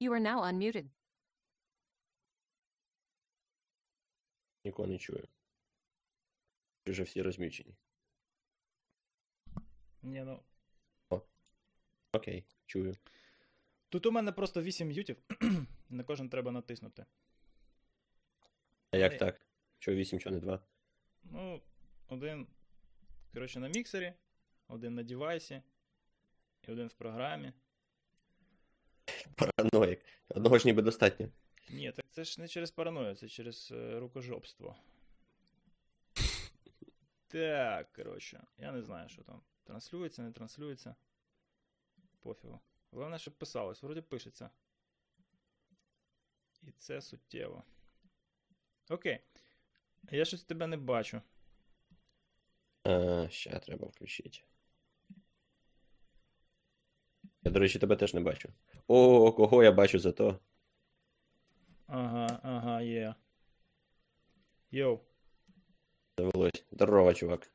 You 0.00 0.12
are 0.12 0.20
now 0.20 0.42
unmuted. 0.42 0.86
Нікого 4.64 4.88
не 4.88 4.98
чую. 4.98 5.28
Вже 6.86 7.02
всі 7.02 7.22
розмічені. 7.22 7.76
Ні, 10.02 10.22
ну. 10.24 10.42
О. 11.10 11.22
Окей, 12.12 12.44
чую. 12.66 12.96
Тут 13.88 14.06
у 14.06 14.12
мене 14.12 14.32
просто 14.32 14.62
8 14.62 14.88
м'ютів. 14.88 15.22
На 15.88 16.04
кожен 16.04 16.28
треба 16.28 16.52
натиснути. 16.52 17.06
А 18.90 18.96
як 18.96 19.18
так? 19.18 19.46
Чого 19.78 19.96
8, 19.96 20.18
чого 20.18 20.34
не 20.34 20.40
2? 20.40 20.60
Ну, 21.22 21.62
один, 22.08 22.46
коротше, 23.34 23.60
на 23.60 23.68
міксері, 23.68 24.14
один 24.68 24.94
на 24.94 25.02
девайсі, 25.02 25.62
і 26.68 26.72
один 26.72 26.88
в 26.88 26.94
програмі. 26.94 27.52
Параноїк. 29.34 30.00
Одного 30.28 30.58
ж 30.58 30.66
ніби 30.68 30.82
достатньо. 30.82 31.28
Ні, 31.70 31.92
так 31.92 32.04
це 32.10 32.24
ж 32.24 32.40
не 32.40 32.48
через 32.48 32.70
параною, 32.70 33.14
це 33.14 33.28
через 33.28 33.72
е, 33.72 33.98
рукожопство. 34.00 34.76
Так, 37.28 37.92
коротше, 37.92 38.42
я 38.58 38.72
не 38.72 38.82
знаю, 38.82 39.08
що 39.08 39.22
там. 39.22 39.42
Транслюється, 39.64 40.22
не 40.22 40.32
транслюється. 40.32 40.94
Пофігу. 42.20 42.60
Головне, 42.90 43.18
щоб 43.18 43.34
писалось. 43.34 43.82
Вроді 43.82 44.00
пишеться. 44.00 44.50
І 46.62 46.70
це 46.70 47.00
суттєво. 47.00 47.64
Окей. 48.88 49.20
Я 50.10 50.24
щось 50.24 50.44
тебе 50.44 50.66
не 50.66 50.76
бачу. 50.76 51.22
А, 52.82 53.26
ща 53.30 53.58
треба 53.58 53.86
включити. 53.86 54.38
Я, 57.42 57.50
до 57.50 57.58
речі, 57.60 57.78
тебе 57.78 57.96
теж 57.96 58.14
не 58.14 58.20
бачу. 58.20 58.52
О, 58.88 59.32
кого 59.32 59.62
я 59.62 59.72
бачу 59.72 59.98
зато. 59.98 60.40
Ага, 61.86 62.40
ага, 62.42 62.82
є. 62.82 63.14
Йоу. 64.70 65.00
Довелось. 66.18 66.64
Здорово, 66.72 67.14
чувак. 67.14 67.52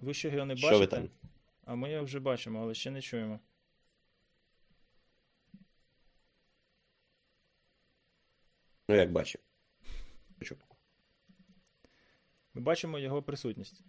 Ви 0.00 0.14
ще 0.14 0.28
його 0.28 0.46
не 0.46 0.56
Що 0.56 0.66
ви 0.66 0.72
бачите? 0.72 0.96
там? 0.96 1.10
А 1.64 1.74
ми 1.74 1.90
його 1.90 2.04
вже 2.04 2.20
бачимо, 2.20 2.62
але 2.62 2.74
ще 2.74 2.90
не 2.90 3.02
чуємо. 3.02 3.40
Ну, 8.88 8.94
як. 8.94 9.12
Бачу. 9.12 9.38
Ми 12.54 12.62
бачимо 12.62 12.98
його 12.98 13.22
присутність. 13.22 13.84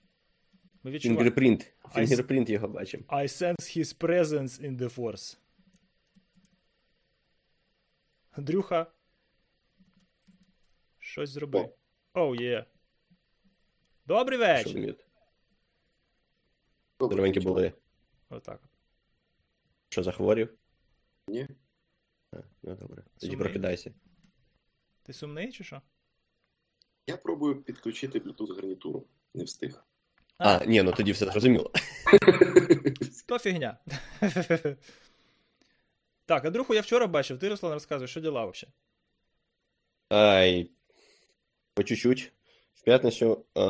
Ми 0.84 0.92
відчуваємо. 0.92 1.20
Fingerprint. 1.20 1.74
Fingerprint 1.94 2.50
його 2.50 2.68
бачимо. 2.68 3.04
I 3.08 3.24
sense 3.24 3.78
his 3.78 3.98
presence 3.98 4.62
in 4.62 4.78
the 4.78 4.96
force. 4.96 5.38
Андрюха. 8.32 8.92
Щось 11.00 11.30
зроби. 11.30 11.70
Оу, 12.14 12.36
є. 12.36 12.66
Добрий 14.06 14.40
Що 14.40 14.70
вечір. 14.70 14.96
Здоровенькі 17.00 17.40
були. 17.40 17.74
Отак. 18.30 18.62
Що 19.90 20.04
захворів? 20.04 20.58
Ні. 21.28 21.48
А, 22.32 22.38
ну 22.64 22.76
добре. 22.76 23.04
Тоді 23.18 23.38
прокидайся. 23.38 23.94
Ти 25.04 25.14
сумний 25.14 25.52
чи 25.52 25.64
що? 25.64 25.82
Я 27.08 27.18
пробую 27.18 27.64
підключити 27.64 28.20
Bluetooth 28.20 28.56
гарнітуру. 28.56 29.08
Не 29.34 29.44
встиг. 29.44 29.84
А, 30.44 30.66
ні, 30.66 30.84
ну 30.84 30.92
тоді 30.92 31.12
все 31.12 31.26
зрозуміло. 31.26 31.72
То 33.26 33.40
фігня. 33.40 33.78
так, 36.26 36.46
Андрюху 36.46 36.74
я 36.74 36.82
вчора 36.82 37.08
бачив. 37.08 37.40
Ти, 37.40 37.50
Руслан, 37.50 37.74
розказуй, 37.74 38.08
що 38.08 38.20
діла 38.20 38.46
взагалі? 38.46 38.74
Ай. 40.10 40.70
По 41.74 41.84
чуть-чуть. 41.84 42.32
В 42.74 42.84
п'ятницю. 42.84 43.46
А, 43.56 43.64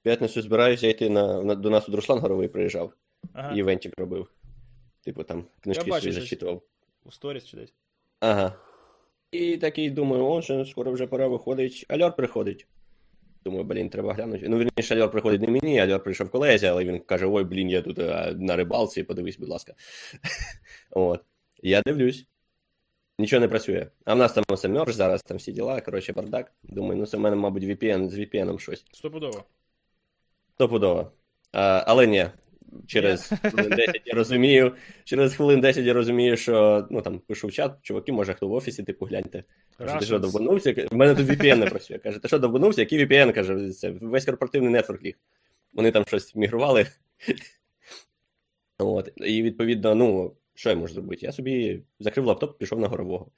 в 0.00 0.02
п'ятницю 0.02 0.42
збираюся 0.42 0.88
йти 0.88 1.10
на, 1.10 1.42
на, 1.42 1.54
до 1.54 1.70
нас 1.70 1.84
тут 1.84 1.94
Руслан 1.94 2.18
Горовий 2.18 2.48
приїжджав. 2.48 2.92
Ага. 3.32 3.54
І 3.54 3.58
івентик 3.58 3.98
робив. 3.98 4.30
Типу 5.04 5.24
там 5.24 5.44
книжки 5.60 5.90
бачив 5.90 6.12
свої 6.12 6.20
зачитував. 6.20 6.62
У 7.04 7.10
сторіс 7.10 7.44
чи 7.44 7.56
десь. 7.56 7.74
Ага. 8.20 8.54
І 9.32 9.56
такий 9.56 9.90
думаю, 9.90 10.26
о, 10.26 10.42
що 10.42 10.64
скоро 10.64 10.92
вже 10.92 11.06
пора 11.06 11.28
виходить. 11.28 11.86
Альор 11.88 12.16
приходить. 12.16 12.66
Думаю, 13.44 13.64
блін, 13.64 13.90
треба 13.90 14.14
глянути. 14.14 14.48
Ну, 14.48 14.58
вірніше, 14.58 14.94
Альор 14.94 15.10
приходить 15.10 15.40
не 15.40 15.48
мені, 15.48 15.80
Альор 15.80 16.02
прийшов 16.02 16.30
колезі, 16.30 16.66
але 16.66 16.84
він 16.84 16.98
каже: 17.00 17.26
ой, 17.26 17.44
блін, 17.44 17.70
я 17.70 17.82
тут 17.82 17.98
на 18.40 18.56
рибалці, 18.56 19.02
подивись, 19.02 19.38
будь 19.38 19.48
ласка. 19.48 19.74
От. 20.90 21.20
Я 21.62 21.82
дивлюсь. 21.82 22.26
Нічого 23.18 23.40
не 23.40 23.48
працює. 23.48 23.86
А 24.04 24.14
в 24.14 24.18
нас 24.18 24.32
там 24.32 24.44
все 24.48 24.68
мерж 24.68 24.94
зараз, 24.94 25.22
там 25.22 25.36
всі 25.36 25.52
діла, 25.52 25.80
коротше, 25.80 26.12
бардак. 26.12 26.52
Думаю, 26.62 26.96
ну 27.00 27.06
це 27.06 27.16
в 27.16 27.20
мене, 27.20 27.36
мабуть, 27.36 27.62
VPN, 27.62 28.08
з 28.08 28.18
VPN 28.18 28.58
щось. 28.58 28.84
Стопудово. 28.92 29.44
Стопудово. 30.54 31.12
А, 31.52 31.84
але 31.86 32.06
ні. 32.06 32.26
Через 32.86 33.32
хвилин 33.42 33.70
10 33.70 34.02
я 34.04 34.14
розумію. 34.14 34.74
Через 35.04 35.34
хвилин 35.34 35.60
10 35.60 35.84
я 35.84 35.92
розумію, 35.92 36.36
що 36.36 36.86
ну 36.90 37.02
там 37.02 37.18
пишу 37.18 37.46
в 37.46 37.52
чат, 37.52 37.72
чуваки, 37.82 38.12
може 38.12 38.34
хто 38.34 38.48
в 38.48 38.52
офісі, 38.52 38.82
типу, 38.82 39.06
гляньте. 39.06 39.44
Каже, 39.78 39.98
ти 39.98 40.04
що 40.04 40.18
довбанувся? 40.18 40.88
В 40.90 40.94
мене 40.94 41.14
тут 41.14 41.26
VPN 41.26 41.56
не 41.56 41.66
працює. 41.66 41.98
Каже, 41.98 42.18
ти 42.18 42.28
що 42.28 42.38
довбанувся? 42.38 42.80
Який 42.80 43.06
VPN? 43.06 43.32
Каже, 43.32 43.70
це 43.70 43.90
весь 43.90 44.24
корпоративний 44.24 44.72
нетворк 44.72 45.02
ліг. 45.02 45.14
Вони 45.72 45.90
там 45.90 46.04
щось 46.06 46.34
мігрували. 46.34 46.86
От. 48.78 49.12
І 49.16 49.42
відповідно, 49.42 49.94
ну, 49.94 50.36
що 50.54 50.70
я 50.70 50.76
можу 50.76 50.94
зробити? 50.94 51.26
Я 51.26 51.32
собі 51.32 51.82
закрив 51.98 52.26
лаптоп, 52.26 52.58
пішов 52.58 52.80
на 52.80 52.88
горового. 52.88 53.30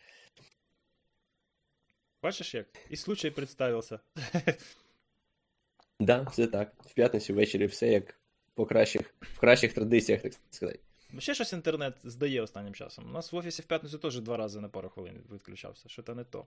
Бачиш 2.22 2.54
як? 2.54 2.66
І 2.91 2.97
случай 2.97 3.31
представився. 3.31 4.00
Да, 6.00 6.22
все 6.22 6.47
так. 6.47 6.75
В 6.78 6.94
п'ятницю 6.94 7.34
ввечері 7.34 7.66
все 7.66 7.88
як 7.88 8.21
по 8.54 8.66
кращих, 8.66 9.14
в 9.20 9.38
кращих 9.38 9.72
традиціях, 9.72 10.22
так 10.22 10.32
сказати. 10.50 10.80
Ну, 11.12 11.20
Ще 11.20 11.34
щось 11.34 11.52
інтернет 11.52 11.94
здає 12.04 12.42
останнім 12.42 12.74
часом. 12.74 13.06
У 13.06 13.12
нас 13.12 13.32
в 13.32 13.36
офісі 13.36 13.62
в 13.62 13.64
п'ятницю 13.64 13.98
теж 13.98 14.20
два 14.20 14.36
рази 14.36 14.60
на 14.60 14.68
пару 14.68 14.88
хвилин 14.88 15.22
відключався. 15.32 15.88
Що 15.88 16.02
то 16.02 16.14
не 16.14 16.24
то. 16.24 16.46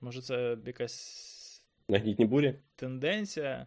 Може, 0.00 0.22
це 0.22 0.56
якась 0.66 1.62
Магнітні 1.88 2.24
бурі. 2.24 2.54
тенденція 2.76 3.66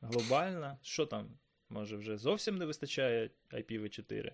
глобальна? 0.00 0.78
Що 0.82 1.06
там? 1.06 1.28
Може, 1.68 1.96
вже 1.96 2.16
зовсім 2.16 2.56
не 2.56 2.66
вистачає 2.66 3.30
IPv4? 3.52 4.32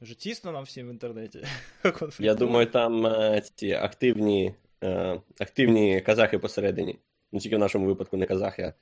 Вже 0.00 0.14
тісно 0.18 0.52
нам 0.52 0.64
всім 0.64 0.86
в 0.88 0.90
інтернеті. 0.90 1.44
Я 2.18 2.34
думаю, 2.34 2.66
там 2.66 3.06
е, 3.06 3.42
ці 3.54 3.72
активні, 3.72 4.54
е, 4.82 5.20
активні 5.40 6.00
казахи 6.00 6.38
посередині. 6.38 6.98
Ну, 7.32 7.40
тільки 7.40 7.56
в 7.56 7.58
нашому 7.58 7.86
випадку 7.86 8.16
не 8.16 8.26
казахи, 8.26 8.62
а 8.62 8.74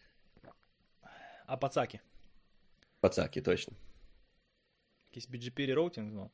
А 1.53 1.57
пацаки? 1.57 2.01
пацаки, 3.01 3.43
точно. 3.43 3.77
Якийсь 5.07 5.29
BGP 5.29 5.75
роутинг, 5.75 6.13
ну. 6.13 6.31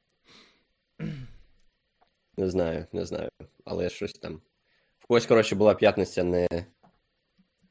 Не 2.36 2.50
знаю, 2.50 2.86
не 2.92 3.04
знаю. 3.06 3.30
Але 3.64 3.90
щось 3.90 4.12
там. 4.12 4.42
В 4.98 5.06
когось, 5.06 5.26
коротше, 5.26 5.54
була 5.54 5.74
п'ятниця 5.74 6.24
не, 6.24 6.48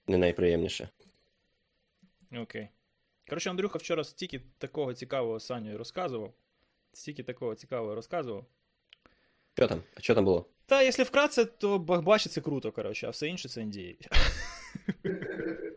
не 0.07 0.17
найприємніша. 0.17 0.89
Окей. 2.31 2.69
Коротше, 3.29 3.49
Андрюха 3.49 3.77
вчора 3.77 4.03
стільки 4.03 4.41
такого 4.57 4.93
цікавого 4.93 5.39
Саню 5.39 5.77
розказував. 5.77 6.33
Стільки 6.93 7.23
такого 7.23 7.55
цікавого 7.55 7.95
розказував. 7.95 8.45
Що 9.53 9.67
там? 9.67 9.83
А 9.95 9.99
що 10.01 10.15
там 10.15 10.25
було? 10.25 10.49
Та, 10.65 10.81
якщо 10.81 11.03
вкратце, 11.03 11.45
то 11.45 12.17
це 12.17 12.41
круто, 12.41 12.71
коротше, 12.71 13.07
а 13.07 13.09
все 13.09 13.27
інше 13.27 13.49
це 13.49 13.61
індії. 13.61 13.99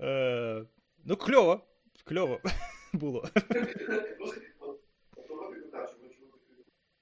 Е, 0.00 0.64
Ну, 1.04 1.16
кльово. 1.16 1.66
Кльово 2.04 2.40
було. 2.92 3.24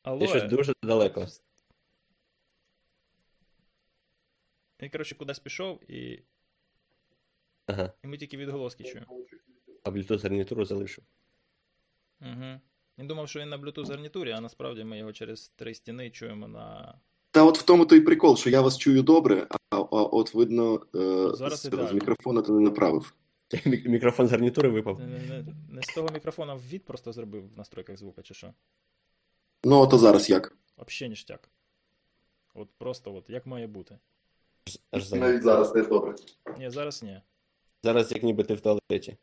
Алло. 0.02 0.18
Ти 0.20 0.26
щось 0.28 0.42
дуже 0.44 0.72
далеко. 0.82 1.26
Він, 4.82 4.90
коротше, 4.90 5.14
кудись 5.14 5.38
пішов, 5.38 5.90
і, 5.90 6.22
Ага. 7.66 7.92
і 8.04 8.06
ми 8.06 8.16
тільки 8.16 8.36
відголоски 8.36 8.84
чуємо. 8.84 9.06
А 9.84 9.90
Bluetooth 9.90 10.22
гарнітуру 10.22 10.64
залишив. 10.64 11.04
Угу. 12.20 12.60
Він 12.98 13.06
думав, 13.06 13.28
що 13.28 13.40
він 13.40 13.48
на 13.48 13.58
Bluetooth 13.58 13.88
гарнітурі, 13.88 14.30
а 14.30 14.40
насправді 14.40 14.84
ми 14.84 14.98
його 14.98 15.12
через 15.12 15.48
три 15.48 15.74
стіни 15.74 16.10
чуємо 16.10 16.48
на. 16.48 16.94
Та 17.30 17.42
от 17.44 17.58
в 17.58 17.62
тому 17.62 17.86
то 17.86 17.96
і 17.96 18.00
прикол, 18.00 18.36
що 18.36 18.50
я 18.50 18.60
вас 18.60 18.78
чую 18.78 19.02
добре, 19.02 19.46
а, 19.72 19.76
а 19.76 20.02
от 20.02 20.34
видно, 20.34 20.80
е, 20.94 21.36
Зараз 21.36 21.60
з, 21.60 21.88
з 21.88 21.92
мікрофона 21.92 22.42
ти 22.42 22.52
не 22.52 22.60
направив. 22.60 23.14
Мік- 23.66 23.88
Мікрофон 23.88 24.28
з 24.28 24.30
гарнітури 24.30 24.68
випав. 24.68 25.00
Не, 25.00 25.06
не, 25.06 25.18
не, 25.18 25.44
не 25.68 25.82
з 25.82 25.94
того 25.94 26.08
мікрофона 26.14 26.56
від 26.70 26.84
просто 26.84 27.12
зробив 27.12 27.54
в 27.54 27.58
настройках 27.58 27.96
звука, 27.96 28.22
чи 28.22 28.34
що? 28.34 28.54
Ну, 29.64 29.76
ото 29.78 29.98
зараз 29.98 30.30
як. 30.30 30.56
Вообще 30.76 31.08
ніштяк. 31.08 31.48
От 32.54 32.68
просто 32.78 33.14
от, 33.14 33.30
як 33.30 33.46
має 33.46 33.66
бути. 33.66 33.98
Аж 34.90 35.04
за... 35.04 35.40
зараз 35.40 35.74
не 35.74 35.82
добре. 35.82 36.14
Ні, 36.58 36.70
зараз 36.70 37.02
ні. 37.02 37.20
Зараз 37.82 38.12
як 38.12 38.22
ніби 38.22 38.44
ти 38.44 38.54
в 38.54 38.60
туалеті. 38.60 39.16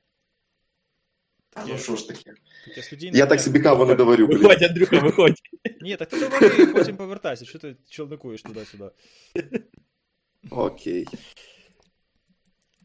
Та 1.50 1.66
ну 1.68 1.78
що 1.78 1.96
ж 1.96 2.08
таке? 2.08 2.34
таке 2.68 2.82
студійне. 2.84 3.18
Я 3.18 3.26
так 3.26 3.40
собі 3.40 3.60
каву 3.60 3.86
не 3.86 3.96
доварю, 3.96 4.28
блін. 4.28 4.38
Виходь, 4.38 4.64
Андрюха, 4.64 5.00
виходь. 5.00 5.40
Ні, 5.82 5.96
так 5.96 6.10
ти 6.10 6.20
довари, 6.20 6.66
потім 6.66 6.98
повертайся. 6.98 7.46
Що 7.46 7.60
ти 7.60 7.76
чолникуєш 7.90 8.42
туди-сюди? 8.42 8.92
Окей. 10.52 11.08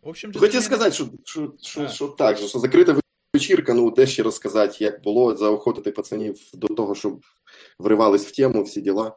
В 0.02 0.08
общем, 0.08 0.32
Хотів 0.32 0.62
сказати, 0.62 0.92
що, 0.92 1.08
що, 1.24 1.52
що, 1.62 1.88
що 1.88 2.08
так, 2.08 2.38
що 2.38 2.58
закрита 2.58 3.00
вечірка, 3.34 3.74
ну 3.74 3.90
де 3.90 4.06
ще 4.06 4.22
розказати, 4.22 4.84
як 4.84 5.02
було, 5.02 5.36
заохотити 5.36 5.90
пацанів 5.90 6.40
до 6.54 6.66
того, 6.66 6.94
щоб 6.94 7.20
вривались 7.78 8.26
в 8.26 8.36
тему, 8.36 8.62
всі 8.62 8.80
діла. 8.80 9.16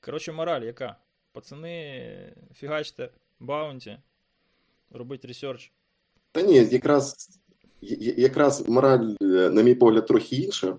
Коротше, 0.00 0.32
мораль 0.32 0.62
яка? 0.62 0.96
Пацани, 1.32 2.34
фігачте, 2.54 3.10
bounty, 3.40 3.98
робіть 4.90 5.24
research. 5.24 5.72
Та 6.32 6.42
ні, 6.42 6.54
якраз, 6.54 7.30
якраз 8.16 8.68
мораль, 8.68 9.14
е, 9.22 9.24
на 9.50 9.62
мій 9.62 9.74
погляд, 9.74 10.06
трохи 10.06 10.36
інша. 10.36 10.78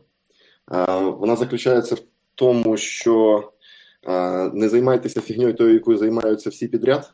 Вона 0.98 1.36
заключається 1.36 1.95
в 1.95 2.01
тому, 2.36 2.77
що 2.77 3.44
не 4.53 4.69
займайтеся 4.69 5.21
фігньою 5.21 5.53
тою, 5.53 5.73
якою 5.73 5.97
займаються 5.97 6.49
всі 6.49 6.67
підряд. 6.67 7.13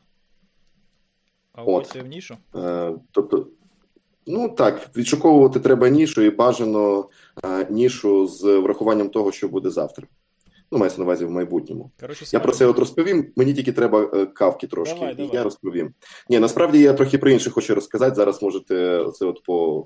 А 1.54 1.64
От. 1.64 1.96
в 1.96 2.08
нішу. 2.08 2.38
Е, 2.56 2.94
Тобто, 3.12 3.48
ну 4.28 4.50
так, 4.50 4.90
відшуковувати 4.98 5.60
треба 5.60 5.90
нішу 5.90 6.22
і 6.22 6.30
бажано 6.30 7.10
е, 7.46 7.68
нішу 7.70 8.28
з 8.28 8.44
врахуванням 8.44 9.10
того, 9.10 9.32
що 9.32 9.48
буде 9.48 9.70
завтра. 9.70 10.08
Ну, 10.72 10.78
мається 10.78 11.00
на 11.00 11.06
увазі 11.06 11.26
в 11.26 11.32
майбутньому. 11.32 11.92
Коротше, 12.00 12.26
Я 12.34 12.40
про 12.40 12.52
це 12.52 12.66
от 12.66 12.80
розповім. 12.80 13.32
Мені 13.36 13.54
тільки 13.54 13.72
треба 13.72 14.10
е, 14.14 14.26
кавки 14.26 14.68
трошки, 14.68 14.96
Давай, 14.96 15.14
і 15.14 15.16
давай. 15.16 15.36
я 15.36 15.44
розповім. 15.44 15.94
Ні, 16.30 16.40
насправді 16.40 16.80
я 16.80 16.94
трохи 16.94 17.18
про 17.18 17.32
інше 17.32 17.50
хочу 17.50 17.76
розказати. 17.76 18.16
Зараз 18.16 18.42
можете 18.42 19.06
це 19.14 19.26
от 19.26 19.44
по 19.44 19.86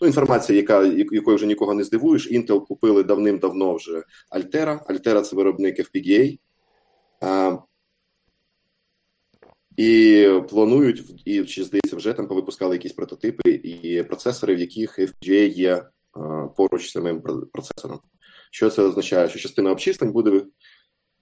ну, 0.00 0.06
інформація, 0.06 0.56
яка 0.56 0.84
якою 0.84 1.36
вже 1.36 1.46
нікого 1.46 1.74
не 1.74 1.84
здивуєш. 1.84 2.32
Intel 2.32 2.66
купили 2.66 3.02
давним-давно 3.02 3.74
вже 3.74 4.02
Altera. 4.36 4.86
Altera– 4.86 5.20
це 5.22 5.36
виробник 5.36 5.78
FPGA. 5.80 6.38
І 9.76 10.28
планують, 10.48 11.22
і 11.24 11.44
чи 11.44 11.64
здається, 11.64 11.96
вже 11.96 12.12
там 12.12 12.28
повипускали 12.28 12.74
якісь 12.74 12.92
прототипи 12.92 13.50
і 13.50 14.02
процесори, 14.02 14.54
в 14.54 14.58
яких 14.58 14.98
FPGA 14.98 15.48
є 15.48 15.84
поруч 16.56 16.88
з 16.88 16.90
самим 16.90 17.22
процесором. 17.52 18.00
Що 18.50 18.70
це 18.70 18.82
означає? 18.82 19.28
Що 19.28 19.38
частина 19.38 19.70
обчислень 19.70 20.12
буде 20.12 20.44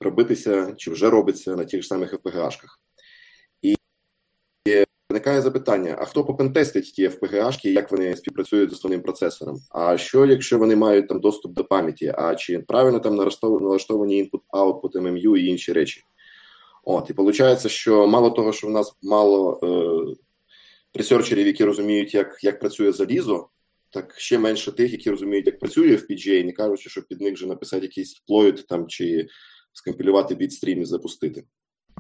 робитися 0.00 0.74
чи 0.76 0.90
вже 0.90 1.10
робиться 1.10 1.56
на 1.56 1.64
тих 1.64 1.82
ж 1.82 1.88
самих 1.88 2.14
FPGA-шках. 2.14 2.78
Виникає 5.10 5.42
запитання: 5.42 5.96
а 5.98 6.04
хто 6.04 6.24
попентестить 6.24 6.92
ті 6.92 7.08
FPGA-шки, 7.08 7.68
як 7.68 7.90
вони 7.90 8.16
співпрацюють 8.16 8.70
з 8.70 8.72
основним 8.72 9.02
процесором? 9.02 9.56
А 9.70 9.98
що, 9.98 10.26
якщо 10.26 10.58
вони 10.58 10.76
мають 10.76 11.08
там 11.08 11.20
доступ 11.20 11.52
до 11.52 11.64
пам'яті? 11.64 12.12
А 12.16 12.34
чи 12.34 12.58
правильно 12.58 13.00
там 13.00 13.14
налаштовані 13.42 14.24
input, 14.24 14.40
output, 14.52 14.92
MMU 14.92 15.36
і 15.36 15.46
інші 15.46 15.72
речі? 15.72 16.02
От, 16.84 17.10
і 17.10 17.12
виходить, 17.12 17.70
що 17.70 18.06
мало 18.06 18.30
того, 18.30 18.52
що 18.52 18.66
в 18.66 18.70
нас 18.70 18.96
мало 19.02 19.60
е, 19.62 20.16
ресерчерів, 20.94 21.46
які 21.46 21.64
розуміють, 21.64 22.14
як, 22.14 22.38
як 22.42 22.60
працює 22.60 22.92
залізо, 22.92 23.48
так 23.90 24.14
ще 24.18 24.38
менше 24.38 24.72
тих, 24.72 24.92
які 24.92 25.10
розуміють, 25.10 25.46
як 25.46 25.58
працює 25.58 25.96
FPGA, 25.96 26.44
не 26.44 26.52
кажучи, 26.52 26.90
що 26.90 27.02
під 27.02 27.20
них 27.20 27.34
вже 27.34 27.46
написати 27.46 27.86
якийсь 27.86 28.14
плойд 28.14 28.66
там 28.68 28.86
чи 28.86 29.28
скомпілювати 29.72 30.34
бітстрім 30.34 30.82
і 30.82 30.84
запустити. 30.84 31.44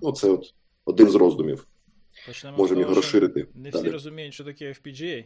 Ну, 0.02 0.12
це 0.12 0.30
от 0.30 0.44
один 0.84 1.10
з 1.10 1.14
роздумів. 1.14 1.66
Почнемо 2.26 2.56
Можемо 2.56 2.80
з 2.80 2.82
його 2.82 2.94
розширити. 2.94 3.46
Не 3.54 3.70
далі. 3.70 3.82
всі 3.82 3.90
розуміють, 3.90 4.34
що 4.34 4.44
таке 4.44 4.68
FPGA, 4.68 5.24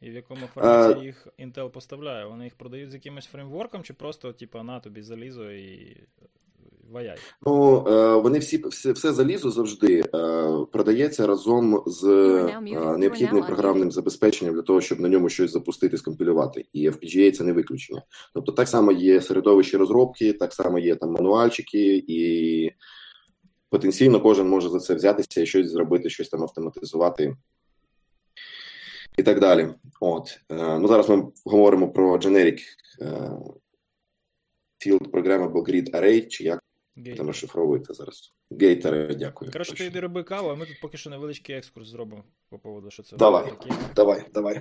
і 0.00 0.10
в 0.10 0.14
якому 0.14 0.46
форматі 0.46 1.00
їх 1.00 1.28
Intel 1.38 1.70
поставляє. 1.70 2.26
Вони 2.26 2.44
їх 2.44 2.54
продають 2.54 2.90
з 2.90 2.94
якимось 2.94 3.26
фреймворком, 3.26 3.82
чи 3.82 3.94
просто, 3.94 4.32
типу, 4.32 4.62
на 4.62 4.80
тобі 4.80 5.02
залізо 5.02 5.52
і 5.52 5.96
ваяй. 6.92 7.16
Ну, 7.46 7.84
е, 7.88 8.16
вони 8.16 8.38
всі 8.38 8.64
все, 8.68 8.92
все 8.92 9.12
залізо 9.12 9.50
завжди 9.50 10.00
е, 10.00 10.06
продається 10.72 11.26
разом 11.26 11.82
з 11.86 12.04
е, 12.04 12.60
необхідним 12.98 13.44
програмним 13.44 13.90
забезпеченням 13.90 14.54
для 14.54 14.62
того, 14.62 14.80
щоб 14.80 15.00
на 15.00 15.08
ньому 15.08 15.28
щось 15.28 15.52
запустити, 15.52 15.98
скомпілювати. 15.98 16.64
І 16.72 16.90
FPGA 16.90 17.32
це 17.32 17.44
не 17.44 17.52
виключення. 17.52 18.02
Тобто, 18.34 18.52
так 18.52 18.68
само 18.68 18.92
є 18.92 19.20
середовище 19.20 19.78
розробки, 19.78 20.32
так 20.32 20.52
само 20.52 20.78
є 20.78 20.96
там 20.96 21.10
мануальчики, 21.12 22.04
і 22.08 22.70
потенційно 23.72 24.20
кожен 24.20 24.48
може 24.48 24.68
за 24.68 24.80
це 24.80 24.94
взятися 24.94 25.40
і 25.40 25.46
щось 25.46 25.70
зробити, 25.70 26.10
щось 26.10 26.28
там 26.28 26.42
автоматизувати. 26.42 27.36
І 29.18 29.22
так 29.22 29.40
далі. 29.40 29.68
От 30.00 30.40
е, 30.50 30.78
ну 30.78 30.88
зараз 30.88 31.08
ми 31.08 31.32
говоримо 31.44 31.92
про 31.92 32.16
generic 32.16 32.60
е, 33.00 33.06
Field 34.86 35.10
Programmable 35.10 35.62
Grid 35.68 35.90
Array, 35.90 36.26
чи 36.26 36.44
як 36.44 36.62
Гей. 36.96 37.14
там 37.14 37.26
розшифровується 37.26 37.94
зараз. 37.94 38.32
Гейтери, 38.60 39.14
дякую. 39.14 39.50
Коротше, 39.50 39.74
ти 39.74 39.84
йди 39.84 40.00
роби 40.00 40.22
каву, 40.22 40.48
а 40.48 40.54
ми 40.54 40.66
тут 40.66 40.80
поки 40.80 40.96
що 40.96 41.10
невеличкий 41.10 41.56
екскурс 41.56 41.88
зробимо 41.88 42.24
по 42.48 42.58
поводу, 42.58 42.90
що 42.90 43.02
це 43.02 43.16
Давай. 43.16 43.50
таке. 43.50 43.74
Давай, 43.96 44.24
давай. 44.34 44.60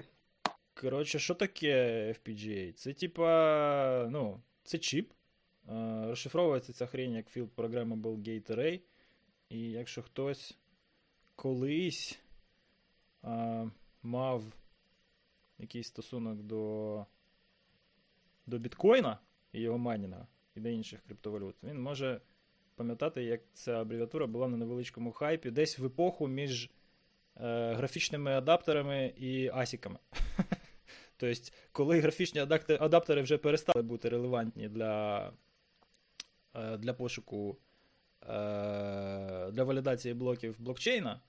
Коротше, 0.81 1.19
що 1.19 1.35
таке 1.35 1.75
FPGA? 2.09 2.73
Це 2.73 2.93
типа, 2.93 4.07
ну, 4.11 4.41
це 4.63 4.77
чіп. 4.77 5.11
Е, 5.69 6.03
Розшифровується 6.07 6.73
ця 6.73 6.85
хрень 6.85 7.13
як 7.13 7.37
Field 7.37 7.49
Programmable 7.57 8.17
Gate 8.17 8.51
Array. 8.51 8.79
І 9.51 9.71
якщо 9.71 10.01
хтось 10.01 10.57
колись 11.35 12.19
е, 13.23 13.69
мав 14.03 14.43
якийсь 15.59 15.87
стосунок 15.87 16.43
до, 16.43 17.05
до 18.45 18.57
біткоїна 18.57 19.19
і 19.53 19.61
його 19.61 19.77
майнінга 19.77 20.27
і 20.55 20.59
до 20.59 20.69
інших 20.69 21.01
криптовалют, 21.01 21.55
він 21.63 21.81
може 21.81 22.21
пам'ятати, 22.75 23.23
як 23.23 23.41
ця 23.53 23.81
абревіатура 23.81 24.27
була 24.27 24.47
на 24.47 24.57
невеличкому 24.57 25.11
хайпі, 25.11 25.51
десь 25.51 25.79
в 25.79 25.85
епоху 25.85 26.27
між 26.27 26.69
е, 27.37 27.73
графічними 27.73 28.31
адаптерами 28.31 29.13
і 29.17 29.47
асіками. 29.47 29.99
Тобто, 31.17 31.51
коли 31.71 31.99
графічні 31.99 32.41
адаптери 32.79 33.21
вже 33.21 33.37
перестали 33.37 33.81
бути 33.81 34.09
релевантні 34.09 34.69
для, 34.69 35.33
е, 36.55 36.77
для 36.77 36.93
пошуку 36.93 37.57
для 39.51 39.63
валідації 39.63 40.13
блоків 40.13 40.55
блокчейна, 40.59 41.19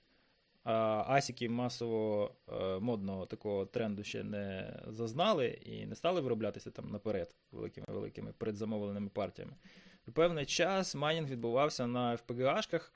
асіки 0.64 1.48
масово 1.48 2.34
е, 2.48 2.78
модного 2.78 3.26
такого 3.26 3.66
тренду 3.66 4.04
ще 4.04 4.24
не 4.24 4.76
зазнали 4.86 5.46
і 5.46 5.86
не 5.86 5.94
стали 5.94 6.20
вироблятися 6.20 6.70
там 6.70 6.88
наперед 6.88 7.34
великими 7.52 7.86
великими 7.88 8.32
предзамовленими 8.38 9.08
партіями. 9.08 9.52
В 10.06 10.12
певний 10.12 10.46
час 10.46 10.94
майнінг 10.94 11.28
відбувався 11.28 11.86
на 11.86 12.16
FPGA-шках. 12.16 12.92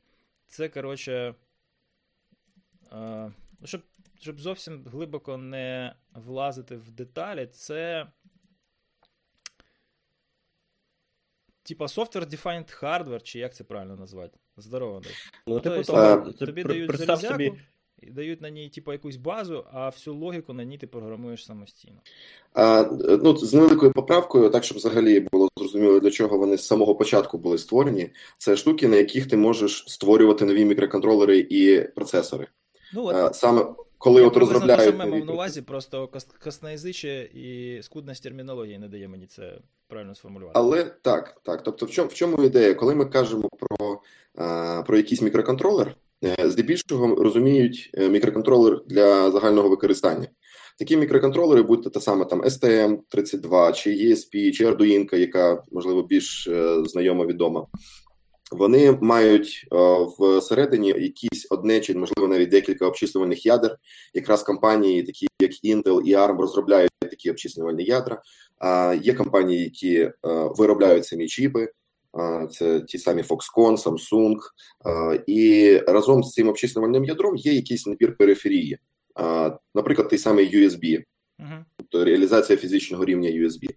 Це, 0.46 0.68
коротше, 0.68 1.34
е, 2.92 3.32
щоб, 3.64 3.82
щоб 4.20 4.40
зовсім 4.40 4.84
глибоко 4.84 5.36
не 5.36 5.94
влазити 6.14 6.76
в 6.76 6.90
деталі, 6.90 7.46
це. 7.46 8.06
Типа 11.66 11.84
software-defined 11.84 12.82
hardware, 12.82 13.22
чи 13.22 13.38
як 13.38 13.54
це 13.54 13.64
правильно 13.64 13.96
назвати? 13.96 14.38
Здорово, 14.56 14.96
Андрій. 14.96 15.10
Ну, 15.46 15.60
типу, 15.60 15.76
Тобто, 15.76 15.92
того, 15.92 16.32
тобі 16.32 16.62
пр- 16.62 16.68
дають 16.68 16.96
залізяку, 16.96 17.32
собі, 17.32 17.52
і 18.02 18.10
дають 18.10 18.40
на 18.40 18.50
ній, 18.50 18.68
типу, 18.68 18.92
якусь 18.92 19.16
базу, 19.16 19.64
а 19.72 19.88
всю 19.88 20.16
логіку 20.16 20.52
на 20.52 20.64
ній 20.64 20.78
ти 20.78 20.86
програмуєш 20.86 21.44
самостійно. 21.44 21.96
А, 22.54 22.84
ну, 23.22 23.36
з 23.36 23.54
невеликою 23.54 23.92
поправкою, 23.92 24.50
так 24.50 24.64
щоб 24.64 24.78
взагалі 24.78 25.20
було 25.20 25.48
зрозуміло, 25.56 26.00
для 26.00 26.10
чого 26.10 26.38
вони 26.38 26.58
з 26.58 26.66
самого 26.66 26.94
початку 26.94 27.38
були 27.38 27.58
створені. 27.58 28.10
Це 28.38 28.56
штуки, 28.56 28.88
на 28.88 28.96
яких 28.96 29.28
ти 29.28 29.36
можеш 29.36 29.84
створювати 29.88 30.44
нові 30.44 30.64
мікроконтролери 30.64 31.38
і 31.38 31.80
процесори. 31.94 32.46
Ну, 32.94 33.04
от, 33.04 33.14
А, 33.14 33.32
саме 33.32 33.66
коли 33.98 34.20
я 34.20 34.26
от 34.26 34.36
розробляють. 34.36 34.82
саме 34.84 35.04
нові 35.06 35.18
мав 35.18 35.26
на 35.26 35.32
увазі, 35.32 35.62
просто 35.62 36.04
кос- 36.06 36.44
косноязиче 36.44 37.22
і 37.34 37.78
скудність 37.82 38.22
термінології 38.22 38.78
не 38.78 38.88
дає 38.88 39.08
мені 39.08 39.26
це 39.26 39.58
правильно 39.88 40.14
сформулювати. 40.14 40.58
Але 40.58 40.84
так, 40.84 41.40
так. 41.44 41.62
Тобто, 41.62 41.86
в 41.86 41.90
чому 41.90 42.08
в 42.08 42.14
чому 42.14 42.42
ідея? 42.44 42.74
Коли 42.74 42.94
ми 42.94 43.04
кажемо 43.04 43.48
про, 43.58 44.00
про 44.82 44.96
якийсь 44.96 45.22
мікроконтролер, 45.22 45.96
е, 46.24 46.50
здебільшого 46.50 47.14
розуміють 47.14 47.90
е, 47.94 48.08
мікроконтролер 48.08 48.80
для 48.86 49.30
загального 49.30 49.68
використання. 49.68 50.26
Такі 50.78 50.96
мікроконтролери, 50.96 51.62
будь 51.62 51.82
то 51.82 51.90
та 51.90 52.00
саме 52.00 52.24
там 52.24 52.42
STM32, 52.42 53.72
чи 53.72 53.90
ESP, 53.90 54.52
чи 54.52 54.66
Arduino, 54.66 55.16
яка 55.16 55.62
можливо 55.72 56.02
більш 56.02 56.46
е, 56.46 56.84
знайома 56.84 57.26
відома. 57.26 57.66
Вони 58.52 58.98
мають 59.00 59.68
е, 59.72 59.76
всередині 60.38 60.88
якісь 60.88 61.46
одне 61.50 61.80
чи 61.80 61.94
можливо 61.94 62.28
навіть 62.28 62.48
декілька 62.48 62.86
обчислювальних 62.86 63.46
ядер. 63.46 63.76
Якраз 64.14 64.42
компанії, 64.42 65.02
такі 65.02 65.26
як 65.40 65.52
Intel 65.64 66.00
і 66.02 66.14
ARM, 66.14 66.40
розробляють 66.40 66.90
такі 67.00 67.30
обчислювальні 67.30 67.84
ядра. 67.84 68.22
А 68.58 68.96
є 69.02 69.14
компанії, 69.14 69.64
які 69.64 69.96
е, 69.96 70.12
виробляють 70.24 71.06
самі 71.06 71.28
чіпи. 71.28 71.68
Це 72.50 72.80
ті 72.80 72.98
самі 72.98 73.22
Foxconn, 73.22 73.76
Samsung, 73.76 74.36
і 75.26 75.76
разом 75.78 76.24
з 76.24 76.32
цим 76.32 76.48
обчислювальним 76.48 77.04
ядром 77.04 77.36
є 77.36 77.52
якийсь 77.52 77.86
набір 77.86 78.16
периферії. 78.16 78.78
Наприклад, 79.74 80.08
той 80.08 80.18
самий 80.18 80.56
USB, 80.56 81.02
Угу. 81.38 81.64
тобто 81.76 82.04
реалізація 82.04 82.58
фізичного 82.58 83.04
рівня 83.04 83.30
USB. 83.30 83.68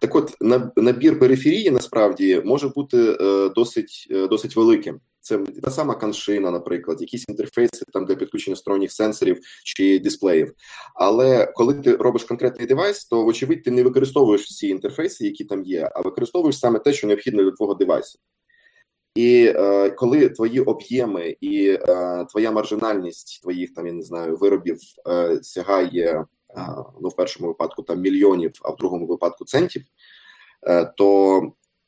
Так 0.00 0.14
от, 0.14 0.36
набір 0.76 1.18
периферії 1.18 1.70
насправді 1.70 2.42
може 2.44 2.68
бути 2.68 3.16
е, 3.20 3.48
досить, 3.48 4.08
е, 4.10 4.26
досить 4.26 4.56
великим. 4.56 5.00
Це 5.20 5.38
та 5.38 5.70
сама 5.70 5.94
каншина, 5.94 6.50
наприклад, 6.50 7.00
якісь 7.00 7.28
інтерфейси 7.28 7.84
там 7.92 8.04
для 8.04 8.14
підключення 8.14 8.56
сторонніх 8.56 8.92
сенсорів 8.92 9.40
чи 9.64 9.98
дисплеїв. 9.98 10.52
Але 10.94 11.52
коли 11.54 11.74
ти 11.74 11.96
робиш 11.96 12.24
конкретний 12.24 12.66
девайс, 12.66 13.04
то 13.04 13.22
вочевидь 13.22 13.62
ти 13.62 13.70
не 13.70 13.82
використовуєш 13.82 14.42
всі 14.42 14.68
інтерфейси, 14.68 15.24
які 15.24 15.44
там 15.44 15.62
є, 15.62 15.90
а 15.94 16.00
використовуєш 16.00 16.58
саме 16.58 16.78
те, 16.78 16.92
що 16.92 17.06
необхідно 17.06 17.42
для 17.42 17.50
твого 17.50 17.74
девайсу. 17.74 18.18
І 19.14 19.52
е, 19.56 19.90
коли 19.90 20.28
твої 20.28 20.60
об'єми 20.60 21.36
і 21.40 21.68
е, 21.68 22.24
твоя 22.30 22.50
маржинальність 22.50 23.42
твоїх 23.42 23.74
там 23.74 23.86
я 23.86 23.92
не 23.92 24.02
знаю 24.02 24.36
виробів 24.36 24.78
е, 25.08 25.38
сягає 25.42 26.24
ну 27.00 27.08
в 27.08 27.16
першому 27.16 27.48
випадку 27.48 27.82
там 27.82 28.00
мільйонів, 28.00 28.52
а 28.62 28.70
в 28.70 28.76
другому 28.76 29.06
випадку 29.06 29.44
центів, 29.44 29.82
е, 30.68 30.92
то 30.96 31.40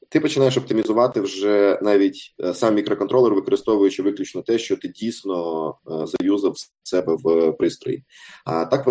ти 0.08 0.20
починаєш 0.20 0.56
оптимізувати 0.56 1.20
вже 1.20 1.78
навіть 1.82 2.34
е, 2.44 2.54
сам 2.54 2.74
мікроконтролер, 2.74 3.34
використовуючи 3.34 4.02
виключно 4.02 4.42
те, 4.42 4.58
що 4.58 4.76
ти 4.76 4.88
дійсно 4.88 5.68
е, 5.70 6.06
заюзав 6.06 6.54
себе 6.82 7.16
в 7.24 7.52
пристрої. 7.52 8.04
А 8.44 8.64
так, 8.64 8.84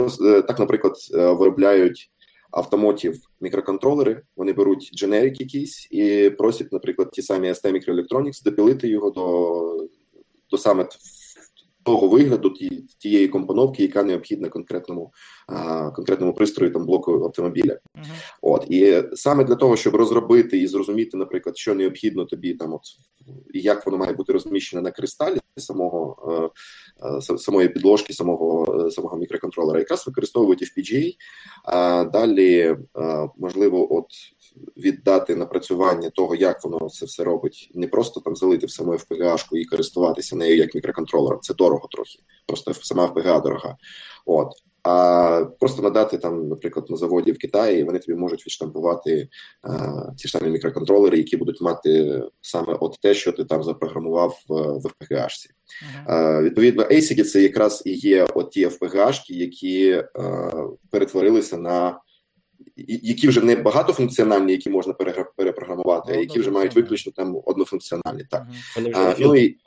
так, 0.47 0.59
наприклад, 0.59 0.93
виробляють 1.13 2.11
автомотів 2.51 3.19
мікроконтролери, 3.41 4.21
вони 4.35 4.53
беруть 4.53 4.91
дженерик 4.95 5.39
якийсь 5.39 5.87
і 5.91 6.29
просять, 6.29 6.71
наприклад, 6.71 7.11
ті 7.11 7.21
самі 7.21 7.51
ST 7.51 7.71
Microelectronics 7.71 8.43
допілити 8.43 8.87
його 8.87 9.09
до, 9.09 9.87
до 10.51 10.57
саме 10.57 10.87
того 11.87 12.07
вигляду, 12.07 12.49
ті, 12.49 12.69
тієї 12.97 13.27
компоновки, 13.27 13.83
яка 13.83 14.03
необхідна 14.03 14.49
конкретному, 14.49 15.11
конкретному 15.95 16.33
пристрою 16.33 16.73
там 16.73 16.85
блоку 16.85 17.23
автомобіля. 17.23 17.77
Угу. 17.95 18.05
От 18.41 18.65
і 18.69 19.03
саме 19.13 19.43
для 19.43 19.55
того, 19.55 19.75
щоб 19.75 19.95
розробити 19.95 20.57
і 20.57 20.67
зрозуміти, 20.67 21.17
наприклад, 21.17 21.57
що 21.57 21.75
необхідно 21.75 22.25
тобі 22.25 22.53
там, 22.53 22.73
от 22.73 22.81
і 23.53 23.61
як 23.61 23.85
воно 23.85 23.97
має 23.97 24.13
бути 24.13 24.33
розміщене 24.33 24.81
на 24.81 24.91
кристалі 24.91 25.39
самого 25.57 26.17
е, 26.27 27.07
е, 27.07 27.11
са- 27.11 27.37
самої 27.37 27.69
підложки, 27.69 28.13
самого 28.13 28.85
е, 28.87 28.91
самого 28.91 29.17
мікроконтролера, 29.17 29.79
якраз 29.79 30.07
використовують 30.07 30.63
FPGA. 30.63 31.15
А 31.63 32.03
далі 32.03 32.77
можливо, 33.37 33.95
от 33.95 34.05
віддати 34.77 35.35
напрацювання 35.35 36.09
того, 36.09 36.35
як 36.35 36.63
воно 36.63 36.89
це 36.89 37.05
все 37.05 37.23
робить, 37.23 37.71
не 37.73 37.87
просто 37.87 38.19
там 38.19 38.35
залити 38.35 38.65
в 38.65 38.71
саму 38.71 38.91
FPGA-шку 38.91 39.57
і 39.57 39.65
користуватися 39.65 40.35
нею 40.35 40.57
як 40.57 40.75
мікроконтролером. 40.75 41.39
Це 41.41 41.53
дорого 41.53 41.87
трохи. 41.91 42.19
Просто 42.47 42.73
сама 42.73 43.07
FPGA 43.07 43.43
дорога. 43.43 43.77
От. 44.25 44.47
А 44.87 45.45
просто 45.59 45.81
надати 45.81 46.17
там, 46.17 46.49
наприклад, 46.49 46.89
на 46.89 46.97
заводі 46.97 47.31
в 47.31 47.37
Китаї, 47.37 47.83
вони 47.83 47.99
тобі 47.99 48.17
можуть 48.17 48.45
відштампувати 48.45 49.29
а, 49.61 50.11
ті 50.17 50.27
ж 50.27 50.31
самі 50.37 50.49
мікроконтролери, 50.49 51.17
які 51.17 51.37
будуть 51.37 51.61
мати 51.61 52.23
саме 52.41 52.77
от 52.79 52.97
те, 53.01 53.13
що 53.13 53.31
ти 53.31 53.45
там 53.45 53.63
запрограмував 53.63 54.39
в, 54.49 54.53
FPGA-шці. 54.53 55.49
Угу. 55.81 56.17
Е, 56.17 56.41
Відповідно, 56.41 56.83
ASIC 56.83 57.23
це 57.23 57.41
якраз 57.41 57.83
і 57.85 57.93
є 57.93 58.27
от 58.35 58.51
ті 58.51 58.67
FPGA-шки, 58.67 59.31
які 59.31 59.89
е, 59.89 60.03
перетворилися 60.91 61.57
на 61.57 61.99
які 62.87 63.27
вже 63.27 63.41
не 63.41 63.55
багатофункціональні, 63.55 64.51
які 64.51 64.69
можна 64.69 64.93
перепрограмувати, 65.37 66.13
а 66.13 66.15
які 66.15 66.39
вже 66.39 66.51
мають 66.51 66.75
виключно 66.75 67.11
там 67.15 67.41
однофункціональні. 67.45 68.23
Так. 68.29 68.47
Вони 68.75 68.89
вже 68.89 68.99
А, 68.99 69.15
ну 69.19 69.35
і 69.35 69.57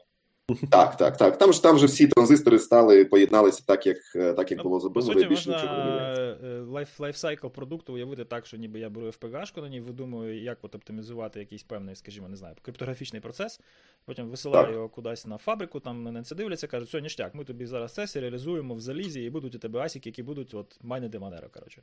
так, 0.70 0.96
так, 0.96 1.16
так. 1.16 1.38
Там 1.38 1.52
ж 1.52 1.62
там 1.62 1.78
же 1.78 1.86
всі 1.86 2.08
транзистори 2.08 2.58
стали, 2.58 3.04
поєдналися 3.04 3.62
так, 3.66 3.86
як 3.86 3.96
е, 4.16 4.32
так, 4.32 4.50
як 4.50 4.62
було 4.62 4.90
По 4.90 5.02
суті, 5.02 5.26
більше 5.26 5.50
можна 5.50 6.38
е, 6.44 6.60
life, 6.60 7.00
lifecycle 7.00 7.46
продукту 7.46 7.94
уявити 7.94 8.24
так, 8.24 8.46
що 8.46 8.56
ніби 8.56 8.80
я 8.80 8.90
беру 8.90 9.06
FPGA-шку 9.06 9.60
на 9.60 9.68
ній, 9.68 9.80
видумую, 9.80 10.42
як 10.42 10.58
от 10.62 10.74
оптимізувати 10.74 11.40
якийсь 11.40 11.62
певний, 11.62 11.94
скажімо, 11.94 12.28
не 12.28 12.36
знаю, 12.36 12.54
криптографічний 12.62 13.22
процес, 13.22 13.60
потім 14.04 14.28
висилаю 14.28 14.64
Так. 14.64 14.74
його 14.74 14.88
кудись 14.88 15.26
на 15.26 15.38
фабрику, 15.38 15.80
там 15.80 16.02
мене 16.02 16.22
це 16.22 16.34
дивляться, 16.34 16.66
кажуть, 16.66 16.88
все, 16.88 17.00
ніштяк, 17.00 17.34
ми 17.34 17.44
тобі 17.44 17.66
зараз 17.66 17.94
це 17.94 18.06
серіалізуємо 18.06 18.74
в 18.74 18.80
залізі, 18.80 19.22
і 19.22 19.30
будуть 19.30 19.54
у 19.54 19.58
тебе 19.58 19.80
асіки, 19.80 20.08
які 20.08 20.22
будуть 20.22 20.54
от 20.54 20.78
майнити 20.82 21.18
Монеро, 21.18 21.48
коротше. 21.54 21.82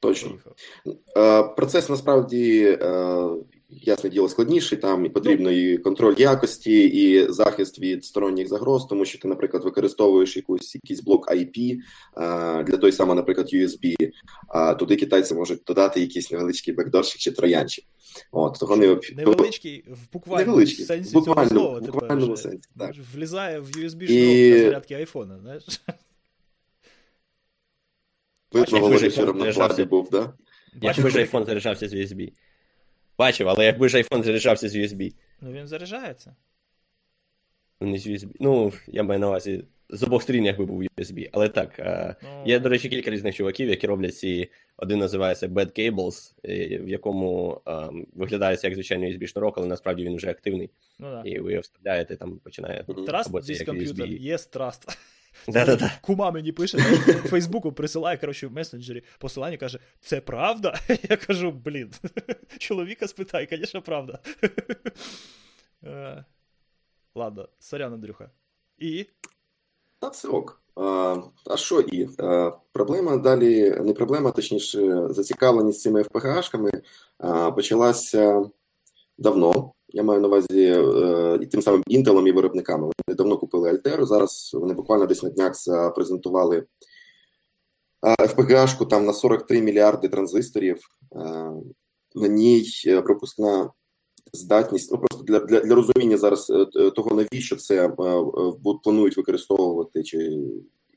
Точно. 0.00 0.30
Поїхав. 0.30 0.54
Е, 1.16 1.42
Процес 1.42 1.88
насправді 1.88 2.78
е, 2.82 3.28
ясне 3.70 4.10
діло 4.10 4.28
складніший. 4.28 4.78
Там 4.78 5.06
і 5.06 5.08
потрібно 5.08 5.50
і 5.50 5.78
контроль 5.78 6.14
якості, 6.18 6.84
і 6.84 7.32
захист 7.32 7.78
від 7.78 8.04
сторонніх 8.04 8.48
загроз, 8.48 8.86
тому 8.86 9.04
що 9.04 9.18
ти, 9.18 9.28
наприклад, 9.28 9.64
використовуєш 9.64 10.36
якусь 10.36 10.74
якийсь 10.74 11.00
блок 11.02 11.30
IP 11.32 11.76
для 12.66 12.76
той 12.76 12.92
самого, 12.92 13.14
наприклад, 13.14 13.48
USB. 13.54 13.94
А 14.48 14.74
туди 14.74 14.96
китайці 14.96 15.34
можуть 15.34 15.62
додати 15.66 16.00
якийсь 16.00 16.30
невеличкий 16.30 16.74
бекдорчик 16.74 17.20
чи 17.20 17.30
троянчик. 17.32 17.84
От 18.32 18.58
того 18.60 18.76
не 18.76 18.98
Невеличкий 19.16 19.84
в 19.88 20.12
буквальному 20.12 20.50
Невеличкий, 20.50 20.84
сенсі 20.84 21.18
в 21.18 21.24
цього 21.24 21.46
слова. 21.46 21.78
в 21.78 21.80
тепер 21.80 21.92
буквальному 22.00 22.36
сенсі, 22.36 22.68
так. 22.78 22.94
Влізає 23.14 23.60
в 23.60 23.70
USB 23.70 24.02
І- 24.02 24.06
шнур 24.06 24.58
для 24.58 24.64
зарядки 24.64 24.94
айфона, 24.94 25.38
знаєш. 25.38 25.64
Видно, 28.52 28.78
вчора 28.78 29.32
на 29.32 29.38
заряджався. 29.38 29.52
платі 29.52 29.84
був, 29.84 30.08
да? 30.10 30.32
Якби 30.82 31.10
ж 31.10 31.18
iPhone 31.18 31.46
заряджався 31.46 31.88
з 31.88 31.94
USB. 31.94 32.32
Бачив, 33.18 33.48
але 33.48 33.64
якби 33.64 33.88
ж 33.88 33.98
iPhone 33.98 34.22
заряджався 34.22 34.68
з 34.68 34.76
USB. 34.76 35.14
Ну 35.40 35.52
він 35.52 35.66
заряджається. 35.66 36.36
Ну, 37.80 37.86
Не 37.88 37.98
з 37.98 38.06
USB. 38.06 38.30
Ну, 38.40 38.72
я 38.86 39.02
маю 39.02 39.20
на 39.20 39.28
увазі, 39.28 39.64
з 39.90 40.02
обох 40.02 40.22
сторін, 40.22 40.44
якби 40.44 40.64
був 40.64 40.82
USB. 40.82 41.28
Але 41.32 41.48
так, 41.48 41.78
е, 41.78 42.16
Ну, 42.22 42.42
є, 42.46 42.58
до 42.58 42.68
речі, 42.68 42.88
кілька 42.88 43.10
різних 43.10 43.34
чуваків, 43.34 43.68
які 43.68 43.86
роблять 43.86 44.16
ці. 44.16 44.50
Один 44.76 44.98
називається 44.98 45.48
Bad 45.48 45.78
Cables, 45.78 46.32
е, 46.44 46.78
в 46.78 46.88
якому 46.88 47.60
е, 47.68 47.88
виглядає 48.14 48.58
як 48.62 48.74
звичайний 48.74 49.18
USB-шнурок, 49.18 49.52
але 49.56 49.66
насправді 49.66 50.04
він 50.04 50.16
вже 50.16 50.30
активний. 50.30 50.70
ну 50.98 51.10
да. 51.10 51.22
І 51.24 51.38
ви 51.38 51.52
його 51.52 51.60
вставляєте, 51.60 52.16
там 52.16 52.38
починає. 52.38 52.84
Мгм. 52.88 53.04
Trust 53.04 53.26
Або 53.26 53.40
це 53.40 53.52
this 53.52 53.68
computer, 53.68 53.94
USB. 53.94 54.32
yes 54.32 54.56
trust. 54.56 54.98
Да-да-да. 55.48 55.92
Кума 56.00 56.30
мені 56.30 56.52
пише, 56.52 56.76
в 56.78 57.28
Фейсбуку 57.28 57.72
присилає, 57.72 58.16
коротше, 58.16 58.46
в 58.46 58.52
месенджері 58.52 59.02
посилання, 59.18 59.56
каже, 59.56 59.78
це 60.00 60.20
правда? 60.20 60.78
Я 61.10 61.16
кажу, 61.16 61.50
блін, 61.50 61.90
чоловіка 62.58 63.08
спитай, 63.08 63.48
звісно, 63.50 63.82
правда. 63.82 64.18
Е, 65.84 66.24
Ладно, 67.14 67.48
сорян, 67.58 67.92
Андрюха. 67.92 68.30
І? 68.78 69.06
Та 70.00 70.10
це 70.10 70.28
ок. 70.28 70.62
А, 71.46 71.56
що 71.56 71.80
і? 71.80 72.08
Проблема 72.72 73.16
далі, 73.16 73.70
не 73.70 73.92
проблема, 73.92 74.30
точніше, 74.30 75.08
зацікавленість 75.10 75.80
цими 75.80 76.02
FPGA-шками 76.02 76.70
почалася 77.54 78.50
давно. 79.18 79.72
Я 79.88 80.02
маю 80.02 80.20
на 80.20 80.28
увазі 80.28 80.64
е, 80.64 81.38
і 81.42 81.46
тим 81.46 81.62
самим 81.62 81.82
Intel 81.82 82.28
і 82.28 82.32
виробниками. 82.32 82.82
Вони 82.82 83.16
давно 83.16 83.38
купили 83.38 83.72
Altair, 83.72 84.04
Зараз 84.04 84.50
вони 84.54 84.74
буквально 84.74 85.06
десь 85.06 85.22
на 85.22 85.30
днях 85.30 85.54
запрезентували 85.54 86.66
а, 88.00 88.14
FPGA-шку 88.14 88.86
там 88.86 89.04
на 89.04 89.12
43 89.12 89.62
мільярди 89.62 90.08
транзисторів. 90.08 90.78
На 92.14 92.28
ній 92.28 92.66
е, 92.86 93.02
пропускна 93.02 93.70
здатність. 94.32 94.92
Ну 94.92 94.98
просто 94.98 95.24
для, 95.24 95.38
для, 95.38 95.60
для 95.60 95.74
розуміння 95.74 96.16
зараз 96.16 96.50
е, 96.50 96.90
того, 96.90 97.16
навіщо 97.16 97.56
це 97.56 97.86
е, 97.86 97.90
е, 97.90 98.74
планують 98.82 99.16
використовувати, 99.16 100.02
чи 100.02 100.38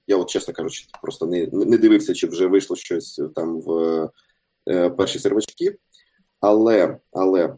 я, 0.07 0.17
от 0.17 0.29
чесно 0.29 0.53
кажучи, 0.53 0.87
просто 1.01 1.25
не, 1.25 1.47
не 1.51 1.77
дивився, 1.77 2.13
чи 2.13 2.27
вже 2.27 2.47
вийшло 2.47 2.75
щось 2.75 3.21
там 3.35 3.61
в 3.61 4.09
е, 4.69 4.89
перші 4.89 5.19
сервачки. 5.19 5.77
Але, 6.39 6.99
але 7.11 7.57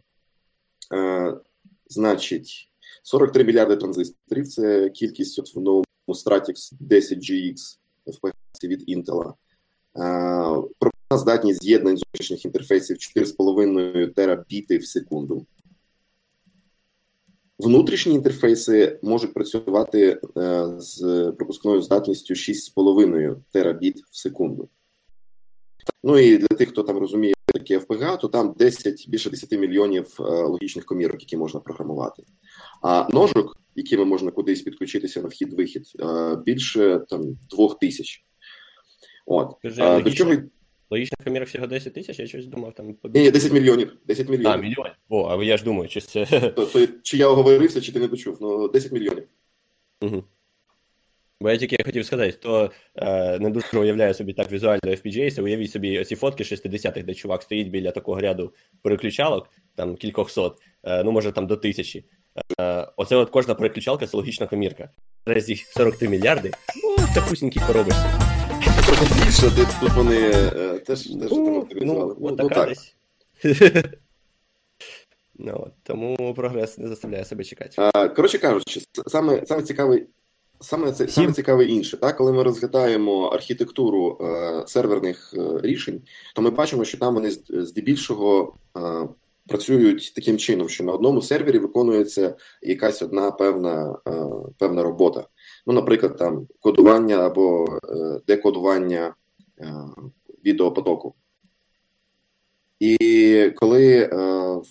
е, 0.93 1.37
значить, 1.87 2.69
43 3.03 3.43
мільярди 3.43 3.75
транзисторів 3.75 4.47
це 4.47 4.89
кількість 4.89 5.39
от 5.39 5.55
в 5.55 5.59
новому 5.59 5.85
Stratix 6.07 6.73
10GX 6.89 7.77
FPGA 8.07 8.67
від 8.67 8.89
Intel. 8.89 9.33
Е, 9.97 11.17
здатність 11.17 11.63
з'єднань 11.63 11.97
зовнішніх 11.97 12.45
інтерфейсів 12.45 12.97
4,5 12.97 14.13
терабіти 14.13 14.77
в 14.77 14.85
секунду. 14.85 15.45
Внутрішні 17.63 18.15
інтерфейси 18.15 18.99
можуть 19.01 19.33
працювати 19.33 20.21
е, 20.37 20.67
з 20.77 21.31
пропускною 21.37 21.81
здатністю 21.81 22.33
6,5 22.33 23.35
терабіт 23.51 24.03
в 24.11 24.17
секунду. 24.17 24.69
Ну 26.03 26.17
і 26.17 26.37
для 26.37 26.47
тих, 26.47 26.69
хто 26.69 26.83
там 26.83 26.97
розуміє 26.97 27.33
таке 27.45 27.77
FPGA, 27.77 28.19
то 28.19 28.27
там 28.27 28.55
10, 28.57 29.09
більше 29.09 29.29
10 29.29 29.51
мільйонів 29.51 30.17
е, 30.19 30.23
логічних 30.23 30.85
комірок, 30.85 31.21
які 31.21 31.37
можна 31.37 31.59
програмувати. 31.59 32.23
А 32.81 33.07
ножок, 33.09 33.57
якими 33.75 34.05
можна 34.05 34.31
кудись 34.31 34.61
підключитися 34.61 35.21
на 35.21 35.27
вхід-вихід, 35.27 35.83
е, 35.99 36.35
більше 36.45 37.01
там 37.09 37.37
2 37.49 37.73
тисяч. 37.73 38.25
От. 39.25 39.51
До 40.03 40.11
чого 40.11 40.35
Логічних 40.89 41.17
камерах 41.23 41.47
всього 41.47 41.67
10 41.67 41.93
тисяч, 41.93 42.19
я 42.19 42.27
щось 42.27 42.45
думав 42.45 42.73
там. 42.73 42.87
ні, 42.87 43.21
ні, 43.21 43.31
10 43.31 43.51
мільйонів. 43.51 43.97
10 44.07 44.27
А, 44.27 44.31
мільйонів. 44.31 44.61
мільйон. 44.61 44.87
О, 45.09 45.27
а 45.39 45.43
я 45.43 45.57
ж 45.57 45.63
думаю, 45.63 45.89
чи 45.89 46.01
це. 46.01 46.25
То, 46.55 46.65
то, 46.65 46.87
чи 47.03 47.17
я 47.17 47.27
оговорився, 47.27 47.81
чи 47.81 47.91
ти 47.91 47.99
не 47.99 48.07
почув? 48.07 48.37
Ну, 48.41 48.67
10 48.67 48.91
мільйонів. 48.91 49.23
Мгм. 50.01 50.23
Бо 51.41 51.49
я 51.49 51.57
тільки 51.57 51.83
хотів 51.85 52.05
сказати, 52.05 52.31
хто 52.31 52.71
е, 52.95 53.39
не 53.39 53.49
дуже 53.49 53.79
уявляє 53.79 54.13
собі 54.13 54.33
так 54.33 54.51
візуально 54.51 54.79
FPGA, 54.85 55.31
це 55.31 55.41
уявіть 55.41 55.71
собі 55.71 56.05
ці 56.05 56.15
фотки 56.15 56.43
60-х, 56.43 57.01
де 57.03 57.13
чувак 57.13 57.43
стоїть 57.43 57.69
біля 57.69 57.91
такого 57.91 58.19
ряду 58.21 58.53
переключалок, 58.81 59.49
там 59.75 59.95
кількох 59.95 60.29
сот, 60.31 60.57
е, 60.83 61.03
ну 61.03 61.11
може 61.11 61.31
там 61.31 61.47
до 61.47 61.55
тисячі. 61.57 62.05
Е, 62.59 62.87
оце 62.97 63.15
от 63.15 63.29
кожна 63.29 63.55
переключалка 63.55 64.07
це 64.07 64.17
логічна 64.17 64.47
комірка. 64.47 64.89
Зараз 65.27 65.49
їх 65.49 65.59
43 65.67 66.07
мільярди, 66.09 66.51
ну 66.83 67.05
це 67.13 67.19
вкусненькі 67.19 67.59
коробочці. 67.67 68.32
Трохи 68.85 69.05
більше, 69.25 69.49
де 69.55 69.65
тут 69.81 69.93
вони 69.95 70.31
е, 70.33 70.79
теж, 70.79 71.03
теж 71.03 71.31
Ну, 71.31 71.67
ну, 71.71 71.77
Ну, 71.81 72.17
ну, 72.19 72.35
така 72.35 72.55
так. 72.55 72.69
десь. 72.69 72.95
ну, 75.35 75.53
от, 75.55 75.71
тому 75.83 76.33
прогрес 76.35 76.77
не 76.77 76.87
заставляє 76.87 77.25
себе 77.25 77.43
чекати. 77.43 77.91
Коротше 78.15 78.37
кажучи, 78.37 78.81
саме, 79.07 79.45
саме 79.45 79.63
цікавий. 79.63 80.07
Саме 80.61 80.91
це 80.91 81.07
саме 81.07 81.33
цікаве 81.33 81.65
інше, 81.65 81.97
так 81.97 82.17
коли 82.17 82.33
ми 82.33 82.43
розглядаємо 82.43 83.25
архітектуру 83.25 84.17
е, 84.21 84.63
серверних 84.67 85.33
е, 85.37 85.59
рішень, 85.61 86.01
то 86.35 86.41
ми 86.41 86.49
бачимо, 86.49 86.85
що 86.85 86.97
там 86.97 87.13
вони 87.13 87.31
здебільшого 87.49 88.55
е, 88.77 89.07
працюють 89.47 90.13
таким 90.15 90.37
чином, 90.37 90.69
що 90.69 90.83
на 90.83 90.91
одному 90.91 91.21
сервері 91.21 91.59
виконується 91.59 92.35
якась 92.61 93.01
одна 93.01 93.31
певна, 93.31 93.97
е, 94.07 94.11
певна 94.57 94.83
робота. 94.83 95.25
Ну, 95.65 95.73
наприклад, 95.73 96.17
там 96.17 96.47
кодування 96.59 97.17
або 97.17 97.65
е, 97.65 98.21
декодування 98.27 99.15
е, 99.59 99.73
відеопотоку. 100.45 101.15
І 102.79 103.51
коли 103.55 104.09
е, 104.13 104.61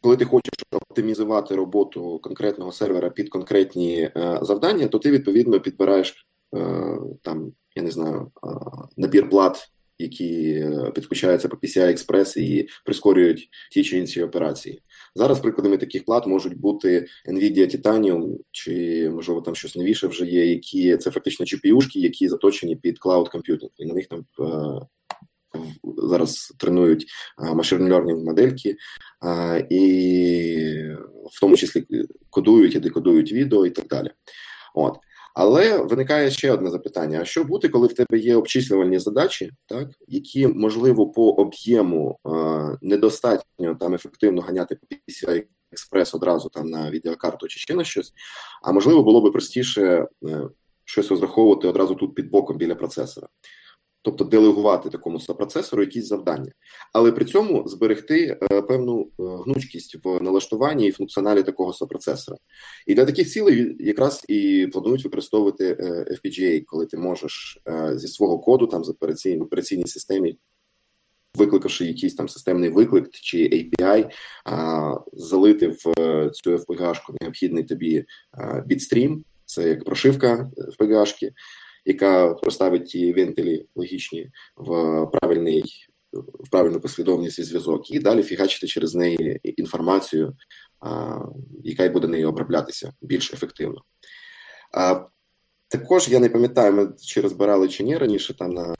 коли 0.00 0.16
ти 0.16 0.24
хочеш 0.24 0.52
оптимізувати 0.72 1.54
роботу 1.54 2.18
конкретного 2.22 2.72
сервера 2.72 3.10
під 3.10 3.28
конкретні 3.28 4.10
завдання, 4.42 4.88
то 4.88 4.98
ти 4.98 5.10
відповідно 5.10 5.60
підбираєш 5.60 6.28
там, 7.22 7.52
я 7.74 7.82
не 7.82 7.90
знаю, 7.90 8.30
набір 8.96 9.30
плат, 9.30 9.70
які 9.98 10.64
підключаються 10.94 11.48
по 11.48 11.56
PCI 11.56 11.86
Express 11.86 12.38
і 12.38 12.68
прискорюють 12.84 13.48
ті 13.72 13.84
чи 13.84 13.98
інші 13.98 14.22
операції. 14.22 14.82
Зараз 15.18 15.40
прикладами 15.40 15.78
таких 15.78 16.04
плат 16.04 16.26
можуть 16.26 16.60
бути 16.60 17.06
Nvidia 17.28 17.76
Titanium, 17.76 18.36
чи 18.50 19.10
можливо 19.14 19.40
там 19.40 19.54
щось 19.54 19.76
новіше 19.76 20.06
вже 20.06 20.26
є, 20.26 20.46
які 20.46 20.96
це 20.96 21.10
фактично 21.10 21.46
GPU-шки, 21.46 21.98
які 21.98 22.28
заточені 22.28 22.76
під 22.76 22.98
cloud 22.98 23.34
computing. 23.34 23.70
І 23.76 23.86
на 23.86 23.94
них 23.94 24.06
там 24.06 24.24
е, 24.40 24.80
зараз 25.98 26.52
тренують 26.58 27.06
машин 27.54 27.92
learning 27.92 28.24
модельки, 28.24 28.76
е, 29.24 29.66
і 29.70 29.86
в 31.30 31.40
тому 31.40 31.56
числі 31.56 31.84
кодують 32.30 32.74
і 32.74 32.80
декодують 32.80 33.32
відео 33.32 33.66
і 33.66 33.70
так 33.70 33.86
далі. 33.86 34.10
От. 34.74 34.96
Але 35.34 35.78
виникає 35.78 36.30
ще 36.30 36.52
одне 36.52 36.70
запитання: 36.70 37.18
а 37.20 37.24
що 37.24 37.44
бути, 37.44 37.68
коли 37.68 37.86
в 37.86 37.94
тебе 37.94 38.18
є 38.18 38.36
обчислювальні 38.36 38.98
задачі, 38.98 39.50
так 39.66 39.88
які 40.08 40.46
можливо 40.46 41.10
по 41.10 41.30
об'єму 41.30 42.18
е, 42.26 42.30
недостатньо 42.82 43.74
там 43.80 43.94
ефективно 43.94 44.40
ганяти 44.40 44.74
по 44.74 44.86
Express 45.72 46.16
одразу 46.16 46.48
там 46.48 46.70
на 46.70 46.90
відеокарту 46.90 47.48
чи 47.48 47.58
ще 47.60 47.74
на 47.74 47.84
щось, 47.84 48.12
а 48.62 48.72
можливо 48.72 49.02
було 49.02 49.20
би 49.20 49.30
простіше 49.30 50.06
е, 50.28 50.48
щось 50.84 51.10
розраховувати 51.10 51.68
одразу 51.68 51.94
тут 51.94 52.14
під 52.14 52.30
боком 52.30 52.56
біля 52.56 52.74
процесора. 52.74 53.28
Тобто 54.02 54.24
делегувати 54.24 54.90
такому 54.90 55.20
сопроцесору 55.20 55.82
якісь 55.82 56.06
завдання, 56.06 56.52
але 56.92 57.12
при 57.12 57.24
цьому 57.24 57.68
зберегти 57.68 58.38
е, 58.52 58.62
певну 58.62 59.00
е, 59.00 59.22
гнучкість 59.44 60.04
в 60.04 60.22
налаштуванні 60.22 60.86
і 60.86 60.92
функціоналі 60.92 61.42
такого 61.42 61.72
сопроцесора. 61.72 62.38
І 62.86 62.94
для 62.94 63.04
таких 63.04 63.28
цілей 63.28 63.76
якраз 63.80 64.24
і 64.28 64.68
планують 64.72 65.04
використовувати 65.04 65.76
е, 65.80 66.04
FPGA, 66.10 66.64
коли 66.66 66.86
ти 66.86 66.96
можеш 66.96 67.58
зі 67.94 68.08
свого 68.08 68.38
коду 68.38 68.66
там 68.66 68.84
з 68.84 68.88
операційній 68.88 69.42
операційній 69.42 69.86
системі, 69.86 70.38
викликавши 71.34 71.84
якийсь 71.84 72.14
там 72.14 72.28
системний 72.28 72.70
виклик 72.70 73.10
чи 73.10 73.38
API, 73.38 74.10
а, 74.44 74.94
залити 75.12 75.68
в 75.68 75.80
цю 76.30 76.56
FPGA-шку 76.56 77.14
необхідний 77.20 77.64
тобі 77.64 78.04
бітстрім, 78.66 79.24
це 79.44 79.68
як 79.68 79.84
прошивка 79.84 80.50
FPGA-шки, 80.78 81.30
яка 81.88 82.34
проставить 82.34 82.86
ті 82.86 83.12
вентилі 83.12 83.66
логічні 83.76 84.30
в 84.56 84.66
правильний 85.06 85.64
в 86.12 86.50
правильну 86.50 86.80
послідовність 86.80 87.38
і 87.38 87.42
зв'язок, 87.42 87.90
і 87.90 87.98
далі 87.98 88.22
фігачити 88.22 88.66
через 88.66 88.94
неї 88.94 89.40
інформацію, 89.42 90.36
а, 90.80 91.18
яка 91.64 91.84
й 91.84 91.88
буде 91.88 92.08
нею 92.08 92.28
оброблятися 92.28 92.92
більш 93.02 93.32
ефективно. 93.32 93.82
А, 94.72 95.04
також 95.68 96.08
я 96.08 96.18
не 96.18 96.28
пам'ятаю, 96.28 96.72
ми 96.72 96.88
чи 97.02 97.20
розбирали 97.20 97.68
чи 97.68 97.84
ні 97.84 97.98
раніше 97.98 98.36
там 98.36 98.52
на, 98.52 98.74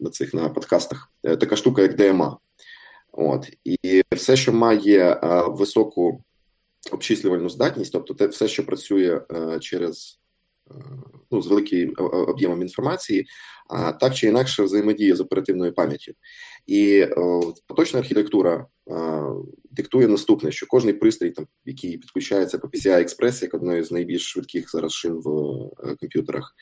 на 0.00 0.10
цих 0.10 0.34
на 0.34 0.48
подкастах 0.48 1.12
е, 1.24 1.36
така 1.36 1.56
штука, 1.56 1.82
як 1.82 2.00
DMA. 2.00 2.36
От 3.12 3.50
і 3.64 4.02
все, 4.12 4.36
що 4.36 4.52
має 4.52 5.20
високу 5.48 6.24
обчислювальну 6.92 7.48
здатність, 7.48 7.92
тобто 7.92 8.14
те, 8.14 8.26
все, 8.26 8.48
що 8.48 8.66
працює 8.66 9.20
а, 9.28 9.58
через 9.58 10.18
е, 10.18 10.23
ну, 11.30 11.42
з 11.42 11.46
великим 11.46 11.94
об'ємом 12.12 12.62
інформації, 12.62 13.26
а 13.70 13.92
так 13.92 14.14
чи 14.14 14.26
інакше 14.26 14.62
взаємодіє 14.62 15.16
з 15.16 15.20
оперативною 15.20 15.74
пам'яттю. 15.74 16.12
І 16.66 17.04
о, 17.04 17.52
поточна 17.66 18.00
архітектура 18.00 18.66
а, 18.90 19.30
диктує 19.70 20.08
наступне: 20.08 20.52
що 20.52 20.66
кожний 20.66 20.94
пристрій, 20.94 21.30
там, 21.30 21.46
який 21.64 21.98
підключається 21.98 22.58
по 22.58 22.68
PCI 22.68 23.02
Express, 23.02 23.42
як 23.42 23.54
одної 23.54 23.82
з 23.82 23.92
найбільш 23.92 24.22
швидких 24.22 24.70
зараз 24.70 24.92
шин 24.92 25.12
в 25.24 25.28
е, 25.84 25.96
комп'ютерах, 26.00 26.54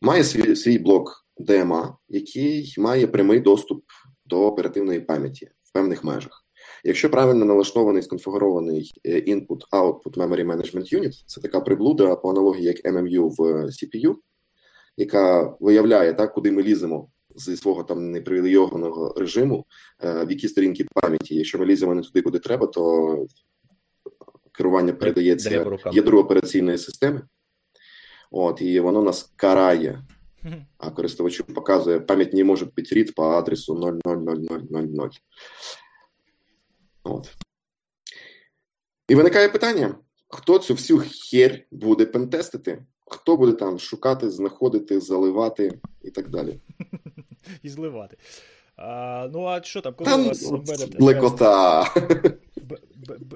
має 0.00 0.24
свій, 0.24 0.56
свій 0.56 0.78
блок 0.78 1.26
DMA, 1.40 1.94
який 2.08 2.74
має 2.78 3.06
прямий 3.06 3.40
доступ 3.40 3.84
до 4.24 4.46
оперативної 4.46 5.00
пам'яті 5.00 5.50
в 5.62 5.72
певних 5.72 6.04
межах. 6.04 6.41
Якщо 6.84 7.10
правильно 7.10 7.44
налаштований 7.44 8.02
сконфігурований 8.02 9.00
е, 9.04 9.20
Input-Output 9.20 10.16
Memory 10.16 10.46
Management 10.46 11.00
Unit, 11.00 11.22
це 11.26 11.40
така 11.40 11.60
приблуда 11.60 12.16
по 12.16 12.30
аналогії 12.30 12.64
як 12.64 12.84
MMU 12.84 13.28
в 13.28 13.40
CPU, 13.66 14.14
яка 14.96 15.56
виявляє, 15.60 16.14
так, 16.14 16.32
куди 16.32 16.52
ми 16.52 16.62
ліземо 16.62 17.08
зі 17.36 17.56
свого 17.56 17.84
там 17.84 18.10
непривілейованого 18.10 19.14
режиму, 19.16 19.66
в 20.02 20.26
які 20.30 20.48
сторінки 20.48 20.86
пам'яті. 20.94 21.34
Якщо 21.34 21.58
ми 21.58 21.66
ліземо 21.66 21.94
не 21.94 22.02
туди, 22.02 22.22
куди 22.22 22.38
треба, 22.38 22.66
то 22.66 23.26
керування 24.52 24.92
передається 24.92 25.78
ядру 25.92 26.20
операційної 26.20 26.78
системи. 26.78 27.22
От, 28.30 28.62
і 28.62 28.80
воно 28.80 29.02
нас 29.02 29.32
карає. 29.36 30.02
А 30.78 30.90
користувачу 30.90 31.44
показує, 31.44 32.00
пам'ять 32.00 32.34
не 32.34 32.44
може 32.44 32.64
бути 32.64 32.94
рід 32.94 33.14
по 33.14 33.22
адресу 33.22 33.74
000000. 33.74 35.10
От. 37.04 37.36
І 39.08 39.14
виникає 39.14 39.48
питання: 39.48 39.94
хто 40.28 40.58
цю 40.58 40.74
всю 40.74 41.02
херь 41.30 41.66
буде 41.70 42.06
пентестити? 42.06 42.84
Хто 43.06 43.36
буде 43.36 43.52
там 43.52 43.78
шукати, 43.78 44.30
знаходити, 44.30 45.00
заливати 45.00 45.80
і 46.02 46.10
так 46.10 46.28
далі? 46.30 46.60
І 47.62 47.68
зливати. 47.68 48.16
А, 48.76 49.28
Ну, 49.32 49.44
а 49.44 49.62
що 49.62 49.80
там, 49.80 49.94
коли 49.94 50.10
там, 50.10 50.20
у 50.20 50.24
вас 50.24 50.50
Embedded 50.50 50.98
Блекота. 50.98 51.84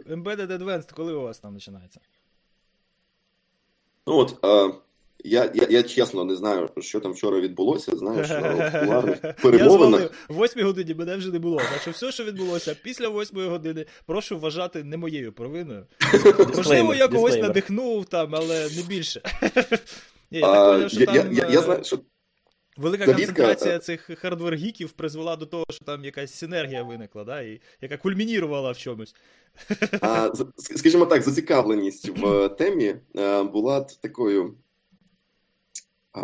Embedded 0.07 0.59
Advanced, 0.59 0.95
коли 0.95 1.13
у 1.13 1.23
вас 1.23 1.39
там 1.39 1.55
починається? 1.55 2.01
Ну 4.07 4.17
от, 4.17 4.45
а, 4.45 4.71
я 5.25 5.51
я, 5.55 5.67
я 5.71 5.83
чесно 5.83 6.25
не 6.25 6.37
знаю, 6.37 6.69
що 6.79 7.01
там 7.01 7.13
вчора 7.13 7.41
відбулося. 7.41 7.97
Знаю, 7.97 8.25
що 8.25 8.35
в 9.39 9.43
перемовинах... 9.43 10.01
Я 10.01 10.37
в 10.37 10.45
8 10.45 10.65
годині 10.65 10.95
мене 10.95 11.17
вже 11.17 11.31
не 11.31 11.39
було. 11.39 11.57
Так 11.57 11.83
що 11.83 11.91
все, 11.91 12.13
що 12.13 12.25
відбулося 12.25 12.77
після 12.83 13.09
8 13.09 13.49
години, 13.49 13.87
прошу 14.07 14.39
вважати 14.39 14.85
не 14.85 14.97
моєю 14.97 15.33
провиною. 15.33 15.87
Можливо, 16.57 16.95
я 16.95 17.09
когось 17.09 17.37
надихнув 17.37 18.05
там, 18.05 18.35
але 18.35 18.69
не 18.77 18.83
більше. 18.83 19.21
Ні, 20.31 20.39
я, 20.39 20.47
так 20.47 20.73
поняв, 20.73 20.91
що 20.91 21.07
там, 21.07 21.33
я, 21.33 21.49
я 21.51 21.61
знаю, 21.61 21.85
що 21.85 21.99
Велика 22.77 23.07
Давідка, 23.07 23.27
концентрація 23.27 23.79
цих 23.79 24.11
хардвер-гіків 24.11 24.93
призвела 24.93 25.37
до 25.37 25.47
того, 25.47 25.65
що 25.71 25.85
там 25.85 26.05
якась 26.05 26.35
синергія 26.35 26.83
виникла, 26.83 27.25
да, 27.25 27.41
і 27.41 27.61
яка 27.81 27.97
кульмінірувала 27.97 28.71
в 28.71 28.79
чомусь. 28.79 29.15
А, 30.01 30.33
Скажімо 30.57 31.07
так, 31.07 31.23
зацікавленість 31.23 32.09
в 32.09 32.49
темі 32.49 32.95
була 33.53 33.81
такою. 33.81 34.55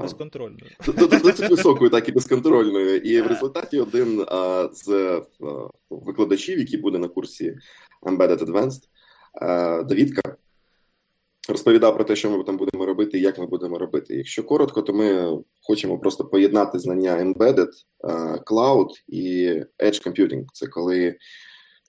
Безконтрольною. 0.00 0.70
Досить 1.22 1.50
високою, 1.50 1.90
так 1.90 2.08
і 2.08 2.12
безконтрольною. 2.12 2.96
І 2.96 3.20
в 3.20 3.26
результаті 3.26 3.80
один 3.80 4.24
а, 4.28 4.68
з 4.72 4.88
а, 4.88 5.22
викладачів, 5.90 6.58
який 6.58 6.80
буде 6.80 6.98
на 6.98 7.08
курсі 7.08 7.56
Embedded 8.02 8.38
Advanced, 8.38 8.80
а, 9.40 9.82
Давідка, 9.82 10.36
розповідав 11.48 11.94
про 11.94 12.04
те, 12.04 12.16
що 12.16 12.30
ми 12.30 12.44
там 12.44 12.56
будемо 12.56 12.86
робити 12.86 13.18
і 13.18 13.22
як 13.22 13.38
ми 13.38 13.46
будемо 13.46 13.78
робити. 13.78 14.16
Якщо 14.16 14.44
коротко, 14.44 14.82
то 14.82 14.92
ми 14.92 15.38
хочемо 15.62 15.98
просто 15.98 16.24
поєднати 16.24 16.78
знання 16.78 17.16
Embedded, 17.16 17.70
Cloud 18.46 18.88
і 19.08 19.48
Edge 19.78 20.06
Computing. 20.06 20.44
Це 20.52 20.66
коли 20.66 21.16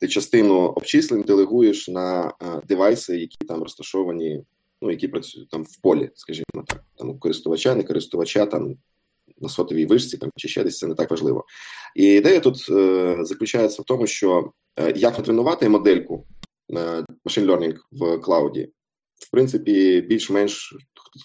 ти 0.01 0.07
частину 0.07 0.55
обчислень 0.55 1.21
делегуєш 1.21 1.87
на 1.87 2.33
девайси, 2.67 3.17
які 3.17 3.37
там 3.47 3.63
розташовані 3.63 4.43
ну, 4.83 4.91
які 4.91 5.07
працюють 5.07 5.49
там 5.49 5.63
в 5.63 5.81
полі, 5.81 6.11
скажімо 6.15 6.63
так, 6.67 6.83
там 6.97 7.19
користувача, 7.19 7.75
не 7.75 7.83
користувача, 7.83 8.45
там 8.45 8.75
на 9.37 9.49
сотовій 9.49 9.85
вишці 9.85 10.17
там, 10.17 10.29
чи 10.35 10.47
ще 10.47 10.63
десь 10.63 10.77
це 10.77 10.87
не 10.87 10.95
так 10.95 11.11
важливо. 11.11 11.45
І 11.95 12.05
ідея 12.05 12.39
тут 12.39 12.69
е, 12.69 13.17
заключається 13.21 13.81
в 13.81 13.85
тому, 13.85 14.07
що 14.07 14.51
е, 14.79 14.93
як 14.95 15.17
натренувати 15.17 15.69
модельку 15.69 16.27
е, 16.69 17.05
machine 17.25 17.45
learning 17.45 17.75
в 17.91 18.17
клауді, 18.17 18.69
в 19.15 19.31
принципі, 19.31 20.01
більш-менш 20.01 20.75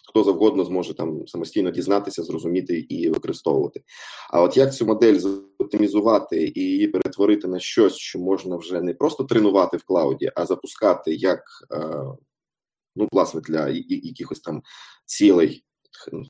хто 0.08 0.24
завгодно 0.24 0.64
зможе 0.64 0.94
там 0.94 1.26
самостійно 1.26 1.70
дізнатися, 1.70 2.22
зрозуміти 2.22 2.78
і 2.88 3.10
використовувати. 3.10 3.82
А 4.30 4.42
от 4.42 4.56
як 4.56 4.74
цю 4.74 4.86
модель 4.86 5.20
оптимізувати 5.58 6.52
і 6.54 6.60
її 6.60 6.88
перетворити 6.88 7.48
на 7.48 7.58
щось, 7.60 7.96
що 7.96 8.18
можна 8.18 8.56
вже 8.56 8.80
не 8.80 8.94
просто 8.94 9.24
тренувати 9.24 9.76
в 9.76 9.82
клауді, 9.82 10.30
а 10.34 10.46
запускати 10.46 11.14
як 11.14 11.40
е, 11.72 12.04
ну, 12.96 13.08
власне, 13.12 13.40
для 13.40 13.68
якихось 13.88 14.40
там 14.40 14.62
цілей, 15.06 15.64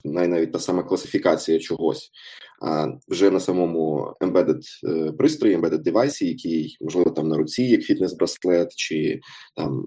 навіть 0.04 0.52
та 0.52 0.58
сама 0.58 0.82
класифікація 0.82 1.58
чогось, 1.58 2.10
а 2.62 2.86
вже 3.08 3.30
на 3.30 3.40
самому 3.40 4.14
embedded 4.20 4.60
е, 4.88 5.12
пристрої, 5.12 5.56
embedded 5.56 5.78
девайсі, 5.78 6.28
який 6.28 6.76
можливо 6.80 7.10
там 7.10 7.28
на 7.28 7.36
руці, 7.36 7.62
як 7.62 7.80
фітнес-браслет, 7.80 8.68
чи 8.76 9.20
там 9.56 9.84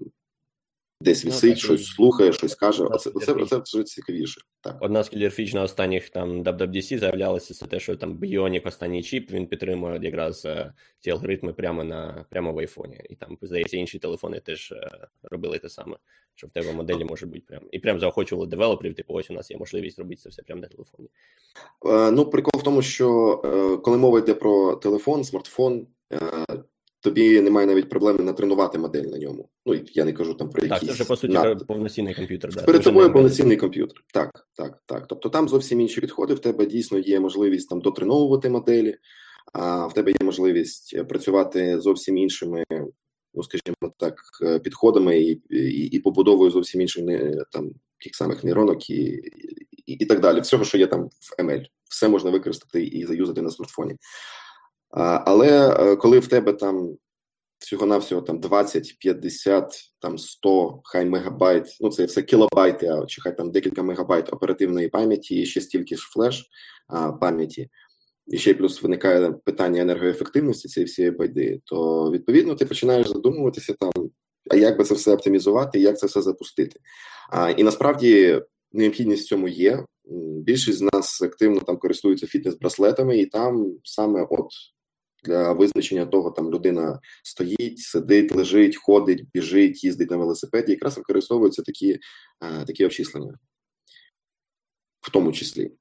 десь 1.02 1.24
висить, 1.24 1.50
ну, 1.50 1.56
щось 1.56 1.86
слухає, 1.86 2.32
щось 2.32 2.54
каже. 2.54 2.84
Оце 2.84 3.10
оце, 3.10 3.32
оце 3.32 3.58
вже 3.58 3.84
цікавіше. 3.84 4.40
Так. 4.60 4.76
Одна 4.80 5.02
з 5.02 5.08
кілерфіч 5.08 5.54
на 5.54 5.62
останніх 5.62 6.10
там 6.10 6.42
WWDC 6.42 6.98
заявлялося 6.98 7.54
це 7.54 7.66
те, 7.66 7.80
що 7.80 7.96
там 7.96 8.18
Bionic 8.18 8.68
останній 8.68 9.02
чіп 9.02 9.30
він 9.30 9.46
підтримує 9.46 10.00
якраз 10.02 10.44
е, 10.44 10.72
ці 11.00 11.10
алгоритми 11.10 11.52
прямо 11.52 11.84
на 11.84 12.24
прямо 12.30 12.52
в 12.52 12.58
айфоні. 12.58 13.00
І 13.10 13.14
там, 13.14 13.38
здається, 13.42 13.76
інші 13.76 13.98
телефони 13.98 14.40
теж 14.40 14.72
е, 14.72 15.08
робили 15.22 15.58
те 15.58 15.68
саме, 15.68 15.96
що 16.34 16.46
в 16.46 16.50
тебе 16.50 16.72
моделі 16.72 17.04
може 17.04 17.26
бути 17.26 17.42
прямо. 17.46 17.66
І 17.72 17.78
прям 17.78 18.00
заохочували 18.00 18.48
девелоперів, 18.48 18.94
типу, 18.94 19.14
ось 19.14 19.30
у 19.30 19.34
нас 19.34 19.50
є 19.50 19.56
можливість 19.56 19.98
робити 19.98 20.22
це 20.22 20.28
все 20.28 20.42
прямо 20.42 20.60
на 20.60 20.68
телефоні. 20.68 21.08
Е, 21.86 22.10
ну, 22.10 22.30
прикол 22.30 22.60
в 22.60 22.64
тому, 22.64 22.82
що 22.82 23.40
е, 23.44 23.82
коли 23.82 23.98
мова 23.98 24.18
йде 24.18 24.34
про 24.34 24.76
телефон, 24.76 25.24
смартфон. 25.24 25.86
Е, 27.02 27.08
тобі 27.08 27.40
немає 27.40 27.66
навіть 27.66 27.88
проблеми 27.88 28.24
натренувати 28.24 28.78
модель 28.78 29.04
на 29.04 29.18
ньому. 29.18 29.48
Ну 29.66 29.80
я 29.92 30.04
не 30.04 30.12
кажу 30.12 30.34
там 30.34 30.50
про 30.50 30.64
якісь... 30.64 30.80
Так, 30.80 30.88
це 30.88 30.94
вже 30.94 31.04
по 31.04 31.16
суті 31.16 31.32
над... 31.32 31.66
повноцінний 31.66 32.14
комп'ютер. 32.14 32.54
Да. 32.54 32.62
Перед 32.62 32.82
тобою 32.82 33.12
повноцінний 33.12 33.56
комп'ютер. 33.56 34.04
Так, 34.14 34.46
так, 34.56 34.82
так. 34.86 35.06
Тобто 35.06 35.28
там 35.28 35.48
зовсім 35.48 35.80
інші 35.80 36.00
підходи. 36.00 36.34
В 36.34 36.38
тебе 36.38 36.66
дійсно 36.66 36.98
є 36.98 37.20
можливість 37.20 37.68
там 37.68 37.80
дотреновувати 37.80 38.50
моделі, 38.50 38.96
а 39.52 39.86
в 39.86 39.94
тебе 39.94 40.10
є 40.10 40.26
можливість 40.26 41.06
працювати 41.08 41.80
зовсім 41.80 42.18
іншими. 42.18 42.64
Ну, 43.34 43.42
скажімо 43.42 43.92
так, 43.98 44.14
підходами 44.62 45.18
і 45.18 45.42
і, 45.50 45.86
і 45.86 45.98
побудовою 45.98 46.50
зовсім 46.50 46.80
інших 46.80 47.04
там 47.50 47.70
тих 48.04 48.14
самих 48.14 48.44
нейронок 48.44 48.90
і, 48.90 48.94
і 49.86 49.92
і, 49.92 50.06
так 50.06 50.20
далі. 50.20 50.40
Всього, 50.40 50.64
що 50.64 50.78
є 50.78 50.86
там 50.86 51.04
в 51.04 51.42
ML. 51.42 51.64
все 51.90 52.08
можна 52.08 52.30
використати 52.30 52.84
і 52.84 53.06
заюзати 53.06 53.42
на 53.42 53.50
смартфоні. 53.50 53.96
Але 54.92 55.70
е, 55.70 55.96
коли 55.96 56.18
в 56.18 56.26
тебе 56.26 56.52
там 56.52 56.96
всього-навсього 57.58 58.22
там 58.22 58.40
20, 58.40 58.96
50, 58.98 59.92
там 59.98 60.18
100, 60.18 60.80
хай 60.84 61.04
мегабайт, 61.04 61.76
ну 61.80 61.90
це 61.90 62.04
все 62.04 62.22
кілобайти, 62.22 62.86
а 62.86 63.06
чи 63.06 63.20
хай 63.20 63.36
там 63.36 63.50
декілька 63.50 63.82
мегабайт 63.82 64.32
оперативної 64.32 64.88
пам'яті, 64.88 65.34
і 65.34 65.46
ще 65.46 65.60
стільки 65.60 65.96
ж 65.96 66.10
flash 66.12 66.46
пам'яті, 67.20 67.70
і 68.26 68.38
ще 68.38 68.54
плюс 68.54 68.82
виникає 68.82 69.32
питання 69.32 69.82
енергоефективності 69.82 70.68
цієї 70.68 70.86
всієї 70.86 71.12
байди, 71.12 71.60
то 71.64 72.10
відповідно 72.10 72.54
ти 72.54 72.66
починаєш 72.66 73.08
задумуватися 73.08 73.74
там, 73.80 73.92
а 74.50 74.56
як 74.56 74.78
би 74.78 74.84
це 74.84 74.94
все 74.94 75.12
оптимізувати, 75.12 75.80
як 75.80 75.98
це 75.98 76.06
все 76.06 76.22
запустити. 76.22 76.80
А, 77.30 77.50
І 77.50 77.62
насправді 77.62 78.42
необхідність 78.72 79.24
в 79.24 79.28
цьому 79.28 79.48
є. 79.48 79.84
Більшість 80.44 80.78
з 80.78 80.88
нас 80.92 81.22
активно 81.22 81.60
там 81.60 81.76
користуються 81.76 82.26
фітнес-браслетами, 82.26 83.16
і 83.16 83.26
там 83.26 83.74
саме 83.84 84.26
от 84.30 84.48
для 85.24 85.52
визначення 85.52 86.06
того, 86.06 86.30
там 86.30 86.50
людина 86.50 87.00
стоїть, 87.22 87.78
сидить, 87.78 88.32
лежить, 88.32 88.76
ходить, 88.76 89.24
біжить, 89.34 89.84
їздить 89.84 90.10
на 90.10 90.16
велосипеді, 90.16 90.72
якраз 90.72 90.98
використовуються 90.98 91.62
такі 91.62 91.98
такі 92.66 92.84
обчислення, 92.84 93.38
в 95.00 95.10
тому 95.10 95.32
числі. 95.32 95.72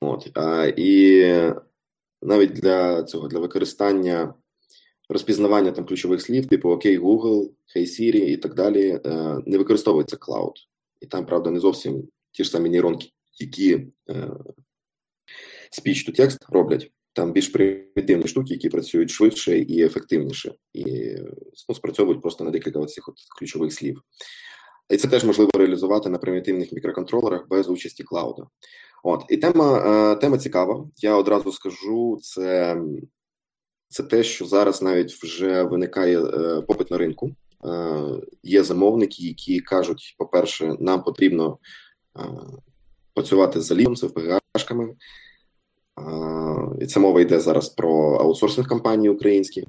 От, 0.00 0.28
І 0.76 1.22
навіть 2.22 2.52
для 2.52 3.02
цього 3.02 3.28
для 3.28 3.38
використання 3.38 4.34
розпізнавання 5.08 5.72
там 5.72 5.86
ключових 5.86 6.22
слів, 6.22 6.46
типу 6.46 6.70
Окей, 6.70 6.98
Google, 6.98 7.50
Hey 7.76 7.82
Siri 7.82 8.24
і 8.24 8.36
так 8.36 8.54
далі, 8.54 9.00
не 9.46 9.58
використовується 9.58 10.16
клауд. 10.16 10.58
І 11.00 11.06
там, 11.06 11.26
правда, 11.26 11.50
не 11.50 11.60
зовсім 11.60 12.08
ті 12.32 12.44
ж 12.44 12.50
самі 12.50 12.70
нейронки, 12.70 13.10
які 13.38 13.76
speech 15.70 16.08
to 16.08 16.20
text 16.20 16.38
роблять 16.48 16.92
там 17.16 17.32
більш 17.32 17.48
примітивні 17.48 18.28
штуки, 18.28 18.54
які 18.54 18.68
працюють 18.68 19.10
швидше 19.10 19.58
і 19.58 19.82
ефективніше, 19.84 20.54
і 20.72 20.84
ну, 21.68 21.74
спрацьовують 21.74 22.22
просто 22.22 22.44
на 22.44 22.50
декілька 22.50 22.78
оцих 22.78 23.08
от 23.08 23.14
ключових 23.38 23.72
слів. 23.72 24.00
І 24.90 24.96
це 24.96 25.08
теж 25.08 25.24
можливо 25.24 25.50
реалізувати 25.54 26.08
на 26.08 26.18
примітивних 26.18 26.72
мікроконтролерах 26.72 27.48
без 27.48 27.68
участі 27.68 28.04
клауда. 28.04 28.46
От 29.04 29.24
і 29.28 29.36
тема 29.36 29.78
е, 29.78 30.16
тема 30.16 30.38
цікава. 30.38 30.88
Я 30.96 31.16
одразу 31.16 31.52
скажу, 31.52 32.18
це 32.22 32.76
це 33.88 34.02
те, 34.02 34.24
що 34.24 34.44
зараз 34.44 34.82
навіть 34.82 35.12
вже 35.12 35.62
виникає 35.62 36.24
е, 36.24 36.62
попит 36.62 36.90
на 36.90 36.98
ринку. 36.98 37.30
Е, 37.64 38.00
Є 38.42 38.62
замовники, 38.62 39.26
які 39.26 39.60
кажуть: 39.60 40.14
по-перше, 40.18 40.76
нам 40.80 41.02
потрібно 41.02 41.58
працювати 43.14 43.60
з 43.60 43.64
залізом, 43.64 43.96
з 43.96 44.04
FPGA-шками, 44.04 44.94
і 46.80 46.86
це 46.86 47.00
мова 47.00 47.20
йде 47.20 47.40
зараз 47.40 47.68
про 47.68 48.16
аутсорсинг 48.16 48.68
компанії 48.68 49.10
українські. 49.10 49.68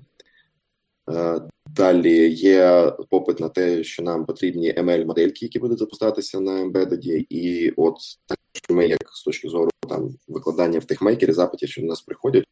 Далі 1.65 2.29
є 2.29 2.91
попит 3.09 3.39
на 3.39 3.49
те, 3.49 3.83
що 3.83 4.03
нам 4.03 4.25
потрібні 4.25 4.73
ML-модельки, 4.73 5.43
які 5.43 5.59
будуть 5.59 5.79
запускатися 5.79 6.39
на 6.39 6.61
ембедеді. 6.61 7.27
І 7.29 7.71
от 7.71 7.95
так, 8.25 8.39
що 8.53 8.73
ми, 8.73 8.87
як 8.87 9.09
з 9.09 9.23
точки 9.23 9.49
зору 9.49 9.69
там 9.89 10.15
викладання 10.27 10.79
в 10.79 10.85
техмейкері, 10.85 11.31
запитів, 11.31 11.69
що 11.69 11.81
до 11.81 11.87
нас 11.87 12.01
приходять, 12.01 12.45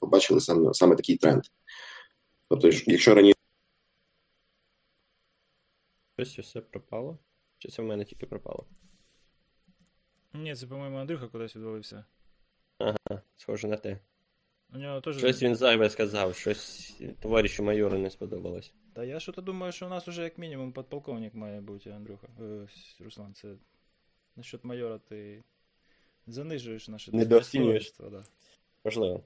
побачили 0.00 0.40
саме 0.40 0.74
саме 0.74 0.96
такий 0.96 1.16
тренд. 1.16 1.42
Тобто, 2.48 2.70
якщо 2.86 3.14
раніше. 3.14 3.36
Щось 6.16 6.38
все 6.38 6.60
пропало? 6.60 7.18
Чи 7.58 7.68
це 7.68 7.82
в 7.82 7.84
мене 7.84 8.04
тільки 8.04 8.26
пропало? 8.26 8.66
Ні, 10.34 10.54
це, 10.54 10.66
по-моєму, 10.66 10.98
Андрюха 10.98 11.28
кудись 11.28 11.56
відвалився. 11.56 12.04
Ага, 12.78 13.22
схоже 13.36 13.68
на 13.68 13.76
те. 13.76 13.98
У 14.74 14.78
нього 14.78 15.00
теж... 15.00 15.18
Щось 15.18 15.42
він 15.42 15.54
зайве 15.54 15.90
сказав, 15.90 16.34
щось 16.34 17.00
товаришу 17.20 17.62
майору 17.62 17.98
не 17.98 18.10
сподобалось. 18.10 18.74
Та 18.92 19.04
я 19.04 19.20
що 19.20 19.32
то 19.32 19.42
думаю, 19.42 19.72
що 19.72 19.86
у 19.86 19.88
нас 19.88 20.08
уже 20.08 20.22
як 20.22 20.38
мінімум 20.38 20.72
подполковник 20.72 21.34
має 21.34 21.60
бути, 21.60 21.90
Андрюха. 21.90 22.28
Е, 22.40 22.66
Руслан, 23.00 23.34
це 23.34 23.48
насчет 24.36 24.64
майора 24.64 24.98
ти 24.98 25.44
занижуєш 26.26 26.88
наше 26.88 27.16
Недооцінюєш. 27.16 27.94
Да. 28.10 28.24
Можливо. 28.84 29.22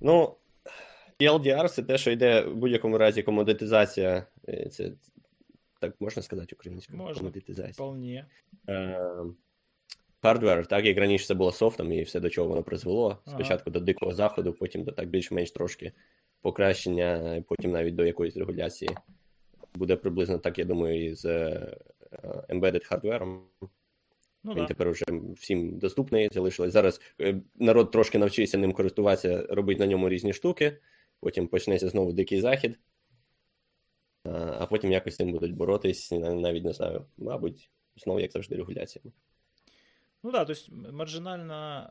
Ну, 0.00 0.36
LDR 1.20 1.68
це 1.68 1.82
те, 1.82 1.98
що 1.98 2.10
йде 2.10 2.40
в 2.40 2.56
будь-якому 2.56 2.98
разі 2.98 3.22
комодитизація. 3.22 4.26
Е, 4.48 4.68
це 4.68 4.92
так 5.80 6.00
можна 6.00 6.22
сказати 6.22 6.56
українською? 6.56 6.98
Можна. 6.98 7.18
Комодитизація. 7.18 7.72
Вполне. 7.72 8.26
Е, 8.68 9.00
hardware, 10.22 10.66
так 10.66 10.84
як 10.84 10.98
раніше 10.98 11.26
це 11.26 11.34
було 11.34 11.52
софтом, 11.52 11.92
і 11.92 12.02
все 12.02 12.20
до 12.20 12.30
чого 12.30 12.48
воно 12.48 12.62
призвело. 12.62 13.18
Спочатку 13.26 13.70
ага. 13.70 13.78
до 13.78 13.84
дикого 13.84 14.12
хаосу, 14.12 14.52
потім 14.52 14.84
до 14.84 14.92
так 14.92 15.08
більш-менш 15.08 15.50
трошки 15.50 15.92
покращення, 16.42 17.42
потім 17.48 17.70
навіть 17.70 17.94
до 17.94 18.04
якоїсь 18.04 18.36
регуляції. 18.36 18.90
Буде 19.74 19.96
приблизно 19.96 20.38
так, 20.38 20.58
я 20.58 20.64
думаю, 20.64 21.06
і 21.06 21.14
з 21.14 21.24
е, 21.24 21.76
embedded 22.48 22.84
hardware 22.84 23.26
ом. 23.26 23.42
Ну, 24.44 24.54
Він 24.54 24.62
да. 24.62 24.66
тепер 24.66 24.90
вже 24.90 25.04
всім 25.36 25.78
доступний, 25.78 26.28
залишилось. 26.32 26.72
Зараз 26.72 27.00
е, 27.20 27.40
народ 27.54 27.90
трошки 27.90 28.18
навчився 28.18 28.58
ним 28.58 28.72
користуватися, 28.72 29.46
робити 29.50 29.80
на 29.80 29.86
ньому 29.86 30.08
різні 30.08 30.32
штуки, 30.32 30.78
потім 31.20 31.48
почнеться 31.48 31.88
знову 31.88 32.12
дикий 32.12 32.40
захід, 32.40 32.78
а 34.24 34.66
потім 34.66 34.92
якось 34.92 35.14
з 35.14 35.16
цим 35.16 35.32
будуть 35.32 35.54
боротись, 35.54 36.12
навіть 36.12 36.64
не 36.64 36.72
знаю, 36.72 37.06
мабуть, 37.16 37.70
знову, 37.96 38.20
як 38.20 38.32
завжди, 38.32 38.56
регуляціями. 38.56 39.12
Ну 40.22 40.32
так, 40.32 40.46
да, 40.48 40.54
тобто 40.54 40.92
маржинальна 40.92 41.90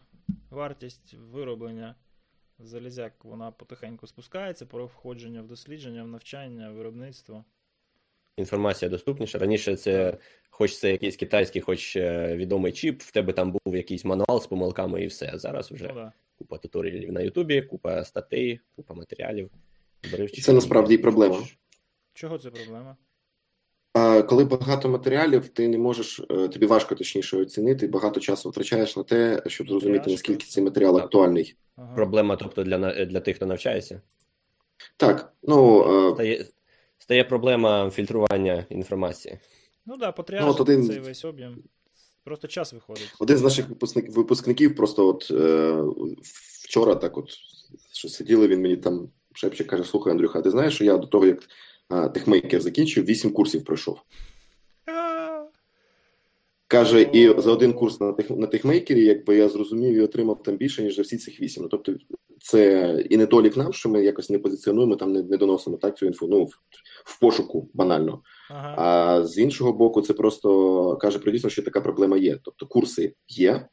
е, 0.00 0.38
вартість 0.50 1.14
вироблення 1.14 1.94
залізяк 2.58 3.24
вона 3.24 3.50
потихеньку 3.50 4.06
спускається 4.06 4.66
по 4.66 4.86
входження 4.86 5.42
в 5.42 5.46
дослідження, 5.46 6.04
в 6.04 6.08
навчання, 6.08 6.70
в 6.70 6.74
виробництво. 6.74 7.44
Інформація 8.36 8.88
доступніша. 8.88 9.38
Раніше 9.38 9.76
це, 9.76 10.18
хоч 10.50 10.78
це 10.78 10.90
якийсь 10.90 11.16
китайський, 11.16 11.62
хоч 11.62 11.96
е, 11.96 12.36
відомий 12.36 12.72
чіп, 12.72 13.02
в 13.02 13.10
тебе 13.10 13.32
там 13.32 13.52
був 13.52 13.76
якийсь 13.76 14.04
мануал 14.04 14.40
з 14.40 14.46
помилками 14.46 15.02
і 15.02 15.06
все. 15.06 15.32
Зараз 15.34 15.72
вже 15.72 15.88
ну, 15.88 15.94
да. 15.94 16.12
купа 16.38 16.58
туторіалів 16.58 17.12
на 17.12 17.20
Ютубі, 17.20 17.62
купа 17.62 18.04
статей, 18.04 18.60
купа 18.76 18.94
матеріалів. 18.94 19.50
Це 20.42 20.52
насправді 20.52 20.94
і 20.94 20.98
проблема. 20.98 21.42
Чого 22.14 22.38
це 22.38 22.50
проблема? 22.50 22.96
Коли 24.22 24.44
багато 24.44 24.88
матеріалів, 24.88 25.48
ти 25.48 25.68
не 25.68 25.78
можеш, 25.78 26.20
е, 26.30 26.48
тобі 26.48 26.66
важко 26.66 26.94
точніше 26.94 27.36
оцінити, 27.36 27.86
багато 27.88 28.20
часу 28.20 28.50
втрачаєш 28.50 28.96
на 28.96 29.02
те, 29.02 29.42
щоб 29.46 29.68
зрозуміти, 29.68 30.10
наскільки 30.10 30.46
цей 30.46 30.64
матеріал 30.64 30.94
Так. 30.96 31.04
актуальний. 31.04 31.56
Ага. 31.76 31.94
Проблема, 31.94 32.36
тобто, 32.36 32.64
для, 32.64 33.04
для 33.04 33.20
тих, 33.20 33.36
хто 33.36 33.46
навчається. 33.46 34.00
Так, 34.96 35.32
ну 35.42 35.80
е, 36.08 36.14
Стає, 36.14 36.46
стає 36.98 37.24
проблема 37.24 37.90
фільтрування 37.90 38.66
інформації. 38.70 39.38
Ну 39.86 39.96
да, 39.96 40.14
Ну, 40.30 40.56
один- 40.58 40.86
цей 40.86 40.98
весь 40.98 41.24
об'єм. 41.24 41.62
Просто 42.24 42.48
час 42.48 42.72
виходить. 42.72 43.14
один 43.20 43.36
з 43.36 43.42
наших 43.42 43.68
випускник, 43.68 44.16
випускників 44.16 44.76
просто 44.76 45.08
от 45.08 45.28
е, 45.30 45.82
вчора 46.64 46.94
так 46.94 47.16
от 47.18 47.30
що 47.92 48.08
сиділи, 48.08 48.48
він 48.48 48.62
мені 48.62 48.76
там 48.76 49.08
шепче 49.34 49.64
каже: 49.64 49.84
слухай, 49.84 50.10
Андрюха, 50.10 50.42
ти 50.42 50.50
знаєш, 50.50 50.74
що 50.74 50.84
я 50.84 50.96
до 50.96 51.06
того, 51.06 51.26
як 51.26 51.42
е, 51.92 52.08
техмейкер 52.08 52.60
закінчив, 52.60 53.04
вісім 53.04 53.32
курсів 53.32 53.64
пройшов. 53.64 53.98
Каже, 56.68 57.02
і 57.02 57.40
за 57.40 57.52
один 57.52 57.72
курс 57.72 58.00
на 58.00 58.12
тех 58.12 58.30
на 58.30 58.46
техмейкері, 58.46 59.04
якби 59.04 59.36
я 59.36 59.48
зрозумів 59.48 59.94
і 59.94 60.00
отримав 60.00 60.42
там 60.42 60.56
більше, 60.56 60.82
ніж 60.82 60.96
за 60.96 61.02
всі 61.02 61.16
цих 61.16 61.40
вісім. 61.40 61.62
Ну 61.62 61.68
тобто, 61.68 61.94
це 62.40 62.92
і 63.10 63.16
недолік 63.16 63.56
нам, 63.56 63.72
що 63.72 63.88
ми 63.88 64.04
якось 64.04 64.30
не 64.30 64.38
позиціонуємо, 64.38 64.96
там 64.96 65.12
не, 65.12 65.22
не 65.22 65.36
доносимо 65.36 65.76
так 65.76 65.98
цю 65.98 66.06
інфу. 66.06 66.26
Ну 66.26 66.44
в, 66.44 66.50
в 67.04 67.20
пошуку 67.20 67.70
банально. 67.74 68.22
Ага. 68.50 68.74
А 68.78 69.24
з 69.24 69.38
іншого 69.38 69.72
боку, 69.72 70.02
це 70.02 70.12
просто 70.12 70.96
каже 70.96 71.18
про 71.18 71.32
дійсно, 71.32 71.50
що 71.50 71.62
така 71.62 71.80
проблема 71.80 72.16
є. 72.16 72.38
Тобто, 72.42 72.66
курси 72.66 73.14
є, 73.28 73.68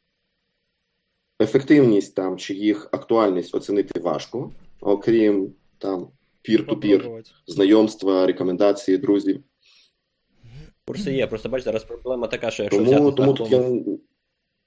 ефективність 1.40 2.14
там 2.14 2.36
чи 2.36 2.54
їх 2.54 2.88
актуальність 2.92 3.54
оцінити 3.54 4.00
важко, 4.00 4.52
окрім 4.80 5.52
там 5.78 6.08
пір-ту-пір, 6.44 7.10
знайомства, 7.46 8.26
рекомендації, 8.26 8.98
друзів. 8.98 9.44
Курси 10.86 11.12
є, 11.12 11.26
просто 11.26 11.48
бач, 11.48 11.64
зараз 11.64 11.84
проблема 11.84 12.26
така, 12.26 12.50
що 12.50 12.62
якщо 12.62 12.82
взяти 12.82 12.96
Тому, 12.96 13.12
тому 13.12 13.32
тут 13.34 13.50
загалом, 13.50 13.84
я 13.86 13.98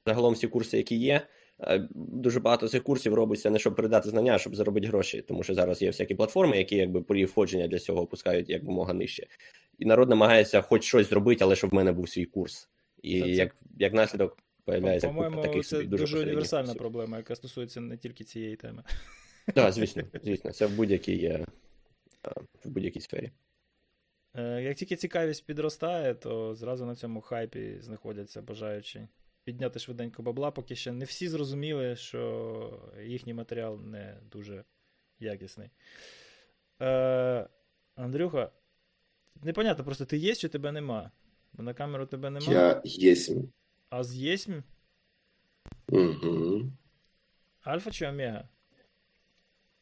загалом 0.06 0.34
всі 0.34 0.48
курси, 0.48 0.78
які 0.78 0.96
є, 0.96 1.28
е, 1.60 1.88
дуже 1.96 2.40
багато 2.40 2.68
цих 2.68 2.84
курсів 2.84 3.14
робиться 3.14 3.50
не 3.50 3.60
щоб 3.60 3.76
передати 3.76 4.10
знання, 4.10 4.36
а 4.36 4.38
щоб 4.38 4.56
заробити 4.56 4.88
гроші. 4.88 5.22
Тому 5.22 5.44
що 5.44 5.54
зараз 5.54 5.82
є 5.82 5.88
всякі 5.88 6.16
платформи, 6.16 6.58
які 6.58 6.76
якби 6.76 7.02
порів 7.02 7.28
входження 7.28 7.68
для 7.68 7.80
цього 7.80 8.02
опускають 8.02 8.50
якомога 8.50 8.94
нижче. 8.94 9.28
І 9.80 9.86
народ 9.86 10.10
намагається 10.10 10.62
хоч 10.62 10.84
щось 10.84 11.10
зробити, 11.10 11.44
але 11.44 11.56
щоб 11.56 11.70
в 11.70 11.74
мене 11.74 11.92
був 11.92 12.10
свій 12.10 12.26
курс. 12.26 12.70
І 13.04 13.22
це- 13.22 13.28
як, 13.28 13.56
як 13.80 13.94
наслідок 13.94 14.38
появляється 14.66 15.08
По-моєму, 15.08 15.42
таких 15.42 15.64
це 15.64 15.76
собі 15.76 15.88
дуже, 15.88 16.04
посередніх 16.04 16.28
універсальна 16.28 16.64
курсів. 16.64 16.80
проблема, 16.80 17.18
яка 17.18 17.36
стосується 17.36 17.82
не 17.82 17.98
тільки 17.98 18.24
цієї 18.24 18.56
теми. 18.56 18.84
Так, 19.54 19.74
звісно, 19.74 20.04
звісно, 20.24 20.52
це 20.52 20.66
в 20.66 20.72
будь-якій 20.76 21.16
в 22.66 22.70
будь-якій 22.70 23.02
сфері. 23.02 23.32
Е, 24.36 24.62
Як 24.62 24.78
тільки 24.78 24.96
цікавість 24.96 25.46
підростає, 25.46 26.14
то 26.16 26.56
зразу 26.56 26.86
на 26.86 26.96
цьому 26.96 27.22
хайпі 27.22 27.78
знаходяться 27.82 28.42
бажаючі 28.42 29.08
підняти 29.44 29.80
швиденько 29.80 30.24
бабла, 30.24 30.52
поки 30.52 30.76
ще 30.76 30.92
не 30.92 31.06
всі 31.06 31.28
зрозуміли, 31.28 31.96
що 31.96 32.92
їхній 33.04 33.34
матеріал 33.34 33.82
не 33.82 34.18
дуже 34.32 34.64
якісний. 35.20 35.70
Е, 36.82 37.48
Андрюха, 37.96 38.52
непонятно, 39.44 39.84
просто 39.84 40.06
ти 40.06 40.18
є 40.18 40.36
чи 40.36 40.48
тебе 40.50 40.72
нема? 40.72 41.12
Бо 41.54 41.64
на 41.64 41.74
камеру 41.74 42.06
тебе 42.06 42.30
нема, 42.30 42.52
я 42.54 42.82
єсмь. 42.86 43.42
а 43.90 44.04
з 44.04 44.16
єсмь 44.16 44.60
Угу. 45.90 46.72
альфа 47.62 47.92
чи 47.92 48.08
омега? 48.08 48.50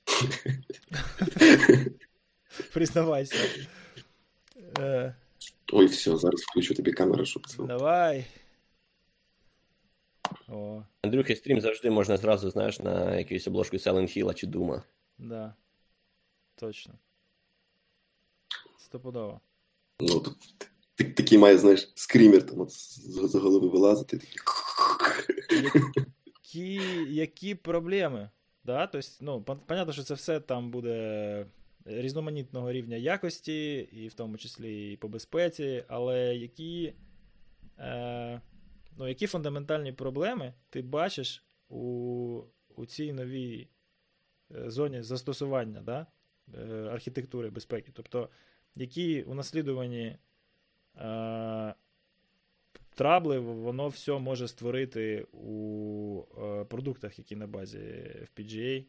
Признавайся. 2.73 3.35
Е, 4.79 5.15
Ой, 5.73 5.85
все, 5.85 6.17
зараз 6.17 6.41
включу 6.41 6.73
тобі 6.73 6.91
камеру, 6.91 7.25
щоб 7.25 7.47
це. 7.47 7.63
давай. 7.63 8.25
О, 10.47 10.83
Андрюхи 11.01 11.35
стрім 11.35 11.61
завжди 11.61 11.89
можна 11.91 12.17
зразу, 12.17 12.49
знаєш, 12.49 12.79
на 12.79 13.15
якусь 13.15 13.47
обложку 13.47 13.77
Silent 13.77 14.17
Hill 14.17 14.33
чи 14.33 14.47
Дума. 14.47 14.83
да. 15.17 15.53
Точно. 16.55 16.93
Стопудово. 18.77 19.39
Ну, 19.99 20.19
тут 20.19 20.35
такий 21.15 21.37
має, 21.37 21.57
знаєш, 21.57 21.91
скрімер 21.95 22.45
там 22.45 22.61
от 22.61 22.71
з, 22.71 22.99
з 23.31 23.35
голови 23.35 23.67
вилазити. 23.67 24.17
Такий. 24.17 24.35
Які, 26.25 26.73
які 27.13 27.55
проблеми? 27.55 28.29
Да? 28.63 28.87
Тобто, 28.87 29.07
ну, 29.21 29.41
понятно, 29.43 29.93
що 29.93 30.03
це 30.03 30.13
все 30.13 30.39
там 30.39 30.71
буде 30.71 31.45
різноманітного 31.85 32.71
рівня 32.71 32.97
якості, 32.97 33.77
і 33.77 34.07
в 34.07 34.13
тому 34.13 34.37
числі 34.37 34.93
і 34.93 34.97
по 34.97 35.07
безпеці, 35.07 35.83
але 35.87 36.35
які, 36.35 36.93
е, 37.79 38.41
ну, 38.97 39.07
які 39.07 39.27
фундаментальні 39.27 39.91
проблеми 39.91 40.53
ти 40.69 40.81
бачиш 40.81 41.43
у, 41.69 42.41
у 42.75 42.85
цій 42.85 43.13
новій 43.13 43.67
е, 44.55 44.69
зоні 44.69 45.01
застосування 45.01 45.81
да? 45.81 46.07
е, 46.53 46.89
архітектури 46.91 47.49
безпеки? 47.49 47.91
Тобто, 47.93 48.29
які 48.75 49.23
унаслідувані 49.23 50.17
е, 50.97 51.73
трабли 52.95 53.39
воно 53.39 53.87
все 53.87 54.19
може 54.19 54.47
створити 54.47 55.27
у 55.31 56.23
е, 56.43 56.65
продуктах, 56.65 57.19
які 57.19 57.35
на 57.35 57.47
базі 57.47 57.79
FPGA 58.35 58.85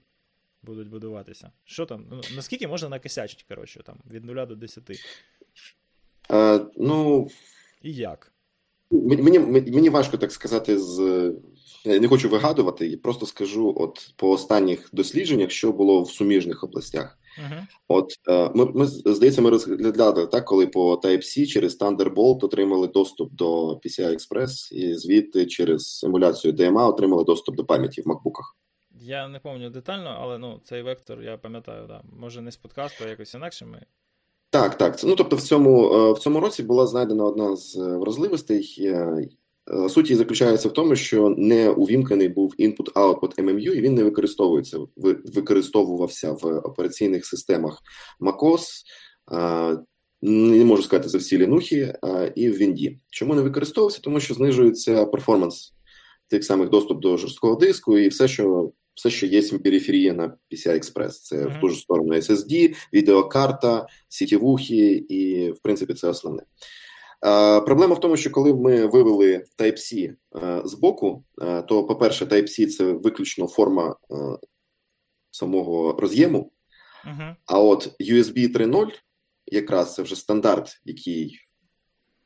будуть 0.66 0.88
будуватися. 0.88 1.50
Що 1.64 1.86
там? 1.86 2.06
Ну, 2.10 2.20
наскільки 2.36 2.68
можна 2.68 2.88
накосячити, 2.88 3.44
коротше, 3.48 3.82
там, 3.86 3.98
від 4.10 4.24
0 4.24 4.46
до 4.46 4.56
10? 4.56 4.82
А, 6.28 6.60
ну, 6.76 7.28
І 7.82 7.94
як? 7.94 8.32
Мені, 8.90 9.38
мені, 9.38 9.70
мені 9.70 9.88
важко 9.88 10.16
так 10.16 10.32
сказати 10.32 10.78
з. 10.78 11.32
Я 11.84 12.00
не 12.00 12.08
хочу 12.08 12.28
вигадувати, 12.28 12.86
я 12.86 12.96
просто 12.96 13.26
скажу 13.26 13.74
от 13.76 14.14
по 14.16 14.30
останніх 14.30 14.88
дослідженнях, 14.92 15.50
що 15.50 15.72
було 15.72 16.02
в 16.02 16.10
суміжних 16.10 16.64
областях. 16.64 17.18
Угу. 17.38 17.60
От 17.88 18.12
е, 18.28 18.50
ми, 18.54 18.64
ми 18.64 18.86
здається, 18.86 19.42
ми 19.42 19.50
розглядали 19.50 20.26
так, 20.26 20.44
коли 20.44 20.66
по 20.66 20.94
Type-C 20.94 21.46
через 21.46 21.80
Thunderbolt 21.80 22.44
отримали 22.44 22.88
доступ 22.88 23.32
до 23.32 23.70
PCI 23.70 24.16
Express, 24.16 24.72
і 24.72 24.94
звідти 24.94 25.46
через 25.46 26.04
емуляцію 26.04 26.54
DMA 26.54 26.88
отримали 26.88 27.24
доступ 27.24 27.56
до 27.56 27.64
пам'яті 27.64 28.02
в 28.02 28.08
макбуках. 28.08 28.56
Я 29.06 29.28
не 29.28 29.38
пам'ятаю 29.38 29.70
детально, 29.70 30.16
але 30.20 30.38
ну, 30.38 30.60
цей 30.64 30.82
вектор 30.82 31.22
я 31.22 31.36
пам'ятаю, 31.36 31.86
да. 31.86 32.02
може 32.18 32.40
не 32.40 32.52
з 32.52 32.56
подкасту, 32.56 33.04
а 33.06 33.08
якось 33.08 33.34
інакше 33.34 33.66
ми. 33.66 33.82
Так, 34.50 34.78
так. 34.78 35.04
Ну 35.04 35.16
тобто, 35.16 35.36
в 35.36 35.42
цьому 35.42 35.94
е, 35.94 36.12
в 36.12 36.18
цьому 36.18 36.40
році 36.40 36.62
була 36.62 36.86
знайдена 36.86 37.24
одна 37.24 37.56
з 37.56 37.76
е, 37.76 37.96
вразливостей. 37.96 38.76
Е, 38.80 39.28
Суть 39.88 40.06
її 40.06 40.18
заключається 40.18 40.68
в 40.68 40.72
тому, 40.72 40.96
що 40.96 41.34
не 41.38 41.70
увімкнений 41.70 42.28
був 42.28 42.54
input-output 42.58 43.34
MMU, 43.34 43.72
і 43.72 43.80
він 43.80 43.94
не 43.94 44.04
використовується 44.04 44.78
використовувався 45.34 46.32
в 46.32 46.58
операційних 46.58 47.26
системах 47.26 47.82
MacOS, 48.20 48.64
не 50.22 50.64
можу 50.64 50.82
сказати 50.82 51.08
за 51.08 51.18
всі 51.18 51.38
лінухи, 51.38 51.94
і 52.34 52.50
в 52.50 52.56
Вінді. 52.56 52.98
Чому 53.10 53.34
не 53.34 53.42
використовувався? 53.42 54.00
Тому 54.00 54.20
що 54.20 54.34
знижується 54.34 55.06
перформанс 55.06 55.74
тих 56.28 56.44
самих 56.44 56.68
доступ 56.68 57.00
до 57.00 57.16
жорсткого 57.16 57.54
диску 57.54 57.98
і 57.98 58.08
все, 58.08 58.28
що 58.28 58.72
все, 58.96 59.10
що 59.10 59.26
є 59.26 59.40
в 59.40 59.62
периферії 59.62 60.12
на 60.12 60.36
PCI 60.52 60.68
Express. 60.74 61.08
Це 61.10 61.36
Мгм. 61.36 61.58
в 61.58 61.60
ту 61.60 61.68
ж 61.68 61.80
сторону 61.80 62.14
SSD, 62.14 62.74
відеокарта, 62.92 63.86
сітєвухи, 64.08 64.86
і 65.08 65.50
в 65.50 65.58
принципі 65.58 65.94
це 65.94 66.08
основне. 66.08 66.42
Е, 67.26 67.60
проблема 67.60 67.94
в 67.94 68.00
тому, 68.00 68.16
що 68.16 68.30
коли 68.30 68.54
ми 68.54 68.86
вивели 68.86 69.44
Type-C 69.58 70.14
е, 70.36 70.62
з 70.64 70.74
боку, 70.74 71.24
е, 71.42 71.62
то, 71.62 71.84
по-перше, 71.86 72.24
Type-C 72.24 72.66
це 72.66 72.84
виключно 72.84 73.48
форма 73.48 73.96
е, 74.10 74.14
самого 75.30 75.92
роз'єму, 76.00 76.52
Угу. 77.06 77.22
а 77.46 77.60
от 77.60 77.88
USB 78.00 78.52
3.0 78.56 78.86
якраз 79.46 79.94
це 79.94 80.02
вже 80.02 80.16
стандарт, 80.16 80.80
який 80.84 81.38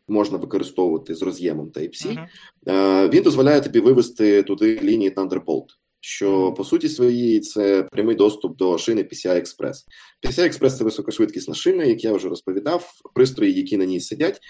можна 0.09 0.39
використовувати 0.39 1.15
з 1.15 1.23
роз'ємом 1.23 1.69
Type-C. 1.71 2.27
Е, 2.69 3.09
Він 3.09 3.23
дозволяє 3.23 3.61
тобі 3.61 3.81
вивести 3.81 4.43
туди 4.43 4.81
лінії 4.83 5.11
Thunderbolt, 5.11 5.67
що 6.01 6.53
по 6.53 6.65
суті 6.65 6.89
своїй 6.89 7.41
це 7.41 7.83
прямий 7.83 8.17
доступ 8.17 8.57
до 8.57 8.79
шини 8.79 9.03
PCI 9.03 9.41
Express. 9.41 9.75
PCI 10.27 10.41
Express– 10.41 10.71
це 10.79 10.85
високошвидкісна 10.85 11.55
шина, 11.55 11.85
як 11.85 12.05
я 12.05 12.13
вже 12.13 12.29
розповідав, 12.29 12.93
пристрої, 13.15 13.53
які 13.53 13.77
на 13.77 13.85
ній 13.85 14.01
сидять. 14.01 14.41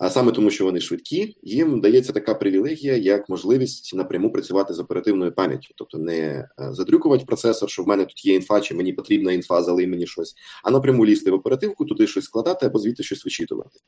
А 0.00 0.10
саме 0.10 0.32
тому, 0.32 0.50
що 0.50 0.64
вони 0.64 0.80
швидкі, 0.80 1.36
їм 1.42 1.80
дається 1.80 2.12
така 2.12 2.34
привілегія, 2.34 2.96
як 2.96 3.28
можливість 3.28 3.94
напряму 3.94 4.32
працювати 4.32 4.74
з 4.74 4.78
оперативною 4.80 5.32
пам'яттю, 5.32 5.74
тобто 5.76 5.98
не 5.98 6.18
е, 6.18 6.48
задрюкувати 6.58 7.24
процесор, 7.24 7.70
що 7.70 7.82
в 7.82 7.88
мене 7.88 8.04
тут 8.04 8.24
є 8.24 8.34
інфа, 8.34 8.60
чи 8.60 8.74
мені 8.74 8.92
потрібна 8.92 9.32
інфа, 9.32 9.62
залий 9.62 9.86
мені 9.86 10.06
щось, 10.06 10.34
а 10.64 10.70
напряму 10.70 11.06
лізти 11.06 11.30
в 11.30 11.34
оперативку, 11.34 11.84
туди 11.84 12.06
щось 12.06 12.24
складати 12.24 12.66
або 12.66 12.78
звідти 12.78 13.02
щось 13.02 13.24
вичитувати. 13.24 13.78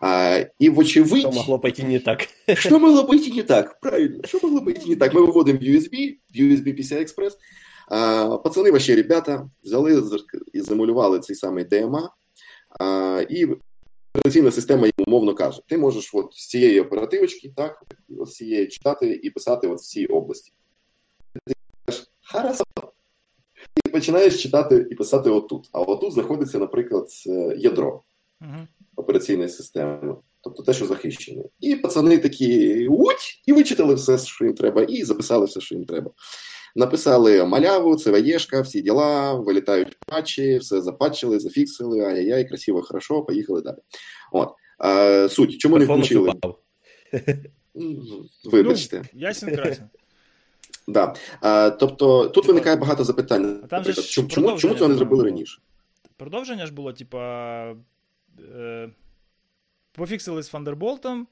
А, 0.00 0.40
і 0.58 0.70
вочевидь, 0.70 1.20
Що 1.20 1.30
могло 1.30 1.58
пойти 1.58 1.82
не 1.82 2.00
так? 2.00 2.28
що 2.54 2.78
могло 2.78 3.04
пойти 3.04 3.32
не 3.32 3.42
так? 3.42 3.80
Правильно, 3.80 4.20
що 4.24 4.38
могло 4.42 4.64
пойти 4.64 4.90
не 4.90 4.96
так? 4.96 5.14
Ми 5.14 5.20
виводимо 5.20 5.58
USB, 5.58 6.16
USB 6.40 6.80
PCI 6.80 6.98
Express. 6.98 7.32
А, 7.88 8.36
пацани, 8.36 8.70
ваші 8.70 8.94
ребята, 8.94 9.50
взяли 9.64 10.02
і 10.52 10.60
замалювали 10.60 11.20
цей 11.20 11.36
самий 11.36 11.64
DMA, 11.64 12.08
а, 12.80 13.24
і 13.30 13.46
операційна 14.14 14.50
система 14.50 14.86
їм 14.86 15.06
умовно 15.06 15.34
каже: 15.34 15.62
ти 15.66 15.78
можеш 15.78 16.14
от 16.14 16.34
з 16.34 16.48
цієї 16.48 16.80
оперативочки, 16.80 17.52
так, 17.56 17.82
з 18.08 18.30
цієї 18.30 18.66
читати 18.66 19.20
і 19.22 19.30
писати 19.30 19.68
от 19.68 19.78
в 19.78 19.82
цій 19.82 20.06
області. 20.06 20.52
Ти 21.46 21.54
кажеш, 21.84 22.10
хорошо. 22.32 22.64
І 23.86 23.88
починаєш 23.88 24.42
читати 24.42 24.86
і 24.90 24.94
писати 24.94 25.30
отут. 25.30 25.68
А 25.72 25.80
отут 25.80 26.12
знаходиться, 26.12 26.58
наприклад, 26.58 27.06
е, 27.26 27.56
ядро 27.58 28.02
операційної 28.96 29.48
системи. 29.48 30.16
Тобто 30.40 30.62
те, 30.62 30.72
що 30.72 30.86
захищене. 30.86 31.42
І 31.60 31.76
пацани 31.76 32.18
такі 32.18 32.88
уть, 32.88 33.42
і 33.46 33.52
вичитали 33.52 33.94
все, 33.94 34.18
що 34.18 34.44
їм 34.44 34.54
треба, 34.54 34.82
і 34.82 35.04
записали 35.04 35.46
все, 35.46 35.60
що 35.60 35.74
їм 35.74 35.84
треба. 35.84 36.10
Написали 36.76 37.44
маляву, 37.44 37.96
ЦВЄшка, 37.96 38.60
всі 38.60 38.80
діла, 38.80 39.34
вилітають 39.34 39.98
патчі, 40.06 40.58
все 40.58 40.80
запатчили, 40.80 41.38
зафіксили, 41.38 42.00
ай-яй-яй, 42.00 42.48
красиво, 42.48 42.82
хорошо, 42.82 43.22
поїхали 43.22 43.62
далі. 43.62 43.76
От. 44.32 44.48
А, 44.78 45.28
суть, 45.30 45.58
чому 45.58 45.78
не 45.78 45.84
включили? 45.84 46.32
Вибачте. 48.44 49.02
Ну, 49.12 49.20
ясен 49.20 49.56
красен. 49.56 49.84
Да. 50.88 51.14
А, 51.40 51.70
тобто 51.70 52.22
тут 52.22 52.34
Типа, 52.34 52.46
виникає 52.46 52.76
багато 52.76 53.04
запитань. 53.04 53.60
а 53.64 53.66
там 53.66 53.84
же 53.84 53.92
ж 53.92 54.08
чому, 54.10 54.58
чому, 54.58 54.74
цього 54.74 54.88
не 54.88 54.94
зробили 54.94 55.24
раніше? 55.24 55.60
Продовження 56.16 56.66
ж 56.66 56.72
було, 56.72 56.92
типа. 56.92 57.74
Е, 58.54 58.90
пофіксили 59.92 60.42
з 60.42 60.48
Фандерболтом. 60.48 61.26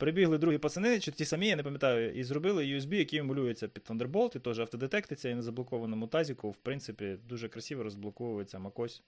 Прибігли 0.00 0.38
другі 0.38 0.58
пацани, 0.58 1.00
чи 1.00 1.10
ті 1.12 1.24
самі, 1.24 1.48
я 1.48 1.56
не 1.56 1.62
пам'ятаю, 1.62 2.12
і 2.14 2.24
зробили 2.24 2.64
USB, 2.64 2.94
який 2.94 3.18
емулюється 3.18 3.68
під 3.68 3.82
Thunderbolt, 3.90 4.36
і 4.36 4.38
теж 4.38 4.58
автодетектиться, 4.60 5.28
і 5.28 5.34
на 5.34 5.42
заблокованому 5.42 6.06
тазіку, 6.06 6.50
в 6.50 6.56
принципі, 6.56 7.16
дуже 7.28 7.48
красиво 7.48 7.82
розблоковується 7.82 8.58
macOS 8.58 9.00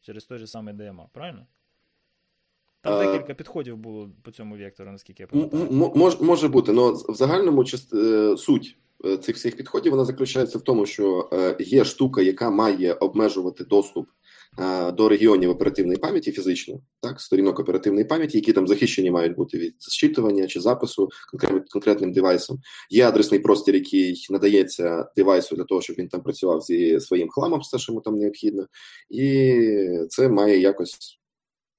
через 0.00 0.24
той 0.24 0.38
же 0.38 0.46
самий 0.46 0.74
DMA, 0.74 1.04
правильно? 1.12 1.46
Там 2.80 3.06
декілька 3.06 3.34
підходів 3.34 3.76
було 3.76 4.10
по 4.22 4.30
цьому 4.30 4.56
вектору, 4.56 4.92
наскільки 4.92 5.22
я 5.22 5.26
пам'ятаю. 5.26 5.66
мож- 5.94 6.20
може 6.20 6.48
бути, 6.48 6.72
але 6.72 6.92
в 6.92 7.14
загальному 7.14 7.64
е, 7.94 8.36
суть 8.36 8.76
е, 9.04 9.16
цих 9.16 9.36
всіх 9.36 9.56
підходів 9.56 9.92
вона 9.92 10.04
заключається 10.04 10.58
в 10.58 10.62
тому, 10.62 10.86
що 10.86 11.28
е, 11.32 11.56
є 11.60 11.84
штука, 11.84 12.22
яка 12.22 12.50
має 12.50 12.92
обмежувати 12.94 13.64
доступ 13.64 14.08
е, 14.08 14.12
до 14.92 15.08
регіонів 15.08 15.50
оперативної 15.50 15.98
пам'яті 15.98 16.32
фізично, 16.32 16.80
так, 17.00 17.20
сторінок 17.20 17.60
оперативної 17.60 18.04
пам'яті, 18.04 18.38
які 18.38 18.52
там 18.52 18.66
захищені 18.66 19.10
мають 19.10 19.36
бути 19.36 19.58
від 19.58 19.74
зчитування 19.78 20.46
чи 20.46 20.60
запису 20.60 21.08
конкретним 21.70 22.12
девайсом. 22.12 22.58
Є 22.90 23.08
адресний 23.08 23.40
простір, 23.40 23.74
який 23.74 24.26
надається 24.30 25.08
девайсу 25.16 25.56
для 25.56 25.64
того, 25.64 25.80
щоб 25.80 25.96
він 25.96 26.08
там 26.08 26.22
працював 26.22 26.60
зі 26.60 27.00
своїм 27.00 27.28
хламом, 27.30 27.60
все, 27.60 27.78
що 27.78 27.92
йому 27.92 28.00
там 28.00 28.16
необхідно, 28.16 28.66
і 29.10 29.54
це 30.08 30.28
має 30.28 30.58
якось 30.58 31.18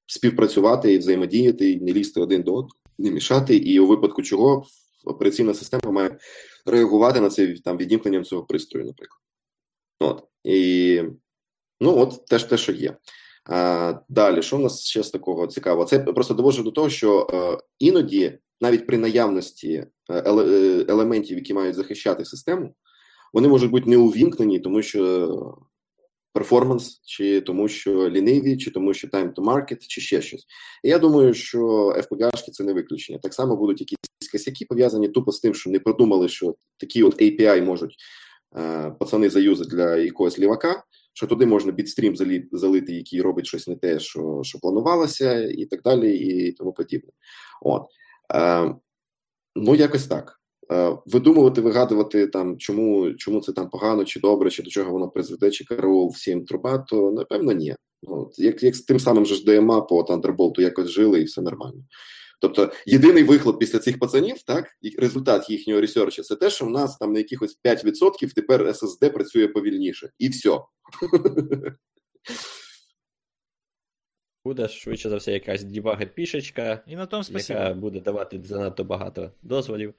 співпрацювати 0.05 0.93
і 0.93 0.97
взаємодіяти, 0.97 1.71
і 1.71 1.81
не 1.81 1.93
лізти 1.93 2.21
один 2.21 2.41
до 2.41 2.51
одного, 2.51 2.75
не 2.97 3.11
мішати, 3.11 3.55
і 3.55 3.79
у 3.79 3.87
випадку 3.87 4.21
чого 4.21 4.65
операційна 5.05 5.53
система 5.53 5.91
має 5.91 6.17
реагувати 6.65 7.21
на 7.21 7.29
це 7.29 7.55
там 7.63 7.77
відімкненням 7.77 8.23
цього 8.23 8.43
пристрою, 8.43 8.85
наприклад. 8.85 9.19
От. 9.99 10.23
І 10.43 11.01
ну, 11.83 11.97
от 11.99 12.25
теж 12.25 12.43
те, 12.43 12.57
що 12.57 12.71
є. 12.71 12.97
А, 13.45 13.93
далі, 14.09 14.41
що 14.41 14.57
в 14.57 14.59
нас 14.59 14.81
ще 14.81 15.03
з 15.03 15.09
такого 15.09 15.47
цікавого? 15.47 15.87
Це 15.87 15.99
просто 15.99 16.33
довожу 16.33 16.63
до 16.63 16.71
того, 16.71 16.89
що 16.89 17.27
е, 17.33 17.63
іноді, 17.79 18.37
навіть 18.61 18.87
при 18.87 18.97
наявності 18.97 19.73
е, 19.73 19.87
е, 20.09 20.85
елементів, 20.87 21.37
які 21.37 21.53
мають 21.53 21.75
захищати 21.75 22.25
систему, 22.25 22.75
вони 23.33 23.47
можуть 23.47 23.71
бути 23.71 23.89
не 23.89 23.97
увімкнені, 23.97 24.59
тому 24.59 24.81
що 24.81 25.57
перформанс, 26.33 27.01
чи 27.05 27.41
тому, 27.41 27.67
що 27.67 28.09
ліниві, 28.09 28.57
чи 28.57 28.71
тому, 28.71 28.93
що 28.93 29.07
time 29.07 29.33
to 29.33 29.43
market, 29.43 29.77
чи 29.87 30.01
ще 30.01 30.21
щось. 30.21 30.45
І 30.83 30.89
я 30.89 30.99
думаю, 30.99 31.33
що 31.33 31.59
FPGA-шки 31.97 32.51
це 32.51 32.63
не 32.63 32.73
виключення. 32.73 33.19
Так 33.19 33.33
само 33.33 33.55
будуть 33.55 33.79
якісь 33.81 33.97
косяки 34.31 34.65
пов'язані 34.65 35.07
тупо 35.07 35.31
з 35.31 35.39
тим, 35.39 35.53
що 35.53 35.69
не 35.69 35.79
продумали, 35.79 36.29
що 36.29 36.55
такі 36.77 37.03
от 37.03 37.21
API 37.21 37.61
можуть 37.65 37.95
пацани 38.99 39.29
заюзати 39.29 39.75
для 39.75 39.95
якогось 39.95 40.39
лівака, 40.39 40.83
що 41.13 41.27
туди 41.27 41.45
можна 41.45 41.71
бітстрім 41.71 42.15
залі, 42.15 42.47
залити, 42.51 42.93
який 42.93 43.21
робить 43.21 43.45
щось 43.45 43.67
не 43.67 43.75
те, 43.75 43.99
що, 43.99 44.41
що 44.43 44.59
планувалося, 44.59 45.41
і 45.41 45.65
так 45.65 45.81
далі, 45.81 46.17
і 46.17 46.51
тому 46.51 46.73
подібне. 46.73 47.11
От. 47.61 47.83
Е, 48.33 48.75
ну, 49.55 49.75
якось 49.75 50.07
так. 50.07 50.39
Е, 50.71 50.97
Видумувати, 51.05 51.61
вигадувати 51.61 52.27
там, 52.27 52.57
чому, 52.57 53.13
чому 53.13 53.41
це 53.41 53.51
там 53.53 53.69
погано, 53.69 54.05
чи 54.05 54.19
добре, 54.19 54.49
чи 54.49 54.63
до 54.63 54.69
чого 54.69 54.91
воно 54.91 55.09
призведе, 55.09 55.51
чи 55.51 55.65
караул 55.65 56.09
всім 56.09 56.45
труба, 56.45 56.77
то 56.77 57.11
напевно 57.11 57.51
ні. 57.51 57.75
От, 58.07 58.39
як, 58.39 58.63
як 58.63 58.75
з 58.75 58.81
тим 58.81 58.99
самим 58.99 59.25
же 59.25 59.35
ж 59.35 59.45
DMA 59.45 59.87
по 59.87 60.01
Thunderbolt 60.01 60.61
якось 60.61 60.89
жили, 60.89 61.21
і 61.21 61.23
все 61.23 61.41
нормально. 61.41 61.83
Тобто, 62.43 62.71
єдиний 62.85 63.23
вихлоп 63.23 63.59
після 63.59 63.79
цих 63.79 63.99
пацанів, 63.99 64.41
так, 64.41 64.77
і 64.81 64.95
результат 64.97 65.49
їхнього 65.49 65.81
ресерчу, 65.81 66.23
це 66.23 66.35
те, 66.35 66.49
що 66.49 66.65
в 66.65 66.69
нас 66.69 66.97
там 66.97 67.13
на 67.13 67.19
якихось 67.19 67.59
5% 67.65 68.33
тепер 68.35 68.61
SSD 68.61 69.09
працює 69.13 69.47
повільніше. 69.47 70.09
І 70.19 70.29
все. 70.29 70.59
Буде 74.45 74.67
швидше 74.67 75.09
за 75.09 75.15
все 75.15 75.31
якась 75.31 75.63
дебагет 75.63 76.15
пішечка, 76.15 76.83
І 76.87 76.95
на 76.95 77.05
тому 77.05 77.23
спасибо. 77.23 77.59
яка 77.59 77.73
буде 77.73 77.99
давати 77.99 78.41
занадто 78.43 78.83
багато 78.83 79.31
дозволів. 79.41 79.93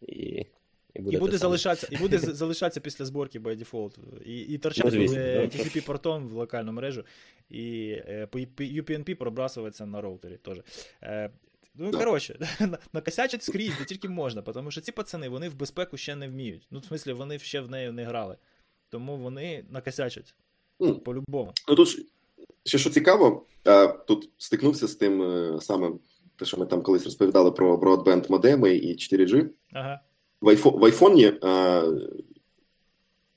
І, 0.00 0.46
і 0.94 1.02
буде, 1.02 1.16
І 1.16 1.20
буде 1.20 1.38
залишатися, 1.38 1.88
і 1.90 1.96
буде 1.96 2.18
залишатися 2.18 2.80
після 2.80 3.04
зборки 3.04 3.40
by 3.40 3.64
default. 3.64 4.22
І, 4.24 4.40
і 4.40 4.58
торчати 4.58 4.98
Ну, 4.98 5.14
е, 5.14 5.48
да. 5.52 5.58
TCP 5.58 5.86
портом 5.86 6.28
в 6.28 6.32
локальну 6.32 6.72
мережу, 6.72 7.04
і 7.50 7.90
е, 7.90 8.26
по 8.26 8.38
по 8.38 8.64
UPnP 8.64 9.14
пробрасуватися 9.14 9.86
на 9.86 10.00
роутері 10.00 10.36
теж. 10.36 10.58
Ну, 11.78 11.90
Да. 11.90 11.98
коротше, 11.98 12.38
на- 12.60 12.78
накосячать 12.92 13.42
скрізь, 13.42 13.78
де 13.78 13.84
тільки 13.84 14.08
можна, 14.08 14.42
тому 14.42 14.70
що 14.70 14.80
ці 14.80 14.92
пацани 14.92 15.28
вони 15.28 15.48
в 15.48 15.54
безпеку 15.54 15.96
ще 15.96 16.16
не 16.16 16.28
вміють. 16.28 16.66
Ну, 16.70 16.78
в 16.78 16.84
смислі, 16.84 17.12
вони 17.12 17.38
ще 17.38 17.60
в 17.60 17.70
неї 17.70 17.90
не 17.92 18.04
грали. 18.04 18.36
Тому 18.90 19.16
вони 19.16 19.64
накосячать 19.70 20.34
Ну, 20.80 20.98
по-любому. 20.98 21.52
Ну 21.68 21.74
тут 21.74 22.06
ще 22.64 22.78
що 22.78 22.90
цікаво, 22.90 23.46
тут 24.06 24.30
стикнувся 24.38 24.88
з 24.88 24.94
тим 24.94 25.22
е, 25.22 25.60
самим, 25.60 26.00
те, 26.36 26.44
що 26.44 26.56
ми 26.56 26.66
там 26.66 26.82
колись 26.82 27.04
розповідали 27.04 27.50
про 27.52 27.76
broadband 27.76 28.30
модеми 28.30 28.76
і 28.76 28.96
4G. 28.96 29.48
Ага. 29.72 30.00
В, 30.40 30.48
айфо, 30.48 30.70
в 30.70 30.84
айфоні, 30.84 31.32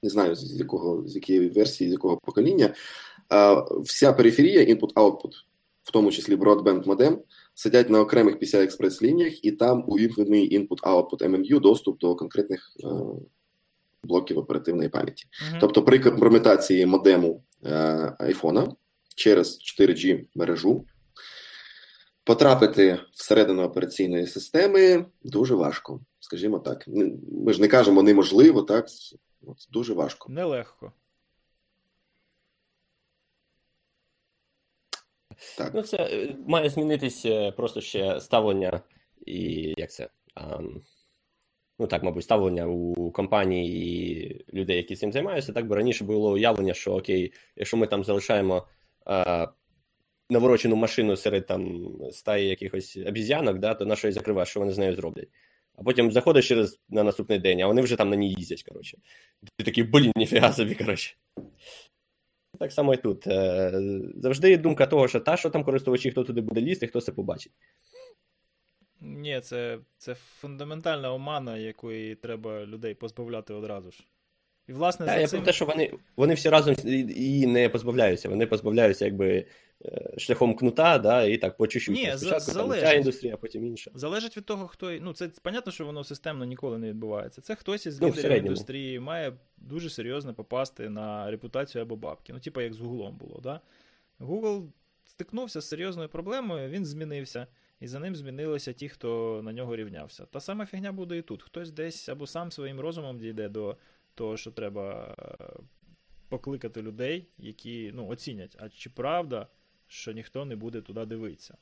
не 0.04 0.10
знаю 0.10 0.36
з 0.36 0.60
якого 0.60 1.08
з 1.08 1.16
якої 1.16 1.50
версії, 1.50 1.90
з 1.90 1.94
якого 1.94 2.18
покоління, 2.18 2.74
е, 3.34 3.64
вся 3.80 4.14
периферія, 4.14 4.76
input-output, 4.76 5.32
в 5.92 5.94
тому 5.94 6.12
числі 6.12 6.36
broadband 6.36 6.88
модем, 6.88 7.20
сидять 7.54 7.90
на 7.90 8.00
окремих 8.00 8.40
PCI-Express 8.40 9.04
лініях, 9.04 9.46
і 9.46 9.52
там 9.52 9.84
увімкнений 9.88 10.60
input-output 10.60 11.18
MMU, 11.18 11.60
доступ 11.60 12.00
до 12.00 12.16
конкретних 12.16 12.72
е, 12.84 12.88
блоків 14.04 14.38
оперативної 14.38 14.90
пам'яті. 14.90 15.26
Мгм. 15.50 15.58
Тобто 15.62 15.84
при 15.84 16.00
компрометації 16.00 16.86
модему 16.86 17.44
е, 17.66 18.16
айфона 18.20 18.76
через 19.16 19.60
4G 19.80 20.26
мережу 20.36 20.86
потрапити 22.24 23.00
всередину 23.14 23.64
операційної 23.64 24.28
системи 24.28 25.06
дуже 25.24 25.56
важко, 25.56 26.00
скажімо 26.20 26.60
так. 26.60 26.86
Ми 27.46 27.54
ж 27.54 27.62
не 27.62 27.68
кажемо 27.68 28.04
неможливо, 28.04 28.62
так? 28.62 28.86
От, 29.48 29.58
дуже 29.72 29.94
важко. 29.94 30.32
Нелегко. 30.32 30.92
Так. 35.58 35.72
Ну, 35.74 35.82
це 35.82 35.98
е, 35.98 36.36
має 36.48 36.70
змінитись 36.70 37.26
е, 37.26 37.52
просто 37.52 37.82
ще 37.82 38.20
ставлення 38.20 38.82
і 39.26 39.74
як 39.78 39.92
це. 39.92 40.10
ам, 40.36 40.82
ну 41.80 41.88
так, 41.88 42.04
мабуть, 42.04 42.24
ставлення 42.24 42.66
у 42.68 43.12
компаній 43.12 43.68
і 43.68 44.46
людей, 44.54 44.78
які 44.78 44.96
цим 44.96 45.12
займаються. 45.12 45.54
Так, 45.54 45.68
бо 45.68 45.76
раніше 45.76 46.04
було 46.04 46.32
уявлення, 46.32 46.74
що 46.74 46.94
окей, 46.94 47.34
якщо 47.56 47.78
ми 47.78 47.88
там 47.88 48.04
залишаємо 48.04 48.68
а, 49.06 49.48
наворочену 50.30 50.76
машину 50.76 51.16
серед 51.16 51.46
там 51.46 51.92
стаї 52.12 52.48
якихось 52.48 52.98
обіз'янок, 53.08 53.60
да, 53.60 53.74
то 53.74 53.86
на 53.86 53.96
що 53.96 54.08
її 54.08 54.14
закриваєш, 54.14 54.50
що 54.50 54.60
вони 54.60 54.72
з 54.72 54.78
нею 54.78 54.96
зроблять. 54.96 55.30
А 55.76 55.84
потім 55.84 56.12
заходиш 56.12 56.48
через 56.48 56.80
на 56.90 57.04
наступний 57.04 57.40
день, 57.40 57.62
а 57.62 57.68
вони 57.68 57.82
вже 57.82 57.96
там 57.96 58.10
на 58.10 58.16
ній 58.16 58.34
їздять, 58.38 58.64
коротше. 58.64 58.98
Ти 59.58 59.64
такий, 59.64 59.84
блін, 59.84 60.12
ніфіга 60.16 60.54
собі, 60.54 60.76
коротше. 60.76 61.16
Так 62.62 62.72
само 62.72 62.94
і 62.94 62.98
тут. 62.98 63.28
Е, 63.28 63.72
Завжди 64.16 64.50
є 64.50 64.58
думка 64.58 64.88
того, 64.88 65.08
що 65.08 65.20
та, 65.20 65.38
що 65.38 65.50
там 65.50 65.64
користувачі, 65.64 66.12
хто 66.12 66.24
туди 66.24 66.42
буде 66.42 66.62
лізти, 66.62 66.88
хто 66.88 67.02
це 67.02 67.12
побачить. 67.12 67.52
Ні, 69.00 69.42
це, 69.44 69.80
це 69.98 70.16
фундаментальна 70.16 71.14
омана, 71.14 71.58
якої 71.58 72.16
треба 72.16 72.66
людей 72.66 72.94
позбавляти 72.94 73.54
одразу 73.54 73.92
ж. 73.92 74.04
І, 74.68 74.74
власне, 74.74 75.06
за 75.06 75.16
я 75.16 75.28
цим... 75.28 75.40
про 75.40 75.46
те, 75.46 75.54
що 75.54 75.66
вони, 75.66 75.92
вони 76.16 76.34
всі 76.34 76.50
разом 76.50 76.76
її 76.86 77.48
не 77.48 77.70
позбавляються. 77.70 78.30
Вони 78.30 78.46
позбавляються 78.46 79.06
якби 79.06 79.46
шляхом 80.18 80.56
кнута, 80.56 80.98
да, 80.98 81.24
і 81.24 81.38
так 81.38 81.58
по 81.58 81.68
чуть-чуть. 81.68 81.96
Ні, 81.96 82.14
Спочатку 82.18 82.52
за- 82.52 82.60
там 82.60 82.72
ця 82.72 82.94
індустрія, 82.94 83.38
потім 83.38 83.66
інша. 83.66 83.92
Залежить 83.94 84.38
від 84.38 84.46
того, 84.46 84.68
хто. 84.68 84.92
Ну, 85.02 85.14
це 85.14 85.30
понятно, 85.42 85.72
що 85.72 85.86
воно 85.86 86.04
системно 86.04 86.46
ніколи 86.46 86.78
не 86.78 86.90
відбувається. 86.90 87.42
Це 87.42 87.56
хтось 87.56 87.86
із 87.86 88.02
Ну, 88.02 88.08
лідерів 88.08 88.38
індустрії 88.38 89.00
має 89.00 89.34
дуже 89.58 89.90
серйозно 89.90 90.34
попасти 90.34 90.90
на 90.90 91.32
репутацію 91.32 91.82
або 91.82 91.96
бабки. 91.96 92.34
Ну, 92.34 92.40
типа 92.40 92.62
як 92.62 92.74
з 92.74 92.80
Гуглом 92.80 93.18
було, 93.18 93.40
да? 93.44 93.62
Google 94.20 94.68
стикнувся 95.06 95.62
з 95.62 95.68
серйозною 95.68 96.10
проблемою, 96.10 96.70
він 96.70 96.86
змінився. 96.86 97.48
І 97.80 97.88
за 97.88 98.00
ним 98.00 98.16
змінилися 98.16 98.74
ті, 98.74 98.90
хто 98.90 99.42
на 99.44 99.54
нього 99.54 99.76
рівнявся. 99.76 100.26
Та 100.26 100.40
сама 100.40 100.66
фігня 100.66 100.92
буде 100.92 101.18
і 101.18 101.22
тут. 101.22 101.44
Хтось 101.44 101.72
десь 101.72 102.10
або 102.10 102.28
сам 102.28 102.52
своїм 102.52 102.80
розумом 102.80 103.20
дійде 103.20 103.50
до 103.50 103.78
того, 104.16 104.38
що 104.38 104.52
треба 104.52 105.16
е, 105.20 105.64
покликати 106.30 106.82
людей, 106.82 107.28
які 107.38 107.92
ну, 107.94 108.08
оцінять, 108.08 108.58
а 108.60 108.70
чи 108.70 108.90
правда, 108.90 109.48
що 109.92 110.12
ніхто 110.12 110.46
не 110.46 110.56
буде 110.56 110.82
туди 110.82 111.06
дивитися. 111.06 111.58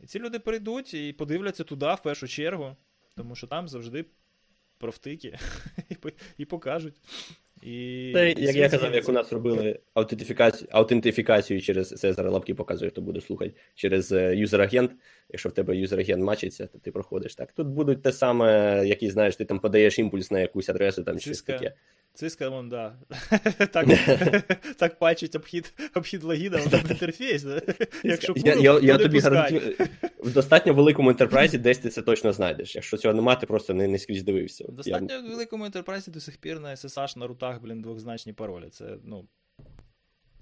І 0.00 0.06
ці 0.06 0.18
люди 0.18 0.38
прийдуть 0.38 0.94
і 0.94 1.12
подивляться 1.12 1.64
туди 1.64 1.86
в 1.86 2.02
першу 2.02 2.28
чергу, 2.28 2.76
тому 3.16 3.34
що 3.34 3.46
там 3.46 3.68
завжди 3.68 4.04
профтики 4.78 5.38
і 6.38 6.44
покажуть. 6.44 6.94
І 7.62 8.10
Це, 8.14 8.34
як 8.38 8.56
я 8.56 8.68
казав, 8.68 8.94
як 8.94 9.08
у 9.08 9.12
нас 9.12 9.32
робили 9.32 9.80
аутентифікацію, 9.94 10.68
аутентифікацію 10.72 11.62
через 11.62 11.88
Цезара 11.88 12.30
лапки 12.30 12.54
показує, 12.54 12.90
хто 12.90 13.00
буде 13.00 13.20
слухати, 13.20 13.54
через 13.74 14.12
юзер-агент. 14.12 14.90
Якщо 15.28 15.48
в 15.48 15.52
тебе 15.52 15.76
юзер-агент 15.76 16.22
мачиться, 16.22 16.66
то 16.66 16.78
ти 16.78 16.90
проходиш 16.90 17.34
так. 17.34 17.52
Тут 17.52 17.66
будуть 17.66 18.02
те 18.02 18.12
саме, 18.12 18.82
які 18.86 19.10
знаєш, 19.10 19.36
ти 19.36 19.44
там 19.44 19.58
подаєш 19.58 19.98
імпульс 19.98 20.30
на 20.30 20.40
якусь 20.40 20.68
адресу, 20.68 21.04
там 21.04 21.18
щось 21.18 21.42
таке. 21.42 21.74
Циска, 22.14 22.62
да. 22.70 22.96
так 23.72 23.86
так 24.76 24.98
пачить 24.98 25.34
обхід 25.36 25.74
обхід 25.94 26.24
логіна 26.24 26.58
в 26.58 26.90
інтерфейс. 26.90 27.46
Якщо 28.04 28.34
я, 28.36 28.54
я, 28.54 28.80
я 28.80 28.98
тобі 28.98 29.18
гарантую, 29.18 29.76
в 30.18 30.32
достатньо 30.32 30.74
великому 30.74 31.10
ентерпрайзі 31.10 31.58
десь 31.58 31.78
ти 31.78 31.88
це 31.88 32.02
точно 32.02 32.32
знайдеш. 32.32 32.74
Якщо 32.74 32.96
цього 32.96 33.14
нема, 33.14 33.34
ти 33.34 33.46
просто 33.46 33.74
не, 33.74 33.88
не 33.88 33.98
скрізь 33.98 34.22
дивився. 34.22 34.64
В 34.68 34.72
достатньо 34.72 35.08
я... 35.10 35.20
великому 35.20 35.64
ентерпрайзі 35.64 36.10
до 36.10 36.20
сих 36.20 36.36
пір 36.36 36.60
на 36.60 36.68
SSH 36.68 37.18
на 37.18 37.26
рутах, 37.26 37.62
блін, 37.62 37.82
двохзначні 37.82 38.32
паролі. 38.32 38.68
Це, 38.70 38.96
ну, 39.04 39.24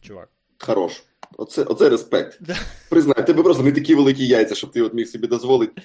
чувак. 0.03 0.29
Хорош. 0.59 1.03
Оце 1.39 1.63
оце 1.63 1.89
респект. 1.89 2.41
Признай, 2.89 3.27
тебе 3.27 3.43
просто 3.43 3.63
не 3.63 3.73
такі 3.73 3.95
великі 3.95 4.27
яйця, 4.27 4.55
щоб 4.55 4.73
ти 4.73 4.83
от 4.83 4.95
міг 4.95 5.09
собі 5.09 5.27
дозволити 5.27 5.83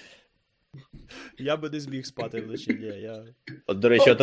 я 1.37 1.57
би 1.57 1.69
не 1.69 1.79
зміг 1.79 2.05
спати 2.05 2.41
вночі. 2.41 2.73
Ні, 2.73 3.01
я... 3.01 3.25
От, 3.67 3.79
до 3.79 3.89
речі, 3.89 4.11
от 4.11 4.21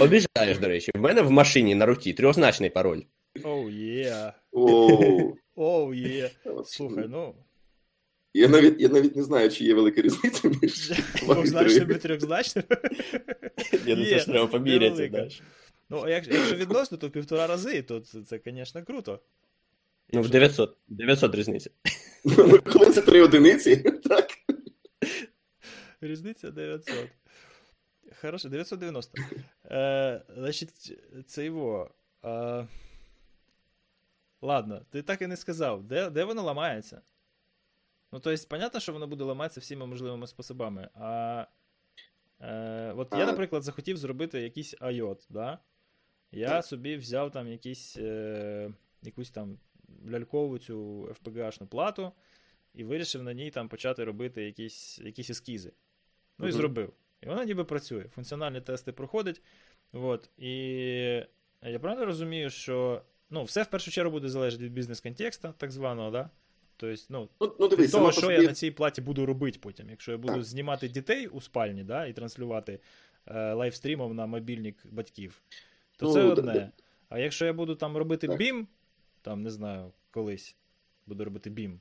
обіжаєш, 0.00 0.58
до 0.60 0.68
речі, 0.68 0.92
в 0.94 1.00
мене 1.00 1.22
в 1.22 1.30
машині 1.30 1.74
на 1.74 1.86
руті 1.86 2.12
трьохзначний 2.12 2.70
пароль. 2.70 3.00
Оу, 3.44 3.70
є. 3.70 4.32
Оу, 5.54 5.94
є. 5.94 6.30
Слухай, 6.64 7.04
ну. 7.08 7.34
Я 8.34 8.48
навіть 8.48 8.80
я 8.80 8.88
навіть 8.88 9.16
не 9.16 9.22
знаю, 9.22 9.50
чи 9.50 9.64
є 9.64 9.74
велика 9.74 10.02
різниця 10.02 10.50
між 10.62 10.90
двохзначним 11.22 11.90
і 11.90 11.94
трьохзначним. 11.94 12.64
Я 13.86 13.96
це 13.96 14.18
ж 14.18 14.24
треба 14.24 14.46
поміряти. 14.46 15.30
Ну, 15.90 16.02
а 16.04 16.10
якщо 16.10 16.56
відносно, 16.56 16.98
то 16.98 17.08
в 17.08 17.10
півтора 17.10 17.46
рази, 17.46 17.82
то 17.82 18.00
це, 18.00 18.40
звісно, 18.46 18.84
круто. 18.84 19.20
Ну, 20.12 20.22
в 20.22 20.28
900 20.28 20.76
900 20.88 21.34
різниця. 21.34 21.70
Ну, 22.24 22.58
коли 22.72 22.90
це 22.90 23.02
три 23.02 23.22
одиниці, 23.22 23.76
так. 24.04 24.28
Різниця 26.00 26.50
900. 26.50 27.08
Хорошо, 28.20 28.48
990. 28.48 29.18
Е, 29.64 30.22
Значить, 30.36 30.98
це 31.26 31.44
його. 31.44 31.90
Е, 32.24 32.66
ладно, 34.42 34.82
ти 34.90 35.02
так 35.02 35.22
і 35.22 35.26
не 35.26 35.36
сказав, 35.36 35.84
де 35.84 36.10
де 36.10 36.24
воно 36.24 36.42
ламається? 36.42 37.02
Ну, 38.12 38.20
тобто, 38.20 38.46
понятно, 38.48 38.80
що 38.80 38.92
воно 38.92 39.06
буде 39.06 39.24
ламатися 39.24 39.60
всіма 39.60 39.86
можливими 39.86 40.26
способами. 40.26 40.88
А 40.94 41.46
е, 42.40 42.92
от 42.96 43.08
я, 43.12 43.26
наприклад, 43.26 43.62
захотів 43.62 43.96
зробити 43.96 44.40
якийсь 44.40 44.76
IOT, 44.76 45.26
да? 45.30 45.58
Я 46.32 46.62
собі 46.62 46.96
взяв 46.96 47.30
там 47.30 47.48
якісь, 47.48 47.96
е, 47.96 48.70
якусь 49.02 49.30
там 49.30 49.58
лялькову 50.10 50.58
цю 50.58 51.02
FPGA-шну 51.04 51.66
плату 51.66 52.12
і 52.74 52.84
вирішив 52.84 53.22
на 53.22 53.32
ній 53.32 53.50
там 53.50 53.68
почати 53.68 54.04
робити 54.04 54.42
якісь 54.44 54.98
якісь 54.98 55.30
ескізи. 55.30 55.72
Ну 56.38 56.48
і 56.48 56.52
зробив. 56.52 56.92
І 57.22 57.26
вона 57.26 57.44
ніби 57.44 57.64
працює. 57.64 58.04
Функціональні 58.14 58.60
тести 58.60 58.92
проходить. 58.92 59.42
От. 59.92 60.30
І 60.38 60.50
я 61.62 61.78
правильно 61.80 62.06
розумію, 62.06 62.50
що 62.50 63.02
ну, 63.30 63.44
все 63.44 63.62
в 63.62 63.66
першу 63.66 63.90
чергу 63.90 64.12
буде 64.12 64.28
залежати 64.28 64.64
від 64.64 64.72
бізнес-контекста, 64.72 65.54
так 65.58 65.70
званого, 65.70 66.10
да? 66.10 66.30
Тобто, 66.76 67.02
ну, 67.10 67.28
ну, 67.40 67.56
ну 67.60 67.68
дивись, 67.68 67.90
того, 67.90 68.12
що 68.12 68.30
я 68.30 68.42
на 68.42 68.52
цій 68.52 68.70
платі 68.70 69.00
буду 69.00 69.26
робити 69.26 69.58
потім. 69.62 69.90
Якщо 69.90 70.12
я 70.12 70.18
буду 70.18 70.34
так. 70.34 70.44
знімати 70.44 70.88
дітей 70.88 71.26
у 71.26 71.40
спальні, 71.40 71.84
да, 71.84 72.06
і 72.06 72.12
транслювати 72.12 72.80
е, 73.26 73.52
лайвстрімом 73.52 74.16
на 74.16 74.26
мобільник 74.26 74.86
батьків, 74.86 75.42
то 75.96 76.06
ну, 76.06 76.12
це 76.12 76.22
одне. 76.22 76.52
Да, 76.52 76.70
а 77.08 77.18
якщо 77.18 77.46
я 77.46 77.52
буду 77.52 77.74
там 77.74 77.96
робити 77.96 78.28
так. 78.28 78.40
BIM, 78.40 78.66
там, 79.22 79.42
не 79.42 79.50
знаю, 79.50 79.92
колись 80.10 80.56
буду 81.06 81.24
робити 81.24 81.50
BIM. 81.50 81.78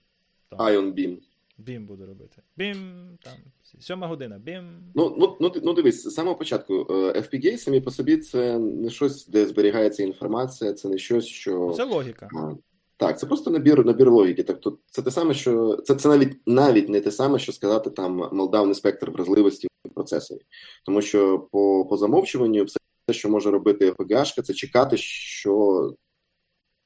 Там, 0.49 0.59
Ion. 0.59 1.17
Бім 1.57 1.85
буду 1.85 2.05
робити. 2.05 2.41
Бім, 2.57 3.09
там, 3.23 3.33
сьома 3.79 4.07
година, 4.07 4.39
бім. 4.39 4.91
Ну, 4.95 5.15
ну, 5.19 5.37
ну, 5.39 5.51
ну 5.63 5.73
дивись, 5.73 6.03
з 6.03 6.13
самого 6.13 6.35
початку, 6.35 6.73
е, 6.89 6.93
FPGA 6.93 7.57
самі 7.57 7.81
по 7.81 7.91
собі 7.91 8.17
це 8.17 8.59
не 8.59 8.89
щось, 8.89 9.27
де 9.27 9.45
зберігається 9.45 10.03
інформація, 10.03 10.73
це 10.73 10.89
не 10.89 10.97
щось, 10.97 11.25
що. 11.25 11.73
Це 11.77 11.83
логіка. 11.83 12.29
А, 12.35 12.53
так, 12.97 13.19
це 13.19 13.27
просто 13.27 13.51
набір 13.51 13.85
набір 13.85 14.11
логіки. 14.11 14.43
Тобто, 14.43 14.77
це 14.85 15.01
те 15.01 15.11
саме, 15.11 15.33
що 15.33 15.77
це 15.85 15.95
це 15.95 16.09
навіть 16.09 16.37
навіть 16.45 16.89
не 16.89 17.01
те 17.01 17.11
саме, 17.11 17.39
що 17.39 17.51
сказати 17.51 17.89
там 17.89 18.29
молдавний 18.31 18.75
спектр 18.75 19.11
вразливості 19.11 19.67
в 19.85 19.89
процесорі. 19.89 20.41
Тому 20.85 21.01
що 21.01 21.39
по 21.51 21.85
по 21.85 21.97
замовчуванню, 21.97 22.63
все, 22.63 22.79
що 23.11 23.29
може 23.29 23.51
робити 23.51 23.91
FPGA, 23.91 24.41
це 24.41 24.53
чекати, 24.53 24.97
що, 24.97 25.93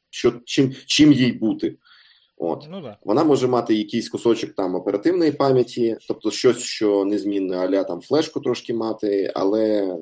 що 0.09 0.41
чим, 0.45 0.75
чим 0.85 1.11
їй 1.11 1.31
бути. 1.31 1.77
От 2.41 2.67
ну, 2.69 2.81
да. 2.81 2.97
вона 3.03 3.23
може 3.23 3.47
мати 3.47 3.75
якийсь 3.75 4.09
кусочок 4.09 4.51
там 4.51 4.75
оперативної 4.75 5.31
пам'яті, 5.31 5.97
тобто 6.07 6.31
щось, 6.31 6.59
що 6.59 7.05
незмінне, 7.05 7.57
аля 7.57 7.83
там 7.83 8.01
флешку 8.01 8.39
трошки 8.39 8.73
мати, 8.73 9.31
але 9.35 9.93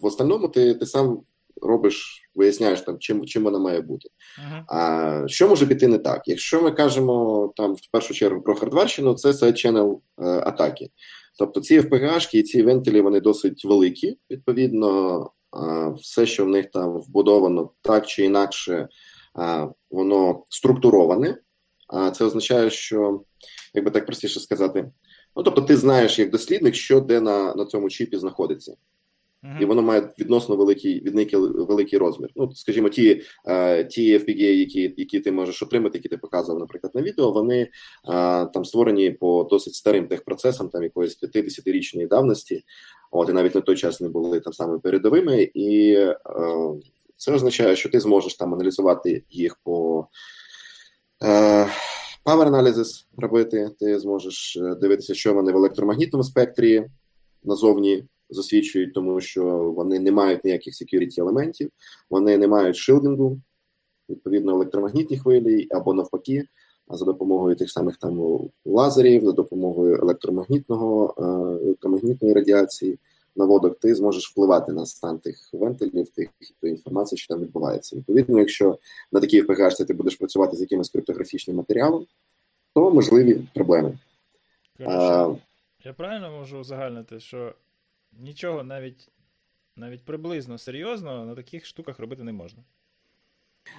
в 0.00 0.06
остальному 0.06 0.48
ти 0.48 0.74
ти 0.74 0.86
сам 0.86 1.22
робиш, 1.62 2.22
виясняєш 2.34 2.80
там, 2.80 2.98
чим 2.98 3.24
чим 3.24 3.44
вона 3.44 3.58
має 3.58 3.80
бути. 3.80 4.08
Ага. 4.38 4.64
А 4.68 5.28
що 5.28 5.48
може 5.48 5.66
піти 5.66 5.88
не 5.88 5.98
так? 5.98 6.28
Якщо 6.28 6.62
ми 6.62 6.70
кажемо 6.70 7.52
там 7.56 7.74
в 7.74 7.90
першу 7.92 8.14
чергу 8.14 8.42
про 8.42 8.54
хардварщину, 8.54 9.14
це 9.14 9.30
е, 9.30 10.24
атаки. 10.24 10.90
Тобто 11.38 11.60
ці 11.60 11.80
FPGA 11.80 12.34
і 12.34 12.42
ці 12.42 12.62
вентилі 12.62 13.00
вони 13.00 13.20
досить 13.20 13.64
великі. 13.64 14.18
Відповідно, 14.30 15.20
е, 15.56 15.94
все, 16.00 16.26
що 16.26 16.44
в 16.44 16.48
них 16.48 16.70
там 16.70 17.00
вбудовано 17.00 17.70
так 17.82 18.06
чи 18.06 18.24
інакше, 18.24 18.88
е, 19.38 19.68
воно 19.90 20.44
структуроване. 20.48 21.36
А 21.92 22.10
це 22.10 22.24
означає, 22.24 22.70
що, 22.70 23.20
як 23.74 23.84
би 23.84 23.90
так 23.90 24.06
простіше 24.06 24.40
сказати, 24.40 24.90
ну 25.36 25.42
тобто, 25.42 25.62
ти 25.62 25.76
знаєш 25.76 26.18
як 26.18 26.30
дослідник, 26.30 26.74
що 26.74 27.00
де 27.00 27.20
на 27.20 27.54
на 27.54 27.66
цьому 27.66 27.90
чіпі 27.90 28.16
знаходиться. 28.16 28.74
Uh-huh. 29.42 29.62
І 29.62 29.64
воно 29.64 29.82
має 29.82 30.12
відносно 30.18 30.56
великий 30.56 31.00
відникий 31.00 31.38
великий 31.40 31.98
розмір. 31.98 32.30
Ну, 32.36 32.52
скажімо, 32.54 32.88
ті 32.88 33.22
е, 33.46 33.84
ті 33.84 34.18
FPGA, 34.18 34.52
які 34.54 34.94
які 34.96 35.20
ти 35.20 35.32
можеш 35.32 35.62
отримати, 35.62 35.98
які 35.98 36.08
ти 36.08 36.16
показував, 36.16 36.60
наприклад, 36.60 36.94
на 36.94 37.02
відео, 37.02 37.30
вони 37.30 37.60
е, 37.60 37.68
там 38.46 38.64
створені 38.64 39.10
по 39.10 39.44
досить 39.50 39.74
старим 39.74 40.08
техпроцесам, 40.08 40.68
там 40.68 40.82
якоїсь 40.82 41.22
50-річної 41.22 42.08
давності. 42.08 42.64
От 43.10 43.28
і 43.28 43.32
навіть 43.32 43.54
на 43.54 43.60
той 43.60 43.76
час 43.76 44.00
не 44.00 44.08
були 44.08 44.40
там 44.40 44.52
саме 44.52 44.78
передовими, 44.78 45.42
і 45.42 45.92
е, 45.92 46.16
це 47.16 47.32
означає, 47.32 47.76
що 47.76 47.88
ти 47.88 48.00
зможеш 48.00 48.34
там 48.34 48.54
аналізувати 48.54 49.24
їх 49.30 49.56
по 49.64 50.06
power 51.20 52.48
Analysis 52.48 53.06
робити, 53.16 53.70
ти 53.78 53.98
зможеш 53.98 54.56
е, 54.56 54.74
дивитися, 54.74 55.14
що 55.14 55.34
вони 55.34 55.52
в 55.52 55.56
електромагнітному 55.56 56.24
спектрі 56.24 56.86
назовні 57.44 58.04
засвідчують, 58.30 58.94
тому 58.94 59.20
що 59.20 59.44
вони 59.76 59.98
не 60.00 60.12
мають 60.12 60.44
ніяких 60.44 60.74
security 60.74 61.20
елементів, 61.20 61.70
вони 62.10 62.38
не 62.38 62.48
мають 62.48 62.76
шилдингу, 62.76 63.40
відповідно, 64.10 64.52
електромагнітні 64.52 65.18
хвилі 65.18 65.66
або 65.70 65.94
навпаки, 65.94 66.44
за 66.90 67.04
допомогою 67.04 67.56
тих 67.56 67.70
самих 67.70 67.96
там 67.96 68.40
лазерів, 68.64 69.24
за 69.24 69.32
допомогою 69.32 69.94
електромагнітного 70.02 71.14
е, 71.18 71.22
електромагнітної 71.64 72.34
радіації 72.34 72.98
наводок, 73.36 73.78
ти 73.78 73.94
зможеш 73.94 74.30
впливати 74.30 74.72
на 74.72 74.86
стан 74.86 75.18
тих 75.18 75.50
вентилів, 75.52 76.08
тих 76.08 76.28
тої 76.60 76.72
інформації, 76.72 77.18
що 77.18 77.34
там 77.34 77.42
відбувається. 77.42 77.96
Відповідно, 77.96 78.38
якщо 78.38 78.78
на 79.12 79.20
такій 79.20 79.42
FPGA 79.42 79.86
ти 79.86 79.94
будеш 79.94 80.16
працювати 80.16 80.56
з 80.56 80.60
якимось 80.60 80.90
криптографічним 80.90 81.56
матеріалом, 81.56 82.06
то 82.74 82.90
можливі 82.90 83.40
проблеми. 83.54 83.98
А, 84.80 85.34
Я 85.84 85.92
правильно 85.92 86.30
можу 86.30 86.58
узагальнити, 86.58 87.20
що 87.20 87.54
нічого 88.12 88.62
навіть 88.62 89.08
навіть 89.76 90.04
приблизно 90.04 90.58
серйозно 90.58 91.24
на 91.24 91.34
таких 91.34 91.66
штуках 91.66 91.98
робити 91.98 92.22
не 92.22 92.32
можна. 92.32 92.62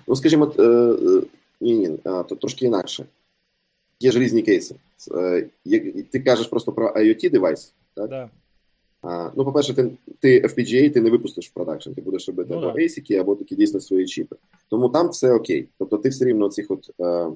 Ну, 0.07 0.15
скажімо, 0.15 0.53
е, 0.59 0.63
е, 0.63 1.21
ні, 1.61 1.73
ні, 1.73 1.97
то 2.03 2.23
трошки 2.23 2.65
інакше. 2.65 3.05
Є 3.99 4.11
ж 4.11 4.19
різні 4.19 4.41
кейси. 4.41 4.75
Е, 5.11 5.47
ти 6.11 6.19
кажеш 6.19 6.47
просто 6.47 6.71
про 6.71 6.93
IoT 6.93 7.29
девайс, 7.29 7.73
так? 7.93 8.09
Да. 8.09 8.29
А, 9.01 9.31
Ну, 9.35 9.45
по-перше, 9.45 9.73
ти 9.73 9.91
ти 10.19 10.41
FPGA 10.41 10.93
ти 10.93 11.01
не 11.01 11.09
випустиш 11.09 11.49
в 11.49 11.53
продакшн, 11.53 11.91
ти 11.91 12.01
будеш 12.01 12.27
робити 12.27 12.53
ну, 12.53 12.61
або 12.61 12.79
ASIC, 12.79 13.19
або 13.19 13.35
такі 13.35 13.55
дійсно 13.55 13.79
свої 13.79 14.05
чіпи. 14.05 14.35
Тому 14.69 14.89
там 14.89 15.09
все 15.09 15.33
окей. 15.33 15.67
Тобто 15.77 15.97
ти 15.97 16.09
все 16.09 16.25
рівно 16.25 16.49
цих 16.49 16.71
от 16.71 16.91
е, 16.99 17.27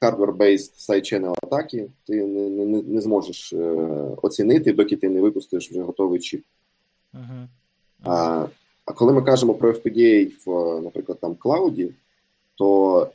hardware-based 0.00 0.88
side-channel 0.88 1.34
атаки 1.42 1.88
ти 2.06 2.26
не, 2.26 2.48
не, 2.48 2.82
не 2.82 3.00
зможеш 3.00 3.52
е, 3.52 3.56
оцінити, 4.22 4.72
доки 4.72 4.96
ти 4.96 5.08
не 5.08 5.20
випустиш 5.20 5.70
вже 5.70 5.82
готовий 5.82 6.20
чіп. 6.20 6.44
Угу. 7.14 7.48
А, 8.02 8.46
а 8.84 8.92
коли 8.92 9.12
ми 9.12 9.22
кажемо 9.22 9.54
про 9.54 9.72
FPGA 9.72 10.32
в, 10.46 10.80
наприклад, 10.82 11.18
там 11.20 11.34
клауді, 11.34 11.90
то, 12.54 13.08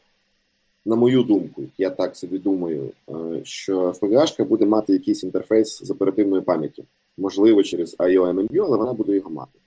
на 0.86 0.96
мою 0.96 1.24
думку, 1.24 1.64
я 1.78 1.90
так 1.90 2.16
собі 2.18 2.38
думаю, 2.38 2.92
е, 3.10 3.14
що 3.44 3.92
FPGA 3.92 4.46
буде 4.46 4.66
мати 4.66 4.94
якийсь 4.94 5.24
інтерфейс 5.24 5.84
з 5.84 5.92
оперативною 5.92 6.44
пам'яттю. 6.44 6.84
Можливо, 7.18 7.64
через 7.64 7.96
IO 7.98 8.48
але 8.62 8.78
вона 8.78 8.94
буде 8.94 9.16
його 9.16 9.30
мати. 9.30 9.60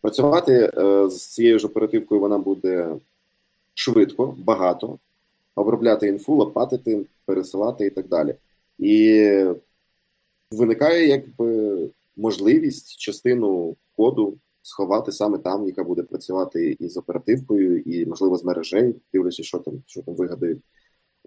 Працювати 0.00 0.70
е, 0.78 1.08
з 1.10 1.26
цією 1.26 1.58
ж 1.58 1.66
оперативкою 1.66 2.20
вона 2.20 2.38
буде 2.38 2.96
швидко, 3.74 4.34
багато, 4.38 4.98
обробляти 5.54 6.08
інфу, 6.08 6.34
лопатити, 6.34 7.06
пересилати 7.24 7.86
і 7.86 7.90
так 7.90 8.08
далі. 8.08 8.34
І 8.78 9.44
виникає 10.50 11.06
якби 11.06 11.78
можливість 12.16 12.96
частину 12.96 13.76
коду 13.96 14.34
сховати 14.62 15.12
саме 15.12 15.38
там, 15.38 15.66
яка 15.66 15.84
буде 15.84 16.02
працювати 16.02 16.76
із 16.80 16.96
оперативкою, 16.96 17.80
і, 17.80 18.06
можливо, 18.06 18.36
з 18.36 18.44
мережею, 18.44 18.94
дивлячись, 19.12 19.46
що 19.46 19.58
там, 19.58 19.82
що 19.86 20.02
там 20.02 20.14
вигадають 20.14 20.62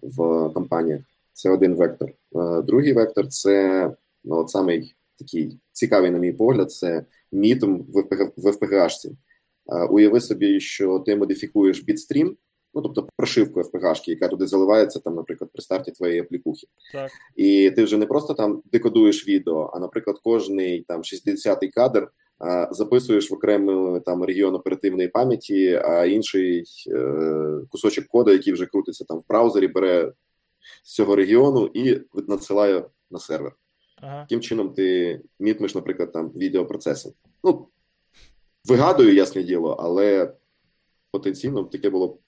в 0.02 0.50
компаніях. 0.54 1.02
Це 1.34 1.50
один 1.50 1.76
вектор. 1.76 2.10
Е, 2.36 2.62
Другий 2.62 2.94
вектор 2.94 3.28
це 3.28 3.86
ну, 4.24 4.36
от 4.36 4.50
самий 4.50 4.96
такий 5.24 5.60
цікавий, 5.72 6.12
на 6.12 6.18
мій 6.18 6.34
погляд, 6.34 6.72
це 6.72 7.06
мітом 7.32 7.86
в 7.90 7.98
FPG 7.98 8.32
FPGA-шці. 8.38 9.10
Е, 9.68 9.86
Уяви 9.86 10.22
собі, 10.22 10.60
що 10.60 11.00
ти 11.00 11.16
модифікуєш 11.16 11.84
бітстрім, 11.84 12.38
ну 12.74 12.82
тобто 12.82 13.08
прошивку 13.18 13.62
FPGA, 13.62 14.10
яка 14.10 14.28
туди 14.28 14.48
заливається, 14.48 15.00
там, 15.00 15.16
наприклад, 15.16 15.50
при 15.54 15.62
старті 15.62 15.92
твоєї 15.92 16.20
аплікухи. 16.20 16.68
Так. 16.94 17.12
І 17.36 17.72
ти 17.76 17.84
вже 17.84 17.98
не 17.98 18.06
просто 18.06 18.34
там 18.34 18.62
декодуєш 18.72 19.28
відео, 19.28 19.72
а, 19.74 19.80
наприклад, 19.80 20.20
кожний 20.24 20.86
там 20.88 21.02
60-й 21.02 21.68
кадр 21.68 22.12
записуєш 22.72 23.32
в 23.32 23.34
окремий 23.34 24.00
там 24.00 24.24
регіон 24.24 24.56
оперативної 24.56 25.08
пам'яті, 25.08 25.82
а 25.86 26.06
інший 26.06 26.64
е, 26.88 27.60
кусочок 27.70 28.06
коду, 28.08 28.32
який 28.32 28.54
вже 28.54 28.66
крутиться 28.66 29.06
там 29.06 29.18
в 29.20 29.24
браузері, 29.30 29.68
бере 29.68 30.14
з 30.84 30.94
цього 30.94 31.16
регіону 31.16 31.72
і 31.74 32.02
надсилає 32.28 32.84
на 33.12 33.20
сервер. 33.20 33.52
Ага. 34.02 34.22
Таким 34.22 34.42
чином 34.42 34.74
ти 34.74 35.22
мітмиш, 35.40 35.76
наприклад, 35.76 36.12
там 36.14 36.30
відеопроцесинг. 36.30 37.16
Ну, 37.44 37.68
вигадую, 38.66 39.14
ясне 39.14 39.44
діло, 39.44 39.72
але 39.80 40.34
потенційно 41.12 41.64
таке 41.64 41.90
було 41.90 42.08
б 42.08 42.20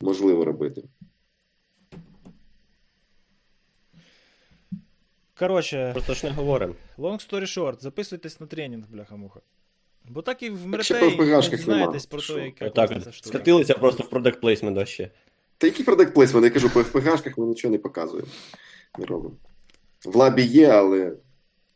можливо 0.00 0.44
робити. 0.44 0.82
Коротше, 5.38 5.90
Просто 5.92 6.14
ж 6.14 6.26
не 6.26 6.32
говоримо. 6.32 6.74
long 6.98 7.30
story 7.30 7.42
short, 7.58 7.80
записуйтесь 7.80 8.40
на 8.40 8.46
тренінг, 8.46 8.84
бляха-муха. 8.90 9.40
Бо 10.08 10.22
так 10.22 10.42
і 10.42 10.50
в 10.50 10.70
Так 10.72 10.82
ще 10.84 10.94
Мертей 10.94 11.16
по 11.16 11.22
не 11.24 11.28
дізнаєтесь 11.56 11.92
нема. 12.04 12.10
про 12.10 12.20
Що? 12.20 12.34
те, 12.34 12.44
яка 12.44 12.66
от. 12.84 13.00
штука. 13.00 13.12
Скатилися 13.12 13.74
просто 13.74 14.02
в 14.02 14.08
продакт 14.10 14.40
плейсмент 14.40 14.76
вообще. 14.76 15.10
Та 15.58 15.66
який 15.66 15.84
продакт 15.84 16.14
плейсмент? 16.14 16.44
Я 16.44 16.50
кажу, 16.50 16.70
по 16.70 16.80
FPG-шках 16.80 17.34
ми 17.40 17.46
нічого 17.46 17.72
не 17.72 17.78
показуємо. 17.78 18.28
Не 18.98 19.04
робимо. 19.06 19.34
В 20.04 20.16
лабі 20.16 20.42
є, 20.42 20.68
але, 20.70 21.16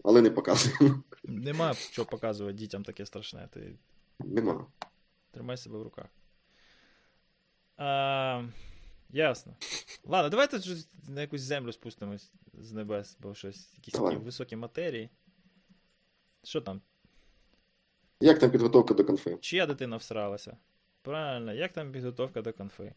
але 0.05 0.22
не 0.22 0.31
показуємо. 0.31 1.03
Нема 1.24 1.74
що 1.74 2.05
показувати 2.05 2.55
дітям 2.59 2.85
таке 2.85 3.07
страшне. 3.07 3.49
Ти 3.53 3.72
Нема. 4.18 4.66
тримай 5.31 5.57
себе 5.57 5.79
в 5.79 5.83
руках. 5.83 6.07
А, 7.77 8.43
ясно. 9.11 9.55
Ладно, 10.05 10.29
давайте 10.31 10.59
на 11.09 11.20
якусь 11.20 11.41
землю 11.41 11.72
спустимось 11.72 12.33
з 12.55 12.72
небес, 12.72 13.16
бо 13.20 13.35
щось, 13.35 13.72
якісь 13.74 13.95
Давай. 13.95 14.12
такі 14.12 14.24
високі 14.24 14.57
матерії. 14.57 15.11
Що 16.45 16.61
там? 16.61 16.81
Як 18.20 18.39
там 18.39 18.51
підготовка 18.51 18.95
до 18.95 19.05
конфи? 19.05 19.39
Чия 19.41 19.66
дитина 19.66 19.97
всралася? 19.97 20.57
Правильно, 21.03 21.53
як 21.53 21.72
там 21.72 21.93
підготовка 21.93 22.43
до 22.43 22.53
конфи? 22.53 22.95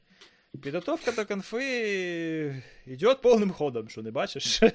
Підготовка 0.62 1.12
до 1.12 1.26
конфи 1.26 2.64
йде 2.86 3.16
повним 3.16 3.52
ходом, 3.52 3.89
що 3.89 4.02
не 4.02 4.12
бачиш? 4.12 4.62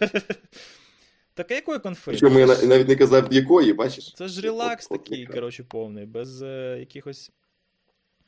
Так 1.37 1.51
а 1.51 1.55
якої 1.55 1.79
конфи? 1.79 2.11
Причому 2.11 2.39
я 2.39 2.47
навіть 2.47 2.89
не 2.89 2.97
казав, 2.97 3.33
якої, 3.33 3.73
бачиш? 3.73 4.15
Це 4.15 4.29
ж 4.29 4.41
релакс 4.41 4.87
такий, 4.87 5.27
коротше, 5.27 5.65
повний, 5.65 6.07
без 6.07 6.43
е, 6.43 6.77
якихось 6.81 7.33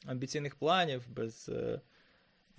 амбіційних 0.07 0.55
планів, 0.55 1.03
без 1.09 1.49
е, 1.49 1.81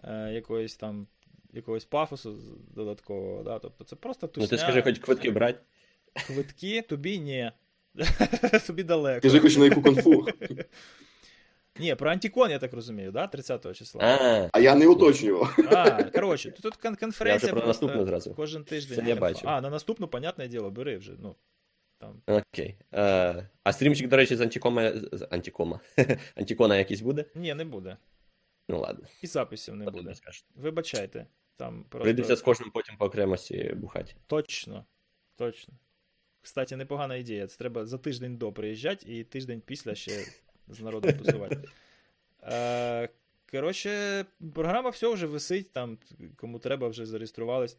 е, 0.04 0.32
якоїсь 0.34 0.76
там 0.76 1.08
якогось 1.54 1.86
пафосу 1.86 2.40
додаткового. 2.76 3.44
Да? 3.44 3.60
Тобто 3.60 3.84
це 3.84 3.96
просто 3.96 4.28
тусня, 4.28 4.44
Ну 4.44 4.50
ти 4.50 4.58
скажи, 4.58 4.82
хоч 4.82 5.00
квитки 5.00 5.32
брати. 5.32 5.60
квитки, 6.28 6.82
тобі 6.82 7.20
ні. 7.20 7.52
тобі 8.68 8.84
далеко. 8.84 9.20
Скажи 9.20 9.40
хоч 9.40 9.58
на 9.58 9.66
яку 9.66 9.82
конфу. 9.82 10.28
Ні, 11.80 11.96
про 11.96 12.10
антикон, 12.10 12.52
я 12.52 12.60
так 12.60 12.74
розумію, 12.74 13.12
да? 13.12 13.28
30 13.28 13.76
числа. 13.76 14.02
А, 14.04 14.50
А 14.54 14.60
я 14.60 14.76
не 14.76 14.88
уточнював. 14.88 15.56
А, 15.72 16.04
коротше, 16.04 16.52
тут 16.52 16.78
кон- 16.78 17.00
конференція. 17.00 17.48
Я 17.50 17.54
про 17.54 17.62
просто 17.62 17.86
наступну 17.86 18.06
зразу. 18.06 18.34
Кожен 18.34 18.64
тиждень. 18.64 18.98
Це 18.98 19.10
я 19.10 19.16
бачу. 19.16 19.42
А, 19.46 19.62
на 19.62 19.70
наступну, 19.70 20.08
понятне 20.08 20.48
діло, 20.48 20.72
бери 20.72 20.98
вже. 20.98 21.14
Ну, 21.20 21.36
там. 22.00 22.22
окей. 22.28 22.78
Е, 22.94 23.50
а 23.64 23.74
стрімчик, 23.74 24.08
до 24.10 24.18
речі, 24.18 24.36
з 24.36 24.42
антикома. 24.42 24.92
з 25.12 25.28
антикома. 25.32 25.80
Антикона 26.36 26.78
якийсь 26.78 27.02
буде? 27.02 27.26
Ні, 27.36 27.54
не 27.54 27.66
буде. 27.66 27.98
Ну 28.70 28.80
ладно. 28.80 29.08
І 29.22 29.28
записів 29.28 29.76
не 29.76 29.86
Потім 29.86 30.04
буде. 30.04 30.16
Вибачайте. 30.56 31.28
Там 31.58 31.84
просто... 31.84 32.04
Прийдеться 32.04 32.36
з 32.36 32.42
кожним 32.42 32.72
потім 32.72 32.98
по 32.98 33.06
окремості 33.06 33.74
бухати. 33.76 34.16
Точно. 34.28 34.86
Точно. 35.36 35.74
Кстати, 36.42 36.76
непогана 36.76 37.16
ідея. 37.16 37.48
Це 37.48 37.58
треба 37.58 37.86
за 37.86 37.98
тиждень 37.98 38.38
до 38.38 38.52
приїжджати 38.52 39.14
і 39.14 39.24
тиждень 39.24 39.62
після 39.66 39.96
ще 39.96 40.26
з 40.68 40.80
народом 40.80 41.14
тусувати. 41.14 41.62
Е, 42.44 43.10
коротше, 43.52 44.26
програма 44.54 44.90
все 44.90 45.14
вже 45.14 45.26
висить, 45.26 45.72
там 45.72 45.98
кому 46.36 46.60
треба, 46.60 46.88
вже 46.88 47.06
зареєструвались. 47.06 47.78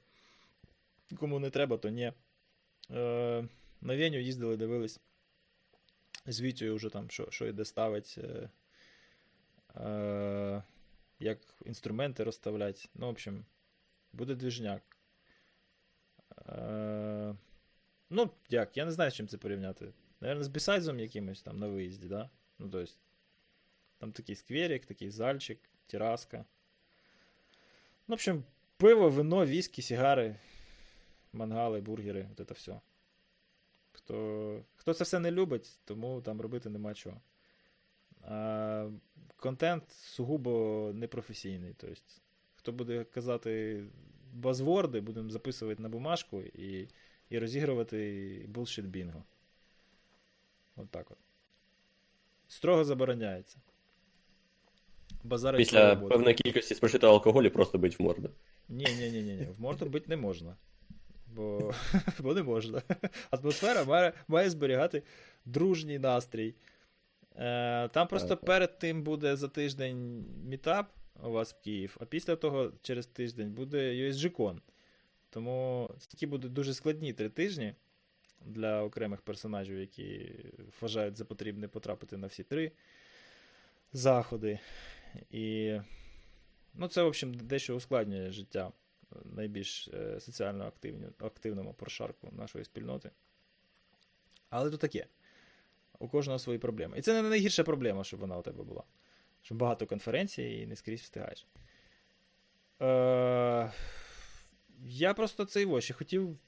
Кому 1.17 1.39
не 1.39 1.51
треба, 1.51 1.79
то 1.79 1.89
ні. 1.89 2.13
Е, 2.91 3.49
на 3.81 3.97
Веню 3.97 4.21
їздили, 4.21 4.57
дивились. 4.57 5.01
З 6.27 6.41
Вітєю 6.41 6.77
вже 6.77 6.89
там, 6.89 7.11
що, 7.11 7.27
що 7.31 7.47
і 7.47 7.53
де 7.53 7.65
ставить. 7.65 8.19
Е, 9.77 10.63
як 11.21 11.39
інструменти 11.65 12.25
розставлять. 12.25 12.91
Ну, 12.95 13.07
в 13.07 13.11
общем, 13.11 13.45
буде 14.13 14.35
двіжняк. 14.35 14.83
Е, 16.49 17.35
ну, 18.11 18.31
як, 18.49 18.77
я 18.77 18.85
не 18.85 18.93
знаю, 18.93 19.11
з 19.11 19.15
чим 19.15 19.29
це 19.29 19.39
порівняти. 19.39 19.93
Наверно, 20.21 20.45
з 20.45 20.49
бісайзом 20.49 21.01
якимось 21.01 21.43
там 21.43 21.59
на 21.59 21.69
виїзді, 21.69 22.09
да? 22.09 22.31
Ну, 22.59 22.71
то 22.71 22.81
есть, 22.81 22.99
там 23.99 24.13
такий 24.13 24.37
скверик, 24.37 24.87
такий 24.87 25.11
зальчик, 25.11 25.59
тераска. 25.87 26.47
Ну, 28.07 28.13
в 28.13 28.13
общем, 28.15 28.45
пиво, 28.77 29.11
вино, 29.11 29.47
віскі, 29.47 29.83
сігари, 29.83 30.37
мангали, 31.33 31.81
бургери, 31.81 32.29
от 32.39 32.49
це 32.49 32.55
все. 32.55 32.81
Хто, 33.93 34.65
хто 34.77 34.95
це 34.95 35.05
все 35.05 35.19
не 35.19 35.31
любить, 35.31 35.79
тому 35.85 36.21
там 36.21 36.41
робити 36.41 36.69
нема 36.69 36.95
чого. 36.95 37.21
А, 38.23 38.91
контент 39.37 39.91
сугубо 39.91 40.91
непрофесійний. 40.95 41.75
Тобто, 41.77 42.01
хто 42.55 42.73
буде 42.73 43.05
казати 43.05 43.85
базворди, 44.33 45.01
будемо 45.01 45.31
записувати 45.31 45.83
на 45.83 45.89
бумажку 45.89 46.41
і, 46.43 46.89
і 47.31 47.39
розігрувати 47.39 48.45
булшит 48.49 48.87
бінго. 48.87 49.25
От 50.77 50.91
так 50.91 51.11
от. 51.11 51.19
Строго 52.49 52.85
забороняється. 52.85 53.59
Базарить 55.25 55.59
Після 55.59 55.97
певної 55.97 56.35
кількості 56.35 56.75
спожитого 56.75 57.13
алкоголю 57.13 57.51
просто 57.51 57.79
бить 57.79 57.99
в 57.99 58.03
морду. 58.03 58.31
ні, 58.69 58.85
ні, 58.99 59.11
ні, 59.11 59.23
ні, 59.23 59.35
ні. 59.35 59.47
В 59.59 59.61
морду 59.61 59.87
бити 59.87 60.07
не 60.09 60.17
можна. 60.17 60.57
Бо, 61.27 61.75
бо 62.19 62.35
не 62.35 62.43
можна. 62.43 62.83
Атмосфера 63.31 63.85
має, 63.85 64.13
має 64.29 64.51
зберігати 64.51 65.03
дружній 65.45 65.99
настрій. 65.99 66.55
Е, 67.37 67.89
там 67.89 68.07
просто 68.09 68.29
Так. 68.29 68.41
перед 68.41 68.79
тим 68.79 69.03
буде 69.03 69.37
за 69.37 69.49
тиждень 69.49 70.27
мітап 70.45 70.91
у 71.23 71.31
вас 71.31 71.55
в 71.55 71.61
Київ, 71.65 71.97
а 72.01 72.05
після 72.05 72.37
того, 72.37 72.73
через 72.83 73.07
тиждень, 73.07 73.53
буде 73.53 73.93
USG-Con. 73.93 74.59
Тому 75.31 75.91
такі 76.11 76.27
будуть 76.27 76.53
дуже 76.53 76.75
складні 76.75 77.13
три 77.13 77.29
тижні 77.29 77.75
для 78.41 78.83
окремих 78.83 79.21
персонажів, 79.21 79.79
які 79.79 80.31
вважають 80.81 81.17
за 81.17 81.25
потрібне 81.25 81.69
потрапити 81.69 82.17
на 82.17 82.27
всі 82.27 82.43
три 82.43 82.73
заходи. 83.93 84.59
І 85.31 85.77
ну, 86.75 86.89
це, 86.89 87.03
в 87.03 87.07
общем, 87.07 87.35
дещо 87.35 87.77
ускладнює 87.77 88.31
життя 88.31 88.73
найбільш 89.25 89.89
е, 89.89 90.21
соціально 90.21 90.73
активному 91.19 91.75
прошарку 91.75 92.29
нашої 92.33 92.65
спільноти. 92.65 93.11
Але 94.51 94.71
то 94.71 94.77
таке. 94.77 95.07
У 95.99 96.09
кожного 96.09 96.39
свої 96.39 96.59
проблеми. 96.59 96.99
І 96.99 97.03
це 97.03 97.23
не 97.23 97.29
найгірша 97.29 97.65
проблема, 97.65 98.05
щоб 98.05 98.21
вона 98.21 98.39
у 98.39 98.43
тебе 98.43 98.65
була. 98.65 98.83
Що 99.43 99.55
багато 99.55 99.87
конференцій 99.87 100.43
і 100.43 100.67
не 100.67 100.77
скрізь 100.77 101.01
встигаєш. 101.01 101.47
Е, 102.83 103.73
Я 104.85 105.15
просто 105.15 105.45
цей 105.45 105.67
ось 105.67 105.91
хотів 105.91 106.39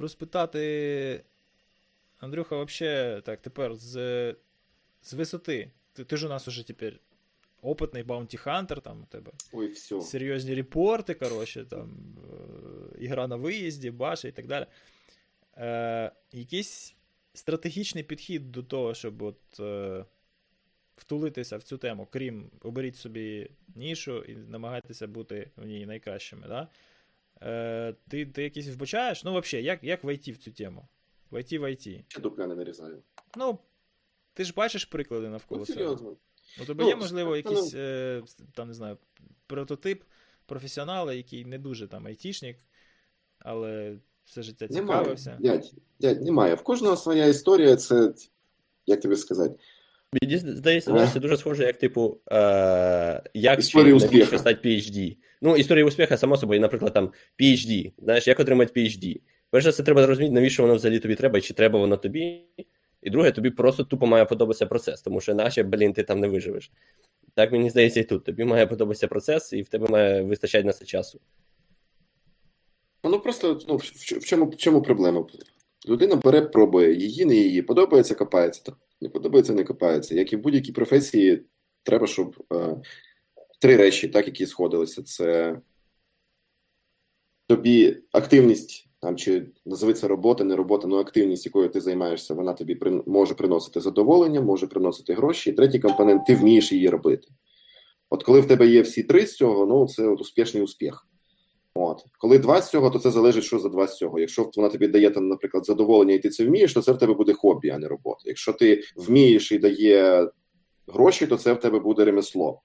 розпитати. 0.00 1.24
Андрюха, 2.18 2.56
вообще, 2.56 3.22
так, 3.24 3.40
тепер 3.42 3.74
з 3.74 4.34
з 5.02 5.12
висоти. 5.12 5.70
Ти, 5.92 6.04
ти 6.04 6.16
ж 6.16 6.26
у 6.26 6.28
нас 6.28 6.48
уже 6.48 6.66
тепер 6.66 7.00
опитний 7.62 8.02
баунті 8.02 8.36
хантер, 8.36 8.80
там 8.80 9.02
у 9.02 9.06
тебе 9.06 9.32
Ой, 9.52 9.66
все. 9.66 10.00
серйозні 10.00 10.54
репорти, 10.54 11.14
коротше, 11.14 11.64
там, 11.64 11.90
е, 12.98 13.04
ігра 13.04 13.26
на 13.26 13.36
виїзді, 13.36 13.90
баша 13.90 14.28
і 14.28 14.32
так 14.32 14.46
далі. 14.46 14.66
Е, 15.56 16.12
Якийсь 16.32 16.94
стратегічний 17.34 18.04
підхід 18.04 18.52
до 18.52 18.62
того, 18.62 18.94
щоб 18.94 19.22
от, 19.22 19.60
е, 19.60 20.04
втулитися 20.96 21.56
в 21.56 21.62
цю 21.62 21.78
тему, 21.78 22.08
крім 22.10 22.50
оберіть 22.60 22.96
собі 22.96 23.50
нішу 23.74 24.22
і 24.22 24.36
намагайтеся 24.36 25.06
бути 25.06 25.50
в 25.56 25.66
ній 25.66 25.86
найкращими. 25.86 26.48
Да? 26.48 26.68
Е, 27.42 27.94
Ти 28.08 28.26
ти 28.26 28.42
якийсь 28.42 28.68
вбачаєш? 28.68 29.24
Ну, 29.24 29.40
взагалі, 29.40 29.66
як 29.66 29.84
як 29.84 30.04
войти 30.04 30.32
в 30.32 30.36
цю 30.36 30.50
тему? 30.52 30.88
Войти 31.30 31.58
в 31.58 31.62
IT. 31.64 32.04
Ще 32.08 32.20
дупля 32.20 32.46
не 32.46 32.54
нарізаю. 32.54 33.02
Ну, 33.36 33.58
ти 34.34 34.44
ж 34.44 34.52
бачиш 34.56 34.84
приклади 34.84 35.28
навколо 35.28 35.58
Ну, 35.58 35.66
себе. 35.66 35.78
серйозно. 35.78 36.16
У 36.62 36.64
тебе 36.64 36.84
Ну, 36.84 36.90
є, 36.90 36.96
можливо, 36.96 37.30
ну, 37.30 37.36
якийсь 37.36 37.74
е, 37.74 38.22
там, 38.54 38.68
не 38.68 38.74
знаю, 38.74 38.98
прототип 39.46 40.02
професіонала, 40.46 41.14
який 41.14 41.44
не 41.44 41.58
дуже 41.58 41.88
там 41.88 42.06
айтішник, 42.06 42.58
але 43.38 43.96
все 44.24 44.42
життя 44.42 44.66
Немає. 44.70 44.98
цікавився. 45.00 45.36
Дядь, 45.40 45.72
дядь, 46.00 46.22
немає. 46.22 46.54
В 46.54 46.62
кожного 46.62 46.96
своя 46.96 47.26
історія, 47.26 47.76
це, 47.76 48.14
як 48.86 49.00
тобі 49.00 49.16
сказати, 49.16 49.54
Мені 50.22 50.38
здається, 50.38 50.92
Ага. 50.92 51.10
це 51.12 51.20
дуже 51.20 51.36
схоже, 51.36 51.64
як, 51.64 51.76
типу, 51.76 52.18
е, 52.32 53.22
як 53.34 53.60
навіщо 53.74 54.38
стати 54.38 54.68
PhD. 54.68 55.16
Ну, 55.42 55.56
історія 55.56 55.84
успіха, 55.84 56.16
само 56.16 56.36
собою, 56.36 56.60
наприклад, 56.60 56.92
там 56.92 57.12
PhD. 57.40 57.92
Знаєш, 57.98 58.28
як 58.28 58.40
отримати 58.40 58.80
PhD? 58.80 59.20
Перше, 59.50 59.72
це 59.72 59.82
треба 59.82 60.02
зрозуміти, 60.02 60.34
навіщо 60.34 60.62
воно 60.62 60.74
взагалі 60.74 60.98
тобі 60.98 61.14
треба, 61.14 61.38
і 61.38 61.42
чи 61.42 61.54
треба 61.54 61.78
воно 61.78 61.96
тобі. 61.96 62.40
І 63.02 63.10
друге, 63.10 63.32
тобі 63.32 63.50
просто 63.50 63.84
тупо 63.84 64.06
має 64.06 64.24
подобатися 64.24 64.66
процес, 64.66 65.02
тому 65.02 65.20
що 65.20 65.32
іначе, 65.32 65.62
блін, 65.62 65.92
ти 65.92 66.02
там 66.02 66.20
не 66.20 66.28
виживеш. 66.28 66.72
Так 67.34 67.52
мені 67.52 67.70
здається, 67.70 68.00
і 68.00 68.04
тут. 68.04 68.24
Тобі 68.24 68.44
має 68.44 68.66
подобатися 68.66 69.08
процес, 69.08 69.52
і 69.52 69.62
в 69.62 69.68
тебе 69.68 69.88
має 69.88 70.22
вистачати 70.22 70.64
на 70.64 70.72
це 70.72 70.84
часу. 70.84 71.20
Ну 73.04 73.20
просто 73.20 73.60
ну, 73.68 73.76
в, 73.76 73.82
чому, 74.24 74.46
в 74.46 74.56
чому 74.56 74.82
проблема? 74.82 75.26
Людина 75.88 76.16
бере, 76.16 76.42
пробує, 76.42 76.94
її, 76.94 77.24
не 77.24 77.36
її, 77.36 77.62
подобається, 77.62 78.14
копається, 78.14 78.62
так, 78.62 78.74
не 79.00 79.08
подобається, 79.08 79.52
не 79.52 79.64
копається. 79.64 80.14
Як 80.14 80.32
і 80.32 80.36
в 80.36 80.40
будь-якій 80.40 80.72
професії, 80.72 81.44
треба, 81.82 82.06
щоб 82.06 82.44
е, 82.52 82.76
три 83.60 83.76
речі, 83.76 84.08
так, 84.08 84.26
які 84.26 84.46
сходилися: 84.46 85.02
це 85.02 85.60
тобі 87.46 87.96
активність, 88.12 88.88
там, 89.00 89.16
чи 89.16 89.46
назови 89.66 89.94
це 89.94 90.08
робота, 90.08 90.44
не 90.44 90.56
робота, 90.56 90.88
ну 90.88 90.96
активність, 90.98 91.46
якою 91.46 91.68
ти 91.68 91.80
займаєшся, 91.80 92.34
вона 92.34 92.52
тобі 92.52 92.74
при, 92.74 93.02
може 93.06 93.34
приносити 93.34 93.80
задоволення, 93.80 94.40
може 94.40 94.66
приносити 94.66 95.14
гроші. 95.14 95.50
І 95.50 95.52
третій 95.52 95.78
компонент 95.78 96.26
ти 96.26 96.34
вмієш 96.34 96.72
її 96.72 96.88
робити. 96.88 97.28
От 98.10 98.22
коли 98.22 98.40
в 98.40 98.48
тебе 98.48 98.66
є 98.66 98.82
всі 98.82 99.02
три 99.02 99.26
з 99.26 99.36
цього, 99.36 99.66
ну 99.66 99.88
це 99.88 100.06
от 100.06 100.20
успішний 100.20 100.62
успіх. 100.62 101.06
От. 101.74 102.04
Коли 102.18 102.38
два 102.38 102.62
з 102.62 102.70
цього, 102.70 102.90
то 102.90 102.98
це 102.98 103.10
залежить, 103.10 103.44
що 103.44 103.58
за 103.58 103.68
два 103.68 103.86
з 103.86 103.96
цього. 103.96 104.18
Якщо 104.18 104.50
вона 104.56 104.68
тобі 104.68 104.88
дає 104.88 105.10
там, 105.10 105.28
наприклад, 105.28 105.66
задоволення, 105.66 106.14
і 106.14 106.18
ти 106.18 106.28
це 106.28 106.44
вмієш, 106.44 106.74
то 106.74 106.82
це 106.82 106.92
в 106.92 106.98
тебе 106.98 107.14
буде 107.14 107.32
хобі, 107.32 107.70
а 107.70 107.78
не 107.78 107.88
робота. 107.88 108.22
Якщо 108.24 108.52
ти 108.52 108.82
вмієш 108.96 109.52
і 109.52 109.58
дає 109.58 110.28
гроші, 110.88 111.26
то 111.26 111.36
це 111.36 111.52
в 111.52 111.60
тебе 111.60 111.78
буде 111.78 112.04
ремесло. 112.04 112.62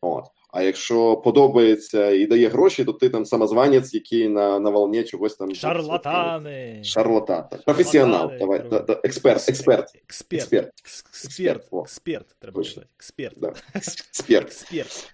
От. 0.00 0.24
А 0.52 0.62
якщо 0.62 1.16
подобається 1.16 2.10
і 2.10 2.26
дає 2.26 2.48
гроші, 2.48 2.84
то 2.84 2.92
ти 2.92 3.08
там 3.08 3.24
самозванець, 3.24 3.94
який 3.94 4.28
на, 4.28 4.60
на 4.60 4.70
волні 4.70 5.04
чогось 5.04 5.36
там 5.36 5.54
Шарлатани! 5.54 6.84
Шарлатан. 6.84 7.44
так. 7.50 7.64
Професіонал. 7.64 8.30
Давай, 8.38 8.62
да, 8.70 8.80
да, 8.80 9.00
експерт, 9.04 9.48
експерт. 9.48 9.94
Експерт. 10.08 10.42
Експерт. 10.42 10.72
Експерт. 10.84 11.68
Експерт, 11.72 12.36
треба 12.38 12.64
сказати. 12.64 12.88
Експерт. 12.96 13.34
Да. 13.36 13.52
Експерт. 13.74 14.46
Експерт. 14.46 15.12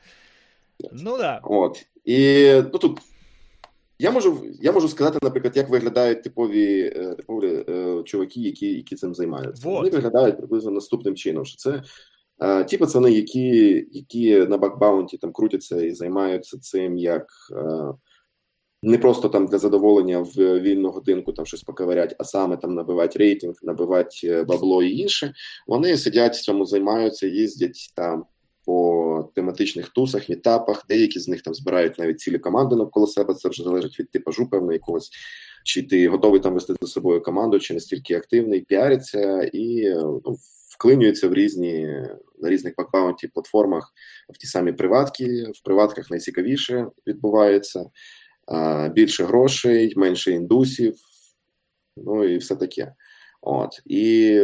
Ну 0.93 1.19
да. 1.19 1.41
От. 1.45 1.87
І 2.05 2.53
ну 2.73 2.79
тут 2.79 3.01
я 3.99 4.11
можу, 4.11 4.47
я 4.61 4.73
можу 4.73 4.89
сказати, 4.89 5.19
наприклад, 5.23 5.57
як 5.57 5.69
виглядають 5.69 6.23
типові, 6.23 6.93
е, 6.97 7.15
типові 7.15 7.65
е, 7.69 8.03
чуваки, 8.05 8.41
які, 8.41 8.67
які 8.75 8.97
цим 8.97 9.15
займаються. 9.15 9.69
Вот. 9.69 9.79
Вони 9.79 9.91
виглядають 9.91 10.39
приблизно 10.39 10.71
наступним 10.71 11.17
чином, 11.17 11.45
що 11.45 11.57
це 11.57 11.83
е, 12.43 12.65
ті 12.65 12.79
пацани, 12.79 13.13
які, 13.13 13.87
які 13.93 14.37
на 14.39 14.59
бакбаунті 14.59 15.19
там 15.19 15.33
крутяться 15.33 15.83
і 15.83 15.93
займаються 15.93 16.59
цим 16.59 16.99
як. 16.99 17.27
Е, 17.53 17.93
не 18.83 18.99
просто 18.99 19.29
там 19.29 19.47
для 19.47 19.59
задоволення 19.59 20.19
в 20.19 20.61
вільну 20.61 20.91
годинку 20.91 21.33
там 21.33 21.47
щось 21.47 21.63
поковирять, 21.63 22.17
а 22.19 22.25
саме 22.25 22.57
там 22.57 22.75
набивати 22.75 23.19
рейтинг, 23.19 23.55
набивати 23.63 24.45
бабло 24.49 24.83
і 24.83 24.99
інше. 24.99 25.33
Вони 25.67 25.97
сидять 25.97 26.37
в 26.37 26.41
цьому, 26.41 26.67
займаються, 26.67 27.27
їздять 27.27 27.93
там 27.95 28.25
по 28.67 29.31
тематичних 29.35 29.89
тусах, 29.89 30.29
мітапах. 30.29 30.85
Деякі 30.89 31.21
з 31.21 31.29
них 31.29 31.43
там 31.43 31.55
збирають 31.55 31.99
навіть 31.99 32.21
цілі 32.21 32.39
команди 32.39 32.77
навколо 32.77 33.07
себе. 33.07 33.35
Це 33.35 33.49
вже 33.49 33.63
залежить 33.63 34.01
від 34.01 34.11
типажу 34.11 34.51
певно 34.51 34.73
якогось. 34.73 35.11
Чи 35.65 35.83
ти 35.83 36.09
готовий 36.09 36.41
там 36.41 36.55
вести 36.55 36.75
за 36.81 36.87
собою 36.87 37.23
команду, 37.23 37.59
чи 37.59 37.75
настільки 37.75 38.15
активний, 38.15 38.61
піариться 38.61 39.51
і 39.53 39.95
ну, 39.95 40.37
вклинюється 40.69 41.29
в 41.29 41.35
різні 41.35 41.87
на 42.39 42.51
різних 42.51 42.75
бакбаунті 42.77 43.29
платформах 43.29 43.93
в 44.29 44.39
ті 44.39 44.47
самі 44.47 44.73
приватки. 44.73 45.45
В 45.55 45.63
приватках 45.65 46.11
найцікавіше 46.11 46.87
відбувається. 47.07 47.91
Більше 48.93 49.25
грошей, 49.25 49.93
менше 49.97 50.33
індусів, 50.33 50.95
ну 51.97 52.25
і 52.25 52.39
все 52.39 52.57
таке. 52.57 52.95
От. 53.41 53.83
І 53.85 54.41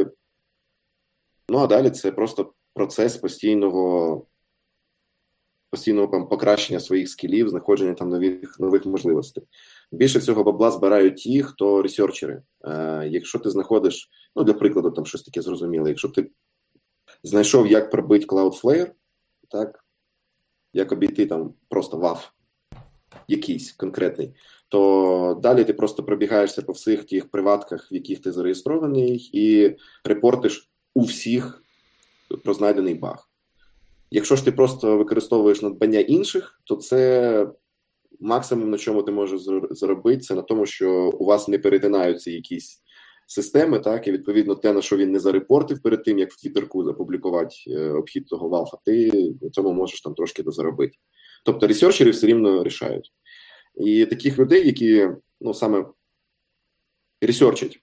ну 1.48 1.58
а 1.58 1.66
далі 1.66 1.90
це 1.90 2.12
просто 2.12 2.52
процес 2.74 3.16
постійного 3.16 4.26
постійного 5.70 6.06
там, 6.06 6.28
покращення 6.28 6.80
своїх 6.80 7.08
скілів, 7.08 7.48
знаходження 7.48 7.94
там 7.94 8.08
нових 8.08 8.60
нових 8.60 8.86
можливостей. 8.86 9.44
Більше 9.92 10.18
всього 10.18 10.44
бабла 10.44 10.70
збирають 10.70 11.16
ті, 11.16 11.42
хто 11.42 11.82
ресерчери. 11.82 12.42
Е, 12.64 13.08
якщо 13.10 13.38
ти 13.38 13.50
знаходиш, 13.50 14.10
ну 14.36 14.44
для 14.44 14.52
прикладу, 14.52 14.90
там 14.90 15.06
щось 15.06 15.22
таке 15.22 15.42
зрозуміле, 15.42 15.88
якщо 15.88 16.08
ти 16.08 16.30
знайшов, 17.22 17.66
як 17.66 17.90
пробити 17.90 18.26
Cloudflare, 18.26 18.90
так, 19.48 19.84
як 20.72 20.92
обійти 20.92 21.26
там 21.26 21.54
просто 21.68 21.98
WAF 21.98 22.18
якийсь 23.28 23.72
конкретний, 23.72 24.34
то 24.68 25.40
далі 25.42 25.64
ти 25.64 25.72
просто 25.74 26.02
пробігаєшся 26.02 26.62
по 26.62 26.72
всіх 26.72 27.04
тих 27.04 27.30
приватках, 27.30 27.92
в 27.92 27.94
яких 27.94 28.22
ти 28.22 28.32
зареєстрований, 28.32 29.30
і 29.32 29.76
репортиш 30.04 30.70
у 30.94 31.02
всіх 31.02 31.61
про 32.44 32.54
знайдений 32.54 32.94
баг. 32.94 33.28
Якщо 34.10 34.36
ж 34.36 34.44
ти 34.44 34.52
просто 34.52 34.96
використовуєш 34.96 35.62
надбання 35.62 36.00
інших, 36.00 36.60
то 36.64 36.76
це 36.76 37.46
максимум, 38.20 38.70
на 38.70 38.78
чому 38.78 39.02
ти 39.02 39.12
можеш 39.12 39.40
заробити, 39.70 40.20
це 40.20 40.34
на 40.34 40.42
тому, 40.42 40.66
що 40.66 41.10
у 41.18 41.24
вас 41.24 41.48
не 41.48 41.58
перетинаються 41.58 42.30
якісь 42.30 42.82
системи, 43.26 43.78
так, 43.78 44.08
і 44.08 44.12
відповідно 44.12 44.54
те, 44.54 44.72
на 44.72 44.82
що 44.82 44.96
він 44.96 45.12
не 45.12 45.20
зарепортив 45.20 45.82
перед 45.82 46.04
тим, 46.04 46.18
як 46.18 46.32
в 46.32 46.40
Твіттерку 46.40 46.84
запублікувати 46.84 47.54
е, 47.68 47.90
обхід 47.90 48.26
того 48.26 48.48
валфа, 48.48 48.76
ти 48.84 49.10
на 49.42 49.50
цьому 49.50 49.72
можеш 49.72 50.00
там 50.00 50.14
трошки 50.14 50.42
дозаробити. 50.42 50.98
Тобто 51.44 51.66
ресерчери 51.66 52.10
все 52.10 52.26
рівно 52.26 52.64
рішають. 52.64 53.12
І 53.74 54.06
таких 54.06 54.38
людей, 54.38 54.66
які 54.66 55.08
ну 55.40 55.54
саме 55.54 55.86
ресерчать, 57.20 57.78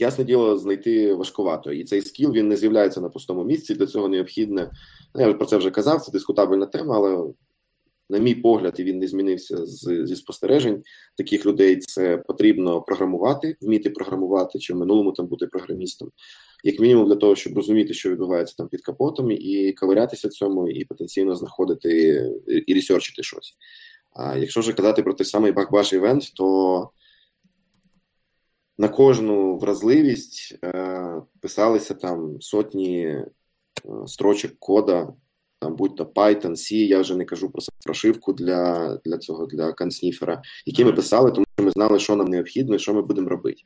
ясне 0.00 0.24
діло, 0.24 0.56
знайти 0.56 1.14
важкувато. 1.14 1.72
І 1.72 1.84
цей 1.84 2.02
скіл 2.02 2.32
він 2.32 2.48
не 2.48 2.56
з'являється 2.56 3.00
на 3.00 3.08
пустому 3.08 3.44
місці. 3.44 3.74
Для 3.74 3.86
цього 3.86 4.08
необхідне. 4.08 4.70
Ну, 5.14 5.26
я 5.26 5.34
про 5.34 5.46
це 5.46 5.56
вже 5.56 5.70
казав, 5.70 6.02
це 6.02 6.12
дискутабельна 6.12 6.66
тема, 6.66 6.96
але, 6.96 7.32
на 8.10 8.18
мій 8.18 8.34
погляд, 8.34 8.74
і 8.78 8.84
він 8.84 8.98
не 8.98 9.06
змінився 9.06 9.66
з, 9.66 10.06
зі 10.06 10.16
спостережень 10.16 10.82
таких 11.16 11.46
людей. 11.46 11.76
Це 11.76 12.16
потрібно 12.16 12.82
програмувати, 12.82 13.56
вміти 13.60 13.90
програмувати, 13.90 14.58
чи 14.58 14.74
в 14.74 14.76
минулому 14.76 15.12
там 15.12 15.26
бути 15.26 15.46
програмістом, 15.46 16.10
як 16.64 16.80
мінімум 16.80 17.06
для 17.06 17.16
того, 17.16 17.36
щоб 17.36 17.56
розуміти, 17.56 17.94
що 17.94 18.10
відбувається 18.10 18.54
там 18.56 18.68
під 18.68 18.80
капотом, 18.80 19.30
і 19.30 19.72
ковирятися 19.72 20.28
цьому, 20.28 20.68
і 20.68 20.84
потенційно 20.84 21.36
знаходити 21.36 22.22
і 22.66 22.74
ресерчити 22.74 23.22
щось. 23.22 23.54
А 24.12 24.36
якщо 24.36 24.60
вже 24.60 24.72
казати 24.72 25.02
про 25.02 25.14
той 25.14 25.24
самий 25.24 25.52
бакбаш 25.52 25.92
івент, 25.92 26.34
то 26.34 26.90
на 28.80 28.88
кожну 28.88 29.56
вразливість 29.56 30.58
е, 30.64 31.22
писалися 31.40 31.94
там 31.94 32.40
сотні 32.40 33.06
е, 33.06 33.26
строчок 34.06 34.52
кода, 34.58 35.12
там 35.58 35.76
будь-то 35.76 36.04
Python, 36.04 36.50
C, 36.50 36.74
я 36.74 37.00
вже 37.00 37.16
не 37.16 37.24
кажу 37.24 37.50
про 37.50 37.62
прошивку 37.84 38.32
для 38.32 38.96
для 39.04 39.18
цього 39.18 39.46
для 39.46 39.72
консніфера, 39.72 40.42
які 40.66 40.84
ми 40.84 40.92
писали, 40.92 41.30
тому 41.30 41.46
що 41.54 41.64
ми 41.64 41.70
знали, 41.70 41.98
що 41.98 42.16
нам 42.16 42.26
необхідно 42.28 42.74
і 42.74 42.78
що 42.78 42.94
ми 42.94 43.02
будемо 43.02 43.28
робити. 43.28 43.62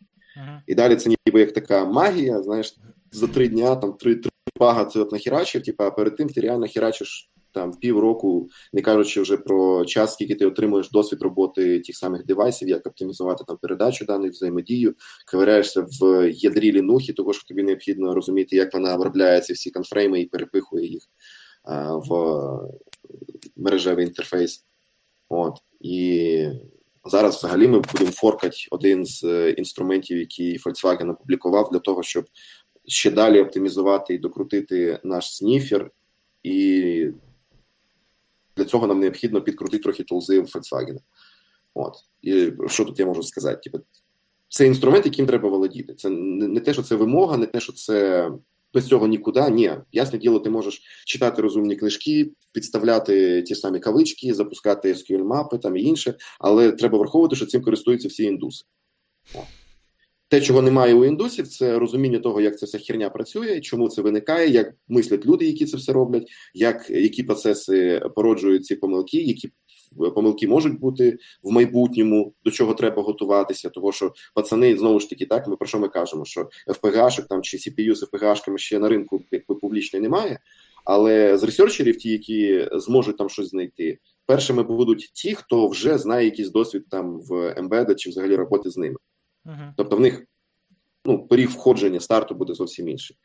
І 0.67 0.75
далі 0.75 0.97
це 0.97 1.11
ніби 1.27 1.41
як 1.41 1.53
така 1.53 1.85
магія, 1.85 2.43
знаєш, 2.43 2.77
за 3.13 3.27
три 3.27 3.49
дня 3.49 3.77
там 3.77 3.93
три 3.93 4.15
три 4.15 4.31
бага 4.59 4.85
це 4.85 5.01
от 5.01 5.13
нахерачив, 5.13 5.63
типу, 5.63 5.85
а 5.85 5.91
перед 5.91 6.17
тим 6.17 6.29
ти 6.29 6.41
реально 6.41 6.67
херачиш 6.67 7.31
там 7.55 7.73
півроку, 7.73 8.49
не 8.73 8.83
кажучи 8.83 9.21
вже 9.21 9.37
про 9.37 9.85
час, 9.85 10.13
скільки 10.13 10.35
ти 10.35 10.47
отримуєш 10.47 10.91
досвід 10.91 11.23
роботи 11.23 11.81
тих 11.81 11.97
самих 11.97 12.27
девайсів, 12.27 12.69
як 12.69 12.87
оптимізувати 12.87 13.45
там 13.47 13.57
передачу 13.57 14.05
даних, 14.05 14.33
взаємодію, 14.33 14.95
ковиряєшся 15.31 15.87
в 16.01 16.31
ядрі 16.31 16.73
лінухи, 16.73 17.13
того 17.13 17.33
що 17.33 17.49
тобі 17.49 17.63
необхідно 17.63 18.15
розуміти, 18.15 18.57
як 18.57 18.75
вона 18.75 18.95
обробляє 18.95 19.41
ці 19.41 19.53
всі 19.53 19.71
конфрейми 19.71 20.21
і 20.21 20.27
перепихує 20.27 20.87
їх 20.87 21.03
а, 21.65 21.97
в 21.97 22.09
мережевий 23.57 24.07
інтерфейс. 24.07 24.65
От 25.29 25.55
і 25.81 26.49
зараз, 27.05 27.37
взагалі, 27.37 27.69
ми 27.69 27.81
будемо 27.93 28.11
форкати 28.11 28.57
один 28.71 29.07
з 29.07 29.25
е, 29.25 29.51
інструментів, 29.51 30.19
який 30.19 30.59
Volkswagen 30.59 31.11
опублікував 31.11 31.69
для 31.73 31.79
того, 31.79 32.03
щоб 32.03 32.25
ще 32.87 33.11
далі 33.11 33.41
оптимізувати 33.41 34.15
і 34.15 34.19
докрутити 34.19 35.01
наш 35.05 35.37
сніфер, 35.37 35.91
і 36.43 37.09
для 38.57 38.65
цього 38.65 38.87
нам 38.87 39.01
необхідно 39.01 39.41
підкрутити 39.41 39.83
трохи 39.83 40.03
тулзи 40.03 40.41
в 40.41 40.45
Volkswagen. 40.45 40.99
От. 41.75 41.95
І 42.23 42.53
що 42.67 42.85
тут 42.85 42.99
я 42.99 43.07
можу 43.07 43.23
сказати? 43.23 43.61
Типу, 43.71 43.85
це 44.49 44.67
інструмент, 44.67 45.07
яким 45.07 45.27
треба 45.27 45.49
володіти. 45.49 45.95
Це 45.95 46.09
не 46.09 46.61
те, 46.61 46.73
що 46.73 46.83
це 46.83 46.95
вимога, 46.95 47.37
не 47.37 47.47
те, 47.47 47.61
що 47.61 47.73
це 47.73 48.31
без 48.75 48.87
цього 48.87 49.07
нікуди. 49.07 49.51
Ні, 49.51 49.73
ясне 49.93 50.19
діло, 50.19 50.41
ти 50.41 50.51
можеш 50.51 50.83
читати 51.07 51.43
розумні 51.43 51.77
книжки, 51.77 52.31
підставляти 52.53 53.43
ті 53.43 53.55
самі 53.55 53.81
кавички, 53.81 54.35
запускати 54.35 54.93
SQL 54.93 55.25
мапи 55.25 55.59
там 55.59 55.77
і 55.77 55.83
інше, 55.83 56.15
але 56.41 56.73
треба 56.73 56.99
враховувати, 56.99 57.37
що 57.37 57.47
цим 57.47 57.63
користуються 57.63 58.09
всі 58.09 58.25
індуси. 58.25 58.65
Те, 60.35 60.41
чого 60.41 60.63
немає 60.63 60.95
у 60.95 61.05
індусів, 61.05 61.49
це 61.49 61.79
розуміння 61.79 62.19
того, 62.19 62.41
як 62.41 62.59
ця 62.59 62.67
вся 62.67 62.79
херня 62.79 63.11
працює, 63.11 63.61
чому 63.61 63.89
це 63.89 64.03
виникає, 64.03 64.51
як 64.51 64.75
мислять 64.89 65.27
люди, 65.27 65.47
які 65.47 65.67
це 65.67 65.77
все 65.77 65.93
роблять, 65.93 66.29
як 66.55 66.91
які 66.91 67.23
процеси 67.23 68.03
породжують 68.17 68.65
ці 68.65 68.77
помилки, 68.77 69.23
які 69.23 69.51
помилки 70.15 70.49
можуть 70.49 70.81
бути 70.81 71.19
в 71.43 71.53
майбутньому, 71.53 72.35
до 72.45 72.51
чого 72.51 72.75
треба 72.75 73.03
готуватися. 73.03 73.71
Того 73.71 73.93
що 73.93 74.13
пацани 74.35 74.77
знову 74.77 75.01
ж 75.01 75.11
таки, 75.11 75.27
так 75.27 75.49
ми 75.49 75.57
про 75.57 75.67
що 75.67 75.79
ми 75.79 75.89
кажемо? 75.89 76.25
Що 76.25 76.49
FPGA-шок 76.69 77.27
там 77.29 77.43
чи 77.43 77.57
CPU 77.57 77.95
з 77.95 78.03
FPGA-шками 78.03 78.59
ще 78.59 78.79
на 78.79 78.89
ринку 78.89 79.21
якби 79.31 79.55
публічно 79.55 80.01
немає. 80.01 80.39
Але 80.85 81.39
з 81.39 81.43
ресерчерів, 81.43 81.97
ті, 81.97 82.11
які 82.11 82.69
зможуть 82.73 83.17
там 83.17 83.29
щось 83.29 83.49
знайти, 83.49 83.99
першими 84.27 84.63
будуть 84.63 85.11
ті, 85.15 85.35
хто 85.35 85.69
вже 85.69 85.99
знає 85.99 86.25
якийсь 86.25 86.51
досвід 86.51 86.85
там 86.91 87.21
в 87.21 87.33
Embedded 87.33 87.95
чи 87.95 88.11
взагалі 88.11 88.37
роботи 88.37 88.71
з 88.71 88.77
ними. 88.77 88.97
Uh-huh. 89.45 89.73
Тобто 89.77 89.97
в 89.97 90.01
них 90.01 90.27
ну, 91.05 91.27
поріг 91.27 91.49
входження 91.49 92.01
старту 92.01 92.35
буде 92.35 92.55
зовсім 92.55 92.89
інший. 92.89 93.17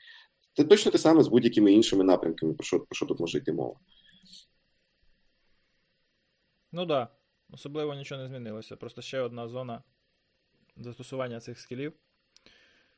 Це 0.53 0.63
точно 0.63 0.91
те 0.91 0.97
саме 0.97 1.23
з 1.23 1.27
будь-якими 1.27 1.73
іншими 1.73 2.03
напрямками, 2.03 2.53
про 2.53 2.63
що 2.63 2.79
про 2.79 2.95
що 2.95 3.05
тут 3.05 3.19
може 3.19 3.37
йти 3.37 3.53
мова. 3.53 3.79
Ну 6.71 6.87
так. 6.87 6.87
Да. 6.87 7.15
Особливо 7.51 7.95
нічого 7.95 8.21
не 8.21 8.27
змінилося. 8.27 8.75
Просто 8.75 9.01
ще 9.01 9.19
одна 9.19 9.47
зона 9.47 9.83
застосування 10.77 11.39
цих 11.39 11.59
скілів 11.59 11.93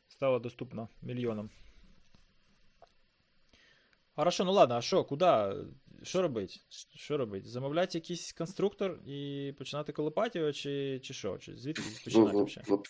стала 0.08 0.40
доступна 0.40 0.88
мільйонам. 1.02 1.50
Хорошо, 4.16 4.44
ну 4.44 4.52
ладно, 4.52 4.76
а 4.76 4.82
що, 4.82 5.04
куди? 5.04 5.56
Що 6.04 6.22
робить? 6.22 6.62
Що 6.96 7.18
робить? 7.18 7.48
Замовляти 7.48 7.98
якийсь 7.98 8.34
конструктор 8.34 9.00
і 9.08 9.54
починати 9.58 9.92
колопати 9.92 10.40
його, 10.40 10.52
чи 10.52 11.00
чи 11.04 11.14
що? 11.14 11.38
Чи 11.38 11.58
звідки 11.58 11.84
починати 12.04 12.44
взагалі? 12.44 12.84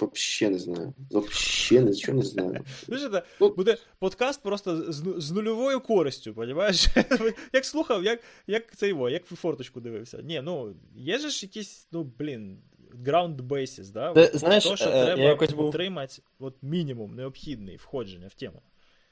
Вообще 0.00 0.50
не 0.50 0.58
знаю. 0.58 0.94
Вообще 1.10 1.80
нічого 1.80 2.18
не 2.18 2.24
знаю. 2.24 2.64
Слушайте, 2.84 3.22
ну, 3.40 3.54
буде 3.54 3.76
подкаст 3.98 4.42
просто 4.42 4.92
з, 4.92 5.14
з 5.16 5.30
нульовою 5.30 5.80
користю, 5.80 6.34
розумієш? 6.36 6.86
Як 7.52 7.64
слухав, 7.64 8.04
як 8.04 8.20
як 8.46 8.76
це 8.76 8.88
його, 8.88 9.10
як 9.10 9.26
форточку 9.26 9.80
дивився. 9.80 10.22
Ні, 10.22 10.40
ну, 10.44 10.74
є 10.94 11.18
ж 11.18 11.46
якісь, 11.46 11.88
ну, 11.92 12.12
блін, 12.18 12.58
ground 13.04 13.36
basis, 13.36 13.92
да? 13.92 14.12
Ти, 14.12 14.38
знаєш, 14.38 14.64
То, 14.64 14.76
що 14.76 14.88
е, 14.88 15.04
треба 15.04 15.22
якось 15.22 15.52
був... 15.52 15.66
отримати 15.66 16.22
от 16.38 16.54
мінімум 16.62 17.14
необхідний 17.14 17.76
входження 17.76 18.28
в 18.28 18.34
тему. 18.34 18.62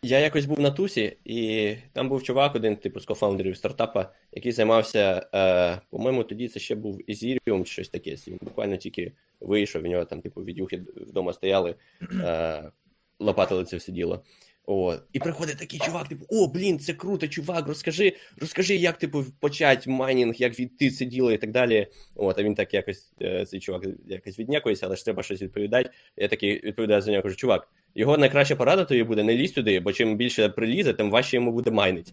Я 0.05 0.19
якось 0.19 0.47
був 0.47 0.61
на 0.61 0.71
тусі, 0.71 1.17
і 1.25 1.75
там 1.93 2.09
був 2.09 2.23
чувак, 2.23 2.55
один, 2.55 2.77
типу, 2.77 3.01
з 3.01 3.05
кофаундерів 3.05 3.57
стартапа, 3.57 4.13
який 4.33 4.53
займався, 4.53 5.27
е, 5.35 5.81
по-моєму, 5.91 6.25
тоді 6.25 6.49
це 6.49 6.61
ще 6.61 6.75
був 6.75 7.01
Ethereum 7.09 7.65
щось 7.65 7.89
таке. 7.89 8.17
Він 8.27 8.39
буквально 8.43 8.77
тільки 8.77 9.13
вийшов, 9.41 9.83
в 9.83 9.87
нього 9.87 10.05
там, 10.05 10.21
типу, 10.21 10.45
відюхи 10.45 10.83
вдома 10.97 11.33
стояли, 11.33 11.75
е, 12.21 12.71
лопатили 13.19 13.65
це 13.65 13.77
все 13.77 13.93
діло. 13.93 14.25
О, 14.67 14.95
І 15.13 15.19
приходить 15.19 15.59
такий 15.59 15.81
чувак, 15.81 16.09
типу, 16.09 16.25
о, 16.29 16.47
блін, 16.47 16.79
це 16.79 16.93
круто, 16.93 17.29
чувак, 17.29 17.69
розкажи, 17.69 18.13
розкажи, 18.41 18.77
як 18.77 18.99
типу, 18.99 19.25
почати 19.41 19.91
майнінг, 19.91 20.35
як 20.35 20.61
відти 20.61 20.91
це 20.91 21.05
діло 21.05 21.33
і 21.33 21.39
так 21.39 21.51
далі. 21.51 21.87
От, 22.15 22.39
а 22.39 22.43
він 22.43 22.55
так 22.55 22.75
якось, 22.75 23.13
е, 23.23 23.47
цей 23.47 23.61
чувак 23.61 23.85
якось 24.07 24.39
віднякується, 24.39 24.87
але 24.87 24.97
ж 24.97 25.05
треба 25.05 25.23
щось 25.23 25.43
відповідати. 25.43 25.91
Я 26.17 26.29
такий 26.29 26.63
відповідаю 26.63 27.03
за 27.03 27.11
нього, 27.11 27.23
кажу, 27.23 27.37
чувак, 27.37 27.69
його 27.95 28.19
найкраща 28.19 28.57
порада 28.57 28.85
тобі 28.85 29.03
буде 29.03 29.23
не 29.23 29.35
лізь 29.35 29.53
туди, 29.53 29.81
бо 29.81 29.93
чим 29.93 30.17
більше 30.17 30.49
прилізе, 30.49 30.93
тим 30.93 31.11
важче 31.11 31.37
йому 31.37 31.53
буде 31.53 31.71
майнити. 31.71 32.13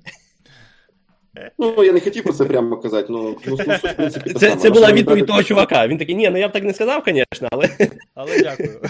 Ну, 1.57 1.83
я 1.83 1.91
не 1.91 1.99
хотів 1.99 2.23
про 2.23 2.33
це 2.33 2.45
прямо 2.45 2.77
казати, 2.77 3.07
ну, 3.09 3.37
ну 3.47 3.55
в 3.55 3.95
принципі, 3.95 4.33
це, 4.33 4.55
це 4.55 4.69
була 4.69 4.91
відповідь 4.91 5.27
того 5.27 5.43
чувака. 5.43 5.87
Він 5.87 5.97
такий, 5.97 6.15
ні, 6.15 6.29
ну 6.29 6.37
я 6.37 6.47
б 6.47 6.51
так 6.51 6.63
не 6.63 6.73
сказав, 6.73 7.03
звісно, 7.05 7.47
але. 7.51 7.69
Але 8.15 8.39
дякую. 8.39 8.81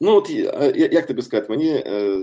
Ну, 0.00 0.16
от 0.16 0.30
як 0.92 1.06
тобі 1.06 1.22
сказати, 1.22 1.46
мені. 1.50 1.70
Е, 1.70 2.22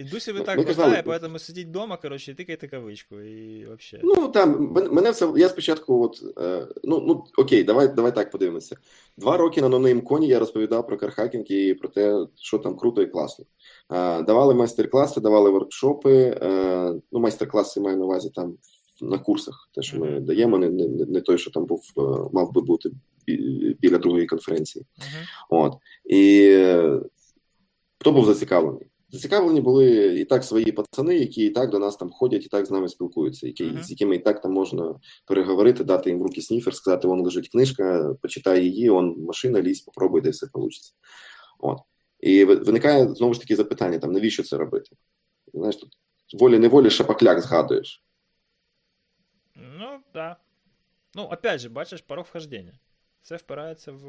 Індусів 0.00 0.36
і 0.36 0.40
так 0.40 0.60
хватає, 0.60 1.02
поэтому 1.06 1.38
сидіть 1.38 1.66
вдома, 1.66 1.96
коротше, 1.96 2.30
і 2.30 2.34
тикайте 2.34 2.68
кавичку, 2.68 3.20
і 3.20 3.64
взагалі. 3.64 4.02
Ну, 4.02 4.28
там, 4.28 4.72
мене 4.72 5.10
все, 5.10 5.32
я 5.36 5.48
спочатку, 5.48 6.04
от, 6.04 6.38
е, 6.38 6.66
ну, 6.84 7.00
ну, 7.06 7.24
окей, 7.38 7.64
давай 7.64 7.88
давай 7.88 8.14
так 8.14 8.30
подивимося. 8.30 8.76
Два 9.16 9.36
роки 9.36 9.62
на 9.62 9.68
новним 9.68 10.00
коні 10.00 10.28
я 10.28 10.38
розповідав 10.38 10.86
про 10.86 10.96
кархакінг 10.96 11.44
і 11.44 11.74
про 11.74 11.88
те, 11.88 12.26
що 12.36 12.58
там 12.58 12.76
круто 12.76 13.02
і 13.02 13.06
класно. 13.06 13.44
Е, 13.92 14.22
давали 14.22 14.54
майстер-класи, 14.54 15.20
давали 15.20 15.50
воркшопи, 15.50 16.38
е, 16.42 16.94
ну, 17.12 17.20
майстер-класи 17.20 17.80
маю 17.80 17.96
на 17.96 18.04
увазі 18.04 18.30
там 18.34 18.54
на 19.00 19.18
курсах, 19.18 19.70
те, 19.74 19.82
що 19.82 19.98
ми 19.98 20.20
даємо, 20.20 20.58
не, 20.58 20.68
не, 20.68 20.86
не 20.88 21.20
той, 21.20 21.38
що 21.38 21.50
там 21.50 21.64
був, 21.66 21.82
мав 22.32 22.52
би 22.52 22.60
бути 22.60 22.90
біля 23.80 23.98
другої 23.98 24.26
конференції. 24.26 24.84
От. 25.50 25.74
І 26.04 26.50
хто 27.98 28.12
був 28.12 28.24
зацікавлений? 28.24 28.89
Зацікавлені 29.12 29.60
були 29.60 30.20
і 30.20 30.24
так 30.24 30.44
свої 30.44 30.72
пацани, 30.72 31.18
які 31.18 31.44
і 31.44 31.50
так 31.50 31.70
до 31.70 31.78
нас 31.78 31.96
там 31.96 32.10
ходять, 32.10 32.44
і 32.44 32.48
так 32.48 32.66
з 32.66 32.70
нами 32.70 32.88
спілкуються, 32.88 33.46
які, 33.46 33.64
uh-huh. 33.64 33.82
з 33.82 33.90
якими 33.90 34.16
і 34.16 34.18
так 34.18 34.40
там 34.40 34.52
можна 34.52 34.94
переговорити, 35.26 35.84
дати 35.84 36.10
їм 36.10 36.18
в 36.18 36.22
руки 36.22 36.42
сніфер, 36.42 36.74
сказати, 36.74 37.08
вон 37.08 37.24
лежить 37.24 37.48
книжка, 37.48 38.14
почитай 38.22 38.64
її, 38.64 38.90
он 38.90 39.16
машина, 39.18 39.62
лізь, 39.62 39.80
попробуй, 39.80 40.20
де 40.20 40.30
все 40.30 40.46
вийде. 40.54 40.76
От. 41.58 41.78
І 42.20 42.44
виникає 42.44 43.14
знову 43.14 43.34
ж 43.34 43.40
таки 43.40 43.56
запитання: 43.56 43.98
там, 43.98 44.12
навіщо 44.12 44.42
це 44.42 44.56
робити? 44.56 44.96
Знаєш, 45.54 45.76
тут 45.76 45.90
волі-неволі 46.40 46.90
шапакляк 46.90 47.40
згадуєш. 47.40 48.04
Ну, 49.56 49.88
так. 49.88 50.02
Да. 50.14 50.36
Ну, 51.14 51.22
опять 51.22 51.60
же, 51.60 51.68
бачиш, 51.68 52.00
порог 52.00 52.26
вхождення. 52.28 52.72
Це 53.22 53.36
впирається 53.36 53.92
в 53.92 54.04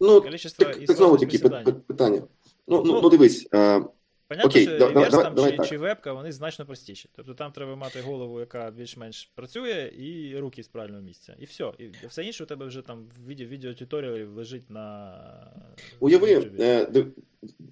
ну, 0.00 0.20
количество 0.20 0.64
так, 0.64 0.84
так 0.84 0.96
знову 0.96 1.16
таки 1.16 1.38
питання. 1.86 2.22
Ну, 2.66 2.82
ну, 2.84 3.00
ну 3.02 3.10
дивись. 3.10 3.48
А... 3.52 3.80
Понятно, 4.28 4.50
Окей, 4.50 4.62
що 4.62 4.78
давай, 4.78 5.10
давай, 5.10 5.34
давай, 5.34 5.50
чи, 5.50 5.56
так. 5.56 5.66
чи 5.66 5.78
вебка, 5.78 6.12
вони 6.12 6.32
значно 6.32 6.66
простіші. 6.66 7.08
Тобто 7.16 7.34
там 7.34 7.52
треба 7.52 7.76
мати 7.76 8.00
голову, 8.00 8.40
яка 8.40 8.70
більш-менш 8.70 9.32
працює, 9.34 9.92
і 9.98 10.38
руки 10.38 10.62
з 10.62 10.68
правильного 10.68 11.02
місця. 11.02 11.36
І 11.38 11.44
все. 11.44 11.72
І 11.78 12.06
все 12.06 12.24
інше 12.24 12.44
у 12.44 12.46
тебе 12.46 12.66
вже 12.66 12.82
там 12.82 13.08
в 13.18 13.28
відео 13.28 13.46
відеотуторіалів 13.46 14.32
лежить 14.32 14.70
на. 14.70 15.18
Уяви, 16.00 16.52
е, 16.58 17.04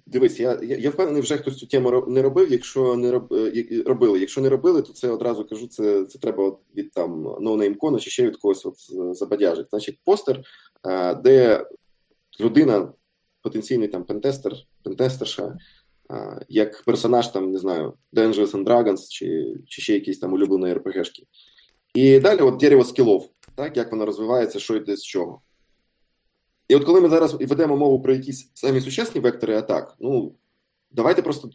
дивись, 0.05 0.39
я 0.39 0.59
я, 0.63 0.77
я 0.77 0.89
впевнений, 0.89 1.21
вже 1.21 1.37
хтось 1.37 1.57
цю 1.57 1.67
тему 1.67 2.05
не 2.07 2.21
робив. 2.21 2.51
Якщо 2.51 2.95
не 2.95 3.11
роб, 3.11 3.33
е, 3.33 3.83
робили. 3.85 4.19
Якщо 4.19 4.41
не 4.41 4.49
робили, 4.49 4.81
то 4.81 4.93
це 4.93 5.09
одразу 5.09 5.45
кажу, 5.45 5.67
це 5.67 6.05
це 6.05 6.19
треба 6.19 6.57
від 6.75 6.91
там 6.91 7.21
ноунеймкона 7.21 7.99
чи 7.99 8.09
ще 8.09 8.23
від 8.23 8.37
когось 8.37 8.65
от 8.65 8.75
забадяжить. 9.17 9.69
Значить, 9.69 9.99
постер, 10.03 10.41
е, 10.87 11.15
де 11.15 11.65
людина, 12.39 12.93
потенційний 13.41 13.87
там 13.87 14.03
пентестер, 14.03 14.53
пентестерша 14.83 15.57
як 16.49 16.83
персонаж, 16.83 17.27
там, 17.27 17.51
не 17.51 17.59
знаю, 17.59 17.93
Dungeons 18.13 18.51
and 18.51 18.63
Dragons 18.63 19.09
чи 19.09 19.55
чи 19.67 19.81
ще 19.81 19.93
якісь 19.93 20.19
там 20.19 20.33
улюбленої 20.33 20.73
РПГшки. 20.73 21.23
І 21.93 22.19
далі 22.19 22.39
от 22.39 22.57
дерево 22.57 22.83
скілов, 22.83 23.29
так, 23.55 23.77
як 23.77 23.91
воно 23.91 24.05
розвивається, 24.05 24.59
що 24.59 24.75
йде 24.75 24.95
з 24.95 25.03
чого. 25.03 25.41
І 26.67 26.75
от 26.75 26.83
коли 26.83 27.01
ми 27.01 27.09
зараз 27.09 27.33
ведемо 27.33 27.77
мову 27.77 28.01
про 28.01 28.13
якісь 28.13 28.51
самі 28.53 28.81
сучасні 28.81 29.21
вектори 29.21 29.57
атак, 29.57 29.95
ну 29.99 30.35
давайте 30.91 31.21
просто 31.21 31.49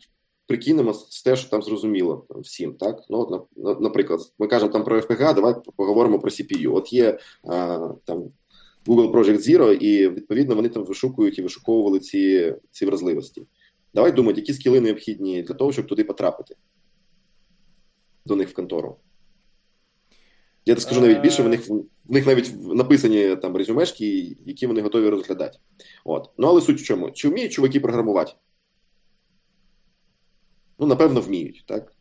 прикинемо 0.47 0.95
з 0.95 1.23
те, 1.23 1.37
що 1.37 1.51
там 1.51 1.63
зрозуміло 1.63 2.27
всім. 2.31 2.75
так, 2.75 3.05
ну, 3.11 3.47
от, 3.57 3.81
Наприклад, 3.81 4.21
ми 4.39 4.47
кажемо 4.47 4.73
там 4.73 4.85
про 4.85 5.01
FPGA, 5.01 5.35
давай 5.35 5.55
поговоримо 5.77 6.19
про 6.19 6.31
CPU. 6.31 6.75
От 6.75 6.93
є 6.93 7.19
а, 7.45 7.89
там 8.05 8.25
Google 8.87 9.13
Project 9.13 9.39
Zero, 9.39 9.73
і 9.73 10.09
відповідно 10.09 10.55
вони 10.55 10.69
там 10.69 10.85
вишукують 10.85 11.39
і 11.39 11.43
вишуковували 11.43 12.01
ці, 12.01 12.55
ці 12.71 12.87
вразливості. 12.87 13.43
Давай 13.95 14.13
думати, 14.13 14.41
які 14.41 14.55
скіли 14.55 14.81
необхідні 14.81 15.43
для 15.43 15.55
того, 15.55 15.73
щоб 15.73 15.87
туди 15.87 16.05
потрапити. 16.05 16.57
до 18.25 18.37
них 18.37 18.49
в 18.49 18.55
контору. 18.55 18.97
Я 20.67 20.77
скажу 20.77 21.01
навіть 21.01 21.21
більше, 21.21 21.43
в 21.43 21.49
них 21.49 21.69
в 22.05 22.13
них 22.13 22.27
навіть 22.27 22.53
написані 22.75 23.37
там 23.37 23.57
резюмешки, 23.57 24.37
які 24.47 24.67
вони 24.67 24.81
готові 24.81 25.09
розглядати. 25.09 25.59
От. 26.05 26.31
Ну, 26.39 26.49
але 26.49 26.61
суть 26.61 26.81
в 26.81 26.85
чому? 26.85 27.11
Чи 27.11 27.29
вміють 27.29 27.53
чуваки 27.53 27.81
програмувати? 27.81 28.33
Ну, 30.79 30.87
напевно, 30.87 31.21
вміють, 31.21 31.65
так? 31.67 31.93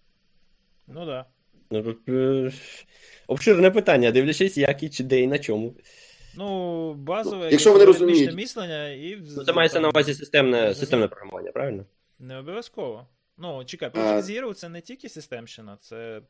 Ну 0.88 1.06
да. 1.06 1.26
Ну, 1.72 1.96
е, 2.10 2.52
обширне 3.28 3.72
питання, 3.72 4.12
дивлячись, 4.12 4.58
як 4.58 4.84
і 4.84 4.89
чи 4.89 5.04
де 5.04 5.22
і 5.22 5.28
на 5.28 5.39
чому. 5.39 5.76
Ну, 6.38 6.94
базове 6.94 7.52
Якщо 7.52 7.74
вони 7.74 7.86
розуміють. 7.86 8.36
мислення 8.36 8.90
і 8.90 9.24
Ну, 9.38 9.44
Це 9.44 9.54
мається 9.54 9.80
на 9.80 9.90
увазі 9.90 10.14
системне, 10.14 10.76
системне 10.76 11.08
програмування, 11.08 11.52
правильно? 11.52 11.86
Не 12.20 12.38
обов'язково. 12.40 13.08
Ну, 13.38 13.66
чекай, 13.66 13.90
Project 13.90 14.22
Zero 14.22 14.54
це 14.54 14.70
не 14.70 14.82
тільки 14.82 15.10
системщина, 15.10 15.78
це, 15.80 16.22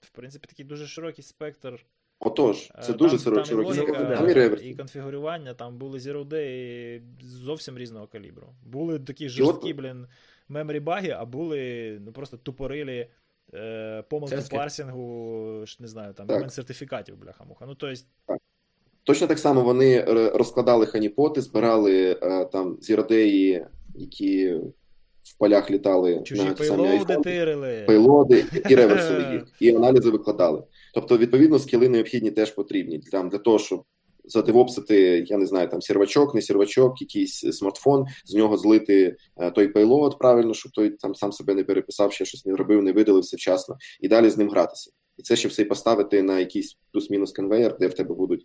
в 0.00 0.10
принципі, 0.10 0.46
такий 0.46 0.64
дуже 0.64 0.86
широкий 0.86 1.24
спектр. 1.24 1.86
Отож, 2.18 2.72
це 2.82 2.92
Е, 2.92 2.96
дуже 2.96 3.24
там, 3.24 3.34
там 3.34 3.44
широкий 3.44 3.74
спектр. 3.74 4.58
Там 4.58 4.66
і 4.66 4.74
конфігурування, 4.74 5.54
там 5.54 5.78
були 5.78 5.98
Zero 5.98 6.24
Day 6.24 7.00
зовсім 7.22 7.78
різного 7.78 8.06
калібру. 8.06 8.54
Були 8.62 8.98
такі 8.98 9.28
жорсткі, 9.28 9.72
блін, 9.72 10.06
меморі 10.48 10.80
баги, 10.80 11.10
а 11.10 11.24
були 11.24 11.90
ну, 12.00 12.12
просто 12.12 12.36
тупорилі 12.36 13.08
е, 13.54 14.02
помилки 14.02 14.36
парсінгу, 14.50 15.66
ж 15.66 15.76
не 15.80 15.88
знаю, 15.88 16.12
там, 16.12 16.26
момент 16.26 16.52
сертифікатів, 16.52 17.16
бляха-муха. 17.16 17.66
Ну, 17.66 17.74
то 17.74 17.88
есть, 17.88 18.06
Точно 19.06 19.26
так 19.26 19.38
само 19.38 19.62
вони 19.62 19.94
е, 19.94 20.30
розкладали 20.34 20.86
ханіпоти, 20.86 21.40
збирали 21.40 22.18
е, 22.22 22.44
там 22.44 22.78
зіродеї, 22.80 23.66
які 23.94 24.54
в 25.22 25.38
полях 25.38 25.70
літали 25.70 26.22
чужі 26.24 26.42
на 26.42 26.56
самі 26.56 26.88
айфони, 26.88 27.20
тирили. 27.20 27.84
пейлоди 27.86 28.44
і 28.70 28.74
реверсили 28.74 29.24
їх, 29.32 29.42
і 29.60 29.76
аналізи 29.76 30.10
викладали. 30.10 30.62
Тобто, 30.94 31.18
відповідно, 31.18 31.58
скіли 31.58 31.88
необхідні 31.88 32.30
теж 32.30 32.50
потрібні 32.50 32.98
там 32.98 33.28
для 33.28 33.38
того, 33.38 33.58
щоб 33.58 33.82
задевопсити, 34.24 35.24
я 35.26 35.36
не 35.38 35.46
знаю, 35.46 35.68
там 35.68 35.82
сервачок, 35.82 36.34
не 36.34 36.42
сервачок, 36.42 37.00
якийсь 37.00 37.40
смартфон, 37.40 38.06
з 38.24 38.34
нього 38.34 38.56
злити 38.56 39.16
е, 39.36 39.50
той 39.50 39.68
пейлод 39.68 40.18
правильно, 40.18 40.54
щоб 40.54 40.72
той 40.72 40.90
там 40.90 41.14
сам 41.14 41.32
себе 41.32 41.54
не 41.54 41.64
переписав, 41.64 42.12
ще 42.12 42.24
щось 42.24 42.46
не 42.46 42.56
робив, 42.56 42.82
не 42.82 42.92
видалився 42.92 43.36
вчасно, 43.36 43.76
і 44.00 44.08
далі 44.08 44.30
з 44.30 44.38
ним 44.38 44.50
гратися. 44.50 44.90
І 45.18 45.22
це 45.22 45.36
ще 45.36 45.48
все 45.48 45.62
й 45.62 45.64
поставити 45.64 46.22
на 46.22 46.38
якийсь 46.38 46.78
плюс-мінус 46.92 47.32
конвейер, 47.32 47.76
де 47.78 47.86
в 47.86 47.94
тебе 47.94 48.14
будуть 48.14 48.42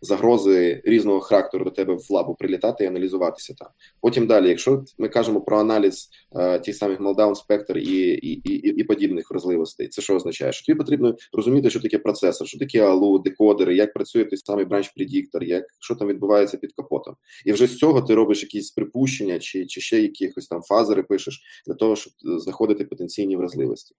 загрози 0.00 0.82
різного 0.84 1.20
характеру 1.20 1.64
до 1.64 1.70
тебе 1.70 1.94
в 1.94 2.12
лабу 2.12 2.34
прилітати 2.34 2.84
і 2.84 2.86
аналізуватися 2.86 3.54
там. 3.54 3.68
Потім 4.00 4.26
далі, 4.26 4.48
якщо 4.48 4.84
ми 4.98 5.08
кажемо 5.08 5.40
про 5.40 5.58
аналіз 5.58 6.08
е, 6.36 6.58
тих 6.58 6.76
самих 6.76 7.00
Meltdown, 7.00 7.34
Spectre 7.34 7.76
і, 7.76 8.08
і, 8.08 8.32
і, 8.32 8.68
і 8.68 8.84
подібних 8.84 9.30
вразливостей, 9.30 9.88
це 9.88 10.02
що 10.02 10.16
означає? 10.16 10.52
Що 10.52 10.66
тобі 10.66 10.78
потрібно 10.78 11.16
розуміти, 11.32 11.70
що 11.70 11.80
таке 11.80 11.98
процесор, 11.98 12.48
що 12.48 12.58
таке 12.58 12.84
ALU, 12.84 13.22
декодери, 13.22 13.76
як 13.76 13.92
працює 13.92 14.24
той 14.24 14.38
самий 14.38 14.64
бранч 14.64 14.88
предіктор, 14.88 15.44
як 15.44 15.64
що 15.78 15.94
там 15.94 16.08
відбувається 16.08 16.56
під 16.56 16.72
капотом. 16.72 17.14
І 17.44 17.52
вже 17.52 17.66
з 17.66 17.76
цього 17.76 18.02
ти 18.02 18.14
робиш 18.14 18.42
якісь 18.42 18.70
припущення, 18.70 19.38
чи, 19.38 19.66
чи 19.66 19.80
ще 19.80 20.02
якихось 20.02 20.46
там 20.46 20.62
фазери 20.62 21.02
пишеш 21.02 21.42
для 21.66 21.74
того, 21.74 21.96
щоб 21.96 22.12
е, 22.12 22.38
знаходити 22.38 22.84
потенційні 22.84 23.36
вразливості. 23.36 23.94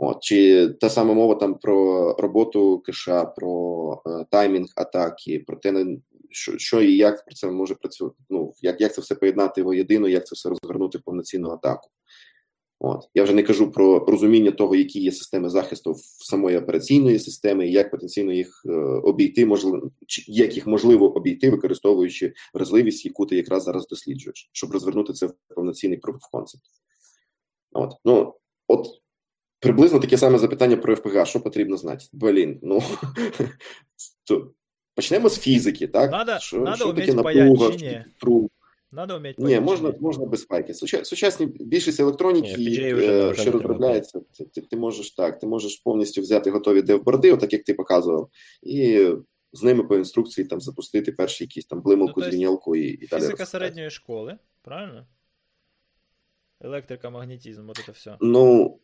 От, 0.00 0.22
чи 0.22 0.68
та 0.68 0.90
сама 0.90 1.14
мова 1.14 1.34
там 1.34 1.54
про 1.54 2.12
роботу 2.18 2.78
кеша, 2.78 3.24
про 3.24 4.02
е, 4.06 4.26
таймінг 4.30 4.68
атаки, 4.76 5.44
про 5.46 5.56
те, 5.56 5.86
що, 6.30 6.58
що 6.58 6.82
і 6.82 6.96
як 6.96 7.24
про 7.24 7.34
це 7.34 7.50
може 7.50 7.74
працювати. 7.74 8.16
Ну, 8.30 8.54
як, 8.62 8.80
як 8.80 8.94
це 8.94 9.00
все 9.00 9.14
поєднати 9.14 9.62
воєдино, 9.62 10.08
як 10.08 10.26
це 10.26 10.34
все 10.34 10.48
розгорнути 10.48 10.98
в 10.98 11.02
повноцінну 11.02 11.50
атаку. 11.50 11.90
От. 12.80 13.08
Я 13.14 13.22
вже 13.22 13.34
не 13.34 13.42
кажу 13.42 13.70
про 13.70 13.98
розуміння 13.98 14.50
того, 14.50 14.74
які 14.74 15.00
є 15.00 15.12
системи 15.12 15.50
захисту 15.50 15.92
в 15.92 16.26
самої 16.26 16.58
операційної 16.58 17.18
системи, 17.18 17.68
і 17.68 17.72
як 17.72 17.90
потенційно 17.90 18.32
їх 18.32 18.62
е, 18.66 18.72
обійти, 19.02 19.46
можливо, 19.46 19.90
як 20.26 20.54
їх 20.54 20.66
можливо 20.66 21.16
обійти, 21.16 21.50
використовуючи 21.50 22.32
вразливість, 22.54 23.06
яку 23.06 23.26
ти 23.26 23.36
якраз 23.36 23.64
зараз 23.64 23.86
досліджуєш, 23.86 24.50
щоб 24.52 24.72
розвернути 24.72 25.12
це 25.12 25.26
в 25.26 25.34
повноцінний 25.54 26.00
of. 26.00 26.44
От. 27.72 27.92
Ну, 28.04 28.34
от 28.66 28.86
Приблизно 29.60 29.98
таке 30.00 30.18
саме 30.18 30.38
запитання 30.38 30.76
про 30.76 30.96
ФПГ. 30.96 31.26
Що 31.26 31.40
потрібно 31.40 31.76
знати? 31.76 32.04
Блін, 32.12 32.58
ну 32.62 32.82
то 34.24 34.50
почнемо 34.94 35.28
з 35.28 35.38
фізики, 35.38 35.86
так? 35.86 36.10
Надо- 36.10 36.38
що, 36.38 36.58
надо 36.58 36.76
що 36.76 36.92
таке 36.92 37.12
напруга, 37.14 37.70
ні? 37.70 38.04
Надо 38.92 39.18
вміти 39.18 39.42
Ні, 39.42 39.60
можна, 39.60 39.94
можна 40.00 40.26
без 40.26 40.46
файки. 40.46 40.74
Сучасні 40.74 41.46
більшість 41.46 42.00
електроніки, 42.00 42.54
Ні, 42.58 42.80
е, 42.80 42.94
вже- 42.94 43.30
вже 43.30 43.42
що 43.42 43.50
розробляється, 43.50 44.20
ти, 44.38 44.44
ти, 44.44 44.60
ти 44.60 44.76
можеш 44.76 45.10
так, 45.10 45.38
ти 45.38 45.46
можеш 45.46 45.76
повністю 45.76 46.20
взяти 46.20 46.50
готові 46.50 46.82
девборди, 46.82 47.32
отак 47.32 47.52
як 47.52 47.64
ти 47.64 47.74
показував, 47.74 48.30
і 48.62 49.08
з 49.52 49.62
ними 49.62 49.84
по 49.84 49.96
інструкції 49.96 50.46
там 50.46 50.60
запустити 50.60 51.12
перші 51.12 51.44
якісь 51.44 51.66
там 51.66 51.82
блималку, 51.82 52.20
Ну, 52.20 52.30
звінялку 52.30 52.76
і, 52.76 52.88
і 53.04 53.06
далі. 53.06 53.20
Фізика 53.20 53.46
середньої 53.46 53.90
школи, 53.90 54.38
правильно? 54.62 55.06
Електрика, 56.60 57.10
магнетизм, 57.10 57.70
от 57.70 57.76
це 57.86 57.92
все. 57.92 58.16
Ну, 58.20 58.78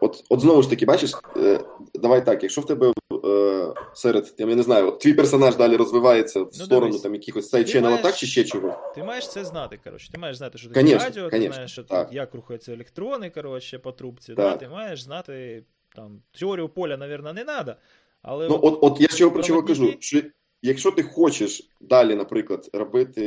от, 0.00 0.24
от 0.28 0.40
знову 0.40 0.62
ж 0.62 0.70
таки, 0.70 0.86
бачиш, 0.86 1.10
е, 1.36 1.60
давай 1.94 2.24
так, 2.26 2.42
якщо 2.42 2.60
в 2.60 2.66
тебе 2.66 2.92
е, 3.24 3.74
серед, 3.94 4.34
я 4.38 4.46
не 4.46 4.62
знаю, 4.62 4.88
от 4.88 4.98
твій 5.00 5.14
персонаж 5.14 5.56
далі 5.56 5.76
розвивається 5.76 6.40
в 6.40 6.50
Ну, 6.58 6.64
сторону 6.64 6.86
дивись. 6.86 7.02
там 7.02 7.14
якихось 7.14 7.44
Ти 7.44 7.50
сайдченел 7.50 7.90
маєш- 7.90 8.00
атак 8.00 8.16
чи 8.16 8.26
ще 8.26 8.44
чого. 8.44 8.92
Ти 8.94 9.02
маєш 9.04 9.28
це 9.28 9.44
знати, 9.44 9.78
коротше. 9.84 10.12
Ти 10.12 10.18
маєш 10.18 10.36
знати, 10.36 10.58
що 10.58 10.68
таке 10.68 10.80
Конечно, 10.80 11.04
радіо, 11.04 11.24
ти 11.24 11.30
конечно, 11.30 11.52
знаєш, 11.54 11.72
що 11.72 11.82
так. 11.82 12.12
як 12.12 12.34
рухаються 12.34 12.72
електрони, 12.72 13.30
коротше, 13.30 13.78
по 13.78 13.92
трубці. 13.92 14.34
Да? 14.34 14.56
Ти 14.56 14.68
маєш 14.68 15.02
знати 15.02 15.64
там, 15.96 16.22
теорію 16.38 16.68
поля, 16.68 16.96
мабуть, 16.96 17.34
не 17.34 17.44
треба, 17.44 17.76
але 18.22 18.48
Ну, 18.48 18.60
от, 18.62 18.78
от 18.82 19.00
я 19.00 19.08
чого 19.08 19.30
про 19.30 19.42
чого 19.42 19.62
кажу, 19.62 19.94
що 20.00 20.20
якщо 20.62 20.90
ти 20.90 21.02
хочеш 21.02 21.70
далі, 21.80 22.14
наприклад, 22.14 22.70
робити, 22.72 23.22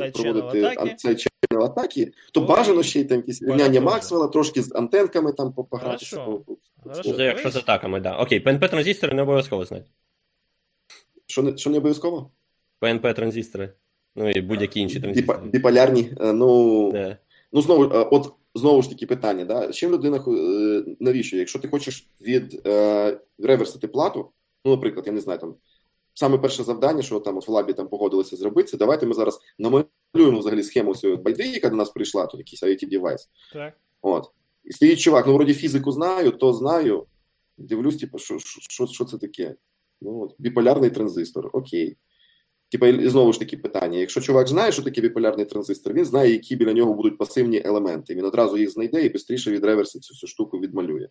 е, 0.00 0.10
проводити 0.10 0.62
атаки. 0.62 1.26
атаки, 1.50 2.06
то 2.32 2.40
То 2.40 2.46
бажано 2.46 2.82
ще 2.82 3.00
й 3.00 3.04
там 3.04 3.16
якісь 3.16 3.42
рівняння. 3.42 3.80
Максвелла, 3.80 4.28
трошки 4.28 4.62
з 4.62 4.74
антенками 4.74 5.32
там 5.32 5.52
по- 5.52 5.64
погратися. 5.64 6.16
Хорошо. 6.16 6.44
Хорошо. 6.82 7.12
Це 7.12 7.24
якщо 7.24 7.50
з 7.50 7.56
атаками, 7.56 8.00
так. 8.00 8.12
Да. 8.12 8.22
Окей, 8.22 8.44
PNP 8.44 8.70
транзистори 8.70 9.14
не 9.14 9.22
обов'язково 9.22 9.64
знати. 9.64 9.84
Що 11.26 11.42
не, 11.42 11.56
що 11.56 11.70
не 11.70 11.78
обов'язково? 11.78 12.30
PNP 12.80 13.14
транзистори. 13.14 13.72
Ну 14.16 14.30
і 14.30 14.40
будь-які 14.40 14.80
інші 14.80 15.00
транзистори. 15.00 15.38
Біполярні, 15.44 16.12
е, 16.20 16.32
ну. 16.32 16.92
Да. 16.92 17.16
Ну, 17.52 17.62
знову, 17.62 17.84
е, 17.84 18.08
от 18.10 18.32
знову 18.54 18.82
ж 18.82 18.88
таки 18.90 19.06
питання, 19.06 19.44
да? 19.44 19.72
чим 19.72 19.92
людина 19.92 20.24
навіщо? 21.00 21.36
Якщо 21.36 21.58
ти 21.58 21.68
хочеш 21.68 22.10
від 22.20 22.66
е, 22.66 23.20
реверсити 23.38 23.88
плату, 23.88 24.30
ну, 24.64 24.70
наприклад, 24.70 25.06
я 25.06 25.12
не 25.12 25.20
знаю, 25.20 25.38
там 25.38 25.54
саме 26.18 26.38
перше 26.38 26.64
завдання, 26.64 27.02
що 27.02 27.20
там 27.20 27.36
от 27.36 27.48
в 27.48 27.50
лабі 27.50 27.72
там 27.72 27.88
погодилися 27.88 28.36
зробити, 28.36 28.68
це 28.68 28.76
давайте 28.76 29.06
ми 29.06 29.14
зараз 29.14 29.40
намалюємо 29.58 30.38
взагалі 30.38 30.62
схему 30.62 30.94
цієї 30.94 31.18
байди, 31.18 31.46
яка 31.46 31.68
до 31.68 31.76
нас 31.76 31.90
прийшла, 31.90 32.26
тут 32.26 32.38
якийсь 32.38 32.62
IoT 32.62 32.88
девайс. 32.88 33.28
Так. 33.52 33.74
От. 34.02 34.30
І 34.64 34.72
стоїть 34.72 34.98
чувак, 34.98 35.26
ну 35.26 35.34
вроді 35.34 35.54
фізику 35.54 35.92
знаю, 35.92 36.30
то 36.30 36.52
знаю. 36.52 37.06
Дивлюсь, 37.58 37.96
типу, 37.96 38.18
що, 38.18 38.38
що, 38.38 38.86
що 38.86 39.04
це 39.04 39.18
таке? 39.18 39.54
Ну, 40.00 40.20
от, 40.20 40.34
біполярний 40.38 40.90
транзистор, 40.90 41.50
окей. 41.52 41.96
Типа, 42.70 42.88
і 42.88 43.08
знову 43.08 43.32
ж 43.32 43.38
таки 43.38 43.56
питання: 43.56 43.98
якщо 43.98 44.20
чувак 44.20 44.48
знає, 44.48 44.72
що 44.72 44.82
таке 44.82 45.00
біполярний 45.00 45.46
транзистор, 45.46 45.92
він 45.92 46.04
знає, 46.04 46.32
які 46.32 46.56
біля 46.56 46.72
нього 46.72 46.94
будуть 46.94 47.18
пасивні 47.18 47.62
елементи. 47.64 48.14
Він 48.14 48.24
одразу 48.24 48.58
їх 48.58 48.70
знайде 48.70 49.06
і 49.06 49.18
швидше 49.18 49.50
від 49.50 49.64
реверсу 49.64 50.00
цю 50.00 50.14
всю 50.14 50.28
штуку 50.28 50.58
відмалює, 50.58 51.08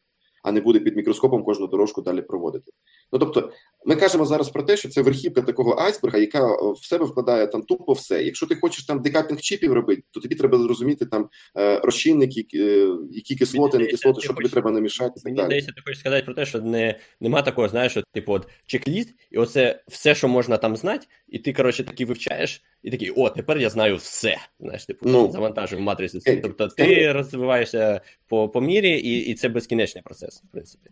а 0.47 0.51
не 0.51 0.61
буде 0.61 0.79
під 0.79 0.95
мікроскопом 0.95 1.43
кожну 1.43 1.67
дорожку 1.67 2.01
далі 2.01 2.21
проводити. 2.21 2.71
Ну 3.11 3.19
тобто, 3.19 3.51
ми 3.85 3.95
кажемо 3.95 4.25
зараз 4.25 4.49
про 4.49 4.63
те, 4.63 4.77
що 4.77 4.89
це 4.89 5.01
верхівка 5.01 5.41
такого 5.41 5.75
айсберга, 5.79 6.19
яка 6.19 6.53
е, 6.53 6.71
в 6.71 6.85
себе 6.85 7.05
вкладає 7.05 7.47
там 7.47 7.61
тупо 7.61 7.93
все. 7.93 8.23
Якщо 8.23 8.45
ти 8.45 8.55
хочеш 8.55 8.85
там 8.85 9.01
декапінг 9.01 9.39
чіпів 9.39 9.73
робити, 9.73 10.03
то 10.11 10.19
тобі 10.19 10.35
треба 10.35 10.57
зрозуміти 10.57 11.05
там 11.05 11.29
е, 11.57 11.79
розчинники, 11.79 12.47
е, 12.53 12.89
які 13.11 13.35
кислоти, 13.35 13.77
не 13.77 13.85
кислоти, 13.85 14.21
що 14.21 14.33
тобі 14.33 14.49
треба 14.49 14.71
намішати. 14.71 15.21
Мені 15.25 15.41
здається, 15.41 15.71
ти 15.71 15.81
хочеш 15.85 15.99
сказати 15.99 16.25
про 16.25 16.33
те, 16.33 16.45
що 16.45 16.61
не, 16.61 16.99
нема 17.21 17.41
такого, 17.41 17.69
знаєш, 17.69 17.91
що, 17.91 18.03
типу, 18.13 18.33
от 18.33 18.47
чек-ліст, 18.67 19.09
і 19.31 19.37
оце 19.37 19.83
все, 19.87 20.15
що 20.15 20.27
можна 20.27 20.57
там 20.57 20.75
знати, 20.75 21.07
і 21.27 21.39
ти, 21.39 21.53
коротше, 21.53 21.83
такий 21.83 22.05
вивчаєш, 22.05 22.61
і 22.83 22.91
такий, 22.91 23.11
о, 23.11 23.29
тепер 23.29 23.57
я 23.57 23.69
знаю 23.69 23.95
все. 23.95 24.37
Знаєш, 24.59 24.85
типу, 24.85 25.09
Ну. 25.09 25.31
завантажив 25.31 25.79
матрицю. 25.79 26.19
Е, 26.25 26.37
Тобто 26.37 26.67
ти 26.67 27.11
розвиваєшся 27.11 28.01
по, 28.27 28.49
по 28.49 28.61
мірі, 28.61 28.91
і, 28.99 29.19
і 29.19 29.33
це 29.33 29.49
безкінечний 29.49 30.03
процес, 30.03 30.36
в 30.43 30.51
принципі. 30.51 30.89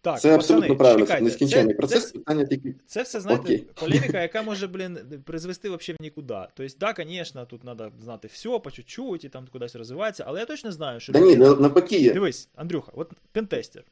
Так, 0.00 0.20
Це 0.20 0.34
абсолютно 0.34 0.68
пацани, 0.68 0.78
правильно, 0.78 1.00
це 1.00 1.06
чекайте, 1.06 1.24
нескінченний 1.24 1.74
це- 1.74 1.78
процес. 1.78 2.06
це- 2.06 2.18
Питання 2.18 2.44
тільки 2.44 2.74
Це 2.86 3.02
все, 3.02 3.20
знаєте, 3.20 3.42
Окей. 3.44 3.58
полеміка, 3.74 4.22
яка 4.22 4.42
може, 4.42 4.66
блін, 4.66 4.98
призвести 5.24 5.68
вообще 5.68 5.92
в 5.92 5.96
нікуди. 6.00 6.34
Тобто, 6.54 6.76
да, 6.80 6.94
звісно, 6.98 7.46
тут 7.46 7.60
треба 7.62 7.92
знати 8.02 8.28
все 8.28 8.58
по 8.58 8.70
чуть-чуть 8.70 9.24
і 9.24 9.28
там 9.28 9.46
кудись 9.52 9.76
розвиватися, 9.76 10.24
але 10.26 10.40
я 10.40 10.46
точно 10.46 10.72
знаю, 10.72 11.00
що 11.00 11.12
да 11.12 11.20
ні, 11.20 11.36
навпаки 11.36 11.98
є. 11.98 12.12
Дивись, 12.12 12.48
Андрюха, 12.54 12.92
от 12.94 13.12
пентестер. 13.32 13.84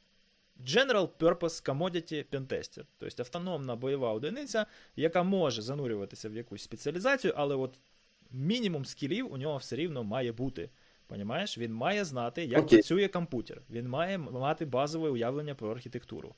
General 0.66 1.09
Purpose 1.18 1.66
Commodity 1.66 2.24
Pentester. 2.33 2.83
Тобто 2.99 3.22
автономна 3.22 3.76
бойова 3.76 4.12
одиниця, 4.12 4.66
яка 4.97 5.22
може 5.22 5.62
занурюватися 5.62 6.28
в 6.28 6.35
якусь 6.37 6.62
спеціалізацію, 6.62 7.35
але 7.37 7.55
от 7.55 7.78
мінімум 8.30 8.85
скілів 8.85 9.33
у 9.33 9.37
нього 9.37 9.57
все 9.59 9.76
рівно 9.76 10.05
має 10.05 10.33
бути. 10.33 10.70
Понімаєш? 11.13 11.59
Він 11.59 11.75
має 11.75 12.05
знати, 12.05 12.45
як 12.45 12.61
Окей. 12.63 12.79
працює 12.79 13.09
комп'ютер. 13.09 13.63
Він 13.71 13.89
має 13.89 14.19
мати 14.19 14.65
базове 14.65 15.11
уявлення 15.11 15.55
про 15.55 15.71
архітектуру. 15.71 16.35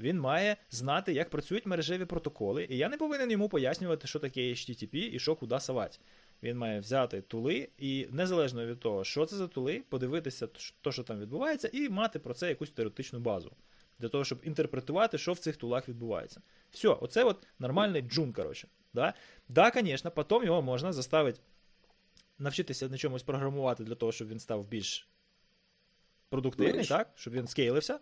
Він 0.00 0.20
має 0.20 0.56
знати, 0.70 1.12
як 1.12 1.30
працюють 1.30 1.66
мережеві 1.66 2.04
протоколи, 2.04 2.66
і 2.70 2.76
я 2.76 2.88
не 2.88 2.96
повинен 2.96 3.30
йому 3.30 3.48
пояснювати, 3.48 4.06
що 4.06 4.18
таке 4.18 4.40
HTTP 4.40 4.94
і 4.94 5.18
що 5.18 5.36
куди 5.36 5.60
совати. 5.60 5.98
Він 6.42 6.58
має 6.58 6.80
взяти 6.80 7.20
тули 7.20 7.68
і 7.78 8.06
незалежно 8.10 8.66
від 8.66 8.80
того, 8.80 9.04
що 9.04 9.26
це 9.26 9.36
за 9.36 9.48
тули, 9.48 9.82
подивитися, 9.88 10.48
то, 10.80 10.92
що 10.92 11.02
там 11.02 11.20
відбувається, 11.20 11.70
і 11.72 11.88
мати 11.88 12.18
про 12.18 12.34
це 12.34 12.48
якусь 12.48 12.70
теоретичну 12.70 13.18
базу. 13.18 13.52
Для 13.98 14.08
того, 14.08 14.24
щоб 14.24 14.40
інтерпретувати, 14.42 15.18
що 15.18 15.32
в 15.32 15.38
цих 15.38 15.56
тулах 15.56 15.88
відбувається. 15.88 16.40
Все, 16.70 16.88
оце 16.88 17.24
от 17.24 17.46
нормальний 17.58 18.02
джун, 18.02 18.32
коротше. 18.32 18.68
Да, 18.94 19.14
да 19.48 19.72
звісно, 19.74 20.10
потім 20.10 20.44
його 20.44 20.62
можна 20.62 20.92
заставити 20.92 21.40
навчитися 22.38 22.88
на 22.88 22.98
чомусь 22.98 23.22
програмувати 23.22 23.84
для 23.84 23.94
того, 23.94 24.12
щоб 24.12 24.28
він 24.28 24.38
став 24.38 24.64
більш 24.64 25.08
продуктивний, 26.28 26.86
так? 26.86 27.12
Щоб 27.14 27.32
він 27.32 27.46
скейлився. 27.46 28.00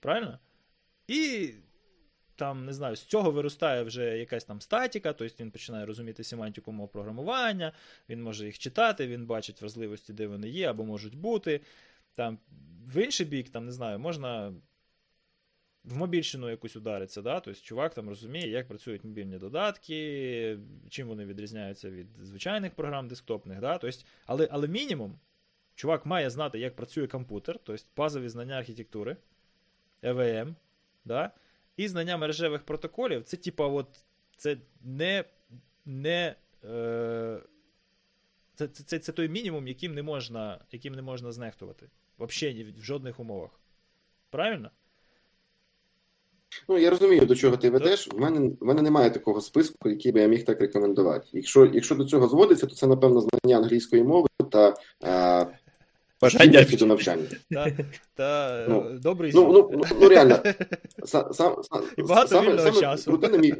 Правильно? 0.00 0.38
І 1.08 1.50
там, 2.36 2.64
не 2.64 2.72
знаю, 2.72 2.96
з 2.96 3.04
цього 3.04 3.30
виростає 3.30 3.82
вже 3.82 4.18
якась 4.18 4.44
там 4.44 4.60
статіка, 4.60 5.12
тобто 5.12 5.34
він 5.40 5.50
починає 5.50 5.86
розуміти 5.86 6.24
семантику 6.24 6.72
мов 6.72 6.92
програмування, 6.92 7.72
він 8.08 8.22
може 8.22 8.46
їх 8.46 8.58
читати, 8.58 9.06
він 9.06 9.26
бачить 9.26 9.60
вразливості, 9.60 10.12
де 10.12 10.26
вони 10.26 10.48
є 10.48 10.70
або 10.70 10.84
можуть 10.84 11.14
бути. 11.14 11.60
Там, 12.14 12.38
в 12.86 13.04
інший 13.04 13.26
бік, 13.26 13.48
там, 13.48 13.66
не 13.66 13.72
знаю, 13.72 13.98
можна 13.98 14.54
в 15.84 15.96
мобільщину 15.96 16.50
якусь 16.50 16.76
ударитися, 16.76 17.22
да? 17.22 17.40
тобто 17.40 17.60
чувак 17.60 17.94
там 17.94 18.08
розуміє, 18.08 18.48
як 18.48 18.68
працюють 18.68 19.04
мобільні 19.04 19.38
додатки, 19.38 20.58
чим 20.88 21.08
вони 21.08 21.24
відрізняються 21.24 21.90
від 21.90 22.06
звичайних 22.22 22.74
програм 22.74 23.08
десктопних, 23.08 23.60
да? 23.60 23.78
тобто, 23.78 23.98
але, 24.26 24.48
але 24.50 24.68
мінімум, 24.68 25.18
чувак 25.74 26.06
має 26.06 26.30
знати, 26.30 26.58
як 26.58 26.76
працює 26.76 27.06
комп'ютер, 27.06 27.58
тобто 27.64 27.84
базові 27.96 28.28
знання 28.28 28.54
архітектури, 28.54 29.16
EVM, 30.02 30.54
да? 31.04 31.30
і 31.76 31.88
знання 31.88 32.16
мережевих 32.16 32.62
протоколів, 32.62 33.24
це 33.24 33.36
типа, 33.36 33.66
от, 33.66 34.04
це 34.36 34.56
не. 34.82 35.24
не 35.84 36.34
е, 36.64 37.40
це, 38.54 38.68
це, 38.68 38.84
це, 38.84 38.98
це 38.98 39.12
той 39.12 39.28
мінімум, 39.28 39.68
яким 39.68 39.94
не 39.94 40.02
можна, 40.02 40.64
яким 40.72 40.94
не 40.94 41.02
можна 41.02 41.32
знехтувати. 41.32 41.90
Взагалі 42.18 42.64
в 42.64 42.82
жодних 42.82 43.20
умовах. 43.20 43.60
Правильно? 44.30 44.70
Ну, 46.68 46.78
я 46.78 46.90
розумію, 46.90 47.26
до 47.26 47.34
чого 47.34 47.56
ти 47.56 47.70
ведеш. 47.70 48.08
В 48.12 48.20
мене, 48.20 48.50
в 48.60 48.64
мене 48.64 48.82
немає 48.82 49.10
такого 49.10 49.40
списку, 49.40 49.88
який 49.88 50.12
би 50.12 50.20
я 50.20 50.26
міг 50.26 50.44
так 50.44 50.60
рекомендувати. 50.60 51.26
Якщо, 51.32 51.66
якщо 51.66 51.94
до 51.94 52.04
цього 52.04 52.28
зводиться, 52.28 52.66
то 52.66 52.74
це, 52.74 52.86
напевно, 52.86 53.20
знання 53.20 53.56
англійської 53.56 54.02
мови 54.02 54.28
та 54.50 54.74
е, 55.04 55.46
Бажання 56.22 56.66
до 56.78 56.86
навчання. 56.86 57.22
Та, 57.50 57.72
та 58.14 58.66
Ну, 58.68 58.98
добрий 59.02 59.32
Ну, 59.34 59.52
ну, 59.52 59.70
ну, 59.72 59.82
ну 60.00 60.08
реально, 60.08 60.38
сам, 61.04 61.32
сам, 61.32 61.56
І 61.98 62.02
багато 62.02 62.28
саме, 62.28 62.42
вільного 62.42 62.68
саме 62.68 62.80
часу. 62.80 63.10
круте 63.10 63.28
на 63.28 63.38
мій... 63.38 63.54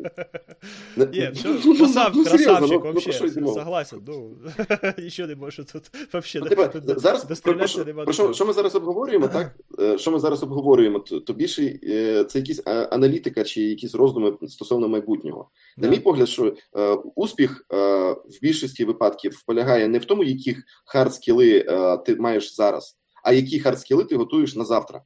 Є, 1.12 1.30
все, 1.30 1.48
Ну, 1.64 1.76
красав, 1.76 2.12
ну, 2.14 2.24
красавчик, 2.24 2.70
ну, 2.70 2.80
ну, 2.84 2.92
вообще, 2.92 3.28
согласен, 3.28 4.00
ну, 4.06 4.36
нічого 4.98 5.28
не 5.28 5.34
можу 5.36 5.64
тут, 5.64 5.82
вообще, 6.12 6.40
Ну, 6.40 6.46
типа, 6.46 6.68
тут 6.68 7.00
зараз 7.00 7.24
про, 7.40 7.54
про, 7.54 7.66
що- 7.66 7.84
нема 7.84 8.04
про 8.04 8.12
що, 8.12 8.32
що 8.32 8.46
ми 8.46 8.52
зараз 8.52 8.74
обговорюємо, 8.74 9.28
так? 9.28 9.54
Що 10.00 10.10
ми 10.10 10.18
зараз 10.18 10.42
обговорюємо, 10.42 10.98
то, 10.98 11.20
то 11.20 11.32
більше 11.32 11.78
е, 11.84 12.24
це 12.24 12.38
якісь 12.38 12.62
аналітика 12.66 13.44
чи 13.44 13.62
якісь 13.62 13.94
роздуми 13.94 14.32
стосовно 14.48 14.88
майбутнього. 14.88 15.48
На 15.76 15.88
мій 15.88 15.98
погляд, 15.98 16.28
що 16.28 16.54
е, 16.76 16.94
успіх 17.14 17.66
е, 17.72 17.76
в 18.12 18.38
більшості 18.42 18.84
випадків 18.84 19.42
полягає 19.46 19.88
не 19.88 19.98
в 19.98 20.04
тому, 20.04 20.24
яких 20.24 20.62
хард-скіли 20.94 21.64
е, 21.68 21.96
ти 21.96 22.16
маєш 22.16 22.53
зараз, 22.54 22.98
а 23.22 23.32
які 23.32 23.60
хард-скіли 23.60 24.04
ти 24.04 24.16
готуєш 24.16 24.54
на 24.54 24.64
завтра. 24.64 25.02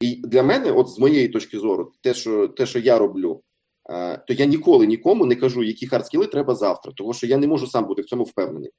І 0.00 0.16
для 0.16 0.42
мене, 0.42 0.72
от 0.72 0.88
з 0.88 0.98
моєї 0.98 1.28
точки 1.28 1.58
зору, 1.58 1.92
те, 2.00 2.14
що, 2.14 2.48
те, 2.48 2.66
що 2.66 2.78
я 2.78 2.98
роблю, 2.98 3.42
е, 3.90 4.18
то 4.18 4.32
я 4.34 4.44
ніколи 4.44 4.86
нікому 4.86 5.26
не 5.26 5.36
кажу, 5.36 5.62
які 5.62 5.88
хард-скіли 5.88 6.26
треба 6.26 6.54
завтра, 6.54 6.92
тому 6.96 7.14
що 7.14 7.26
я 7.26 7.36
не 7.36 7.46
можу 7.46 7.66
сам 7.66 7.86
бути 7.86 8.02
в 8.02 8.04
цьому 8.04 8.24
впевнений. 8.24 8.70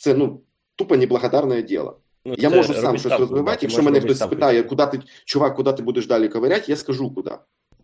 Це 0.00 0.14
ну 0.14 0.42
тупо 0.76 0.96
неблагодарне 0.96 1.62
діло. 1.62 2.00
Ну, 2.24 2.34
Я 2.38 2.50
можу 2.50 2.74
сам 2.74 2.98
щось 2.98 3.12
розвивати. 3.12 3.58
Якщо 3.62 3.82
мене 3.82 4.00
хтось 4.00 4.18
спитає, 4.18 4.62
куди 4.62 4.86
ти, 4.86 5.00
чувак, 5.24 5.56
куди 5.56 5.72
ти 5.72 5.82
будеш 5.82 6.06
далі 6.06 6.28
ковиряти, 6.28 6.64
я 6.68 6.76
скажу 6.76 7.14
куди. 7.14 7.30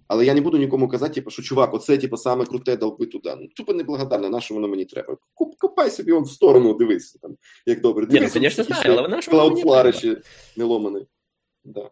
Але 0.09 0.27
я 0.27 0.35
не 0.35 0.41
буду 0.41 0.57
нікому 0.59 0.89
казати, 0.89 1.15
типу, 1.15 1.31
що 1.31 1.43
чувак, 1.43 1.75
оце 1.75 1.99
типу, 1.99 2.17
саме 2.17 2.45
круте, 2.45 2.77
долби 2.77 3.07
туди. 3.07 3.35
Ну, 3.41 3.49
тупо 3.57 3.73
неблагодарне, 3.73 4.29
на 4.29 4.41
що 4.41 4.55
воно 4.55 4.69
мені 4.69 4.85
треба. 4.85 5.17
Куп- 5.35 5.57
Копай 5.59 5.91
собі 5.91 6.13
в 6.13 6.29
сторону, 6.29 6.75
дивись 6.75 7.13
там, 7.23 7.37
як 7.67 7.81
добре. 7.81 8.03
Ні, 8.03 8.09
ну, 8.13 8.19
Дивись, 8.19 8.33
звісно, 8.33 8.65
знаю, 8.65 8.83
але 8.87 9.03
вона 9.03 9.21
ж 9.21 9.31
воно 9.31 9.49
мені 9.49 9.65
Cloudflare 9.65 9.83
треба. 9.83 9.93
ще 9.99 10.17
не 10.57 10.65
ломаний. 10.65 11.07
Да. 11.65 11.91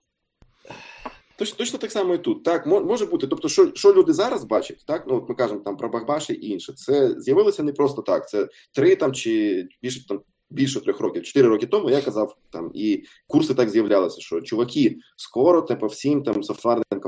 Точно, 1.39 1.57
точно 1.59 1.79
так 1.79 1.93
само 1.93 2.15
і 2.15 2.19
тут. 2.19 2.45
Так, 2.45 2.67
може 2.67 3.07
бути. 3.07 3.27
Тобто, 3.27 3.49
що, 3.49 3.71
що 3.75 3.95
люди 3.95 4.13
зараз 4.13 4.45
бачать, 4.45 4.85
так, 4.87 5.05
ну 5.09 5.17
от 5.17 5.29
ми 5.29 5.35
кажемо 5.35 5.61
там 5.61 5.77
про 5.77 5.89
Бахбаші 5.89 6.33
і 6.33 6.49
інше. 6.51 6.73
Це 6.73 7.21
з'явилося 7.21 7.63
не 7.63 7.73
просто 7.73 8.03
так. 8.03 8.29
Це 8.29 8.49
три 8.75 8.97
там 8.97 9.13
чи 9.13 9.65
більше 9.83 10.07
там. 10.07 10.21
Більше 10.51 10.81
трьох 10.81 11.01
років, 11.01 11.23
чотири 11.23 11.49
роки 11.49 11.67
тому 11.67 11.91
я 11.91 12.03
казав 12.03 12.37
там, 12.51 12.71
і 12.75 13.05
курси 13.27 13.55
так 13.55 13.71
з'являлися, 13.71 14.21
що 14.21 14.41
чуваки, 14.41 14.97
скоро 15.17 15.63
типу, 15.63 15.87
всім 15.87 16.23
там 16.23 16.45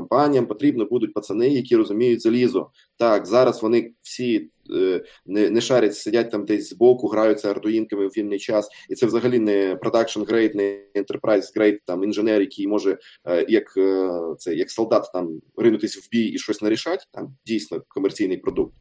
компаніям 0.07 0.47
потрібно 0.47 0.85
будуть 0.85 1.13
пацани, 1.13 1.49
які 1.49 1.75
розуміють 1.75 2.21
залізо. 2.21 2.69
Так, 2.97 3.25
зараз 3.25 3.61
вони 3.61 3.91
всі 4.01 4.49
е, 4.75 5.03
не, 5.25 5.49
не 5.49 5.61
шарять, 5.61 5.95
сидять 5.95 6.31
там 6.31 6.45
десь 6.45 6.69
збоку, 6.69 7.07
граються 7.07 7.49
ардуїнками 7.49 8.07
в 8.07 8.09
вільний 8.09 8.39
час, 8.39 8.69
і 8.89 8.95
це 8.95 9.05
взагалі 9.05 9.39
не 9.39 9.75
production 9.75 10.25
grade, 10.25 10.55
не 10.55 10.83
enterprise 10.95 11.57
grade, 11.57 11.77
там 11.85 12.03
інженер, 12.03 12.41
який 12.41 12.67
може 12.67 12.97
е, 13.27 13.45
як 13.49 13.77
е, 13.77 14.09
це 14.37 14.55
як 14.55 14.71
солдат 14.71 15.09
там 15.13 15.41
ринутись 15.57 15.97
в 15.97 16.09
бій 16.11 16.25
і 16.25 16.37
щось 16.37 16.61
нарішати, 16.61 17.03
там 17.11 17.35
дійсно 17.45 17.81
комерційний 17.87 18.37
продукт. 18.37 18.73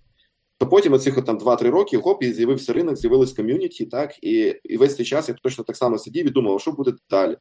То 0.59 0.67
потім 0.67 0.93
оцих 0.93 1.25
там 1.25 1.39
2-3 1.39 1.71
роки 1.71 1.97
хоп, 1.97 2.23
і 2.23 2.33
з'явився 2.33 2.73
ринок, 2.73 2.97
з'явилось 2.97 3.33
ком'юніті, 3.33 3.87
так, 3.87 4.15
і, 4.23 4.55
і 4.65 4.77
весь 4.77 4.97
цей 4.97 5.07
час 5.07 5.29
я 5.29 5.35
точно 5.43 5.65
так 5.65 5.77
само 5.77 5.99
сидів 5.99 6.27
і 6.27 6.31
думав, 6.31 6.61
що 6.61 6.73
буде 6.73 6.93
далі. 7.11 7.37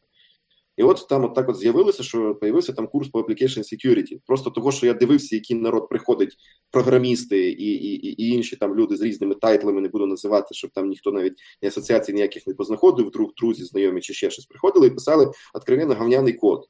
І 0.78 0.84
от 0.84 1.06
там 1.10 1.24
от 1.24 1.36
так 1.36 1.50
от 1.50 1.56
з'явилося, 1.56 2.04
що 2.04 2.36
появився 2.36 2.74
там 2.74 2.88
курс 2.88 3.10
по 3.10 3.22
application 3.22 3.60
security. 3.60 4.20
Просто 4.26 4.50
того, 4.50 4.72
що 4.72 4.86
я 4.86 4.94
дивився, 4.94 5.36
який 5.36 5.58
народ 5.58 5.90
приходить, 5.90 6.36
програмісти 6.72 7.50
і, 7.50 7.74
і, 7.74 8.24
і, 8.24 8.28
інші 8.28 8.56
там 8.56 8.76
люди 8.76 8.96
з 8.96 9.02
різними 9.02 9.36
тайтлами, 9.36 9.82
не 9.82 9.90
буду 9.90 10.06
називати, 10.06 10.48
щоб 10.52 10.72
там 10.72 10.90
ніхто 10.90 11.12
навіть 11.12 11.34
ні 11.62 11.68
асоціацій 11.68 12.14
ніяких 12.14 12.48
не 12.48 12.54
познаходив, 12.54 13.12
друг, 13.12 13.32
друзі, 13.38 13.64
знайомі 13.64 14.02
чи 14.02 14.14
ще 14.14 14.30
щось 14.30 14.46
приходили 14.46 14.88
і 14.88 14.90
писали 14.90 15.32
откровенно 15.54 15.94
говняний 15.94 16.34
код. 16.34 16.66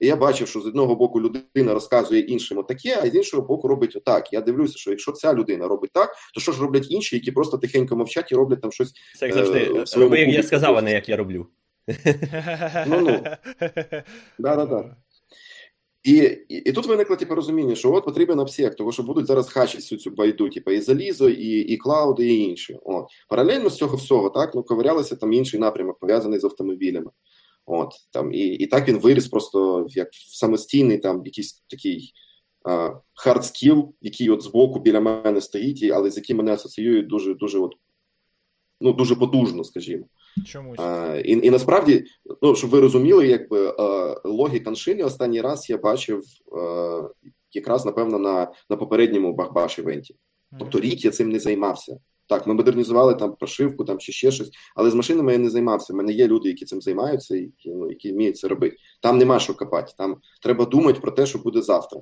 І 0.00 0.06
я 0.06 0.16
бачив, 0.16 0.48
що 0.48 0.60
з 0.60 0.66
одного 0.66 0.96
боку 0.96 1.20
людина 1.20 1.74
розказує 1.74 2.20
іншим 2.20 2.58
отаке, 2.58 2.98
а 3.02 3.10
з 3.10 3.14
іншого 3.14 3.42
боку 3.42 3.68
робить 3.68 3.96
отак. 3.96 4.32
Я 4.32 4.40
дивлюся, 4.40 4.78
що 4.78 4.90
якщо 4.90 5.12
ця 5.12 5.34
людина 5.34 5.68
робить 5.68 5.90
так, 5.92 6.14
то 6.34 6.40
що 6.40 6.52
ж 6.52 6.62
роблять 6.62 6.90
інші, 6.90 7.16
які 7.16 7.32
просто 7.32 7.58
тихенько 7.58 7.96
мовчать 7.96 8.32
і 8.32 8.34
роблять 8.34 8.60
там 8.60 8.72
щось. 8.72 8.92
Це 9.18 9.26
як 9.26 9.34
завжди. 9.34 9.58
Е, 9.58 9.82
в 9.82 9.88
своєму 9.88 10.10
Роби, 10.10 10.20
як 10.20 10.34
я 10.34 10.42
сказав, 10.42 10.76
а 10.76 10.82
не 10.82 10.92
як 10.92 11.08
я 11.08 11.16
роблю. 11.16 11.46
Ну-ну. 12.86 13.24
Да-да-да. 14.38 14.96
І, 16.02 16.12
і, 16.48 16.56
і 16.56 16.72
тут 16.72 16.86
виникло 16.86 17.16
типу, 17.16 17.34
розуміння, 17.34 17.74
що 17.74 17.94
от 17.94 18.04
потрібен 18.04 18.38
обсек, 18.38 18.74
того 18.76 18.92
що 18.92 19.02
будуть 19.02 19.26
зараз 19.26 19.48
хачити 19.48 19.78
всю 19.78 19.98
цю 19.98 20.10
байду, 20.10 20.48
типу, 20.48 20.70
і 20.70 20.80
залізо, 20.80 21.28
і, 21.28 21.58
і 21.58 21.76
клауди, 21.76 22.28
і 22.28 22.38
інші. 22.38 22.78
От. 22.82 23.06
Паралельно 23.28 23.70
з 23.70 23.76
цього 23.76 23.96
всього, 23.96 24.30
так, 24.30 24.54
ну, 24.54 24.62
ковирялися 24.62 25.16
там 25.16 25.32
інший 25.32 25.60
напрямок, 25.60 25.98
пов'язаний 25.98 26.40
з 26.40 26.44
автомобілями. 26.44 27.10
От, 27.66 27.92
там, 28.10 28.34
і, 28.34 28.38
і 28.38 28.66
так 28.66 28.88
він 28.88 28.98
виріс 28.98 29.28
просто 29.28 29.86
як 29.90 30.08
самостійний 30.12 30.98
там 30.98 31.22
якийсь 31.24 31.64
такий 31.70 32.12
hard 33.14 33.44
skill, 33.44 33.94
який 34.00 34.30
от 34.30 34.42
збоку 34.42 34.80
біля 34.80 35.00
мене 35.00 35.40
стоїть, 35.40 35.90
але 35.92 36.10
з 36.10 36.16
яким 36.16 36.36
мене 36.36 36.52
асоціюють 36.52 37.06
дуже, 37.06 37.34
дуже, 37.34 37.58
от, 37.58 37.74
ну, 38.80 38.92
дуже 38.92 39.16
потужно, 39.16 39.64
скажімо. 39.64 40.06
Чомусь. 40.44 40.78
А, 40.80 41.20
і, 41.24 41.46
і 41.46 41.50
насправді, 41.50 42.04
ну 42.42 42.56
щоб 42.56 42.70
ви 42.70 42.80
розуміли, 42.80 43.26
якби 43.26 43.68
е, 43.68 43.74
логіка 44.24 44.70
Аншини 44.70 45.04
останній 45.04 45.40
раз 45.40 45.70
я 45.70 45.78
бачив 45.78 46.22
е, 46.58 47.02
якраз 47.52 47.86
напевно 47.86 48.18
на, 48.18 48.52
на 48.70 48.76
попередньому 48.76 49.32
Бахбаш 49.32 49.78
івенті. 49.78 50.16
Тобто 50.58 50.80
рік 50.80 51.04
я 51.04 51.10
цим 51.10 51.30
не 51.30 51.38
займався. 51.38 51.96
Так, 52.28 52.46
ми 52.46 52.54
модернізували 52.54 53.14
там 53.14 53.36
прошивку 53.36 53.84
там 53.84 53.98
чи 53.98 54.12
ще 54.12 54.30
щось, 54.30 54.50
але 54.76 54.90
з 54.90 54.94
машинами 54.94 55.32
я 55.32 55.38
не 55.38 55.50
займався. 55.50 55.92
У 55.92 55.96
мене 55.96 56.12
є 56.12 56.28
люди, 56.28 56.48
які 56.48 56.64
цим 56.64 56.80
займаються, 56.80 57.36
які, 57.36 57.70
ну, 57.70 57.90
які 57.90 58.12
вміють 58.12 58.36
це 58.36 58.48
робити. 58.48 58.76
Там 59.02 59.18
нема 59.18 59.38
що 59.38 59.54
копати. 59.54 59.92
Там 59.98 60.16
треба 60.42 60.64
думати 60.64 61.00
про 61.00 61.10
те, 61.10 61.26
що 61.26 61.38
буде 61.38 61.62
завтра. 61.62 62.00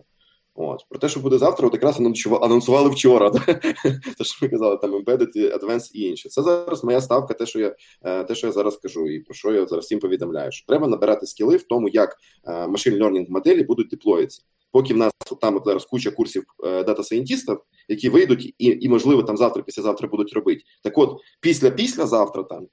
От 0.57 0.87
про 0.89 0.99
те, 0.99 1.09
що 1.09 1.21
буде 1.21 1.39
завтра, 1.39 1.67
от 1.67 1.75
якраз 1.75 2.01
анонсува- 2.01 2.45
анонсували 2.45 2.89
вчора. 2.89 3.31
Те, 4.19 4.25
що 4.25 4.47
ми 4.47 4.49
казали, 4.49 4.77
там 4.77 4.95
Embedded, 4.95 5.59
Advanced 5.59 5.91
і 5.93 6.01
інше. 6.01 6.29
Це 6.29 6.43
зараз 6.43 6.85
моя 6.85 7.01
ставка, 7.01 7.35
те, 7.35 7.47
що 7.47 7.61
я 7.61 7.75
е, 8.03 8.25
те, 8.25 8.35
що 8.35 8.47
я 8.47 8.53
зараз 8.53 8.77
кажу, 8.77 9.09
і 9.09 9.21
про 9.21 9.35
що 9.35 9.53
я 9.53 9.67
зараз 9.67 9.85
всім 9.85 9.99
повідомляю. 9.99 10.53
Що 10.53 10.67
треба 10.67 10.89
набирати 10.89 11.27
скіли 11.27 11.57
в 11.57 11.63
тому, 11.63 11.89
як 11.89 12.17
е, 12.45 12.53
machine 12.67 12.99
learning 12.99 13.27
моделі 13.29 13.63
будуть 13.63 13.89
деплоїтися. 13.89 14.43
поки 14.73 14.95
в 14.95 14.97
нас 14.97 15.13
там 15.41 15.61
зараз 15.65 15.85
куча 15.85 16.11
курсів 16.11 16.45
дата-сайентістів, 16.63 17.59
які 17.89 18.09
вийдуть 18.09 18.55
і, 18.59 18.79
і, 18.81 18.89
можливо, 18.89 19.23
там 19.23 19.37
завтра, 19.37 19.63
післязавтра 19.63 20.09
будуть 20.09 20.33
робити. 20.33 20.63
Так 20.83 20.99
от, 20.99 21.19
після 21.41 21.71
післязавтра 21.71 22.43
там. 22.43 22.67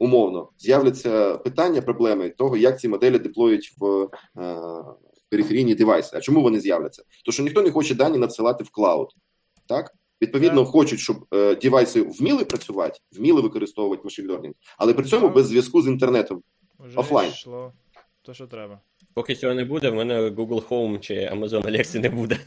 Умовно 0.00 0.50
з'являться 0.58 1.38
питання, 1.38 1.82
проблеми 1.82 2.30
того, 2.30 2.56
як 2.56 2.80
ці 2.80 2.88
моделі 2.88 3.18
деплоють 3.18 3.74
в 3.78 4.08
е, 4.38 4.56
периферійні 5.30 5.74
девайси. 5.74 6.16
А 6.16 6.20
чому 6.20 6.42
вони 6.42 6.60
з'являться? 6.60 7.02
Тому 7.24 7.32
що 7.32 7.42
ніхто 7.42 7.62
не 7.62 7.70
хоче 7.70 7.94
дані 7.94 8.18
надсилати 8.18 8.64
в 8.64 8.70
клауд. 8.70 9.08
Так 9.66 9.94
відповідно, 10.22 10.62
Так. 10.62 10.70
хочуть, 10.72 11.00
щоб 11.00 11.16
е, 11.34 11.54
девайси 11.54 12.02
вміли 12.02 12.44
працювати, 12.44 13.00
вміли 13.12 13.40
використовувати 13.40 14.02
машин 14.04 14.30
learning, 14.30 14.52
але 14.78 14.94
при 14.94 15.04
цьому 15.04 15.26
Так. 15.26 15.34
без 15.34 15.46
зв'язку 15.46 15.82
з 15.82 15.86
інтернетом. 15.86 16.42
Вже 16.78 16.98
Офлайн. 16.98 17.30
йшло 17.30 17.72
то, 18.22 18.34
що 18.34 18.46
треба. 18.46 18.80
Поки 19.14 19.34
цього 19.34 19.54
не 19.54 19.64
буде, 19.64 19.90
в 19.90 19.94
мене 19.94 20.30
Google 20.30 20.68
Home 20.68 21.00
чи 21.00 21.14
Amazon 21.14 21.66
Alexa 21.66 21.98
не 22.00 22.08
буде. 22.08 22.38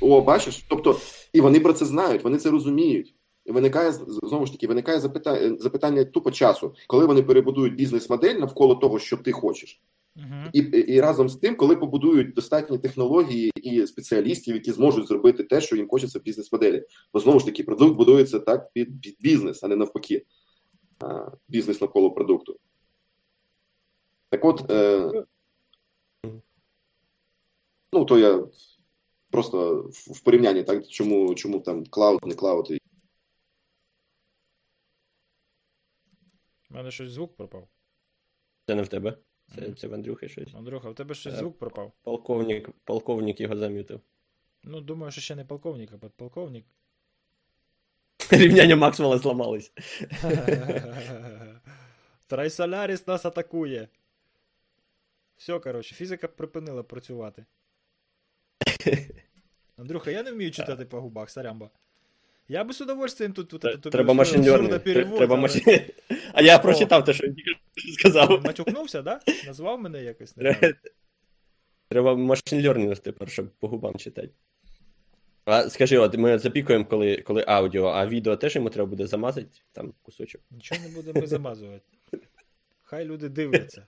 О, 0.00 0.20
бачиш, 0.20 0.64
тобто, 0.68 1.00
і 1.32 1.40
вони 1.40 1.60
про 1.60 1.72
це 1.72 1.84
знають, 1.84 2.24
вони 2.24 2.38
це 2.38 2.50
розуміють. 2.50 3.14
І 3.44 3.52
виникає 3.52 3.92
знову 3.92 4.46
ж 4.46 4.52
таки, 4.52 4.66
виникає 4.66 5.00
запитання, 5.00 5.56
запитання 5.58 6.04
тупо 6.04 6.30
часу, 6.30 6.74
коли 6.86 7.06
вони 7.06 7.22
перебудують 7.22 7.74
бізнес-модель 7.74 8.34
навколо 8.34 8.74
того, 8.74 8.98
що 8.98 9.16
ти 9.16 9.32
хочеш. 9.32 9.80
Угу. 10.16 10.50
І, 10.52 10.58
і, 10.58 10.92
і 10.92 11.00
разом 11.00 11.28
з 11.28 11.36
тим, 11.36 11.56
коли 11.56 11.76
побудують 11.76 12.34
достатні 12.34 12.78
технології 12.78 13.52
і 13.56 13.86
спеціалістів, 13.86 14.54
які 14.54 14.72
зможуть 14.72 15.06
зробити 15.06 15.44
те, 15.44 15.60
що 15.60 15.76
їм 15.76 15.88
хочеться 15.88 16.18
в 16.18 16.22
бізнес-моделі. 16.22 16.86
Бо 17.12 17.20
знову 17.20 17.38
ж 17.38 17.46
таки, 17.46 17.64
продукт 17.64 17.96
будується 17.96 18.40
так 18.40 18.72
під, 18.72 19.00
під 19.00 19.16
бізнес, 19.20 19.64
а 19.64 19.68
не 19.68 19.76
навпаки. 19.76 20.26
А, 21.00 21.30
бізнес 21.48 21.80
навколо 21.80 22.10
продукту. 22.10 22.58
Так 24.28 24.44
от, 24.44 24.70
е, 24.70 25.24
ну 27.92 28.04
то 28.04 28.18
я 28.18 28.46
просто 29.30 29.82
в, 29.82 30.12
в 30.12 30.20
порівнянні, 30.20 30.62
так, 30.62 30.88
чому, 30.88 31.34
чому 31.34 31.60
там 31.60 31.86
cloud, 31.86 32.26
не 32.26 32.34
cloud. 32.34 32.70
У 36.70 36.74
мене 36.74 36.90
щось 36.90 37.10
звук 37.10 37.36
пропав. 37.36 37.68
Це 38.66 38.74
не 38.74 38.82
в 38.82 38.88
тебе. 38.88 39.18
Це, 39.54 39.72
це 39.72 39.86
в 39.86 39.94
Андрюхи 39.94 40.28
щось. 40.28 40.54
Андрюха, 40.54 40.90
в 40.90 40.94
тебе 40.94 41.14
щось 41.14 41.34
Е. 41.34 41.36
звук 41.36 41.58
пропав. 41.58 41.92
Полковник, 42.02 42.70
полковник 42.84 43.40
його 43.40 43.56
замітив. 43.56 44.00
Ну, 44.64 44.80
думаю, 44.80 45.12
що 45.12 45.20
ще 45.20 45.34
не 45.34 45.44
полковник, 45.44 45.90
а 45.92 45.98
подполковник. 45.98 46.64
Рівняння 48.30 48.76
Максвелла 48.76 49.18
зламались. 49.18 49.72
Трисоляріс 52.26 53.06
нас 53.06 53.24
атакує. 53.24 53.88
Все, 55.36 55.58
коротше, 55.58 55.94
фізика 55.94 56.28
припинила 56.28 56.82
працювати. 56.82 57.44
Андрюха, 59.76 60.10
я 60.10 60.22
не 60.22 60.32
вмію 60.32 60.50
читати 60.50 60.84
по 60.84 61.00
губах, 61.00 61.30
сорямба. 61.30 61.70
Я 62.48 62.64
би 62.64 62.74
з 62.74 62.80
удовольствием 62.80 63.32
тут, 63.32 63.48
тут, 63.48 63.60
тут, 63.60 63.80
тут 63.80 63.92
Треба 63.92 64.14
машин 64.14 64.44
Треба 65.16 65.36
машин. 65.36 65.80
А 66.32 66.42
я 66.42 66.58
прочитав 66.58 67.04
те, 67.04 67.12
що 67.12 67.26
він 67.26 67.34
тільки 67.34 67.50
що 67.76 67.92
сказав. 67.92 68.44
Матюкнувся, 68.44 69.02
да? 69.02 69.20
Назвав 69.46 69.80
мене 69.80 70.02
якось? 70.02 70.36
Не. 70.36 70.74
Треба 71.88 72.16
машин 72.16 72.60
learning 72.60 73.00
тепер, 73.00 73.30
щоб 73.30 73.50
по 73.50 73.68
губам 73.68 73.96
читати. 73.96 74.30
А 75.44 75.70
скажи, 75.70 75.98
от 75.98 76.16
ми 76.16 76.38
запікуємо, 76.38 76.84
коли, 76.84 77.16
коли 77.16 77.44
аудіо, 77.46 77.86
а 77.86 78.06
відео 78.06 78.36
теж 78.36 78.56
йому 78.56 78.70
треба 78.70 78.90
буде 78.90 79.06
замазати 79.06 79.60
там 79.72 79.94
кусочок. 80.02 80.40
Нічого 80.50 80.80
не 80.80 80.88
будемо 80.88 81.26
замазувати. 81.26 81.84
Хай 82.82 83.04
люди 83.04 83.28
дивляться. 83.28 83.86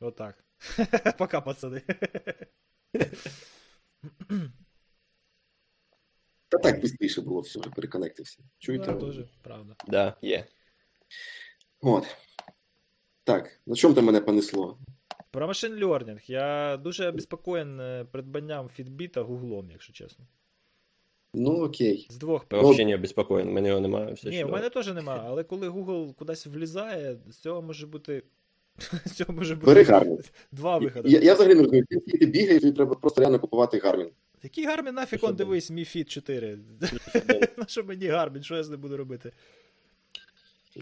Отак. 0.00 0.44
Пока, 1.18 1.40
пацани. 1.40 1.82
Та 6.52 6.58
так 6.58 6.86
швидше 6.86 7.20
було 7.20 7.40
все, 7.40 7.60
переконектився. 7.60 8.38
Чуєте? 8.58 8.86
Да, 8.86 8.92
дуже, 8.92 9.28
правда. 9.42 9.74
Да, 9.88 10.16
є. 10.22 10.46
От. 11.80 12.04
Так, 13.24 13.60
на 13.66 13.74
чому 13.74 13.94
там 13.94 14.04
мене 14.04 14.20
понесло? 14.20 14.78
Про 15.30 15.46
машин 15.46 15.72
learning. 15.84 16.30
Я 16.30 16.76
дуже 16.76 17.08
обеспокоєн 17.08 17.80
е, 17.80 18.04
придбанням 18.12 18.68
фітбіта 18.68 19.22
гуглом, 19.22 19.70
якщо 19.70 19.92
чесно. 19.92 20.26
Ну 21.34 21.64
окей. 21.64 22.06
З 22.10 22.16
двох 22.16 22.42
Я 22.42 22.46
причин. 22.48 22.68
взагалі 22.70 22.86
не 22.90 22.94
обеспокоєн, 22.94 23.48
в 23.48 23.52
мене 23.52 23.68
його 23.68 23.80
немає. 23.80 24.12
Все 24.12 24.28
Ні, 24.30 24.36
у 24.36 24.40
чудово. 24.40 24.56
мене 24.56 24.70
теж 24.70 24.86
нема, 24.94 25.24
але 25.26 25.44
коли 25.44 25.68
Google 25.68 26.14
кудись 26.14 26.46
влізає, 26.46 27.16
з 27.28 27.36
цього 27.38 27.62
може 27.62 27.86
бути. 27.86 28.22
З 29.04 29.12
цього 29.12 29.32
може 29.32 29.54
бути 29.54 29.66
Бери 29.66 29.82
Garmin. 29.82 30.30
два 30.52 30.78
виходи. 30.78 31.08
Я, 31.08 31.20
я 31.20 31.34
взагалі 31.34 31.54
не 31.54 31.60
розумію, 31.62 31.86
ти, 31.86 32.00
ти 32.18 32.26
бігаєш, 32.26 32.62
тобі 32.62 32.72
треба 32.76 32.94
просто 32.94 33.20
реально 33.20 33.38
купувати 33.40 33.78
Гармін. 33.78 34.10
Який 34.42 34.66
Гармін 34.66 34.94
нафіг 34.94 35.24
он 35.24 35.36
дивись, 35.36 35.70
мій 35.70 35.84
Fit 35.84 36.04
4. 36.04 36.58
На 37.56 37.66
що 37.66 37.84
мені 37.84 38.06
Гармін, 38.06 38.42
що 38.42 38.56
я 38.56 38.62
з 38.62 38.70
ним 38.70 38.80
буду 38.80 38.96
робити? 38.96 39.32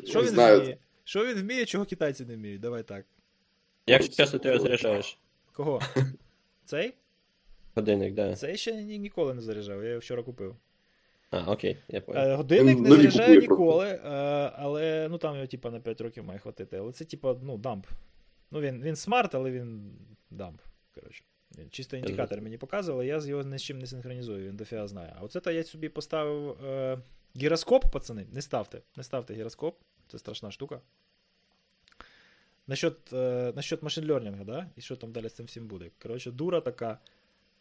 Що 0.05 0.23
він 0.23 0.35
вміє? 0.35 0.79
Що 1.05 1.27
він 1.27 1.37
вміє, 1.37 1.67
чого 1.67 1.85
китайці 1.85 2.25
не 2.25 2.37
вміють? 2.37 2.61
Давай 2.61 2.83
так. 2.83 3.07
Як 3.87 4.09
часто 4.09 4.39
ти 4.39 4.49
його 4.49 4.61
заряджаєш? 4.61 5.19
Кого? 5.53 5.81
Цей? 6.65 6.95
Годинник, 7.75 8.15
да. 8.15 8.37
Цей 8.37 8.57
ще 8.57 8.73
ні, 8.73 8.99
ніколи 8.99 9.35
не 9.35 9.41
заряджав, 9.43 9.83
я 9.83 9.89
його 9.89 10.01
вчора 10.01 10.23
купив. 10.23 10.57
А, 11.31 11.53
окей, 11.53 11.77
я 11.89 12.01
понял. 12.01 12.31
Е, 12.31 12.35
Годинник 12.35 12.79
не 12.79 12.89
Нові 12.89 13.01
заряджаю 13.01 13.41
ніколи, 13.41 13.87
е, 13.89 14.01
але 14.57 15.09
ну 15.11 15.19
там 15.19 15.35
його 15.35 15.47
типа 15.47 15.71
на 15.71 15.81
5 15.81 16.01
років 16.01 16.25
має 16.25 16.39
хватити. 16.39 16.77
Але 16.77 16.93
це 16.93 17.05
типа, 17.05 17.37
ну, 17.43 17.59
дамп. 17.59 17.87
Ну 18.51 18.61
він, 18.61 18.83
він 18.83 18.97
смарт, 18.97 19.35
але 19.35 19.51
він 19.51 19.93
дамп. 20.31 20.61
Коротше. 20.95 21.25
Чисто 21.70 21.96
індикатор 21.96 22.26
зрозумів. 22.26 22.44
мені 22.44 22.59
показував, 22.59 23.05
я 23.05 23.20
з 23.20 23.28
його 23.28 23.42
ні 23.42 23.59
з 23.59 23.62
чим 23.62 23.78
не 23.78 23.86
синхронізую, 23.86 24.48
він 24.48 24.57
дофіга 24.57 24.86
знає. 24.86 25.16
А 25.18 25.24
оце 25.24 25.40
то 25.40 25.51
я 25.51 25.64
собі 25.64 25.88
поставив 25.88 26.64
е, 26.64 26.98
гіроскоп, 27.36 27.92
пацани. 27.92 28.26
Не 28.32 28.42
ставте. 28.42 28.82
Не 28.96 29.03
ставте 29.03 29.34
гіроскоп, 29.34 29.78
це 30.09 30.18
страшна 30.18 30.51
штука. 30.51 30.80
Насчет, 32.66 33.12
е, 33.12 33.53
насчет 33.57 33.82
машин 33.82 34.07
да? 34.44 34.70
І 34.76 34.80
що 34.80 34.96
там 34.96 35.12
далі 35.12 35.28
з 35.28 35.32
цим 35.32 35.46
всім 35.46 35.66
буде? 35.66 35.90
Коротше, 36.03 36.30
дура 36.30 36.61
така 36.61 36.98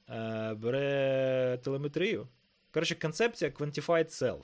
е, 0.09 0.53
бере 0.53 1.59
телеметрію. 1.63 2.27
Коротше, 2.71 2.95
концепція 2.95 3.51
Quantified 3.51 4.07
Self. 4.07 4.43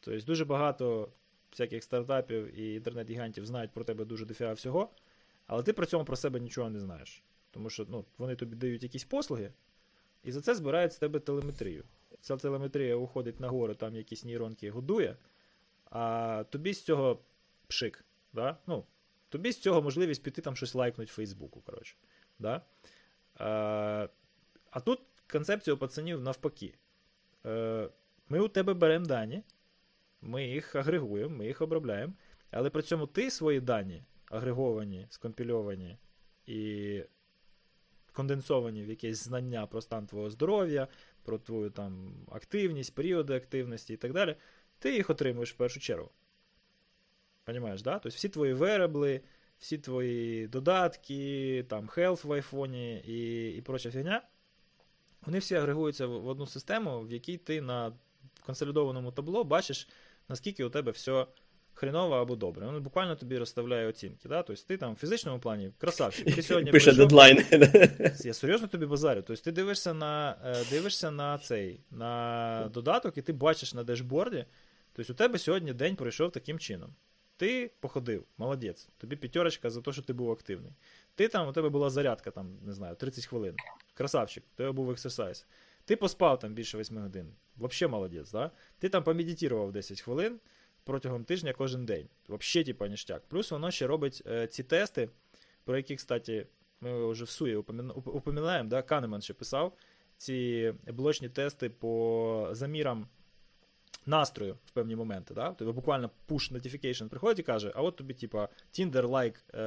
Тобто 0.00 0.26
дуже 0.26 0.44
багато 0.44 1.08
всяких 1.52 1.84
стартапів 1.84 2.58
і 2.58 2.74
інтернет-гігантів 2.74 3.46
знають 3.46 3.70
про 3.70 3.84
тебе 3.84 4.04
дуже 4.04 4.26
дофіга 4.26 4.52
всього, 4.52 4.90
але 5.46 5.62
ти 5.62 5.72
при 5.72 5.86
цьому 5.86 6.04
про 6.04 6.16
себе 6.16 6.40
нічого 6.40 6.70
не 6.70 6.80
знаєш. 6.80 7.22
Тому 7.50 7.70
що 7.70 7.86
ну, 7.88 8.04
вони 8.18 8.36
тобі 8.36 8.56
дають 8.56 8.82
якісь 8.82 9.04
послуги, 9.04 9.52
і 10.22 10.32
за 10.32 10.40
це 10.40 10.54
збирають 10.54 10.92
з 10.92 10.98
тебе 10.98 11.20
телеметрію. 11.20 11.84
Ця 12.20 12.36
телеметрія 12.36 12.96
уходить 12.96 13.40
нагору, 13.40 13.74
там 13.74 13.94
якісь 13.94 14.24
нейронки 14.24 14.70
годує, 14.70 15.16
а 15.84 16.44
тобі 16.50 16.74
з 16.74 16.82
цього 16.82 17.18
пшик. 17.66 18.04
Да? 18.32 18.56
Ну, 18.66 18.84
тобі 19.28 19.52
з 19.52 19.60
цього 19.60 19.82
можливість 19.82 20.22
піти 20.22 20.42
там 20.42 20.56
щось 20.56 20.74
лайкнути 20.74 21.10
в 21.10 21.14
Фейсбуку. 21.14 21.60
Коротше. 21.60 21.96
Да? 22.38 22.62
А, 23.34 24.08
а 24.70 24.80
тут 24.80 25.00
концепція 25.32 25.74
у 25.74 25.78
пацанів 25.78 26.20
навпаки. 26.20 26.74
Е, 27.46 27.88
Ми 28.28 28.40
у 28.40 28.48
тебе 28.48 28.74
беремо 28.74 29.06
дані, 29.06 29.42
ми 30.22 30.46
їх 30.46 30.74
агрегуємо, 30.74 31.36
ми 31.36 31.46
їх 31.46 31.62
обробляємо, 31.62 32.12
але 32.50 32.70
при 32.70 32.82
цьому 32.82 33.06
ти 33.06 33.30
свої 33.30 33.60
дані 33.60 34.02
агреговані, 34.30 35.06
скомпільовані 35.10 35.98
і 36.46 37.02
конденсовані 38.12 38.82
в 38.82 38.88
якесь 38.88 39.24
знання 39.24 39.66
про 39.66 39.80
стан 39.80 40.06
твого 40.06 40.30
здоров'я, 40.30 40.88
про 41.22 41.38
твою 41.38 41.70
там 41.70 42.14
активність, 42.30 42.94
періоди 42.94 43.34
активності 43.34 43.94
і 43.94 43.96
так 43.96 44.12
далі, 44.12 44.36
ти 44.78 44.94
їх 44.94 45.10
отримуєш 45.10 45.52
в 45.52 45.56
першу 45.56 45.80
чергу. 45.80 46.10
Понімаєш, 47.44 47.82
да? 47.82 47.92
Тобто 47.92 48.08
всі 48.08 48.28
твої 48.28 48.52
веребли, 48.52 49.20
всі 49.58 49.78
твої 49.78 50.48
додатки, 50.48 51.64
там 51.68 51.86
health 51.86 52.26
в 52.26 52.32
айфоні 52.32 52.98
і, 52.98 53.50
і 53.56 53.60
проча 53.60 53.90
фігня, 53.90 54.22
вони 55.26 55.38
всі 55.38 55.54
агрегуються 55.54 56.06
в 56.06 56.26
одну 56.26 56.46
систему, 56.46 57.00
в 57.00 57.12
якій 57.12 57.36
ти 57.36 57.60
на 57.60 57.92
консолідованому 58.46 59.12
табло 59.12 59.44
бачиш, 59.44 59.88
наскільки 60.28 60.64
у 60.64 60.70
тебе 60.70 60.92
все 60.92 61.26
хреново 61.80 62.14
або 62.14 62.36
добре. 62.36 62.66
Він 62.66 62.82
буквально 62.82 63.16
тобі 63.16 63.38
розставляє 63.38 63.88
оцінки. 63.88 64.28
Да? 64.28 64.42
Тобто 64.42 64.62
ти 64.66 64.76
там 64.76 64.92
в 64.94 64.96
фізичному 64.96 65.38
плані 65.38 65.72
красавчик. 65.78 66.34
Ти 66.34 66.42
сьогодні 66.42 66.70
Пише 66.70 66.90
прийшов- 66.90 66.98
дедлайн. 66.98 67.38
я 68.24 68.34
серйозно 68.34 68.68
тобі 68.68 68.86
базарю. 68.86 69.22
Тобто 69.26 69.42
ти 69.42 69.52
дивишся 69.52 69.94
на, 69.94 70.36
е, 70.44 70.64
дивишся 70.70 71.10
на 71.10 71.38
цей 71.38 71.80
на 71.90 72.70
додаток, 72.74 73.18
і 73.18 73.22
ти 73.22 73.32
бачиш 73.32 73.74
на 73.74 73.84
дешборді. 73.84 74.44
Тобто 74.92 75.12
у 75.12 75.16
тебе 75.16 75.38
сьогодні 75.38 75.72
день 75.72 75.96
пройшов 75.96 76.32
таким 76.32 76.58
чином. 76.58 76.94
Ти 77.36 77.70
походив, 77.80 78.24
молодець. 78.38 78.88
Тобі 78.98 79.16
п'ятерочка 79.16 79.70
за 79.70 79.80
те, 79.80 79.92
що 79.92 80.02
ти 80.02 80.12
був 80.12 80.30
активний. 80.30 80.72
Ти 81.14 81.28
там, 81.28 81.48
у 81.48 81.52
тебе 81.52 81.68
була 81.68 81.90
зарядка, 81.90 82.30
там, 82.30 82.58
не 82.66 82.72
знаю, 82.72 82.94
30 82.94 83.26
хвилин. 83.26 83.54
Красавчик, 83.94 84.44
у 84.54 84.56
тебе 84.56 84.72
був 84.72 84.90
ексерсайз. 84.90 85.46
Ти 85.84 85.96
поспав 85.96 86.38
там 86.38 86.54
більше 86.54 86.78
8 86.78 86.98
годин. 86.98 87.26
Взагалі 87.56 87.92
молодець, 87.92 88.32
да? 88.32 88.50
Ти 88.78 88.88
там 88.88 89.04
помедитував 89.04 89.72
10 89.72 90.00
хвилин 90.00 90.40
протягом 90.84 91.24
тижня 91.24 91.52
кожен 91.52 91.86
день. 91.86 92.08
Взагалі, 92.28 92.64
типа, 92.64 92.88
ніштяк. 92.88 93.22
Плюс 93.28 93.50
воно 93.50 93.70
ще 93.70 93.86
робить 93.86 94.22
е, 94.26 94.46
ці 94.46 94.62
тести, 94.62 95.08
про 95.64 95.76
які, 95.76 95.96
кстати, 95.96 96.46
ми 96.80 97.10
вже 97.10 97.24
в 97.24 97.28
сує 97.28 97.56
упоминаємо, 98.04 98.68
да? 98.68 98.82
Канеман 98.82 99.22
ще 99.22 99.34
писав 99.34 99.72
ці 100.16 100.74
блочні 100.86 101.28
тести 101.28 101.70
по 101.70 102.48
замірам 102.52 103.06
настрою 104.06 104.58
в 104.64 104.70
певні 104.70 104.96
моменти. 104.96 105.34
Да? 105.34 105.54
Тобто 105.58 105.72
буквально 105.72 106.10
push 106.28 106.52
notification 106.52 107.08
приходить 107.08 107.38
і 107.38 107.42
каже, 107.42 107.72
а 107.74 107.82
от 107.82 107.96
тобі, 107.96 108.14
типа, 108.14 108.48
Tinder-like 108.72 109.36
е, 109.54 109.60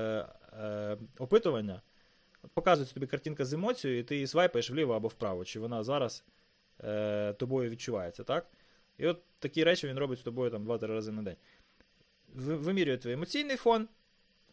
е, 0.60 0.98
опитування, 1.18 1.82
показується 2.54 2.94
тобі 2.94 3.08
картинка 3.08 3.46
з 3.46 3.54
емоцією, 3.54 4.00
і 4.00 4.04
ти 4.04 4.28
свайпаєш 4.28 4.72
вліво 4.72 4.94
або 4.94 5.08
вправо, 5.08 5.46
чи 5.46 5.60
вона 5.60 5.84
зараз 5.84 6.24
е, 6.84 7.34
тобою 7.34 7.70
відчувається, 7.70 8.24
так? 8.24 8.48
І 8.98 9.08
от 9.08 9.22
такі 9.40 9.64
речі 9.64 9.88
він 9.88 10.00
робить 10.00 10.20
з 10.20 10.24
тобою 10.24 10.52
там 10.52 10.68
2-3 10.68 10.88
рази 10.88 11.12
на 11.12 11.22
день. 11.22 11.36
Вимірює 12.36 12.98
твій 12.98 13.12
емоційний 13.12 13.58
фон, 13.58 13.88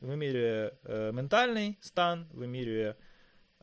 вимірює 0.01 0.73
е, 0.91 1.13
ментальний 1.13 1.77
стан, 1.81 2.27
вимірює 2.33 2.95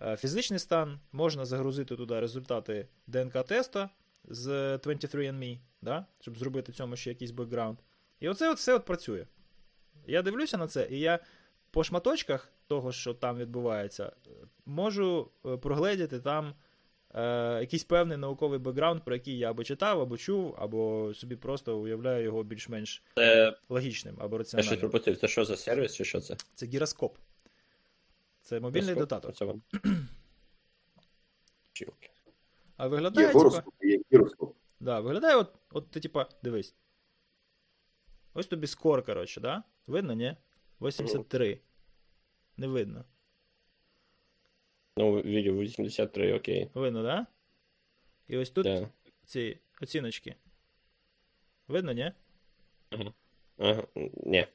е, 0.02 0.18
фізичний 0.18 0.60
стан. 0.60 1.00
Можна 1.12 1.46
загрузити 1.46 1.96
туди 1.96 2.20
результати 2.20 2.88
ДНК-теста 3.08 3.90
з 4.24 4.48
23andMe, 4.78 5.60
да? 5.82 6.06
щоб 6.20 6.38
зробити 6.38 6.72
цьому 6.72 6.96
ще 6.96 7.10
якийсь 7.10 7.32
бекграунд. 7.32 7.78
І 8.20 8.30
оце 8.30 8.52
от 8.52 8.58
все 8.58 8.76
от 8.76 8.86
працює. 8.86 9.26
Я 10.08 10.22
дивлюся 10.22 10.58
на 10.58 10.68
це, 10.68 10.88
і 10.92 11.00
я 11.00 11.20
по 11.72 11.84
шматочках 11.84 12.52
того, 12.68 12.92
що 12.92 13.14
там 13.14 13.38
відбувається, 13.38 14.12
можу 14.66 15.32
е, 15.46 15.58
прогледіти 15.58 16.20
там 16.20 16.54
е, 17.18 17.58
якийсь 17.62 17.84
певний 17.84 18.18
науковий 18.18 18.60
бекграунд, 18.60 19.04
про 19.04 19.16
який 19.16 19.38
я 19.38 19.50
або 19.50 19.64
читав, 19.64 20.02
або 20.02 20.18
чув, 20.18 20.56
або 20.60 21.14
собі 21.14 21.36
просто 21.36 21.80
уявляю 21.80 22.24
його 22.24 22.44
більш-менш 22.44 23.04
це... 23.16 23.58
логічним 23.70 24.16
або 24.20 24.38
Я 24.38 24.64
щось 24.64 24.80
пропустив. 24.80 25.18
Це 25.18 25.28
що 25.28 25.46
за 25.46 25.58
сервіс, 25.58 25.96
чи 25.96 26.06
що 26.06 26.22
це? 26.22 26.36
Це 26.54 26.66
гіроскоп. 26.66 27.18
Це 28.42 28.60
мобільний 28.60 28.96
Гіроскоп? 28.96 29.42
вам. 29.42 29.62
А 32.78 32.88
виглядає, 32.88 33.28
Є 33.28 33.34
типа, 33.34 33.40
гороскоп, 33.40 33.74
є 33.82 34.00
гіроскоп. 34.14 34.56
да, 34.80 35.00
виглядає, 35.00 35.36
от, 35.36 35.54
от 35.72 35.92
ти, 35.92 36.00
типа, 36.00 36.30
дивись. 36.44 36.76
Ось 38.34 38.48
тобі 38.48 38.68
скор, 38.68 39.06
коротше, 39.06 39.42
да? 39.42 39.64
Видно, 39.88 40.14
ні? 40.14 40.36
83. 40.82 41.60
Не 42.58 42.68
видно. 42.68 43.06
Ну, 44.98 45.22
відео 45.22 45.54
83, 45.54 46.34
окей. 46.34 46.70
Видно, 46.74 47.04
да? 47.04 47.26
І 48.28 48.38
ось 48.38 48.50
тут 48.50 48.64
Да. 48.64 48.90
ці 49.26 49.60
оціночки. 49.82 50.36
Видно, 51.68 51.92
ні? 51.92 52.12
Ага. 53.58 53.84
Ні. 54.26 54.48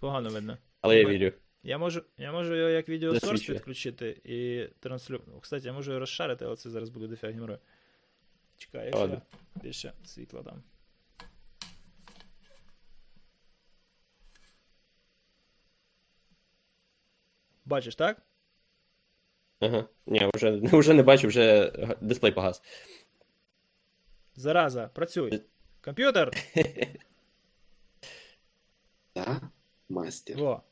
Погано 0.00 0.30
видно. 0.30 0.58
Але 0.80 0.98
я 0.98 1.04
Ми- 1.04 1.10
вірю. 1.10 1.32
Я 1.62 1.78
можу, 1.78 2.02
я 2.18 2.32
можу 2.32 2.54
його 2.54 2.68
як 2.70 2.88
відеосорс 2.88 3.42
підключити 3.46 4.20
і 4.24 4.68
транслю. 4.80 5.20
Кстати, 5.40 5.66
я 5.66 5.72
можу 5.72 5.90
його 5.90 6.00
розшарити, 6.00 6.44
але 6.44 6.56
це 6.56 6.70
зараз 6.70 6.88
буде 6.90 7.06
дофіга 7.06 7.32
геморрою. 7.32 7.58
Чекай, 8.56 8.84
якщо 8.86 9.06
я 9.08 9.22
більше 9.62 9.92
світла 10.04 10.42
дам. 10.42 10.62
Бачиш, 17.64 17.94
так? 17.96 18.22
Ага. 19.60 19.88
Ні, 20.06 20.30
вже, 20.34 20.50
вже 20.62 20.94
не 20.94 21.02
бачу, 21.02 21.28
вже 21.28 21.72
дисплей 22.00 22.32
погас. 22.32 22.62
Зараза, 24.34 24.88
працюй. 24.88 25.42
Комп'ютер! 25.80 26.30
Да? 29.14 29.40
Мастер. 29.88 30.36
Во. 30.36 30.62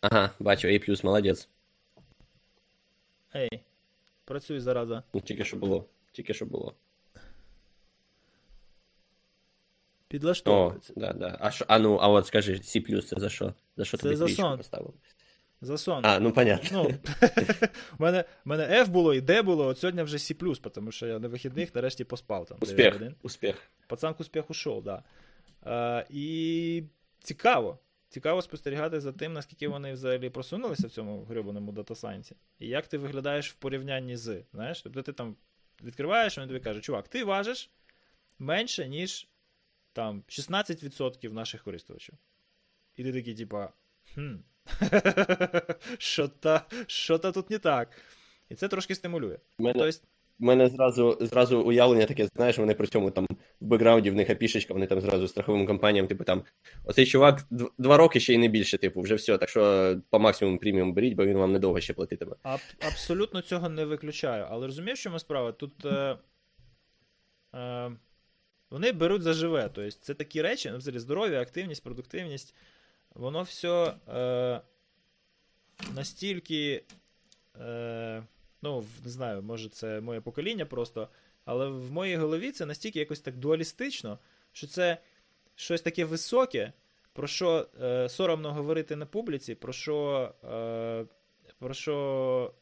Ага, 0.00 0.30
бачу, 0.38 0.68
A+, 0.68 0.78
молодець. 1.04 1.48
Ей. 3.34 3.64
Працюй, 4.24 4.60
зараза. 4.60 5.02
Ну, 5.14 5.20
тільки 5.20 5.44
що 5.44 5.56
було. 5.56 5.88
Тільки 6.12 6.34
що 6.34 6.46
було. 6.46 6.74
О, 10.46 10.74
да, 10.96 11.12
да. 11.12 11.38
А, 11.40 11.50
що, 11.50 11.64
а 11.68 11.78
ну, 11.78 11.96
а 11.96 12.08
от 12.08 12.26
скажи, 12.26 12.52
C+, 12.54 13.02
це 13.02 13.20
за 13.20 13.28
що? 13.28 13.54
За 13.76 13.84
що 13.84 13.96
Це 13.96 14.02
тобі 14.02 14.16
за 14.16 14.28
сон. 14.28 14.56
поставили? 14.56 14.92
За 15.60 15.78
сон. 15.78 16.06
А, 16.06 16.20
ну 16.20 16.32
понятно. 16.32 16.68
Ну, 16.72 16.94
в 17.98 18.00
мене, 18.02 18.24
мене 18.44 18.82
F 18.82 18.88
було 18.88 19.14
і 19.14 19.20
D 19.20 19.42
було, 19.42 19.66
от 19.66 19.78
сьогодні 19.78 20.02
вже 20.02 20.16
C+, 20.16 20.70
тому 20.70 20.92
що 20.92 21.06
я 21.06 21.18
на 21.18 21.28
вихідних 21.28 21.74
нарешті 21.74 22.04
поспав 22.04 22.46
там. 22.46 22.58
Успіх, 22.60 23.00
успіх. 23.22 23.70
Пацан 23.86 24.14
к 24.14 24.18
успеху 24.20 24.46
шёл, 24.50 24.82
да. 24.82 25.02
Е, 25.66 26.06
і 26.10 26.82
цікаво. 27.18 27.78
Цікаво 28.08 28.42
спостерігати 28.42 29.00
за 29.00 29.12
тим, 29.12 29.32
наскільки 29.32 29.68
вони 29.68 29.92
взагалі 29.92 30.30
просунулися 30.30 30.86
в 30.86 30.90
цьому 30.90 31.24
грибаному 31.24 31.72
data 31.72 31.92
science 31.92 32.26
і. 32.26 32.36
І 32.58 32.68
як 32.68 32.86
ти 32.86 32.98
виглядаєш 32.98 33.50
в 33.50 33.54
порівнянні 33.54 34.16
з. 34.16 34.42
Знаєш, 34.52 34.82
тобто 34.82 35.02
ти 35.02 35.12
там 35.12 35.36
відкриваєш, 35.82 36.38
він 36.38 36.48
тобі 36.48 36.60
каже, 36.60 36.80
чувак, 36.80 37.08
ти 37.08 37.24
важиш 37.24 37.70
менше, 38.38 38.88
ніж 38.88 39.28
там 39.92 40.24
16% 40.28 41.32
наших 41.32 41.62
користувачів. 41.62 42.14
І 42.96 43.04
ти 43.04 43.12
такий, 43.12 43.34
типа, 43.34 43.72
хм. 44.14 44.34
Що-то, 45.98 46.60
що-то 46.86 47.32
тут 47.32 47.50
не 47.50 47.58
так. 47.58 47.88
І 48.48 48.54
це 48.54 48.68
трошки 48.68 48.94
стимулює. 48.94 49.38
У 49.58 49.62
мене, 49.62 49.78
Тобто, 49.78 49.98
у 50.40 50.44
мене 50.44 50.68
зразу, 50.68 51.18
зразу 51.20 51.60
уявлення 51.60 52.06
таке, 52.06 52.28
знаєш, 52.36 52.58
вони 52.58 52.74
при 52.74 52.86
цьому 52.86 53.10
там 53.10 53.26
в 53.60 53.64
бекграунді 53.64 54.10
в 54.10 54.14
них 54.14 54.30
апішечка, 54.30 54.74
вони 54.74 54.86
там 54.86 55.00
зразу 55.00 55.28
страховим 55.28 55.66
компаніям, 55.66 56.06
типу 56.06 56.24
там, 56.24 56.42
оцей 56.84 57.06
чувак 57.06 57.46
два 57.78 57.96
роки 57.96 58.20
ще 58.20 58.34
й 58.34 58.38
не 58.38 58.48
більше, 58.48 58.78
типу, 58.78 59.00
вже 59.00 59.14
все, 59.14 59.38
так 59.38 59.48
що 59.48 59.94
по 60.10 60.18
максимуму 60.18 60.58
преміум 60.58 60.94
беріть, 60.94 61.14
бо 61.14 61.26
він 61.26 61.36
вам 61.38 61.52
недовго 61.52 61.80
ще 61.80 61.92
платитиме. 61.92 62.36
Аб- 62.42 62.86
абсолютно 62.86 63.42
цього 63.42 63.68
не 63.68 63.84
виключаю. 63.84 64.46
Але 64.50 64.66
розумієш, 64.66 64.98
що 64.98 65.10
ми 65.10 65.18
справа? 65.18 65.52
Тут 65.52 65.84
е, 65.84 66.18
е, 67.54 67.92
вони 68.70 68.92
беруть 68.92 69.22
заживе. 69.22 69.70
Тобто 69.74 69.90
це 69.90 70.14
такі 70.14 70.42
речі, 70.42 70.70
ну, 70.72 70.78
взагалі 70.78 70.98
здоров'я, 70.98 71.40
активність, 71.40 71.84
продуктивність. 71.84 72.54
Воно 73.14 73.42
все 73.42 73.94
е, 74.08 74.60
настільки. 75.94 76.84
Е, 77.60 78.22
ну, 78.62 78.84
не 79.04 79.10
знаю, 79.10 79.42
може, 79.42 79.68
це 79.68 80.00
моє 80.00 80.20
покоління 80.20 80.66
просто. 80.66 81.08
Але 81.44 81.68
в 81.68 81.92
моїй 81.92 82.16
голові 82.16 82.52
це 82.52 82.66
настільки 82.66 82.98
якось 82.98 83.20
так 83.20 83.36
дуалістично, 83.36 84.18
що 84.52 84.66
це 84.66 84.98
щось 85.54 85.82
таке 85.82 86.04
високе, 86.04 86.72
про 87.12 87.26
що 87.26 87.68
е, 87.82 88.08
соромно 88.08 88.52
говорити 88.52 88.96
на 88.96 89.06
публіці, 89.06 89.54
про 89.54 89.72
що, 89.72 90.30
е, 90.44 91.04
про 91.58 91.74
що 91.74 92.54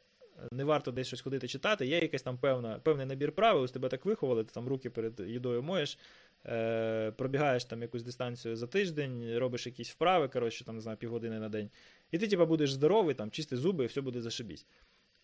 не 0.53 0.65
варто 0.65 0.91
десь 0.91 1.07
щось 1.07 1.21
ходити 1.21 1.49
читати. 1.49 1.87
Є 1.87 2.01
якийсь 2.01 2.23
там 2.23 2.39
певна, 2.39 2.79
певний 2.79 3.07
набір 3.07 3.33
правил, 3.33 3.63
ось 3.63 3.73
тебе 3.73 3.89
так 3.89 4.05
виховали, 4.05 4.45
ти 4.45 4.53
там 4.53 4.69
руки 4.69 4.91
перед 4.91 5.21
їдою 5.21 5.63
моєш, 5.63 5.99
е, 6.47 7.11
пробігаєш 7.11 7.65
там 7.65 7.83
якусь 7.83 8.03
дистанцію 8.03 8.57
за 8.57 8.67
тиждень, 8.67 9.39
робиш 9.39 9.67
якісь 9.67 9.91
вправи, 9.91 10.29
коротше, 10.29 10.65
там, 10.65 10.75
не 10.75 10.81
знаю, 10.81 10.99
півгодини 10.99 11.41
на 11.41 11.49
день. 11.49 11.71
І 12.11 12.19
ти, 12.19 12.29
типа, 12.29 12.47
будеш 12.47 12.73
здоровий, 12.73 13.15
там, 13.15 13.31
чисти 13.31 13.57
зуби, 13.57 13.85
і 13.85 13.87
все 13.87 14.01
буде 14.01 14.23
зашибісь. 14.23 14.67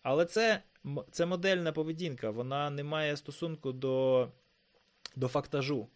Але 0.01 0.25
це, 0.25 0.61
це 1.11 1.25
модельна 1.25 1.71
поведінка, 1.71 2.29
вона 2.29 2.69
не 2.69 2.83
має 2.83 3.17
стосунку 3.17 3.71
до, 3.71 4.29
до 5.15 5.27
фактажу. 5.27 5.87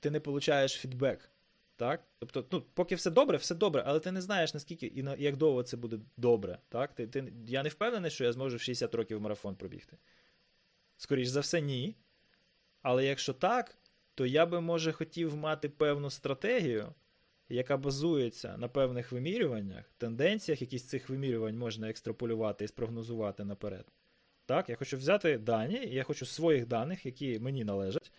Ти 0.00 0.10
не 0.10 0.20
получаєш 0.20 0.72
фідбек. 0.72 1.30
Так? 1.76 2.04
Тобто, 2.18 2.46
ну, 2.50 2.62
поки 2.74 2.94
все 2.94 3.10
добре, 3.10 3.36
все 3.36 3.54
добре, 3.54 3.82
але 3.86 4.00
ти 4.00 4.12
не 4.12 4.20
знаєш, 4.20 4.54
наскільки 4.54 4.86
і 4.86 5.02
на, 5.02 5.14
як 5.14 5.36
довго 5.36 5.62
це 5.62 5.76
буде 5.76 5.98
добре. 6.16 6.58
Так? 6.68 6.94
Ти, 6.94 7.06
ти, 7.06 7.32
я 7.46 7.62
не 7.62 7.68
впевнений, 7.68 8.10
що 8.10 8.24
я 8.24 8.32
зможу 8.32 8.56
в 8.56 8.60
60 8.60 8.94
років 8.94 9.20
марафон 9.20 9.56
пробігти. 9.56 9.96
Скоріш 10.96 11.28
за 11.28 11.40
все, 11.40 11.60
ні. 11.60 11.96
Але 12.82 13.04
якщо 13.04 13.32
так, 13.32 13.78
то 14.14 14.26
я 14.26 14.46
би, 14.46 14.60
може, 14.60 14.92
хотів 14.92 15.36
мати 15.36 15.68
певну 15.68 16.10
стратегію, 16.10 16.94
яка 17.48 17.76
базується 17.76 18.56
на 18.56 18.68
певних 18.68 19.12
вимірюваннях, 19.12 19.84
тенденціях, 19.98 20.60
які 20.60 20.78
з 20.78 20.88
цих 20.88 21.08
вимірювань 21.08 21.58
можна 21.58 21.90
екстраполювати 21.90 22.64
і 22.64 22.68
спрогнозувати 22.68 23.44
наперед. 23.44 23.86
Так, 24.46 24.68
я 24.68 24.76
хочу 24.76 24.96
взяти 24.96 25.38
дані, 25.38 25.88
я 25.90 26.02
хочу 26.02 26.26
своїх 26.26 26.66
даних, 26.66 27.06
які 27.06 27.38
мені 27.38 27.64
належать, 27.64 28.12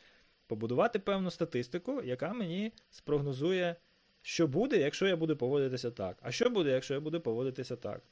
побудувати 0.47 0.99
певну 0.99 1.31
статистику, 1.31 2.01
яка 2.01 2.33
мені 2.33 2.71
спрогнозує, 2.89 3.75
що 4.21 4.47
буде, 4.47 4.77
якщо 4.77 5.07
я 5.07 5.15
буду 5.15 5.37
поводитися 5.37 5.91
так. 5.91 6.17
А 6.21 6.31
що 6.31 6.49
буде, 6.49 6.71
якщо 6.71 6.93
я 6.93 6.99
буду 6.99 7.21
поводитися 7.21 7.75
так. 7.75 8.03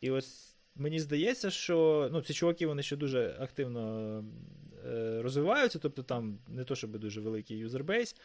І 0.00 0.10
ось 0.10 0.57
мені 0.78 1.00
здається, 1.00 1.50
що 1.50 2.08
ну, 2.12 2.22
ці 2.22 2.34
чуваки 2.34 2.66
вони 2.66 2.82
ще 2.82 2.96
дуже 2.96 3.36
активно 3.40 4.24
е, 4.86 5.22
розвиваються, 5.22 5.78
тобто 5.78 6.02
там 6.02 6.38
не 6.48 6.64
то, 6.64 6.76
щоб 6.76 6.98
дуже 6.98 7.20
великий 7.20 7.58
юзербейс, 7.58 8.16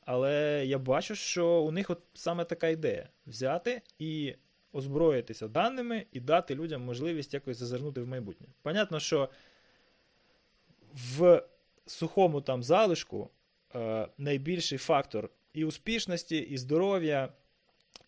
але 0.00 0.64
я 0.66 0.78
бачу, 0.78 1.14
що 1.14 1.46
у 1.46 1.70
них 1.70 1.90
от 1.90 2.02
саме 2.14 2.44
така 2.44 2.68
ідея: 2.68 3.08
взяти 3.26 3.82
і 3.98 4.34
озброїтися 4.72 5.48
даними 5.48 6.06
і 6.12 6.20
дати 6.20 6.54
людям 6.54 6.82
можливість 6.82 7.34
якось 7.34 7.56
зазирнути 7.56 8.00
в 8.00 8.06
майбутнє. 8.06 8.46
Понятно, 8.62 9.00
що 9.00 9.28
в 10.92 11.42
сухому 11.86 12.40
там 12.40 12.62
залишку 12.62 13.30
е, 13.74 14.08
найбільший 14.18 14.78
фактор 14.78 15.30
і 15.52 15.64
успішності, 15.64 16.36
і 16.36 16.58
здоров'я, 16.58 17.32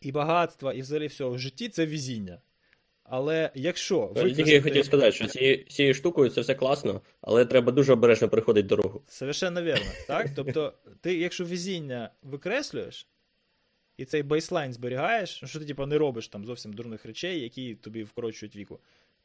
і 0.01 0.13
багатства, 0.13 0.73
і 0.73 0.81
взагалі 0.81 1.07
всього 1.07 1.31
в 1.31 1.39
житті 1.39 1.69
це 1.69 1.87
везіння. 1.87 2.41
Але 3.11 3.51
якщо 3.55 4.13
Я 4.17 4.31
тільки 4.31 4.51
я 4.51 4.63
хотів 4.63 4.85
сказати, 4.85 5.13
що 5.13 5.27
цією, 5.27 5.65
цією 5.65 5.95
штукою 5.95 6.31
це 6.31 6.41
все 6.41 6.55
класно, 6.55 7.01
але 7.21 7.45
треба 7.45 7.73
дуже 7.73 7.93
обережно 7.93 8.29
приходити 8.29 8.69
дорогу. 8.69 9.03
Совершенно 9.09 9.63
вірно, 9.63 9.91
так? 10.07 10.27
Тобто, 10.37 10.73
ти, 11.01 11.19
якщо 11.19 11.45
везіння 11.45 12.11
викреслюєш, 12.23 13.07
і 13.97 14.05
цей 14.05 14.23
бейслайн 14.23 14.73
зберігаєш, 14.73 15.43
ну, 15.43 15.49
що 15.49 15.59
ти 15.59 15.65
типу, 15.65 15.87
не 15.87 15.99
робиш 15.99 16.29
там 16.29 16.45
зовсім 16.45 16.73
дурних 16.73 17.05
речей, 17.05 17.41
які 17.41 17.75
тобі 17.75 18.03
вкорочують 18.03 18.57
віку, 18.57 18.81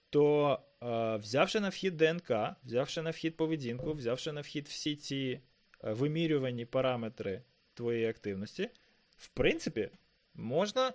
то 0.10 0.60
е, 0.84 1.16
взявши 1.18 1.60
на 1.60 1.70
вхід 1.70 1.98
ДНК, 1.98 2.32
взявши 2.64 3.02
на 3.02 3.10
вхід 3.10 3.38
поведінку, 3.38 3.94
взявши 3.94 4.32
на 4.32 4.42
вхід 4.42 4.68
всі 4.68 4.96
ці 4.96 5.40
е, 5.84 5.94
вимірювані 5.94 6.66
параметри 6.66 7.42
твоєї 7.74 8.08
активності, 8.08 8.70
в 9.18 9.28
принципі, 9.28 9.90
можна 10.34 10.94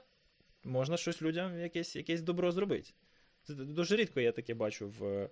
можна 0.69 0.97
щось 0.97 1.23
людям 1.23 1.59
якесь 1.61 1.97
якесь 1.97 2.23
добро 2.23 2.53
зробити. 2.53 2.90
Це 3.43 3.55
дуже 3.55 3.97
рідко 3.97 4.20
я 4.20 4.32
таке 4.32 4.55
бачу 4.55 4.89
в 4.99 5.31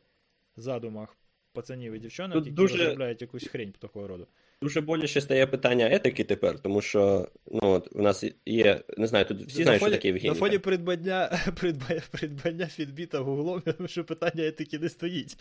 задумах 0.56 1.16
пацанів 1.52 1.92
і 1.92 1.98
дівчонок, 1.98 2.34
Тут 2.34 2.46
які 2.46 2.54
дуже- 2.56 2.76
розробляють 2.78 3.22
якусь 3.22 3.48
хрень 3.48 3.72
такого 3.72 4.08
роду. 4.08 4.26
Дуже 4.62 4.80
боляче 4.80 5.20
стає 5.20 5.46
питання 5.46 5.88
етики 5.92 6.24
тепер, 6.24 6.58
тому 6.58 6.80
що 6.80 7.28
ну, 7.52 7.60
от, 7.62 7.88
у 7.92 8.02
нас 8.02 8.24
є, 8.46 8.80
не 8.98 9.06
знаю, 9.06 9.24
тут 9.24 9.42
всі 9.42 9.58
на 9.58 9.64
знають, 9.64 9.82
фоні, 9.82 9.96
що 9.96 10.12
таке 10.12 10.28
на 10.28 10.34
фоні 10.34 10.58
придбання, 10.58 11.38
придбання, 11.60 12.02
придбання 12.10 12.66
фідбіта 12.66 13.18
гуглом, 13.18 13.62
я 13.66 13.72
думаю, 13.72 13.88
що 13.88 14.04
питання 14.04 14.46
етики 14.46 14.78
не 14.78 14.88
стоїть. 14.88 15.36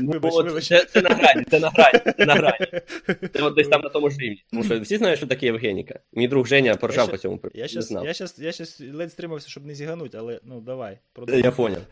Ну, 0.00 0.10
Вибач, 0.12 0.32
от 0.36 0.46
вибач. 0.46 0.68
Це, 0.68 0.84
це 0.84 1.02
на 1.02 1.10
грані, 1.10 1.44
це 1.50 1.60
на 1.60 1.68
грані, 1.68 2.00
це 2.18 2.26
на 2.26 2.34
грані. 2.34 2.66
Це 3.32 3.42
от 3.42 3.54
десь 3.54 3.68
там 3.68 3.82
на 3.82 3.88
тому 3.88 4.10
ж 4.10 4.18
рівні. 4.18 4.44
Тому 4.50 4.64
що 4.64 4.80
всі 4.80 4.96
знають, 4.96 5.18
що 5.18 5.26
таке 5.26 5.46
Євгеніка. 5.46 6.00
Мій 6.12 6.28
друг 6.28 6.46
Женя 6.46 6.74
поржав 6.74 7.10
по 7.10 7.16
цьому 7.16 7.40
Я 7.54 7.62
не 7.62 7.68
щас, 7.68 7.88
знав. 7.88 8.06
я, 8.06 8.12
щас, 8.12 8.38
я 8.38 8.52
щас 8.52 8.80
ледь 8.94 9.12
стримався, 9.12 9.48
щоб 9.48 9.66
не 9.66 9.74
зігануть, 9.74 10.14
але 10.14 10.40
ну 10.44 10.60
давай. 10.60 10.98
Я 11.28 11.50
поняв. 11.50 11.82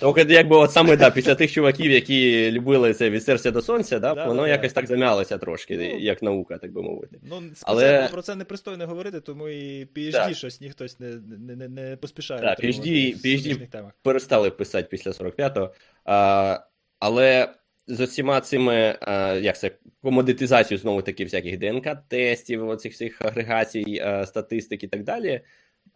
Тільки 0.00 0.34
якби 0.34 0.56
от 0.56 0.72
саме 0.72 0.96
да, 0.96 1.10
після 1.10 1.34
тих 1.34 1.52
чуваків, 1.52 1.90
які 1.90 2.50
любили 2.50 2.94
це 2.94 3.10
від 3.10 3.24
серця 3.24 3.50
до 3.50 3.62
сонця, 3.62 3.98
да, 3.98 4.14
Да, 4.14 4.26
воно 4.26 4.48
якось 4.48 4.72
так 4.72 4.86
замялося 4.86 5.38
трошки, 5.44 5.76
Ну, 5.76 5.98
як 5.98 6.22
наука, 6.22 6.58
так 6.58 6.72
би 6.72 6.82
мовити. 6.82 7.18
Ну, 7.22 7.42
Але- 7.62 7.80
спеціально 7.82 8.08
про 8.12 8.22
це 8.22 8.34
непристойно 8.36 8.86
говорити, 8.86 9.20
тому 9.20 9.48
і 9.48 9.84
PhD 9.84 10.12
Так. 10.12 10.36
щось 10.36 10.60
ніхто 10.60 10.86
не, 10.98 11.08
не, 11.38 11.56
не, 11.56 11.68
не 11.68 11.96
поспішає. 11.96 12.40
Так, 12.40 12.60
PhD 12.60 13.16
PhD 13.26 13.66
темах. 13.68 13.92
Перестали 14.02 14.50
писати 14.50 14.88
після 14.90 15.10
45-го. 15.10 15.74
А, 16.04 16.60
але 16.98 17.48
з 17.86 18.00
усіма 18.00 18.40
цими, 18.40 18.98
а, 19.00 19.32
як 19.34 19.58
це, 19.58 19.70
комодитизацією 20.02 20.80
знову 20.80 21.02
таки 21.02 21.24
всяких 21.24 21.58
ДНК-тестів, 21.58 22.68
оцих 22.68 22.92
всіх 22.92 23.22
агрегацій, 23.22 24.02
а, 24.04 24.26
статистик 24.26 24.84
і 24.84 24.88
так 24.88 25.04
далі. 25.04 25.40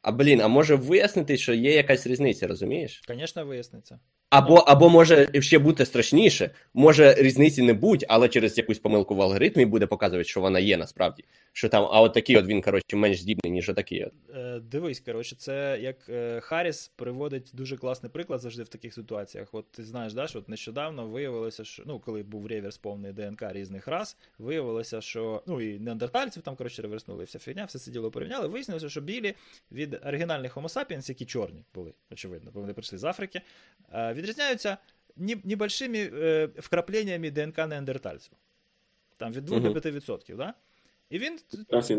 А 0.02 0.12
блін, 0.12 0.40
а 0.40 0.48
може 0.48 0.74
вияснити, 0.74 1.36
що 1.36 1.54
є 1.54 1.72
якась 1.72 2.06
різниця, 2.06 2.46
розумієш? 2.46 3.02
Звісно, 3.08 3.46
виясниться. 3.46 3.98
Або, 4.30 4.54
або 4.54 4.88
може 4.88 5.28
ще 5.40 5.58
бути 5.58 5.86
страшніше, 5.86 6.50
може 6.74 7.14
різниці 7.14 7.62
не 7.62 7.74
будь, 7.74 8.04
але 8.08 8.28
через 8.28 8.58
якусь 8.58 8.78
помилку 8.78 9.14
в 9.14 9.22
алгоритмі 9.22 9.66
буде 9.66 9.86
показувати, 9.86 10.28
що 10.28 10.40
вона 10.40 10.58
є 10.58 10.76
насправді. 10.76 11.24
Що 11.52 11.68
там, 11.68 11.88
а 11.90 12.00
от 12.00 12.14
такий 12.14 12.36
от 12.36 12.46
він, 12.46 12.62
коротше, 12.62 12.96
менш 12.96 13.20
здібний, 13.20 13.52
ніж 13.52 13.68
отакий 13.68 14.04
от. 14.04 14.12
Е, 14.36 14.60
дивись, 14.60 15.00
коротше, 15.00 15.36
це 15.36 15.78
як 15.80 16.08
е, 16.08 16.40
Харріс 16.40 16.88
приводить 16.96 17.50
дуже 17.54 17.76
класний 17.76 18.12
приклад 18.12 18.40
завжди 18.40 18.62
в 18.62 18.68
таких 18.68 18.94
ситуаціях. 18.94 19.48
От 19.52 19.72
ти 19.72 19.84
знаєш, 19.84 20.12
да, 20.12 20.26
що 20.26 20.38
от 20.38 20.48
нещодавно 20.48 21.06
виявилося, 21.06 21.64
що 21.64 21.82
ну, 21.86 21.98
коли 21.98 22.22
був 22.22 22.46
реверс 22.46 22.78
повний 22.78 23.12
ДНК 23.12 23.42
різних 23.52 23.88
рас, 23.88 24.16
виявилося, 24.38 25.00
що 25.00 25.42
ну 25.46 25.60
і 25.60 25.78
неандертальців 25.78 26.42
там, 26.42 26.56
коротше, 26.56 26.82
реверснули, 26.82 27.24
вся 27.24 27.38
фігня, 27.38 27.64
все 27.64 27.78
це 27.78 27.90
діло 27.90 28.10
порівняли. 28.10 28.48
Вияснилося, 28.48 28.88
що 28.88 29.00
білі 29.00 29.34
від 29.72 30.00
оригінальних 30.06 30.56
Homo 30.56 30.72
sapiens, 30.74 31.08
які 31.08 31.24
чорні 31.24 31.64
були, 31.74 31.92
очевидно, 32.10 32.50
бо 32.54 32.60
вони 32.60 32.72
прийшли 32.72 32.98
з 32.98 33.04
Африки, 33.04 33.40
е, 33.92 34.12
відрізняються 34.18 34.76
небольшими 35.44 35.98
е, 36.14 36.48
вкрапленнями 36.56 37.30
ДНК 37.30 37.58
неандертальців. 37.58 38.32
Там 39.16 39.32
від 39.32 39.44
2 39.44 39.58
Мгм. 39.58 39.72
до 39.72 39.80
5%, 39.80 40.36
да? 40.36 40.54
І 41.10 41.18
він 41.18 41.38
Раз 41.68 41.90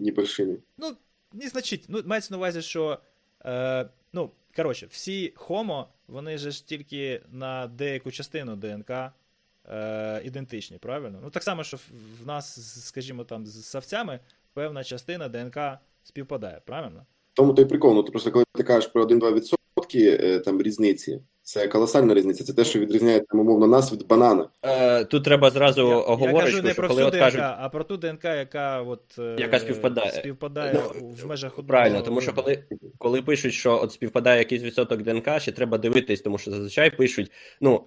небольшими. 0.00 0.58
ну, 0.78 0.96
не 1.32 1.48
значить. 1.48 1.84
Ну, 1.88 2.02
мається 2.04 2.34
на 2.34 2.38
увазі, 2.38 2.62
що. 2.62 2.98
Е, 3.44 3.88
ну, 4.12 4.30
коротше, 4.56 4.86
всі 4.90 5.32
хомо, 5.36 5.88
вони 6.08 6.38
же 6.38 6.50
ж 6.50 6.66
тільки 6.66 7.20
на 7.32 7.66
деяку 7.66 8.10
частину 8.10 8.56
ДНК 8.56 8.90
е, 9.70 10.22
ідентичні, 10.24 10.78
правильно? 10.78 11.20
Ну, 11.22 11.30
так 11.30 11.42
само, 11.42 11.64
що 11.64 11.76
в- 11.76 12.26
нас, 12.26 12.76
скажімо, 12.86 13.24
там, 13.24 13.46
з 13.46 13.64
савцями 13.66 14.20
певна 14.52 14.84
частина 14.84 15.28
ДНК 15.28 15.58
співпадає, 16.04 16.60
правильно? 16.64 17.06
Тому 17.34 17.54
то 17.54 17.62
й 17.62 17.64
прикол, 17.64 17.94
ну 17.94 18.02
ти 18.02 18.10
просто 18.10 18.30
коли 18.32 18.44
ти 18.54 18.62
кажеш 18.62 18.90
про 18.90 19.04
1-2% 19.06 19.48
е, 19.96 20.38
там 20.40 20.62
різниці, 20.62 21.20
це 21.44 21.68
колосальна 21.68 22.14
різниця. 22.14 22.44
Це 22.44 22.52
те, 22.52 22.64
що 22.64 22.78
відрізняє 22.78 23.20
там, 23.20 23.40
умовно 23.40 23.66
нас 23.66 23.92
від 23.92 24.06
банана. 24.06 24.48
Е, 24.62 25.04
тут 25.04 25.24
треба 25.24 25.50
зразу 25.50 25.82
оговорити, 25.82 26.52
кажу 26.52 26.62
не 26.62 26.72
що 26.72 26.76
про 26.76 26.88
коли 26.88 27.02
всю 27.04 27.10
ДНК, 27.10 27.20
кажуть. 27.20 27.40
а 27.58 27.68
про 27.68 27.84
ту 27.84 27.96
ДНК, 27.96 28.24
яка 28.24 28.82
от, 28.82 29.00
е, 29.18 29.36
Яка 29.38 29.58
співпадає. 29.58 30.10
співпадає 30.10 30.74
Ну, 30.74 31.08
в 31.22 31.26
межах 31.26 31.52
одного. 31.52 31.68
Правильно, 31.68 32.02
тому 32.02 32.20
що 32.20 32.32
коли, 32.32 32.64
коли 32.98 33.22
пишуть, 33.22 33.52
що 33.52 33.80
от 33.82 33.92
співпадає 33.92 34.38
якийсь 34.38 34.62
відсоток 34.62 35.02
ДНК, 35.02 35.40
ще 35.40 35.52
треба 35.52 35.78
дивитись, 35.78 36.20
тому 36.20 36.38
що 36.38 36.50
зазвичай 36.50 36.96
пишуть, 36.96 37.30
ну. 37.60 37.80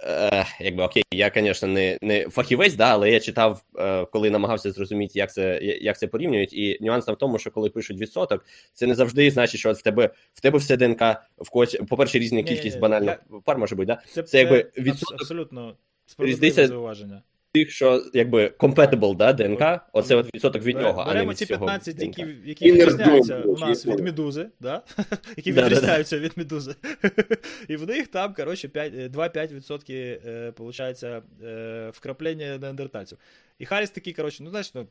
Е, 0.00 0.46
якби 0.60 0.82
окей, 0.82 1.02
я, 1.10 1.32
звісно, 1.36 1.68
не, 1.68 1.98
не 2.02 2.28
фахівець, 2.28 2.74
да, 2.74 2.84
але 2.84 3.10
я 3.10 3.20
читав, 3.20 3.64
е, 3.78 4.04
коли 4.04 4.30
намагався 4.30 4.70
зрозуміти, 4.72 5.18
як 5.18 5.32
це, 5.32 5.58
як 5.62 5.98
це 5.98 6.06
порівнюють. 6.06 6.52
І 6.52 6.78
нюанс 6.80 7.04
там 7.04 7.14
в 7.14 7.18
тому, 7.18 7.38
що 7.38 7.50
коли 7.50 7.70
пишуть 7.70 8.00
відсоток, 8.00 8.44
це 8.72 8.86
не 8.86 8.94
завжди 8.94 9.30
значить, 9.30 9.60
що 9.60 9.72
в 9.72 9.82
тебе 9.82 10.10
в 10.34 10.40
тебе 10.40 10.58
все 10.58 10.76
ДНК 10.76 11.02
в 11.38 11.50
когось, 11.50 11.76
по-перше, 11.88 12.18
різна 12.18 12.42
кількість 12.42 12.78
банально 12.78 13.10
я- 13.10 13.40
пар 13.44 13.58
може 13.58 13.74
бути, 13.74 13.86
да? 13.86 14.02
це, 14.12 14.22
це 14.22 14.38
якби 14.38 14.70
відсоток 14.78 15.20
абсолютно 15.20 15.76
справедливе 16.06 16.66
зауваження. 16.66 17.22
Тих, 17.54 17.70
що 17.70 18.04
якби 18.14 18.46
compatible, 18.58 19.16
да, 19.16 19.32
ДНК, 19.32 19.80
оце 19.92 20.16
от 20.16 20.34
відсоток 20.34 20.62
від 20.62 20.76
нього, 20.76 21.00
а 21.00 21.06
не 21.06 21.12
Беремо 21.12 21.30
від 21.30 21.38
ці 21.38 21.46
15, 21.46 21.96
ДНК. 21.96 22.18
які, 22.18 22.36
які 22.44 22.72
відрізняються 22.72 23.40
у 23.40 23.58
нас 23.58 23.86
від 23.86 24.00
медузи, 24.00 24.48
да? 24.60 24.82
які 25.36 25.52
відрізняються 25.52 26.18
від 26.18 26.38
медузи. 26.38 26.74
І 27.68 27.76
в 27.76 27.86
них 27.86 28.08
там, 28.08 28.34
коротше, 28.34 28.68
5, 28.68 28.94
е, 28.94 29.08
2-5% 29.08 30.20
е, 30.26 30.52
получається 30.52 31.22
е, 31.44 31.90
вкраплення 31.94 32.58
неандертальців. 32.58 33.18
І 33.58 33.66
Харріс 33.66 33.90
такий, 33.90 34.12
коротше, 34.12 34.42
ну 34.42 34.50
знаєш, 34.50 34.74
ну, 34.74 34.86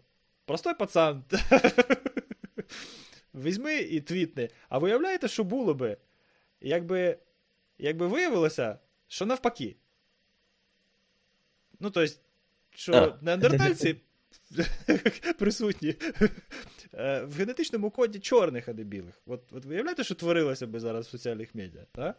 простой 0.46 0.74
пацан. 0.74 1.24
Візьми 3.36 3.76
і 3.76 4.02
твітни. 4.02 4.50
А 4.70 4.78
виявляєте, 4.78 5.28
що 5.28 5.44
було 5.44 5.74
би, 5.74 5.98
якби, 6.62 7.18
якби 7.78 8.08
виявилося, 8.08 8.78
що 9.08 9.26
навпаки. 9.26 9.76
Ну, 11.80 11.90
тобто, 11.90 12.14
що 12.76 12.94
А. 12.94 13.26
неандертальці 13.26 13.96
присутні 15.40 15.96
е, 16.94 17.22
в 17.22 17.38
генетичному 17.38 17.90
коді 17.90 18.20
чорних, 18.20 18.68
а 18.70 18.74
не 18.74 18.84
білих. 18.84 19.22
От, 19.26 19.42
от 19.52 19.66
виявляєте, 19.66 20.04
що 20.04 20.16
творилося 20.16 20.68
би 20.68 20.80
зараз 20.80 21.08
в 21.08 21.10
соціальних 21.10 21.56
медіа, 21.56 21.82
так? 21.92 22.18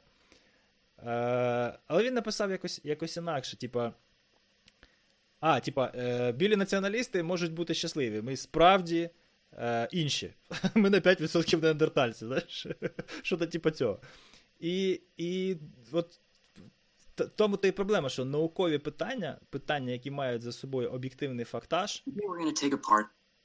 Е, 1.06 1.78
але 1.86 2.02
він 2.02 2.14
написав 2.14 2.50
якось, 2.50 2.80
якось 2.84 3.16
інакше, 3.16 3.56
типа. 3.56 3.92
А, 5.40 5.60
типа, 5.60 5.92
е, 5.94 6.32
білі 6.32 6.56
націоналісти 6.56 7.22
можуть 7.22 7.52
бути 7.52 7.74
щасливі. 7.74 8.22
Ми 8.22 8.36
справді 8.36 9.10
е, 9.52 9.88
інші. 9.92 10.34
Ми 10.74 10.90
на 10.90 11.00
5% 11.00 11.62
неандертальці, 11.62 12.24
знаєш? 12.24 12.66
Що-то 13.22 13.46
типа 13.46 13.70
цього. 13.70 14.00
І, 14.60 15.00
і 15.16 15.56
от 15.92 16.20
тому 17.14 17.56
то 17.56 17.68
і 17.68 17.72
проблема, 17.72 18.08
що 18.08 18.24
наукові 18.24 18.78
питання, 18.78 19.38
питання, 19.50 19.92
які 19.92 20.10
мають 20.10 20.42
за 20.42 20.52
собою 20.52 20.90
об'єктивний 20.90 21.44
фактаж, 21.44 22.02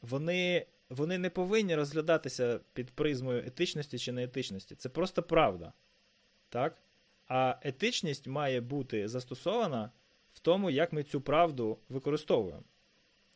вони, 0.02 0.66
вони 0.90 1.18
не 1.18 1.30
повинні 1.30 1.76
розглядатися 1.76 2.60
під 2.74 2.92
призмою 2.92 3.44
етичності 3.46 4.00
чи 4.00 4.12
неетичності. 4.12 4.76
Це 4.76 4.90
просто 4.90 5.24
правда. 5.24 5.74
Так? 6.50 6.78
А 7.28 7.56
етичність 7.62 8.28
має 8.28 8.62
бути 8.62 9.08
застосована 9.08 9.92
в 10.34 10.40
тому, 10.40 10.70
як 10.70 10.94
ми 10.94 11.04
цю 11.04 11.22
правду 11.22 11.78
використовуємо. 11.90 12.64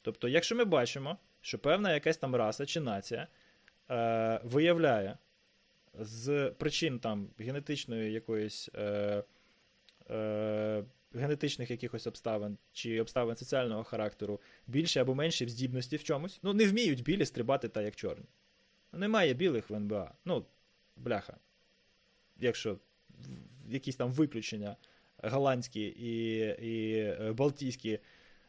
Тобто, 0.01 0.27
якщо 0.27 0.55
ми 0.55 0.65
бачимо, 0.65 1.17
що 1.41 1.59
певна 1.59 1.93
якась 1.93 2.17
там 2.17 2.35
раса 2.35 2.65
чи 2.65 2.79
нація 2.79 3.27
е, 3.89 4.41
виявляє 4.43 5.17
з 5.99 6.49
причин 6.49 6.99
там 6.99 7.29
генетичної 7.37 8.11
якоїсь. 8.11 8.69
Е, 8.75 9.23
е, 10.09 10.83
генетичних 11.13 11.71
якихось 11.71 12.07
обставин 12.07 12.57
чи 12.71 13.01
обставин 13.01 13.35
соціального 13.35 13.83
характеру 13.83 14.39
більше 14.67 15.01
або 15.01 15.15
менші 15.15 15.47
здібності 15.47 15.97
в 15.97 16.03
чомусь. 16.03 16.39
Ну, 16.43 16.53
не 16.53 16.67
вміють 16.67 17.03
білі 17.03 17.25
стрибати 17.25 17.67
так, 17.67 17.85
як 17.85 17.95
чорні. 17.95 18.25
Немає 18.93 19.33
білих 19.33 19.69
в 19.69 19.73
НБА. 19.73 20.13
Ну, 20.25 20.45
бляха. 20.97 21.37
Якщо 22.39 22.77
якісь 23.69 23.95
там 23.95 24.11
виключення 24.11 24.75
голландські 25.23 25.81
і, 25.81 26.37
і 26.61 26.97
е, 26.97 27.33
балтійські 27.33 27.99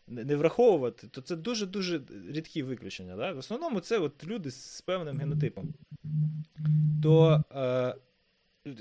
не 0.07 0.25
не 0.25 0.37
враховувати, 0.37 1.09
то 1.09 1.21
це 1.21 1.37
дуже-дуже 1.37 2.01
рідкі 2.31 2.63
виключення. 2.63 3.17
Да? 3.17 3.33
В 3.33 3.39
основному 3.39 3.81
це 3.81 3.99
от 3.99 4.27
люди 4.27 4.51
з 4.51 4.81
певним 4.81 5.19
генотипом. 5.19 5.75
То 7.03 7.45
е, 7.55 7.95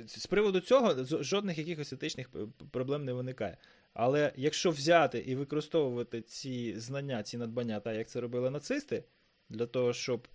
з 0.07 0.25
приводу 0.25 0.59
цього 0.59 1.03
жодних 1.03 1.57
якихось 1.57 1.93
етичних 1.93 2.29
проблем 2.71 3.05
не 3.05 3.13
виникає. 3.13 3.57
Але 3.93 4.33
якщо 4.35 4.71
взяти 4.71 5.19
і 5.19 5.35
використовувати 5.35 6.21
ці 6.21 6.79
знання, 6.79 7.23
ці 7.23 7.37
надбання, 7.37 7.79
так 7.79 7.95
як 7.95 8.09
це 8.09 8.21
робили 8.21 8.49
нацисти, 8.49 9.03
для 9.49 9.65
того, 9.65 9.93
щоб 9.93 10.27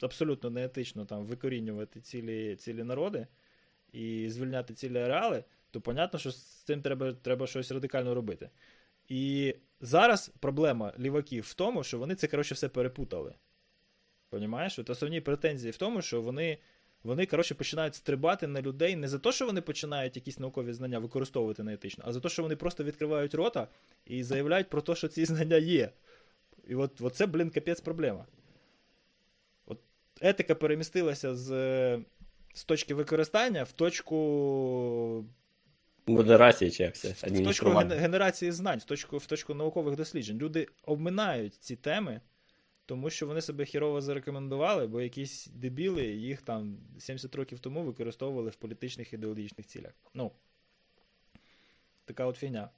абсолютно 0.00 0.50
неетично 0.50 1.04
там 1.04 1.24
викорінювати 1.24 2.00
цілі, 2.00 2.56
цілі 2.56 2.84
народи 2.84 3.26
і 3.92 4.30
звільняти 4.30 4.74
цілі 4.74 4.98
ареали, 4.98 5.44
то 5.70 5.80
понятно, 5.80 6.18
що 6.18 6.30
з 6.30 6.42
цим 6.42 6.82
треба, 6.82 7.12
треба 7.12 7.46
щось 7.46 7.70
радикально 7.70 8.14
робити. 8.14 8.50
І 9.08 9.54
зараз 9.80 10.28
проблема 10.40 10.92
ліваків 10.98 11.44
в 11.44 11.54
тому, 11.54 11.84
що 11.84 11.98
вони 11.98 12.14
це, 12.14 12.26
коротше, 12.26 12.54
все 12.54 12.68
перепутали. 12.68 13.34
Понімаєш? 14.28 14.78
От 14.78 14.90
основні 14.90 15.20
претензії 15.20 15.70
в 15.70 15.76
тому, 15.76 16.02
що 16.02 16.22
вони, 16.22 16.58
вони 17.04 17.26
коротше, 17.26 17.54
починають 17.54 17.94
стрибати 17.94 18.46
на 18.46 18.62
людей 18.62 18.96
не 18.96 19.08
за 19.08 19.18
те, 19.18 19.32
що 19.32 19.46
вони 19.46 19.60
починають 19.60 20.16
якісь 20.16 20.38
наукові 20.38 20.72
знання 20.72 20.98
використовувати 20.98 21.62
неетично, 21.62 22.04
а 22.06 22.12
за 22.12 22.20
те, 22.20 22.28
що 22.28 22.42
вони 22.42 22.56
просто 22.56 22.84
відкривають 22.84 23.34
рота 23.34 23.68
і 24.06 24.22
заявляють 24.22 24.70
про 24.70 24.82
те, 24.82 24.94
що 24.94 25.08
ці 25.08 25.24
знання 25.24 25.56
є. 25.56 25.90
І 26.68 26.74
от, 26.74 27.00
от 27.00 27.14
це, 27.14 27.26
блін, 27.26 27.50
капець 27.50 27.80
проблема. 27.80 28.26
От 29.66 29.78
етика 30.20 30.54
перемістилася 30.54 31.34
з, 31.34 31.48
з 32.54 32.64
точки 32.64 32.94
використання 32.94 33.62
в 33.62 33.72
точку 33.72 35.24
Модерації 36.06 36.70
чи 36.70 36.82
як 36.82 36.96
в 36.96 37.44
точку 37.44 37.70
генерації 37.70 38.52
знань, 38.52 38.78
в 38.78 38.84
точку, 38.84 39.18
в 39.18 39.26
точку 39.26 39.54
наукових 39.54 39.96
досліджень. 39.96 40.38
Люди 40.38 40.66
обминають 40.84 41.54
ці 41.54 41.76
теми, 41.76 42.20
тому 42.90 43.10
що 43.10 43.26
вони 43.26 43.40
себе 43.40 43.64
хірово 43.64 44.00
зарекомендували, 44.00 44.86
бо 44.86 45.00
якісь 45.00 45.46
дебіли 45.46 46.04
їх 46.06 46.42
там 46.42 46.78
70 46.98 47.34
років 47.34 47.58
тому 47.58 47.82
використовували 47.82 48.50
в 48.50 48.56
політичних 48.56 49.12
ідеологічних 49.12 49.66
цілях. 49.66 49.92
Ну, 50.14 50.32
така 52.04 52.26
от 52.26 52.36
фігня. 52.36 52.70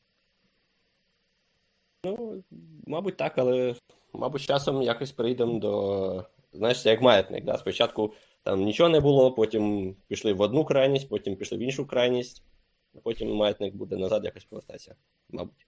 Ну, 2.04 2.44
мабуть, 2.86 3.16
так, 3.16 3.38
але 3.38 3.74
мабуть, 4.12 4.42
часом 4.42 4.82
якось 4.82 5.12
прийдемо 5.12 5.58
до. 5.58 6.24
Знаєш, 6.52 6.82
це 6.82 6.90
як 6.90 7.02
маятник. 7.02 7.44
Да? 7.44 7.58
Спочатку 7.58 8.14
там 8.42 8.64
нічого 8.64 8.88
не 8.88 9.00
було, 9.00 9.32
потім 9.32 9.96
пішли 10.08 10.32
в 10.32 10.40
одну 10.40 10.64
крайність, 10.64 11.08
потім 11.08 11.36
пішли 11.36 11.58
в 11.58 11.60
іншу 11.60 11.86
крайність, 11.86 12.42
а 12.94 12.98
потім 12.98 13.34
маятник 13.34 13.74
буде 13.74 13.96
назад 13.96 14.24
якось 14.24 14.44
повертатися. 14.44 14.94
Мабуть. 15.28 15.66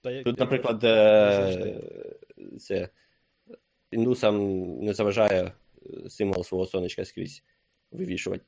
Та, 0.00 0.22
Тут, 0.22 0.38
наприклад, 0.38 0.84
е, 0.84 2.14
це 2.58 2.88
індусам 3.90 4.36
не 4.84 4.94
заважає 4.94 5.52
е, 5.86 6.10
символ 6.10 6.44
свого 6.44 6.66
сонечка 6.66 7.04
скрізь 7.04 7.42
вивішувати. 7.90 8.44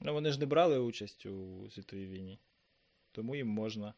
Ну, 0.00 0.12
вони 0.12 0.32
ж 0.32 0.40
не 0.40 0.46
брали 0.46 0.78
участь 0.78 1.26
у 1.26 1.70
світовій 1.70 2.06
війні, 2.06 2.38
тому 3.12 3.36
їм 3.36 3.48
можна. 3.48 3.94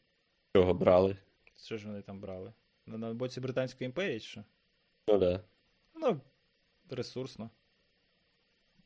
Чого 0.57 0.75
брали? 0.75 1.17
Що 1.57 1.77
ж 1.79 1.87
вони 1.87 2.03
там 2.03 2.21
брали? 2.21 2.53
На, 2.87 2.99
на 2.99 3.15
боці 3.15 3.41
Британської 3.41 3.87
імперії, 3.87 4.21
чи 4.21 4.27
що? 4.27 4.45
Ну 5.09 5.19
да. 5.19 5.45
Ну, 5.95 6.21
ресурсно. 6.91 7.51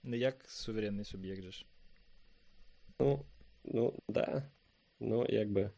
Не 0.02 0.18
як 0.18 0.50
суверенний 0.50 1.04
суб'єкт 1.04 1.42
же 1.42 1.52
ж. 1.52 1.66
Ну, 3.00 3.24
ну, 3.64 3.94
да. 4.08 4.42
Ну, 5.00 5.26
якби. 5.28 5.70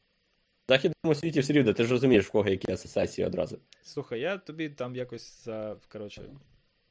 Західному 0.71 1.15
світі 1.15 1.41
все 1.41 1.53
рівно, 1.53 1.73
ти 1.73 1.85
ж 1.85 1.91
розумієш, 1.91 2.27
в 2.27 2.31
кого 2.31 2.49
які 2.49 2.73
асоціації 2.73 3.27
одразу. 3.27 3.59
Слухай, 3.83 4.21
я 4.21 4.39
тобі 4.39 4.69
там 4.69 4.97
якось 4.97 5.45
за, 5.45 5.77
коротше, 5.93 6.23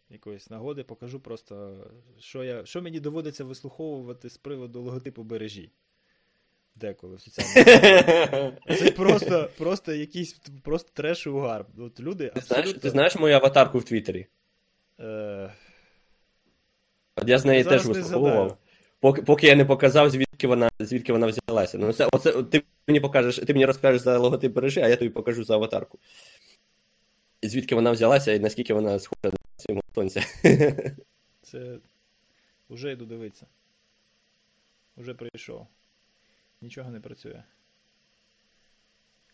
якоїсь 0.10 0.50
нагоди 0.50 0.84
покажу 0.84 1.20
просто, 1.20 1.78
що, 2.20 2.44
я, 2.44 2.66
що 2.66 2.82
мені 2.82 3.00
доводиться 3.00 3.44
вислуховувати 3.44 4.30
з 4.30 4.38
приводу 4.38 4.82
логотипу 4.82 5.24
бережі. 5.24 5.72
Деколи 6.76 7.16
в 7.16 7.22
соціальних. 7.22 8.54
Це 8.80 8.92
просто, 8.92 9.50
просто 9.58 9.94
якийсь 9.94 10.34
просто 10.64 10.92
треш 10.94 11.26
і 11.26 11.30
угар. 11.30 11.66
От 11.78 12.00
люди 12.00 12.32
Ти 12.36 12.42
знаєш, 12.42 12.74
ти 12.74 12.90
знаєш 12.90 13.16
мою 13.16 13.36
аватарку 13.36 13.80
в 13.80 13.84
Твіттері? 13.84 14.28
Е, 15.00 15.54
От 17.16 17.30
я 17.30 17.40
з 17.40 17.46
неї 17.46 17.64
теж 17.64 17.86
не 17.86 17.94
вислуховував. 17.94 18.58
Поки, 19.00 19.22
поки 19.22 19.48
я 19.48 19.56
не 19.56 19.66
показав, 19.66 20.10
звідки 20.10 20.48
вона, 20.48 20.70
звідки 20.80 21.14
вона 21.14 21.28
взялася. 21.28 21.78
Ну, 21.78 21.94
це, 21.94 22.10
оце, 22.12 22.44
ти 22.44 22.64
мені 22.88 23.00
покажеш, 23.00 23.36
ти 23.36 23.54
мені 23.54 23.66
розкажеш 23.66 24.02
за 24.02 24.18
логотип 24.18 24.54
бережи, 24.54 24.82
а 24.82 24.88
я 24.88 24.96
тобі 24.96 25.10
покажу 25.10 25.44
за 25.44 25.54
аватарку. 25.54 26.00
Звідки 27.44 27.76
вона 27.76 27.92
взялася 27.92 28.34
і 28.34 28.40
наскільки 28.40 28.74
вона 28.74 29.00
схожа 29.00 29.20
на 29.24 29.32
цього 29.58 29.82
сонця. 29.96 30.22
це 31.42 31.78
вже 32.70 32.92
йду 32.92 33.06
дивитися. 33.06 33.46
Уже 34.98 35.14
прийшов. 35.14 35.68
Нічого 36.62 36.92
не 36.92 37.00
працює. 37.00 37.44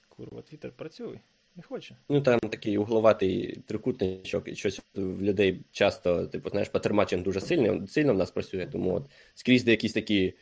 Курва, 0.09 0.41
Твіттер 0.41 0.71
працює. 0.71 1.19
Не 1.55 1.63
хоче. 1.63 1.95
Ну 2.09 2.21
там 2.21 2.39
такий 2.39 2.77
угловатий 2.77 3.63
трикутничок, 3.67 4.47
і 4.47 4.55
щось 4.55 4.81
в 4.95 5.21
людей 5.21 5.65
часто, 5.71 6.27
типу, 6.27 6.49
знаєш, 6.49 6.69
патерматчинг 6.69 7.23
дуже 7.23 7.41
сильно, 7.41 7.87
сильно 7.87 8.13
в 8.13 8.17
нас 8.17 8.31
працює, 8.31 8.67
тому 8.71 8.93
от 8.93 9.09
скрізь 9.33 9.63
де 9.63 9.71
якісь 9.71 9.93
такі 9.93 10.33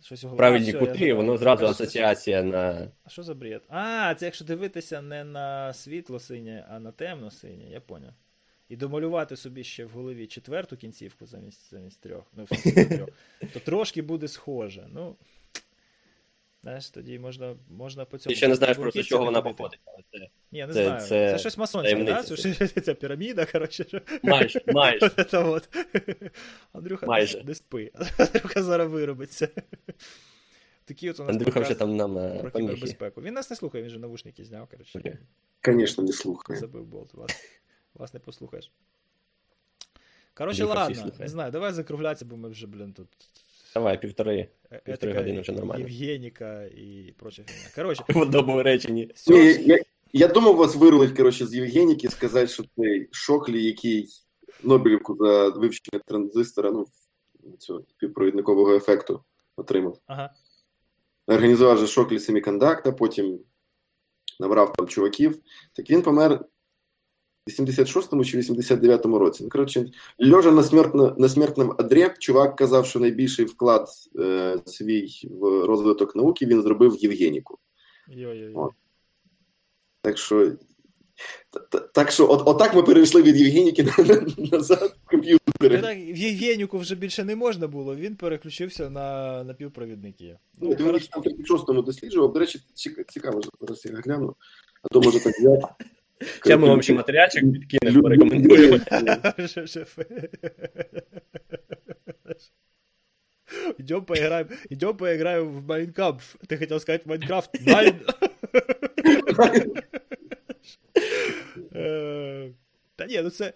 Щось 0.00 0.24
правильні 0.36 0.68
А, 0.68 0.70
всьо, 0.70 0.78
кути, 0.78 1.06
я 1.06 1.14
воно 1.14 1.36
зразу 1.36 1.60
Покажи, 1.60 1.82
асоціація 1.84 2.42
на. 2.42 2.90
А 3.04 3.08
що 3.08 3.22
за 3.22 3.34
бред? 3.34 3.62
А, 3.68 4.14
це 4.14 4.24
якщо 4.24 4.44
дивитися 4.44 5.02
не 5.02 5.24
на 5.24 5.72
світло 5.72 6.20
синє, 6.20 6.66
а 6.70 6.80
на 6.80 6.92
темно 6.92 7.30
синє, 7.30 7.70
я 7.70 7.80
поняв. 7.80 8.12
І 8.68 8.76
домалювати 8.76 9.36
собі 9.36 9.64
ще 9.64 9.84
в 9.84 9.90
голові 9.90 10.26
четверту 10.26 10.76
кінцівку 10.76 11.26
замість, 11.26 11.70
замість 11.70 12.00
трьох, 12.00 12.24
ну, 12.36 12.44
в 12.44 12.88
трьох, 12.88 13.08
то 13.52 13.60
трошки 13.60 14.02
буде 14.02 14.28
схоже. 14.28 14.88
Ну, 14.92 15.16
знаєш, 16.62 16.90
тоді 16.90 17.18
можна, 17.18 17.56
можна 17.70 18.04
по 18.04 18.18
цьому. 18.18 18.32
Ти 18.32 18.36
ще 18.36 18.48
не 18.48 18.54
знаєш 18.54 18.76
просто, 18.76 19.02
з 19.02 19.06
чого 19.06 19.24
вона 19.24 19.42
походить. 19.42 19.80
але 19.84 20.02
це 20.12 20.28
Ні, 20.52 20.66
не 20.66 20.72
Це- 20.72 20.84
знаю. 20.84 21.00
Це, 21.00 21.32
це 21.32 21.38
щось 21.38 21.58
масонське, 21.58 22.04
да? 22.04 22.22
таємниця. 22.22 22.68
Це, 22.68 22.80
ця 22.80 22.94
піраміда, 22.94 23.46
коротше. 23.46 23.84
що- 23.88 24.00
Майже, 24.22 24.60
майже. 24.66 25.08
Це 25.08 25.38
от. 25.38 25.68
Андрюха, 26.72 27.06
Майже. 27.06 27.38
не, 27.38 27.44
не 27.44 27.54
спи. 27.54 27.90
Андрюха 28.18 28.62
зараз 28.62 28.90
виробиться. 28.92 29.48
Такі 30.84 31.10
от 31.10 31.20
у 31.20 31.24
нас 31.24 31.32
Андрюха 31.32 31.60
вже 31.60 31.74
там 31.74 31.96
нам 31.96 32.18
е, 32.18 32.38
про 32.40 32.50
поміхи. 32.50 32.74
кібербезпеку. 32.74 33.22
Він 33.22 33.34
нас 33.34 33.50
не 33.50 33.56
слухає, 33.56 33.84
він 33.84 33.90
же 33.90 33.98
навушники 33.98 34.44
зняв, 34.44 34.68
коротше. 34.70 35.18
Звісно, 35.64 36.04
не 36.04 36.12
слухаю. 36.12 36.58
Забив 36.60 36.84
болт. 36.84 37.14
Вас, 37.14 37.30
вас 37.94 38.14
не 38.14 38.20
послухаєш. 38.20 38.72
Коротше, 40.34 40.64
ладно, 40.64 41.12
не 41.18 41.28
знаю, 41.28 41.52
давай 41.52 41.72
закруглятися, 41.72 42.24
бо 42.24 42.36
ми 42.36 42.48
вже, 42.48 42.66
блін, 42.66 42.92
тут 42.92 43.08
Давай, 43.74 44.00
півтори 44.00 44.48
е- 44.72 44.80
Півтори 44.84 45.12
години 45.12 45.40
вже 45.40 45.52
нормально. 45.52 45.88
Євгеніка 45.88 46.62
і 46.64 47.14
проча 47.18 47.42
фігня. 47.42 47.70
Коротше, 47.74 48.04
в 48.14 48.18
одному 48.18 48.62
реченні. 48.62 49.10
все, 49.14 49.32
Ні, 49.32 49.64
я, 49.66 49.78
я 50.12 50.28
думав 50.28 50.56
вас 50.56 50.76
вирулить, 50.76 51.16
коротше, 51.16 51.46
з 51.46 51.54
Євгеніки, 51.54 52.08
сказати, 52.08 52.46
що 52.46 52.64
цей 52.76 53.08
Шоклі, 53.10 53.64
який 53.64 54.08
Нобелівку 54.62 55.16
за 55.20 55.48
вивчення 55.48 56.02
транзистора, 56.06 56.70
ну, 56.70 56.86
цього 57.58 57.82
співпровідникового 57.90 58.74
ефекту 58.74 59.24
отримав. 59.56 59.98
ага. 60.06 60.30
Організував 61.26 61.78
же 61.78 61.86
Шоклі 61.86 62.18
Семікондакта, 62.18 62.92
потім 62.92 63.40
набрав 64.40 64.72
там 64.72 64.88
чуваків. 64.88 65.38
Так 65.72 65.90
він 65.90 66.02
помер 66.02 66.44
86-му 67.48 68.24
чи 68.24 68.38
89-му 68.38 69.18
році. 69.18 69.42
Ну, 69.44 69.48
коротше, 69.50 69.86
льожа 70.30 70.50
на, 70.50 70.62
смертно, 70.62 71.14
на 71.18 71.28
смертному 71.28 71.74
одрі, 71.78 72.06
чувак 72.18 72.56
казав, 72.56 72.86
що 72.86 73.00
найбільший 73.00 73.44
вклад 73.44 73.88
е, 74.18 74.56
свій 74.66 75.28
в 75.30 75.64
розвиток 75.66 76.16
науки 76.16 76.46
він 76.46 76.62
зробив 76.62 76.96
Євгеніку. 76.98 77.58
Так 80.02 80.18
що, 80.18 80.52
та- 81.50 81.60
та- 81.60 81.78
так 81.80 82.10
що 82.10 82.30
от, 82.30 82.42
отак 82.46 82.74
ми 82.74 82.82
перейшли 82.82 83.22
від 83.22 83.36
Євгеніки 83.36 83.82
на- 83.82 84.04
на- 84.04 84.26
назад 84.52 84.96
в 85.06 85.10
комп'ютери. 85.10 85.76
Ну, 85.76 85.82
так, 85.82 85.96
в 85.98 86.16
Євгеніку 86.16 86.78
вже 86.78 86.94
більше 86.94 87.24
не 87.24 87.36
можна 87.36 87.68
було, 87.68 87.96
він 87.96 88.16
переключився 88.16 88.90
на 88.90 89.44
напівпровідники. 89.44 90.38
Ну, 90.60 90.70
він 90.70 90.86
в 90.86 90.90
36-му 90.90 91.82
досліджував. 91.82 92.32
До 92.32 92.38
речі, 92.40 92.60
цікаво, 93.08 93.42
що 93.42 93.50
зараз 93.60 93.84
я 93.86 93.92
гляну. 94.04 94.36
А 94.82 94.88
то 94.88 95.00
може 95.00 95.20
так 95.24 95.34
взяти. 95.38 95.66
Ще 96.20 96.56
ми 96.56 96.68
вам 96.68 96.82
ще 96.82 96.94
матеріальчик 96.94 97.52
підкинемо, 97.52 98.02
порекомендуємо. 98.02 98.78
Идем 103.78 104.04
поиграем, 104.04 104.48
идем 104.70 104.96
поиграем 104.96 105.48
в 105.48 105.66
Майнкамп. 105.66 106.20
Ты 106.46 106.58
хотел 106.58 106.80
сказать 106.80 107.06
Майнкрафт? 107.06 107.50
Майн. 107.66 108.00
Е, 111.74 112.50
Та 112.96 113.06
ні, 113.06 113.20
ну 113.22 113.30
це. 113.30 113.52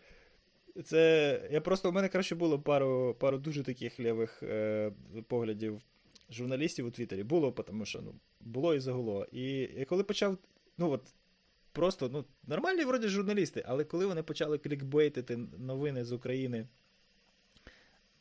Це. 0.85 1.41
Я 1.53 1.61
просто 1.61 1.89
у 1.89 1.93
мене 1.93 2.09
краще 2.09 2.35
було 2.35 2.61
пару, 2.61 3.17
пару 3.21 3.39
дуже 3.39 3.63
таких 3.63 4.01
лівих 4.01 4.43
е, 4.43 4.93
поглядів 5.29 5.81
журналістів 6.31 6.87
у 6.87 6.91
Твіттері. 6.91 7.23
Було, 7.23 7.51
тому 7.51 7.85
що 7.85 8.01
ну, 8.03 8.15
було 8.41 8.75
і 8.75 8.81
загуло. 8.81 9.27
І 9.33 9.43
я 9.79 9.85
коли 9.85 10.05
почав. 10.05 10.39
Ну 10.79 10.91
от. 10.91 11.03
Просто, 11.73 12.09
ну, 12.09 12.25
нормальні 12.47 12.85
вроді 12.85 13.09
журналісти, 13.09 13.65
але 13.67 13.85
коли 13.85 14.07
вони 14.07 14.23
почали 14.23 14.59
клікбейтити 14.59 15.37
новини 15.59 16.05
з 16.05 16.13
України 16.13 16.67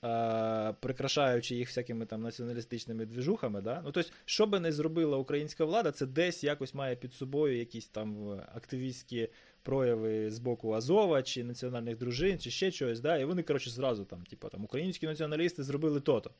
е, 0.03 0.73
прикрашаючи 0.79 1.55
їх 1.55 1.67
всякими 1.67 2.05
там 2.05 2.21
націоналістичними 2.21 3.05
двіжухами. 3.05 3.61
Да? 3.61 3.81
Ну, 3.85 3.91
тобто, 3.91 4.11
що 4.25 4.45
би 4.45 4.59
не 4.59 4.71
зробила 4.71 5.17
українська 5.17 5.65
влада, 5.65 5.91
це 5.91 6.05
десь 6.05 6.43
якось 6.43 6.73
має 6.73 6.95
під 6.95 7.13
собою 7.13 7.57
якісь 7.57 7.87
там 7.87 8.39
активістські 8.55 9.27
прояви 9.63 10.31
з 10.31 10.39
боку 10.39 10.73
Азова 10.73 11.23
чи 11.23 11.43
національних 11.43 11.97
дружин, 11.97 12.39
чи 12.39 12.51
ще 12.51 12.71
чогось. 12.71 12.99
Да? 12.99 13.17
І 13.17 13.25
вони, 13.25 13.43
коротше, 13.43 13.69
зразу 13.69 14.05
там, 14.05 14.23
типу, 14.23 14.49
там, 14.49 14.63
українські 14.63 15.05
націоналісти 15.05 15.63
зробили 15.63 15.99
то-то. 15.99 16.31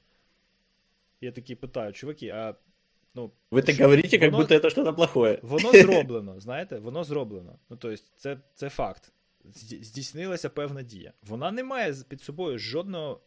Я 1.22 1.32
такі 1.32 1.56
питаю, 1.56 1.94
чуваки, 1.94 2.30
а 2.30 2.56
ну, 3.16 3.32
Вы 3.52 3.62
так 3.62 3.76
говорите, 3.76 4.20
как 4.20 4.32
воно- 4.32 4.38
будто 4.38 4.56
это 4.56 4.70
что-то 4.70 4.94
плохое. 4.94 5.40
Воно 5.42 5.72
зроблено, 5.82 6.40
знаєте, 6.40 6.80
воно 6.80 7.04
зроблено. 7.04 7.60
Ну, 7.70 7.78
тобто, 7.78 8.04
це, 8.16 8.38
це 8.56 8.70
факт. 8.70 9.12
Здійснилася 9.82 10.50
певна 10.50 10.82
дія. 10.82 11.14
Вона 11.22 11.52
не 11.52 11.64
має 11.64 11.94
під 11.94 12.22
собою 12.22 12.58
жодного 12.58 13.22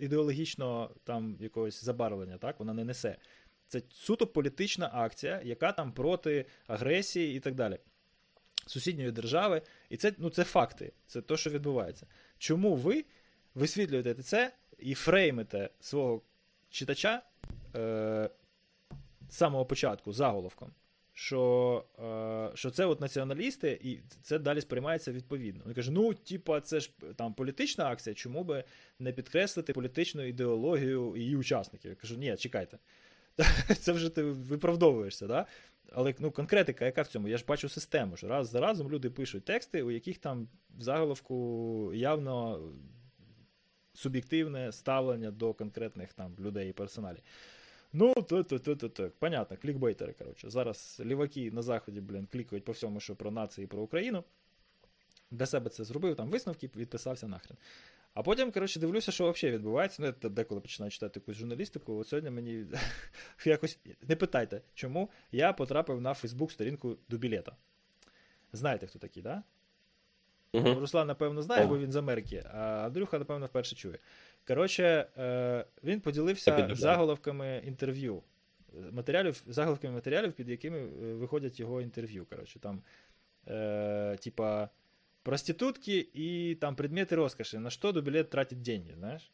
ідеологічного 0.00 0.90
там 1.04 1.36
якогось 1.40 1.84
забарвлення, 1.84 2.38
так? 2.38 2.58
Вона 2.58 2.74
не 2.74 2.84
несе. 2.84 3.16
Це 3.68 3.82
суто 3.90 4.26
політична 4.26 4.90
акція, 4.92 5.40
яка 5.44 5.72
там 5.72 5.92
проти 5.92 6.46
агресії 6.66 7.36
і 7.36 7.40
так 7.40 7.54
далі. 7.54 7.78
Сусідньої 8.66 9.10
держави. 9.10 9.62
І 9.90 9.96
це, 9.96 10.12
ну, 10.18 10.30
це 10.30 10.44
факти. 10.44 10.92
Це 11.06 11.22
те, 11.22 11.36
що 11.36 11.50
відбувається. 11.50 12.06
Чому 12.38 12.74
ви 12.74 13.04
висвітлюєте 13.54 14.14
це 14.14 14.52
і 14.78 14.94
фреймите 14.94 15.70
свого 15.80 16.22
читача 16.70 17.22
е, 17.76 18.30
з 19.28 19.36
самого 19.36 19.66
початку 19.66 20.12
заголовком, 20.12 20.70
що, 21.12 21.84
е, 21.98 22.56
що 22.56 22.70
це 22.70 22.86
от 22.86 23.00
націоналісти, 23.00 23.80
і 23.82 23.98
це 24.22 24.38
далі 24.38 24.60
сприймається 24.60 25.12
відповідно. 25.12 25.62
Він 25.66 25.74
каже: 25.74 25.92
ну, 25.92 26.14
типа, 26.14 26.60
це 26.60 26.80
ж 26.80 26.90
там 27.16 27.34
політична 27.34 27.86
акція, 27.86 28.14
чому 28.14 28.44
би 28.44 28.64
не 28.98 29.12
підкреслити 29.12 29.72
політичну 29.72 30.22
ідеологію 30.22 31.16
її 31.16 31.36
учасників? 31.36 31.90
Я 31.90 31.94
кажу, 31.94 32.16
ні, 32.16 32.36
чекайте. 32.36 32.78
Це 33.80 33.92
вже 33.92 34.10
ти 34.10 34.22
виправдовуєшся, 34.22 35.26
да? 35.26 35.46
Але 35.92 36.14
ну, 36.18 36.30
конкретика, 36.30 36.84
яка 36.84 37.02
в 37.02 37.06
цьому? 37.06 37.28
Я 37.28 37.36
ж 37.36 37.44
бачу 37.48 37.68
систему, 37.68 38.16
що 38.16 38.28
раз 38.28 38.50
за 38.50 38.60
разом 38.60 38.90
люди 38.90 39.10
пишуть 39.10 39.44
тексти, 39.44 39.82
у 39.82 39.90
яких 39.90 40.18
там 40.18 40.48
в 40.78 40.82
заголовку 40.82 41.90
явно 41.94 42.60
суб'єктивне 43.94 44.72
ставлення 44.72 45.30
до 45.30 45.54
конкретних 45.54 46.12
там 46.12 46.36
людей 46.40 46.70
і 46.70 46.72
персоналів. 46.72 47.22
Ну, 47.98 48.14
то, 48.14 48.42
то, 48.42 48.58
то, 48.58 48.76
то, 48.76 48.88
то. 48.88 49.10
Понятно, 49.18 49.56
клікбейтери, 49.56 50.12
коротше. 50.12 50.50
Зараз 50.50 51.02
ліваки 51.04 51.50
на 51.50 51.62
заході, 51.62 52.00
блін, 52.00 52.28
клікають 52.32 52.64
по 52.64 52.72
всьому, 52.72 53.00
що 53.00 53.16
про 53.16 53.30
нації 53.30 53.64
і 53.64 53.68
про 53.68 53.82
Україну. 53.82 54.24
Для 55.30 55.46
себе 55.46 55.70
це 55.70 55.84
зробив, 55.84 56.16
там 56.16 56.30
висновки, 56.30 56.70
відписався 56.76 57.28
нахрен. 57.28 57.58
А 58.14 58.22
потім, 58.22 58.52
коротше, 58.52 58.80
дивлюся, 58.80 59.12
що 59.12 59.30
взагалі 59.30 59.56
відбувається. 59.56 60.02
Ну, 60.02 60.14
я 60.22 60.28
деколи 60.28 60.60
починаю 60.60 60.90
читати 60.90 61.20
якусь 61.20 61.36
журналістику. 61.36 61.98
От 61.98 62.08
сьогодні 62.08 62.30
мені 62.30 62.66
якось. 63.44 63.78
Не 64.08 64.16
питайте, 64.16 64.62
чому 64.74 65.10
я 65.32 65.52
потрапив 65.52 66.00
на 66.00 66.14
Фейсбук-сторінку 66.14 66.96
Дубілета. 67.08 67.56
Знаєте, 68.52 68.86
хто 68.86 68.98
такий, 68.98 69.22
так? 69.22 69.32
Да? 69.32 69.42
Руслан, 70.52 71.06
напевно, 71.06 71.42
знає, 71.42 71.66
бо 71.66 71.78
він 71.78 71.92
з 71.92 71.96
Америки, 71.96 72.44
а 72.52 72.58
Андрюха, 72.86 73.18
напевно, 73.18 73.46
вперше 73.46 73.76
чує. 73.76 73.98
Коротше, 74.46 75.06
е, 75.18 75.64
він 75.84 76.00
поділився 76.00 76.68
заголовками 76.72 77.62
інтерв'ю. 77.66 78.22
Матеріалів, 78.92 79.42
заголовками 79.46 79.94
матеріалів, 79.94 80.32
під 80.32 80.48
якими 80.48 80.78
е, 80.78 81.14
виходять 81.14 81.60
його 81.60 81.80
інтерв'ю. 81.80 82.26
Коротше, 82.30 82.58
там, 82.58 82.82
е, 83.48 84.16
типа, 84.20 84.68
проститутки 85.22 86.08
і 86.14 86.54
там 86.60 86.76
предмети 86.76 87.16
розкоші, 87.16 87.58
на 87.58 87.70
що 87.70 87.92
Дубілет 87.92 88.30
тратить 88.30 88.62
деньги, 88.62 88.94
знаєш? 88.94 89.32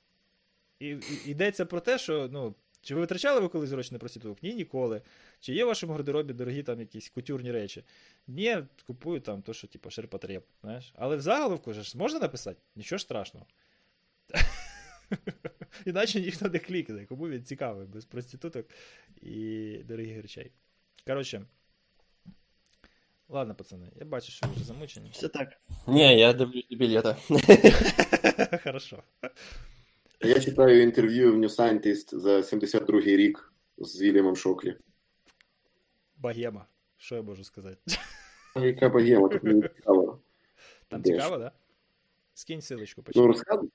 І, 0.79 0.87
і 0.87 1.31
йдеться 1.31 1.67
про 1.67 1.81
те, 1.81 1.99
що 1.99 2.29
ну, 2.33 2.55
чи 2.83 2.95
ви 2.95 3.01
витрачали 3.01 3.41
ви 3.41 3.49
колись 3.49 3.71
гроші 3.71 3.93
на 3.93 3.99
проституток? 3.99 4.43
Ні, 4.43 4.55
ніколи. 4.55 5.03
Чи 5.41 5.55
є 5.55 5.65
в 5.65 5.69
вашому 5.69 5.93
гардеробі 5.93 6.33
дорогі 6.33 6.63
там 6.63 6.81
якісь 6.81 7.09
кутюрні 7.09 7.53
речі? 7.53 7.85
Ні, 8.27 8.57
купую 8.87 9.21
там 9.21 9.43
то, 9.43 9.53
що 9.53 9.67
типу 9.67 9.91
ширпотреб, 9.91 10.43
знаєш. 10.63 10.93
Але 10.97 11.17
в 11.17 11.21
заголовку 11.21 11.73
ж 11.73 11.99
можна 11.99 12.21
написати? 12.21 12.61
Нічого 12.77 12.99
страшного. 12.99 13.47
Іначе 15.87 16.21
ніхто 16.21 16.49
не 16.49 16.59
клікне, 16.59 17.07
кому 17.07 17.29
він 17.29 17.45
цікавий, 17.45 17.87
без 17.87 18.05
проституток 18.05 18.67
і 19.23 19.77
дорогих 19.85 20.23
речей. 20.23 20.53
Коротше. 21.07 21.47
Ладно, 23.29 23.55
пацани, 23.55 23.93
я 23.97 24.05
бачу, 24.07 24.33
що 24.33 24.47
ви 24.47 24.53
вже 24.55 24.65
замучені. 24.65 25.11
Все 25.13 25.29
так. 25.29 25.49
Не, 25.87 26.19
я 26.19 26.33
дивлюсь 26.33 26.67
білета. 26.71 27.17
Хорошо. 28.65 29.03
Я 30.21 30.41
читаю 30.41 30.83
інтерв'ю 30.83 31.33
в 31.33 31.39
New 31.39 31.57
Scientist 31.57 32.19
за 32.19 32.41
72-й 32.41 33.17
рік 33.17 33.53
з 33.79 34.01
Вільямом 34.01 34.37
Шоклі. 34.37 34.77
Богема. 36.17 36.67
Що 36.97 37.15
я 37.17 37.23
можу 37.23 37.45
сказати? 37.45 37.77
Яка 38.57 38.89
богема, 38.89 39.29
тут 39.29 39.43
мені 39.43 39.63
цікаво. 39.63 40.21
Там 40.89 41.05
цікаво, 41.05 41.39
да? 41.39 41.53
Скинь 42.35 42.63
силочку, 42.63 43.05
Ну, 43.15 43.27
розказуй. 43.27 43.71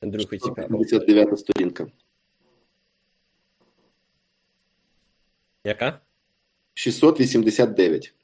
Андрюхи 0.00 0.38
цікаво. 0.38 0.68
59 0.68 1.38
сторінка. 1.38 1.86
Яка? 5.64 6.00
689. 6.74 8.14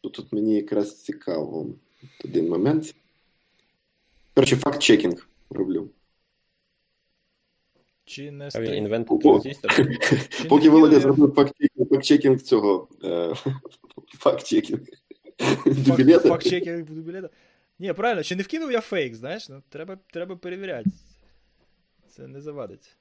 Тут, 0.00 0.12
тут 0.12 0.32
мені 0.32 0.54
якраз 0.54 1.02
цікаво. 1.02 1.66
Один 2.24 2.48
момент. 2.48 2.94
Коротше, 4.34 4.56
факт-чекінг 4.56 5.28
роблю. 5.50 5.90
Чи 8.04 8.30
не 8.30 8.50
Поки 10.48 10.70
Володя 10.70 11.00
зробив 11.00 11.34
факт-чекінг, 11.34 12.40
цього. 12.40 12.88
е, 13.04 13.34
Факт-чекінг. 14.18 14.80
Факт-чекінг 16.18 16.84
буду 16.84 17.00
білета. 17.02 17.30
Ні, 17.78 17.92
правильно, 17.92 18.22
чи 18.22 18.36
не 18.36 18.42
вкинув 18.42 18.72
я 18.72 18.80
фейк, 18.80 19.14
знаєш? 19.14 19.48
Ну, 19.48 19.62
треба, 19.68 19.98
треба 20.12 20.36
перевіряти. 20.36 20.90
Це 22.08 22.26
не 22.26 22.40
завадить. 22.40 22.96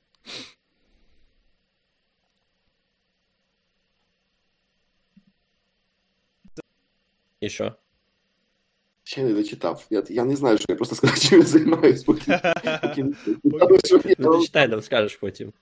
І 7.39 7.49
що? 7.49 7.73
Ще 9.03 9.23
не 9.23 9.33
дочитав. 9.33 9.87
Я, 9.89 10.03
я 10.09 10.23
не 10.23 10.35
знаю, 10.35 10.57
що 10.57 10.65
я 10.69 10.75
просто 10.75 10.95
сказав, 10.95 11.19
чим 11.19 11.39
я 11.39 11.45
займаюсь, 11.45 12.03
поки, 12.03 12.39
Ну, 14.17 14.39
ти 14.39 14.45
читай, 14.45 14.69
там 14.69 14.81
скажеш 14.81 15.15
потім. 15.15 15.53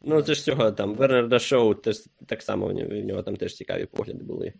Ну, 0.00 0.22
це 0.22 0.34
ж 0.34 0.44
цього 0.44 0.72
там, 0.72 0.94
Вернерда 0.94 1.38
Шоу, 1.38 1.74
теж 1.74 2.04
так 2.26 2.42
само, 2.42 2.66
в 2.66 2.72
нього, 2.72 2.88
в 2.90 3.04
нього 3.04 3.22
там 3.22 3.36
теж 3.36 3.54
цікаві 3.56 3.86
погляди 3.86 4.24
були. 4.24 4.52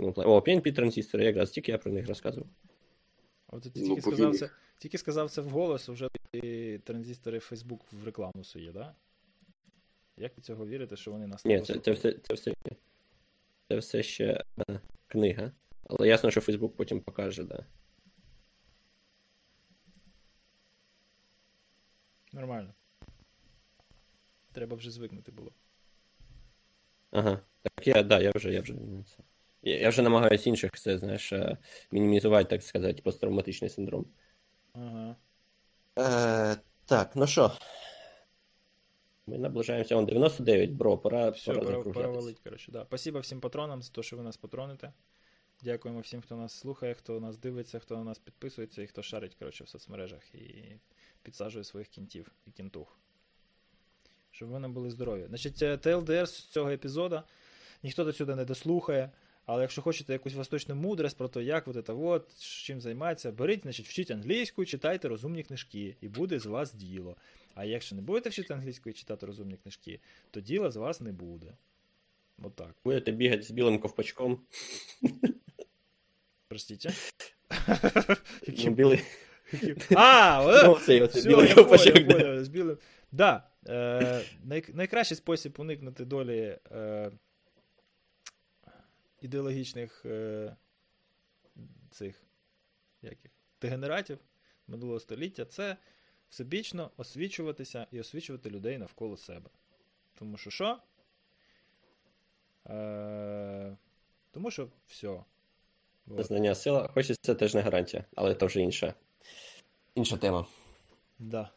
Ну, 0.00 0.12
О, 0.16 0.38
PNP 0.38 0.74
транзистори, 0.74 1.24
якраз 1.24 1.50
тільки 1.50 1.72
я 1.72 1.78
про 1.78 1.92
них 1.92 2.08
розказував. 2.08 2.48
От 3.52 3.62
ти 3.62 3.70
Ну, 3.74 3.86
тільки, 3.86 4.00
поки 4.00 4.16
сказав 4.16 4.36
це, 4.36 4.50
тільки 4.78 4.98
сказав 4.98 5.30
це 5.30 5.40
вголос, 5.40 5.88
вже 5.88 6.08
транзистори 6.84 7.38
Facebook 7.38 7.80
в 7.92 8.04
рекламу 8.04 8.44
сує, 8.44 8.72
да? 8.72 8.94
Як 10.16 10.36
ви 10.36 10.42
цього 10.42 10.66
вірите, 10.66 10.96
що 10.96 11.10
вони 11.10 11.26
нас 11.26 11.44
не 11.44 11.54
Ні, 11.54 11.60
це, 11.60 11.78
це, 11.78 11.92
все, 11.92 12.12
це, 12.12 12.34
все, 12.34 12.54
це 13.68 13.76
все 13.76 14.02
ще 14.02 14.44
е, 14.68 14.80
книга. 15.06 15.52
Але 15.88 16.08
ясно, 16.08 16.30
що 16.30 16.40
Фейсбук 16.40 16.76
потім 16.76 17.00
покаже, 17.00 17.44
да. 17.44 17.66
Нормально. 22.32 22.74
Треба 24.52 24.76
вже 24.76 24.90
звикнути 24.90 25.32
було. 25.32 25.52
Ага. 27.10 27.40
Так 27.62 27.86
я, 27.86 28.02
да, 28.02 28.20
я 28.20 28.32
вже, 28.34 28.52
я 28.52 28.60
вже. 28.60 28.74
Я, 29.62 29.88
вже 29.88 30.02
намагаюся 30.02 30.50
інших 30.50 30.70
це, 30.72 30.98
знаєш, 30.98 31.32
е, 31.32 31.56
мінімізувати, 31.90 32.50
так 32.50 32.62
сказати, 32.62 33.02
посттравматичний 33.02 33.70
синдром. 33.70 34.06
Ага. 34.72 35.16
Е, 35.98 36.56
так, 36.84 37.16
ну 37.16 37.26
що? 37.26 37.52
Ми 39.26 39.38
наближаємося. 39.38 39.96
Он 39.96 40.06
99, 40.06 40.70
бро, 40.70 40.98
пора, 40.98 41.30
Все, 41.30 41.52
пора 41.52 41.66
пора, 41.66 41.92
пора 41.92 42.08
валить, 42.08 42.38
коротше, 42.38 42.72
да. 42.72 42.84
Спасибо 42.84 43.20
всім 43.20 43.40
патронам 43.40 43.82
за 43.82 43.92
те, 43.92 44.02
що 44.02 44.16
ви 44.16 44.22
нас 44.22 44.36
патроните. 44.36 44.92
Дякуємо 45.62 46.00
всім, 46.00 46.20
хто 46.20 46.36
нас 46.36 46.52
слухає, 46.52 46.94
хто 46.94 47.20
нас 47.20 47.38
дивиться, 47.38 47.78
хто 47.78 47.96
на 47.96 48.04
нас 48.04 48.18
підписується 48.18 48.82
і 48.82 48.86
хто 48.86 49.02
шарить, 49.02 49.34
коротше, 49.34 49.64
в 49.64 49.68
соцмережах 49.68 50.34
і 50.34 50.64
підсаджує 51.22 51.64
своїх 51.64 51.88
кінтів 51.88 52.32
і 52.46 52.50
кінтух. 52.50 52.98
Щоб 54.30 54.48
ви 54.48 54.58
нам 54.58 54.74
були 54.74 54.90
здорові. 54.90 55.26
Значить, 55.28 55.62
е, 55.62 55.76
ТЛДР 55.76 56.28
з 56.28 56.44
цього 56.44 56.70
епізоду 56.70 57.22
ніхто 57.82 58.04
до 58.04 58.12
сюди 58.12 58.34
не 58.34 58.44
дослухає. 58.44 59.10
Але 59.52 59.62
якщо 59.62 59.82
хочете 59.82 60.12
якусь 60.12 60.34
восточну 60.34 60.74
мудрость 60.74 61.16
про 61.16 61.28
те, 61.28 61.42
як 61.42 61.68
от 61.68 61.86
це 61.86 61.92
от, 61.92 62.38
чим 62.38 62.80
займається, 62.80 63.32
беріть, 63.32 63.62
значить, 63.62 63.86
вчіть 63.88 64.10
англійську, 64.10 64.64
читайте 64.64 65.08
розумні 65.08 65.42
книжки, 65.42 65.96
і 66.00 66.08
буде 66.08 66.38
з 66.38 66.46
вас 66.46 66.74
діло. 66.74 67.16
А 67.54 67.64
якщо 67.64 67.96
не 67.96 68.02
будете 68.02 68.30
вчити 68.30 68.54
англійську 68.54 68.90
і 68.90 68.92
читати 68.92 69.26
розумні 69.26 69.56
книжки, 69.56 70.00
то 70.30 70.40
діла 70.40 70.70
з 70.70 70.76
вас 70.76 71.00
не 71.00 71.12
буде. 71.12 71.46
Отак. 72.42 72.74
Будете 72.84 73.12
бігати 73.12 73.42
з 73.42 73.50
білим 73.50 73.78
ковпачком. 73.78 74.40
Простите. 76.48 76.92
Ну, 78.64 78.70
білий... 78.70 79.00
А, 79.96 80.42
Ну, 80.64 80.70
вот 80.70 80.82
білим. 82.48 82.78
Да, 83.12 83.48
е, 83.68 84.20
найкращий 84.74 85.16
спосіб 85.16 85.54
уникнути 85.58 86.04
долі 86.04 86.58
е, 86.72 87.10
ідеологічних 89.20 90.06
е, 90.06 90.56
цих 91.90 92.22
як 93.02 93.24
їх, 93.24 93.32
дегенератів 93.60 94.18
минулого 94.66 95.00
століття 95.00 95.44
це 95.44 95.76
всебічно 96.28 96.90
освічуватися 96.96 97.86
і 97.90 98.00
освічувати 98.00 98.50
людей 98.50 98.78
навколо 98.78 99.16
себе. 99.16 99.50
Тому 100.14 100.36
що 100.36 100.50
що? 100.50 100.78
Е, 102.66 103.76
тому 104.30 104.50
що 104.50 104.68
все. 104.86 105.24
Знання 106.06 106.54
сила, 106.54 106.90
хоч 106.94 107.10
і 107.10 107.14
це 107.14 107.34
теж 107.34 107.54
не 107.54 107.60
гарантія, 107.60 108.04
але 108.16 108.34
це 108.34 108.46
вже 108.46 108.60
інша. 108.60 108.94
Інша 109.94 110.16
тема. 110.16 110.46
Да. 111.18 111.50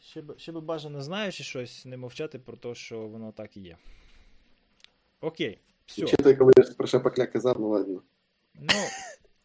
Ще 0.00 0.22
б, 0.22 0.38
ще 0.38 0.52
би 0.52 0.60
бажано 0.60 1.02
знаючи 1.02 1.44
щось, 1.44 1.84
не 1.84 1.96
мовчати 1.96 2.38
про 2.38 2.56
те, 2.56 2.74
що 2.74 3.08
воно 3.08 3.32
так 3.32 3.56
і 3.56 3.60
є. 3.60 3.76
Окей, 5.20 5.58
все. 5.92 6.06
Чи 6.06 6.16
ти 6.16 6.34
коли 6.34 6.52
про 6.76 6.86
Шепакля 6.86 7.26
казав, 7.26 7.56
ну 7.60 7.68
ладно. 7.68 8.02
Ну, 8.54 8.80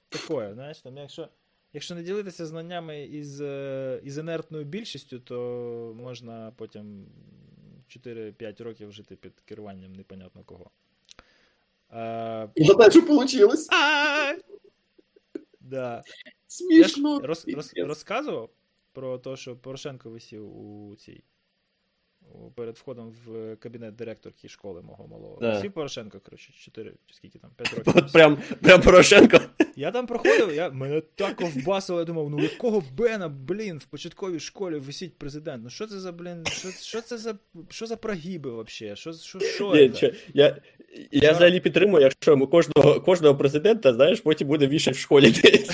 такое, 0.10 0.54
знаєш, 0.54 0.82
там, 0.82 0.98
якщо, 0.98 1.28
якщо 1.74 1.96
не 1.96 2.04
ділитися 2.04 2.46
знаннями 2.46 3.04
із, 3.04 3.42
е, 3.42 4.02
із 4.04 4.18
інертною 4.18 4.66
більшістю, 4.66 5.20
то 5.20 5.36
можна 5.98 6.54
потім 6.56 7.06
4-5 7.88 8.64
років 8.64 8.92
жити 8.92 9.16
під 9.16 9.34
керуванням 9.46 9.94
непонятно 9.94 10.44
кого. 10.44 10.70
Е, 11.92 12.50
І 12.56 12.68
так 12.68 12.92
же 12.92 13.02
получилось. 13.02 13.68
а! 13.72 14.34
Да. 15.60 16.04
Я 16.70 16.88
ж 16.88 17.02
роз, 17.24 17.48
роз, 17.48 17.74
розказував 17.78 18.50
про 18.94 19.18
те, 19.18 19.36
що 19.36 19.56
Порошенко 19.56 20.10
висів 20.10 20.58
у 20.58 20.96
цій. 20.96 21.24
Перед 22.56 22.78
входом 22.78 23.16
в 23.26 23.56
кабінет 23.56 23.96
директорки 23.96 24.48
школи 24.48 24.82
мого 24.82 25.08
малого. 25.08 25.38
Да. 25.42 25.54
Висів 25.54 25.72
Порошенко, 25.72 26.20
коротше, 26.20 26.54
4 26.58 26.94
чи 27.06 27.16
скільки 27.16 27.40
там, 27.40 27.52
5 27.56 27.74
років. 27.78 27.94
От 27.96 28.14
прям, 28.14 28.38
прям 28.62 28.82
Порошенко. 28.82 29.40
Я 29.76 29.92
там 29.92 30.08
проходив, 30.08 30.54
я, 30.56 30.70
мене 30.70 31.02
так 31.16 31.36
ковбасило, 31.36 32.00
я 32.00 32.06
думав, 32.06 32.30
ну 32.30 32.44
якого 32.44 32.84
Бена, 32.98 33.30
блін, 33.30 33.78
в 33.78 33.86
початковій 33.86 34.40
школі 34.40 34.76
висить 34.76 35.18
президент. 35.18 35.64
Ну 35.64 35.70
що 35.70 35.88
це 35.88 36.00
за, 36.00 36.12
блін, 36.12 36.46
що, 36.46 36.70
що 36.72 37.02
це 37.02 37.18
за, 37.18 37.38
що 37.70 37.86
за 37.86 37.98
прогиби 37.98 38.52
вообще? 38.52 38.96
Що, 38.96 39.14
що, 39.14 39.40
що 39.40 39.76
Ні, 39.76 39.90
це? 39.90 40.14
я, 40.34 40.58
я 41.12 41.32
взагалі 41.32 41.60
підтримую, 41.60 42.04
якщо 42.04 42.38
ми 42.38 42.48
кожного, 42.48 43.02
кожного 43.02 43.36
президента, 43.36 43.94
знаєш, 43.94 44.22
потім 44.22 44.48
буде 44.48 44.68
вішати 44.68 44.98
в 44.98 45.00
школі 45.00 45.32
десь. 45.32 45.72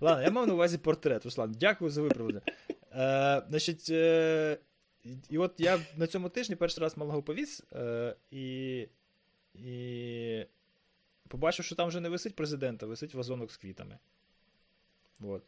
Ладно, 0.00 0.22
я 0.22 0.30
мав 0.30 0.46
на 0.46 0.54
увазі 0.54 0.78
портрет, 0.78 1.24
Руслан. 1.24 1.56
Дякую 1.60 1.90
за 1.90 2.02
виправлення. 2.02 2.40
Е, 2.94 3.42
значить, 3.48 3.86
е, 3.90 4.58
і- 5.04 5.16
і 5.30 5.38
от 5.38 5.54
я 5.58 5.80
на 5.96 6.06
цьому 6.06 6.28
тижні 6.28 6.56
перший 6.56 6.80
раз 6.82 6.96
малого 6.96 7.22
повіз, 7.22 7.62
е, 7.72 8.16
і, 8.30 8.78
і 9.54 10.46
побачив, 11.28 11.64
що 11.64 11.74
там 11.74 11.88
вже 11.88 12.00
не 12.00 12.08
висить 12.08 12.36
президент, 12.36 12.82
а 12.82 12.86
висить 12.86 13.14
вазонок 13.14 13.52
з 13.52 13.56
квітами. 13.56 13.98
От. 15.20 15.42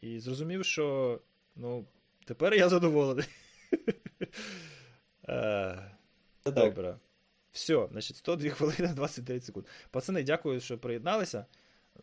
І 0.00 0.18
зрозумів, 0.20 0.64
що 0.64 1.20
ну, 1.56 1.86
тепер 2.24 2.54
я 2.54 2.68
задоволений. 2.68 3.24
Е, 5.28 5.90
Добре. 6.44 6.96
Все, 7.52 7.88
значить, 7.90 8.16
102 8.16 8.50
хвилини 8.50 8.88
29 8.94 9.44
секунд. 9.44 9.66
Пацани, 9.90 10.22
дякую, 10.22 10.60
що 10.60 10.78
приєдналися. 10.78 11.46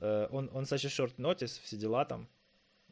Е, 0.02 0.06
on, 0.08 0.50
on 0.50 0.62
such 0.62 0.86
a 0.86 0.90
short 1.02 1.16
notice, 1.16 1.62
всі 1.64 1.78
діла 1.78 2.06
там. 2.06 2.28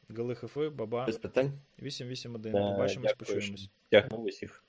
Гали 0.10 0.36
баба, 0.70 1.06
Без 1.06 1.18
питань. 1.18 1.52
881. 1.82 2.52
Побачимось, 2.52 3.14
почуємось. 3.14 3.70
Дякую 3.92 4.22
усіх. 4.22 4.65